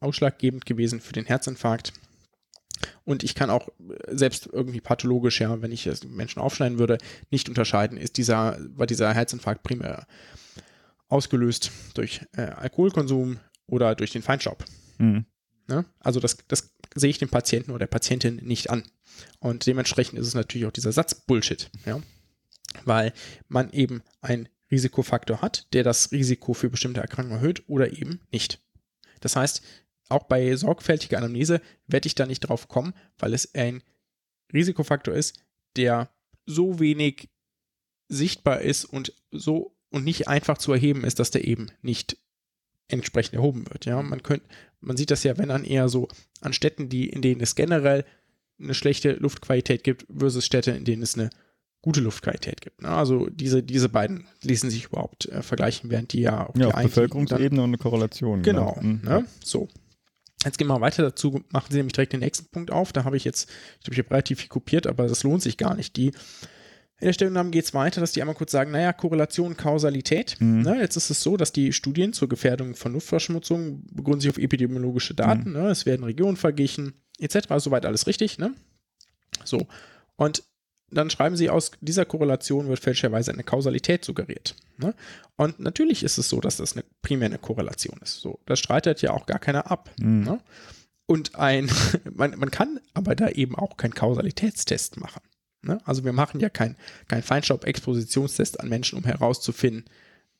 ausschlaggebend 0.00 0.66
gewesen 0.66 1.00
für 1.00 1.12
den 1.12 1.24
Herzinfarkt. 1.24 1.92
Und 3.04 3.22
ich 3.22 3.34
kann 3.34 3.50
auch 3.50 3.68
äh, 3.68 4.16
selbst 4.16 4.48
irgendwie 4.52 4.80
pathologisch, 4.80 5.40
ja, 5.40 5.60
wenn 5.62 5.72
ich 5.72 5.86
es 5.86 6.04
Menschen 6.04 6.40
aufschneiden 6.40 6.78
würde, 6.78 6.98
nicht 7.30 7.48
unterscheiden, 7.48 7.98
ist 7.98 8.16
dieser, 8.16 8.58
war 8.74 8.86
dieser 8.86 9.12
Herzinfarkt 9.12 9.62
primär 9.62 10.06
ausgelöst 11.08 11.70
durch 11.94 12.22
äh, 12.36 12.42
Alkoholkonsum 12.42 13.38
oder 13.66 13.94
durch 13.94 14.12
den 14.12 14.22
Feinstaub. 14.22 14.64
Mhm. 14.98 15.24
Ne? 15.68 15.84
Also 16.00 16.20
das, 16.20 16.36
das 16.48 16.74
sehe 16.94 17.10
ich 17.10 17.18
dem 17.18 17.28
Patienten 17.28 17.70
oder 17.70 17.80
der 17.80 17.86
Patientin 17.86 18.36
nicht 18.36 18.70
an. 18.70 18.84
Und 19.38 19.66
dementsprechend 19.66 20.18
ist 20.18 20.26
es 20.26 20.34
natürlich 20.34 20.66
auch 20.66 20.72
dieser 20.72 20.92
Satz 20.92 21.14
Bullshit, 21.14 21.70
ja. 21.84 22.00
Weil 22.84 23.12
man 23.48 23.70
eben 23.70 24.02
einen 24.20 24.48
Risikofaktor 24.70 25.40
hat, 25.40 25.72
der 25.72 25.82
das 25.82 26.12
Risiko 26.12 26.52
für 26.52 26.68
bestimmte 26.68 27.00
Erkrankungen 27.00 27.38
erhöht 27.38 27.64
oder 27.68 27.92
eben 27.92 28.20
nicht. 28.30 28.60
Das 29.20 29.36
heißt, 29.36 29.62
auch 30.08 30.24
bei 30.24 30.54
sorgfältiger 30.56 31.18
Anamnese 31.18 31.60
werde 31.86 32.06
ich 32.06 32.14
da 32.14 32.26
nicht 32.26 32.40
drauf 32.40 32.68
kommen, 32.68 32.94
weil 33.18 33.34
es 33.34 33.54
ein 33.54 33.82
Risikofaktor 34.52 35.14
ist, 35.14 35.38
der 35.76 36.10
so 36.44 36.78
wenig 36.78 37.28
sichtbar 38.08 38.60
ist 38.60 38.84
und 38.84 39.12
so 39.30 39.76
und 39.90 40.04
nicht 40.04 40.28
einfach 40.28 40.58
zu 40.58 40.72
erheben 40.72 41.04
ist, 41.04 41.18
dass 41.18 41.30
der 41.30 41.44
eben 41.44 41.70
nicht 41.82 42.18
entsprechend 42.88 43.34
erhoben 43.34 43.66
wird. 43.68 43.84
Ja, 43.84 44.02
man 44.02 44.22
könnte, 44.22 44.46
man 44.80 44.96
sieht 44.96 45.10
das 45.10 45.24
ja, 45.24 45.36
wenn 45.38 45.48
dann 45.48 45.64
eher 45.64 45.88
so 45.88 46.08
an 46.40 46.52
Städten, 46.52 46.88
die, 46.88 47.08
in 47.08 47.22
denen 47.22 47.40
es 47.40 47.56
generell 47.56 48.04
eine 48.60 48.74
schlechte 48.74 49.12
Luftqualität 49.12 49.84
gibt, 49.84 50.06
versus 50.16 50.46
Städte, 50.46 50.70
in 50.70 50.84
denen 50.84 51.02
es 51.02 51.14
eine 51.14 51.30
gute 51.82 52.00
Luftqualität 52.00 52.60
gibt. 52.60 52.82
Ne? 52.82 52.88
Also 52.88 53.28
diese, 53.30 53.62
diese 53.62 53.88
beiden 53.88 54.26
ließen 54.42 54.70
sich 54.70 54.86
überhaupt 54.86 55.26
äh, 55.26 55.42
vergleichen, 55.42 55.90
während 55.90 56.12
die 56.12 56.20
ja 56.20 56.48
auch 56.48 56.56
Ja, 56.56 56.68
auf 56.68 56.82
Bevölkerungsebene 56.82 57.62
und 57.62 57.70
eine 57.70 57.78
Korrelation. 57.78 58.42
Genau. 58.42 58.78
Mhm. 58.80 59.02
Ne? 59.04 59.26
So. 59.44 59.68
Jetzt 60.44 60.58
gehen 60.58 60.68
wir 60.68 60.80
weiter 60.80 61.02
dazu, 61.02 61.42
machen 61.50 61.66
Sie 61.70 61.78
nämlich 61.78 61.94
direkt 61.94 62.12
den 62.12 62.20
nächsten 62.20 62.46
Punkt 62.50 62.70
auf. 62.70 62.92
Da 62.92 63.04
habe 63.04 63.16
ich 63.16 63.24
jetzt, 63.24 63.50
ich 63.78 63.84
glaube, 63.84 63.94
ich 63.94 63.98
habe 63.98 64.10
relativ 64.10 64.40
viel 64.40 64.48
kopiert, 64.48 64.86
aber 64.86 65.08
das 65.08 65.22
lohnt 65.22 65.42
sich 65.42 65.56
gar 65.56 65.74
nicht. 65.74 65.96
Die 65.96 66.12
in 66.98 67.06
der 67.06 67.12
Stellungnahme 67.12 67.50
geht 67.50 67.64
es 67.64 67.74
weiter, 67.74 68.00
dass 68.00 68.12
die 68.12 68.22
einmal 68.22 68.36
kurz 68.36 68.52
sagen, 68.52 68.70
naja, 68.70 68.92
Korrelation, 68.92 69.56
Kausalität. 69.56 70.36
Mhm. 70.40 70.62
Ne, 70.62 70.80
jetzt 70.80 70.96
ist 70.96 71.10
es 71.10 71.22
so, 71.22 71.36
dass 71.36 71.52
die 71.52 71.72
Studien 71.74 72.14
zur 72.14 72.28
Gefährdung 72.28 72.74
von 72.74 72.94
Luftverschmutzung 72.94 73.84
begründen 73.92 74.22
sich 74.22 74.30
auf 74.30 74.38
epidemiologische 74.38 75.14
Daten. 75.14 75.52
Ne, 75.52 75.68
es 75.68 75.84
werden 75.84 76.04
Regionen 76.04 76.36
verglichen, 76.36 76.94
etc. 77.18 77.48
Soweit 77.58 77.84
alles 77.84 78.06
richtig. 78.06 78.38
Ne? 78.38 78.54
So. 79.44 79.66
Und 80.16 80.42
dann 80.90 81.10
schreiben 81.10 81.36
sie, 81.36 81.50
aus 81.50 81.72
dieser 81.80 82.04
Korrelation 82.04 82.68
wird 82.68 82.78
fälschlicherweise 82.80 83.32
eine 83.32 83.42
Kausalität 83.44 84.04
suggeriert. 84.04 84.54
Ne? 84.78 84.94
Und 85.36 85.58
natürlich 85.60 86.02
ist 86.02 86.16
es 86.18 86.28
so, 86.28 86.40
dass 86.40 86.56
das 86.58 86.74
eine, 86.74 86.84
primär 87.02 87.26
eine 87.26 87.38
Korrelation 87.38 87.98
ist. 88.02 88.20
So, 88.20 88.38
das 88.46 88.58
streitet 88.58 89.02
ja 89.02 89.10
auch 89.12 89.26
gar 89.26 89.38
keiner 89.38 89.70
ab. 89.70 89.90
Mhm. 90.00 90.22
Ne? 90.24 90.40
Und 91.06 91.34
ein, 91.36 91.68
man, 92.14 92.38
man 92.38 92.50
kann 92.50 92.80
aber 92.94 93.14
da 93.16 93.28
eben 93.28 93.56
auch 93.56 93.76
keinen 93.76 93.94
Kausalitätstest 93.94 94.98
machen. 95.00 95.22
Ne? 95.62 95.80
Also 95.84 96.04
wir 96.04 96.12
machen 96.12 96.40
ja 96.40 96.48
keinen 96.50 96.76
kein 97.08 97.22
Feinstaub-Expositionstest 97.22 98.60
an 98.60 98.68
Menschen, 98.68 98.98
um 98.98 99.04
herauszufinden, 99.04 99.84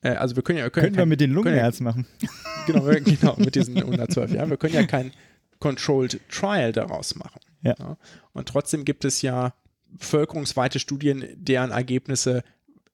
äh, 0.02 0.10
also 0.10 0.36
wir 0.36 0.42
können 0.42 0.58
ja 0.58 0.64
wir 0.66 0.70
Können 0.70 0.94
wir 0.94 1.00
kein- 1.02 1.08
mit 1.08 1.20
den 1.20 1.30
können 1.34 1.44
ja- 1.46 1.50
Lungenherz 1.52 1.80
machen. 1.80 2.06
Genau, 2.66 2.86
wir- 2.86 3.00
genau, 3.00 3.34
mit 3.38 3.54
diesen 3.54 3.76
112 3.78 4.32
Jahren. 4.32 4.50
Wir 4.50 4.56
können 4.56 4.74
ja 4.74 4.84
kein 4.86 5.12
Controlled 5.60 6.20
Trial 6.30 6.72
daraus 6.72 7.14
machen. 7.14 7.40
Ja. 7.62 7.96
Und 8.32 8.48
trotzdem 8.48 8.84
gibt 8.84 9.04
es 9.04 9.22
ja 9.22 9.54
bevölkerungsweite 9.98 10.78
Studien, 10.78 11.24
deren 11.36 11.70
Ergebnisse, 11.70 12.42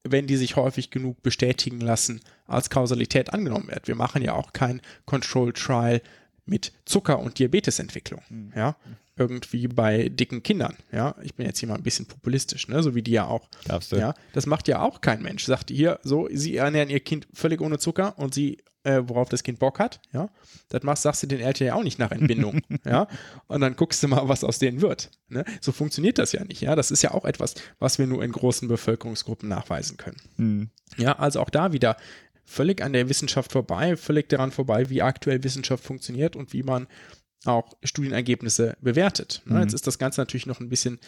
wenn 0.05 0.27
die 0.27 0.37
sich 0.37 0.57
häufig 0.57 0.91
genug 0.91 1.23
bestätigen 1.23 1.81
lassen, 1.81 2.21
als 2.47 2.71
Kausalität 2.71 3.33
angenommen 3.33 3.69
werden. 3.69 3.87
Wir 3.87 3.95
machen 3.95 4.23
ja 4.23 4.35
auch 4.35 4.53
kein 4.53 4.81
Controlled 5.07 5.57
Trial 5.57 6.03
mit 6.45 6.73
Zucker- 6.85 7.21
und 7.21 7.39
Diabetesentwicklung. 7.39 8.53
Ja. 8.57 8.77
Irgendwie 9.23 9.69
bei 9.69 10.09
dicken 10.09 10.43
Kindern. 10.43 10.77
Ja. 10.91 11.15
Ich 11.23 11.35
bin 11.35 11.47
jetzt 11.47 11.59
hier 11.59 11.69
mal 11.69 11.77
ein 11.77 11.83
bisschen 11.83 12.07
populistisch, 12.07 12.69
ne? 12.69 12.83
so 12.83 12.95
wie 12.95 13.03
die 13.03 13.13
ja 13.13 13.27
auch. 13.27 13.49
Darfst 13.65 13.93
du. 13.93 13.97
Ja. 13.97 14.15
Das 14.33 14.47
macht 14.47 14.69
ja 14.69 14.83
auch 14.83 15.01
kein 15.01 15.23
Mensch. 15.23 15.45
Sagt 15.45 15.71
hier, 15.71 16.01
so, 16.03 16.29
sie 16.33 16.57
ernähren 16.57 16.91
ihr 16.91 17.01
Kind 17.01 17.29
völlig 17.33 17.61
ohne 17.61 17.79
Zucker 17.79 18.19
und 18.19 18.35
sie, 18.35 18.59
äh, 18.85 19.03
worauf 19.05 19.29
das 19.29 19.43
Kind 19.43 19.59
Bock 19.59 19.79
hat, 19.79 20.01
ja, 20.13 20.29
das 20.69 20.83
machst, 20.83 21.05
sagst 21.05 21.23
du 21.23 21.27
den 21.29 21.41
Eltern 21.41 21.69
ja 21.69 21.75
auch 21.75 21.85
nicht 21.85 21.99
nach 21.99 22.11
Entbindung, 22.11 22.61
ja, 22.85 23.07
und 23.47 23.61
dann 23.61 23.77
guckst 23.77 24.03
du 24.03 24.09
mal, 24.09 24.29
was 24.29 24.43
aus 24.43 24.59
denen 24.59 24.81
wird. 24.81 25.11
Ne? 25.29 25.45
So 25.61 25.71
funktioniert 25.71 26.19
das 26.19 26.33
ja 26.33 26.45
nicht, 26.45 26.63
ja. 26.63 26.75
Das 26.75 26.91
ist 26.91 27.03
ja 27.03 27.13
auch 27.13 27.25
etwas, 27.25 27.55
was 27.79 27.99
wir 27.99 28.07
nur 28.07 28.25
in 28.25 28.33
großen 28.33 28.67
Bevölkerungsgruppen 28.69 29.49
nachweisen 29.49 29.97
können. 29.97 30.17
Mhm. 30.37 30.71
Ja, 30.97 31.19
also 31.19 31.41
auch 31.41 31.51
da 31.51 31.73
wieder 31.73 31.97
völlig 32.45 32.83
an 32.83 32.93
der 32.93 33.09
Wissenschaft 33.09 33.53
vorbei, 33.53 33.97
völlig 33.97 34.29
daran 34.29 34.51
vorbei, 34.51 34.91
wie 34.91 35.03
aktuell 35.03 35.43
Wissenschaft 35.45 35.85
funktioniert 35.85 36.37
und 36.37 36.53
wie 36.53 36.63
man 36.63 36.87
auch 37.45 37.73
Studienergebnisse 37.83 38.77
bewertet. 38.81 39.43
Ne? 39.45 39.57
Mhm. 39.57 39.61
Jetzt 39.63 39.75
ist 39.75 39.87
das 39.87 39.99
Ganze 39.99 40.21
natürlich 40.21 40.47
noch 40.47 40.61
ein 40.61 40.69
bisschen 40.69 40.99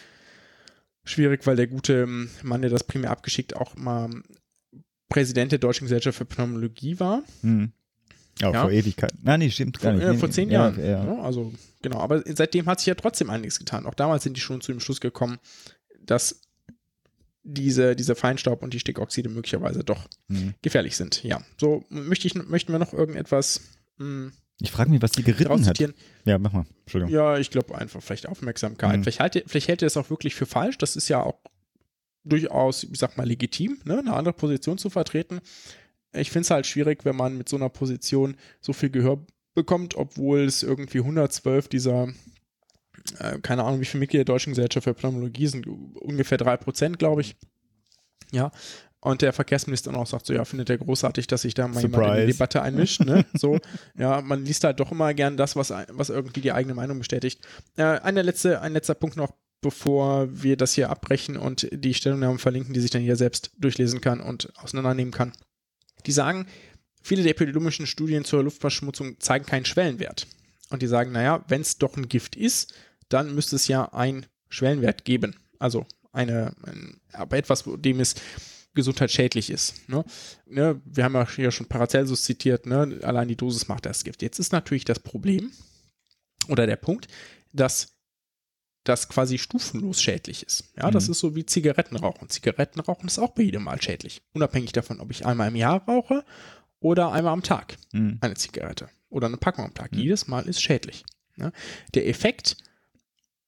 schwierig, 1.04 1.46
weil 1.46 1.56
der 1.56 1.66
gute 1.66 2.02
ähm, 2.02 2.30
Mann, 2.42 2.62
der 2.62 2.70
das 2.70 2.84
primär 2.84 3.10
abgeschickt, 3.10 3.56
auch 3.56 3.76
mal 3.76 4.10
Präsident 5.08 5.52
der 5.52 5.58
Deutschen 5.58 5.84
Gesellschaft 5.84 6.18
für 6.18 6.24
Pneumologie 6.24 6.98
war. 6.98 7.22
Mhm. 7.42 7.72
Ja, 8.40 8.50
Ja. 8.52 8.62
vor 8.62 8.70
Ewigkeiten. 8.72 9.18
Nein, 9.22 9.40
nee, 9.40 9.50
stimmt 9.50 9.78
gar 9.78 9.92
Vor, 9.92 9.98
nicht. 10.00 10.08
äh, 10.08 10.12
Nee, 10.12 10.18
vor 10.18 10.28
nee. 10.28 10.34
zehn 10.34 10.50
Ja, 10.50 10.60
Jahren. 10.70 10.80
Ja, 10.80 11.04
Ja, 11.14 11.22
also, 11.22 11.52
genau. 11.82 11.98
Aber 12.00 12.22
seitdem 12.34 12.66
hat 12.66 12.80
sich 12.80 12.86
ja 12.86 12.94
trotzdem 12.96 13.30
einiges 13.30 13.58
getan. 13.60 13.86
Auch 13.86 13.94
damals 13.94 14.24
sind 14.24 14.36
die 14.36 14.40
schon 14.40 14.60
zu 14.60 14.72
dem 14.72 14.80
Schluss 14.80 15.00
gekommen, 15.00 15.38
dass 16.00 16.40
diese, 17.44 17.94
diese 17.94 18.14
Feinstaub 18.14 18.62
und 18.62 18.72
die 18.74 18.80
Stickoxide 18.80 19.28
möglicherweise 19.28 19.84
doch 19.84 20.08
Mhm. 20.28 20.54
gefährlich 20.62 20.96
sind. 20.96 21.22
Ja. 21.22 21.42
So, 21.60 21.84
möchte 21.90 22.26
ich, 22.26 22.34
möchten 22.34 22.72
wir 22.72 22.78
noch 22.78 22.92
irgendetwas 22.94 23.60
mh, 23.98 24.32
Ich 24.60 24.70
frage 24.70 24.90
mich, 24.90 25.02
was 25.02 25.12
die 25.12 25.24
geritten 25.24 25.66
hat. 25.66 25.78
Ja, 26.24 26.38
mach 26.38 26.52
mal. 26.52 26.64
Entschuldigung. 26.82 27.12
Ja, 27.12 27.38
ich 27.38 27.50
glaube 27.50 27.76
einfach 27.76 28.02
vielleicht 28.02 28.28
Aufmerksamkeit. 28.28 28.98
Mhm. 28.98 29.02
Vielleicht, 29.02 29.20
halte, 29.20 29.42
vielleicht 29.46 29.68
hält 29.68 29.82
er 29.82 29.86
es 29.86 29.96
auch 29.96 30.10
wirklich 30.10 30.34
für 30.34 30.46
falsch. 30.46 30.78
Das 30.78 30.96
ist 30.96 31.08
ja 31.08 31.22
auch 31.22 31.40
durchaus, 32.24 32.84
ich 32.84 32.98
sag 32.98 33.16
mal, 33.16 33.26
legitim, 33.26 33.78
ne? 33.84 33.98
eine 33.98 34.14
andere 34.14 34.34
Position 34.34 34.78
zu 34.78 34.90
vertreten. 34.90 35.40
Ich 36.12 36.30
finde 36.30 36.44
es 36.44 36.50
halt 36.50 36.66
schwierig, 36.66 37.04
wenn 37.04 37.16
man 37.16 37.36
mit 37.36 37.48
so 37.48 37.56
einer 37.56 37.68
Position 37.68 38.36
so 38.60 38.72
viel 38.72 38.90
Gehör 38.90 39.24
bekommt, 39.54 39.96
obwohl 39.96 40.40
es 40.40 40.62
irgendwie 40.62 40.98
112 40.98 41.68
dieser, 41.68 42.08
äh, 43.18 43.38
keine 43.40 43.64
Ahnung, 43.64 43.80
wie 43.80 43.84
viele 43.84 44.00
Mitglieder 44.00 44.24
der 44.24 44.34
Deutschen 44.34 44.52
Gesellschaft 44.52 44.84
für 44.84 44.94
Pneumologie 44.94 45.48
sind, 45.48 45.66
ungefähr 45.66 46.38
3%, 46.38 46.96
glaube 46.96 47.22
ich. 47.22 47.36
Ja. 48.30 48.52
Und 49.04 49.20
der 49.20 49.34
Verkehrsminister 49.34 49.92
dann 49.92 50.00
auch 50.00 50.06
sagt 50.06 50.24
so, 50.24 50.32
ja, 50.32 50.46
findet 50.46 50.70
er 50.70 50.78
großartig, 50.78 51.26
dass 51.26 51.42
sich 51.42 51.52
da 51.52 51.68
mal 51.68 51.82
jemand 51.82 51.84
in 51.84 52.00
Surprise. 52.00 52.26
die 52.26 52.32
Debatte 52.32 52.62
einmischt. 52.62 53.04
Ne? 53.04 53.26
So, 53.34 53.58
ja, 53.98 54.22
man 54.22 54.46
liest 54.46 54.64
halt 54.64 54.80
doch 54.80 54.92
immer 54.92 55.12
gern 55.12 55.36
das, 55.36 55.56
was, 55.56 55.74
was 55.88 56.08
irgendwie 56.08 56.40
die 56.40 56.52
eigene 56.52 56.74
Meinung 56.74 56.98
bestätigt. 56.98 57.46
Äh, 57.76 57.82
eine 57.82 58.22
letzte, 58.22 58.62
ein 58.62 58.72
letzter 58.72 58.94
Punkt 58.94 59.18
noch, 59.18 59.34
bevor 59.60 60.28
wir 60.30 60.56
das 60.56 60.72
hier 60.72 60.88
abbrechen 60.88 61.36
und 61.36 61.68
die 61.70 61.92
Stellungnahmen 61.92 62.38
verlinken, 62.38 62.72
die 62.72 62.80
sich 62.80 62.90
dann 62.90 63.02
hier 63.02 63.16
selbst 63.16 63.50
durchlesen 63.58 64.00
kann 64.00 64.20
und 64.20 64.50
auseinandernehmen 64.56 65.12
kann. 65.12 65.32
Die 66.06 66.12
sagen, 66.12 66.46
viele 67.02 67.22
der 67.22 67.32
epidemiologischen 67.32 67.86
Studien 67.86 68.24
zur 68.24 68.42
Luftverschmutzung 68.42 69.20
zeigen 69.20 69.44
keinen 69.44 69.66
Schwellenwert. 69.66 70.26
Und 70.70 70.80
die 70.80 70.86
sagen, 70.86 71.12
naja, 71.12 71.44
wenn 71.48 71.60
es 71.60 71.76
doch 71.76 71.98
ein 71.98 72.08
Gift 72.08 72.36
ist, 72.36 72.72
dann 73.10 73.34
müsste 73.34 73.56
es 73.56 73.68
ja 73.68 73.84
einen 73.92 74.24
Schwellenwert 74.48 75.04
geben. 75.04 75.36
Also 75.58 75.84
eine, 76.12 76.54
ein, 76.62 77.02
aber 77.12 77.36
etwas, 77.36 77.64
dem 77.66 78.00
es 78.00 78.14
gesundheitsschädlich 78.74 79.50
ist. 79.50 79.88
Ne? 79.88 80.04
Ne, 80.46 80.80
wir 80.84 81.04
haben 81.04 81.14
ja 81.14 81.28
hier 81.28 81.50
schon 81.50 81.66
Paracelsus 81.66 82.22
zitiert, 82.24 82.66
ne? 82.66 82.98
allein 83.02 83.28
die 83.28 83.36
Dosis 83.36 83.68
macht 83.68 83.86
das 83.86 84.04
Gift. 84.04 84.22
Jetzt 84.22 84.38
ist 84.38 84.52
natürlich 84.52 84.84
das 84.84 84.98
Problem 85.00 85.50
oder 86.48 86.66
der 86.66 86.76
Punkt, 86.76 87.08
dass 87.52 87.92
das 88.84 89.08
quasi 89.08 89.38
stufenlos 89.38 90.02
schädlich 90.02 90.42
ist. 90.44 90.72
Ja, 90.76 90.90
das 90.90 91.06
Mhm. 91.06 91.12
ist 91.12 91.20
so 91.20 91.34
wie 91.34 91.46
Zigarettenrauchen. 91.46 92.28
Zigarettenrauchen 92.28 93.06
ist 93.06 93.18
auch 93.18 93.30
bei 93.30 93.42
jedem 93.44 93.62
Mal 93.64 93.80
schädlich. 93.80 94.22
Unabhängig 94.34 94.72
davon, 94.72 95.00
ob 95.00 95.10
ich 95.10 95.24
einmal 95.24 95.48
im 95.48 95.56
Jahr 95.56 95.82
rauche 95.86 96.22
oder 96.80 97.10
einmal 97.12 97.32
am 97.32 97.42
Tag 97.42 97.76
Mhm. 97.92 98.18
eine 98.20 98.34
Zigarette 98.34 98.90
oder 99.08 99.28
eine 99.28 99.38
Packung 99.38 99.64
am 99.64 99.74
Tag. 99.74 99.94
Jedes 99.94 100.26
Mal 100.26 100.46
ist 100.46 100.60
schädlich. 100.60 101.04
Ja, 101.36 101.50
der 101.94 102.06
Effekt 102.08 102.56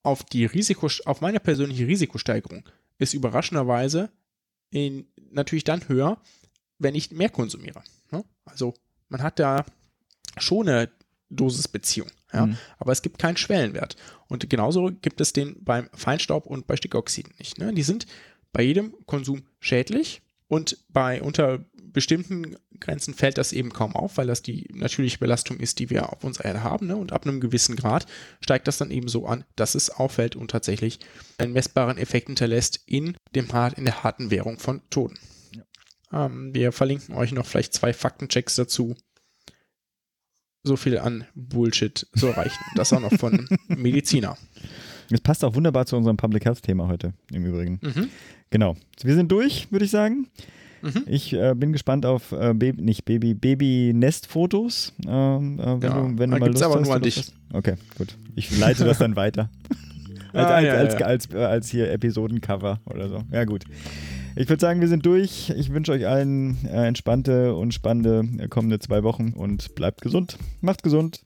auf 0.02 0.24
die 0.24 0.46
Risiko, 0.46 0.88
auf 1.04 1.20
meine 1.20 1.38
persönliche 1.40 1.86
Risikosteigerung 1.86 2.66
ist 2.98 3.12
überraschenderweise 3.12 4.10
in, 4.70 5.06
natürlich 5.30 5.64
dann 5.64 5.88
höher, 5.88 6.20
wenn 6.78 6.94
ich 6.94 7.10
mehr 7.10 7.30
konsumiere. 7.30 7.82
Ne? 8.10 8.24
Also 8.44 8.74
man 9.08 9.22
hat 9.22 9.38
da 9.38 9.64
schon 10.38 10.68
eine 10.68 10.90
Dosisbeziehung, 11.30 12.08
ja? 12.32 12.46
Mhm. 12.46 12.56
aber 12.78 12.92
es 12.92 13.02
gibt 13.02 13.18
keinen 13.18 13.36
Schwellenwert. 13.36 13.96
Und 14.28 14.48
genauso 14.48 14.92
gibt 15.00 15.20
es 15.20 15.32
den 15.32 15.62
beim 15.64 15.88
Feinstaub 15.94 16.46
und 16.46 16.66
bei 16.66 16.76
Stickoxiden 16.76 17.32
nicht. 17.38 17.58
Ne? 17.58 17.72
Die 17.72 17.82
sind 17.82 18.06
bei 18.52 18.62
jedem 18.62 18.94
Konsum 19.06 19.46
schädlich 19.60 20.22
und 20.48 20.78
bei 20.88 21.22
unter 21.22 21.64
bestimmten 21.96 22.56
Grenzen 22.78 23.14
fällt 23.14 23.38
das 23.38 23.54
eben 23.54 23.72
kaum 23.72 23.96
auf, 23.96 24.18
weil 24.18 24.26
das 24.26 24.42
die 24.42 24.68
natürliche 24.74 25.16
Belastung 25.16 25.56
ist, 25.56 25.78
die 25.78 25.88
wir 25.88 26.12
auf 26.12 26.24
unserer 26.24 26.44
Erde 26.44 26.62
haben. 26.62 26.88
Ne? 26.88 26.94
Und 26.94 27.10
ab 27.10 27.26
einem 27.26 27.40
gewissen 27.40 27.74
Grad 27.74 28.04
steigt 28.42 28.68
das 28.68 28.76
dann 28.76 28.90
eben 28.90 29.08
so 29.08 29.26
an, 29.26 29.44
dass 29.56 29.74
es 29.74 29.88
auffällt 29.88 30.36
und 30.36 30.50
tatsächlich 30.50 31.00
einen 31.38 31.54
messbaren 31.54 31.96
Effekt 31.96 32.26
hinterlässt 32.26 32.80
in, 32.84 33.16
dem, 33.34 33.48
in 33.76 33.86
der 33.86 34.04
harten 34.04 34.30
Währung 34.30 34.58
von 34.58 34.82
Toten. 34.90 35.18
Ähm, 36.12 36.52
wir 36.52 36.70
verlinken 36.72 37.14
euch 37.14 37.32
noch 37.32 37.46
vielleicht 37.46 37.72
zwei 37.72 37.94
Faktenchecks 37.94 38.56
dazu. 38.56 38.94
So 40.64 40.76
viel 40.76 40.98
an 40.98 41.24
Bullshit 41.34 42.06
zu 42.14 42.26
erreichen. 42.26 42.62
Das 42.74 42.92
auch 42.92 43.00
noch 43.00 43.14
von 43.14 43.48
Mediziner. 43.68 44.36
Das 45.08 45.22
passt 45.22 45.42
auch 45.44 45.54
wunderbar 45.54 45.86
zu 45.86 45.96
unserem 45.96 46.18
Public 46.18 46.44
Health 46.44 46.62
Thema 46.62 46.88
heute, 46.88 47.14
im 47.32 47.46
Übrigen. 47.46 47.80
Mhm. 47.80 48.10
Genau. 48.50 48.76
Wir 49.02 49.14
sind 49.14 49.32
durch, 49.32 49.72
würde 49.72 49.86
ich 49.86 49.90
sagen. 49.90 50.26
Mhm. 50.94 51.02
Ich 51.06 51.32
äh, 51.32 51.54
bin 51.56 51.72
gespannt 51.72 52.06
auf 52.06 52.32
äh, 52.32 52.54
Baby, 52.54 52.82
nicht 52.82 53.04
Baby, 53.04 53.34
Baby-Nest-Fotos. 53.34 54.92
Ähm, 55.06 55.58
äh, 55.58 55.64
wenn 55.64 55.80
Ja, 55.82 56.00
du, 56.00 56.18
wenn 56.18 56.30
du 56.30 56.38
mal 56.38 56.46
Lust 56.48 56.62
aber 56.62 56.74
hast, 56.80 56.86
nur 56.86 56.94
an 56.94 57.02
dich. 57.02 57.16
hast. 57.16 57.34
Okay, 57.52 57.74
gut. 57.98 58.16
Ich 58.34 58.56
leite 58.58 58.84
das 58.84 58.98
dann 58.98 59.16
weiter. 59.16 59.50
als, 60.32 60.46
Ah, 60.46 60.54
als, 60.56 60.64
ja, 60.66 60.72
als, 60.74 60.98
ja. 60.98 61.06
als, 61.06 61.28
äh, 61.32 61.36
als 61.38 61.70
hier 61.70 61.90
Episodencover 61.90 62.80
oder 62.86 63.08
so. 63.08 63.22
Ja, 63.32 63.44
gut. 63.44 63.64
Ich 64.38 64.48
würde 64.50 64.60
sagen, 64.60 64.80
wir 64.82 64.88
sind 64.88 65.06
durch. 65.06 65.50
Ich 65.56 65.72
wünsche 65.72 65.92
euch 65.92 66.06
allen 66.06 66.58
äh, 66.66 66.86
entspannte 66.86 67.54
und 67.54 67.72
spannende 67.72 68.22
äh, 68.42 68.48
kommende 68.48 68.78
zwei 68.78 69.02
Wochen 69.02 69.32
und 69.34 69.74
bleibt 69.74 70.02
gesund. 70.02 70.36
Macht 70.60 70.82
gesund. 70.82 71.20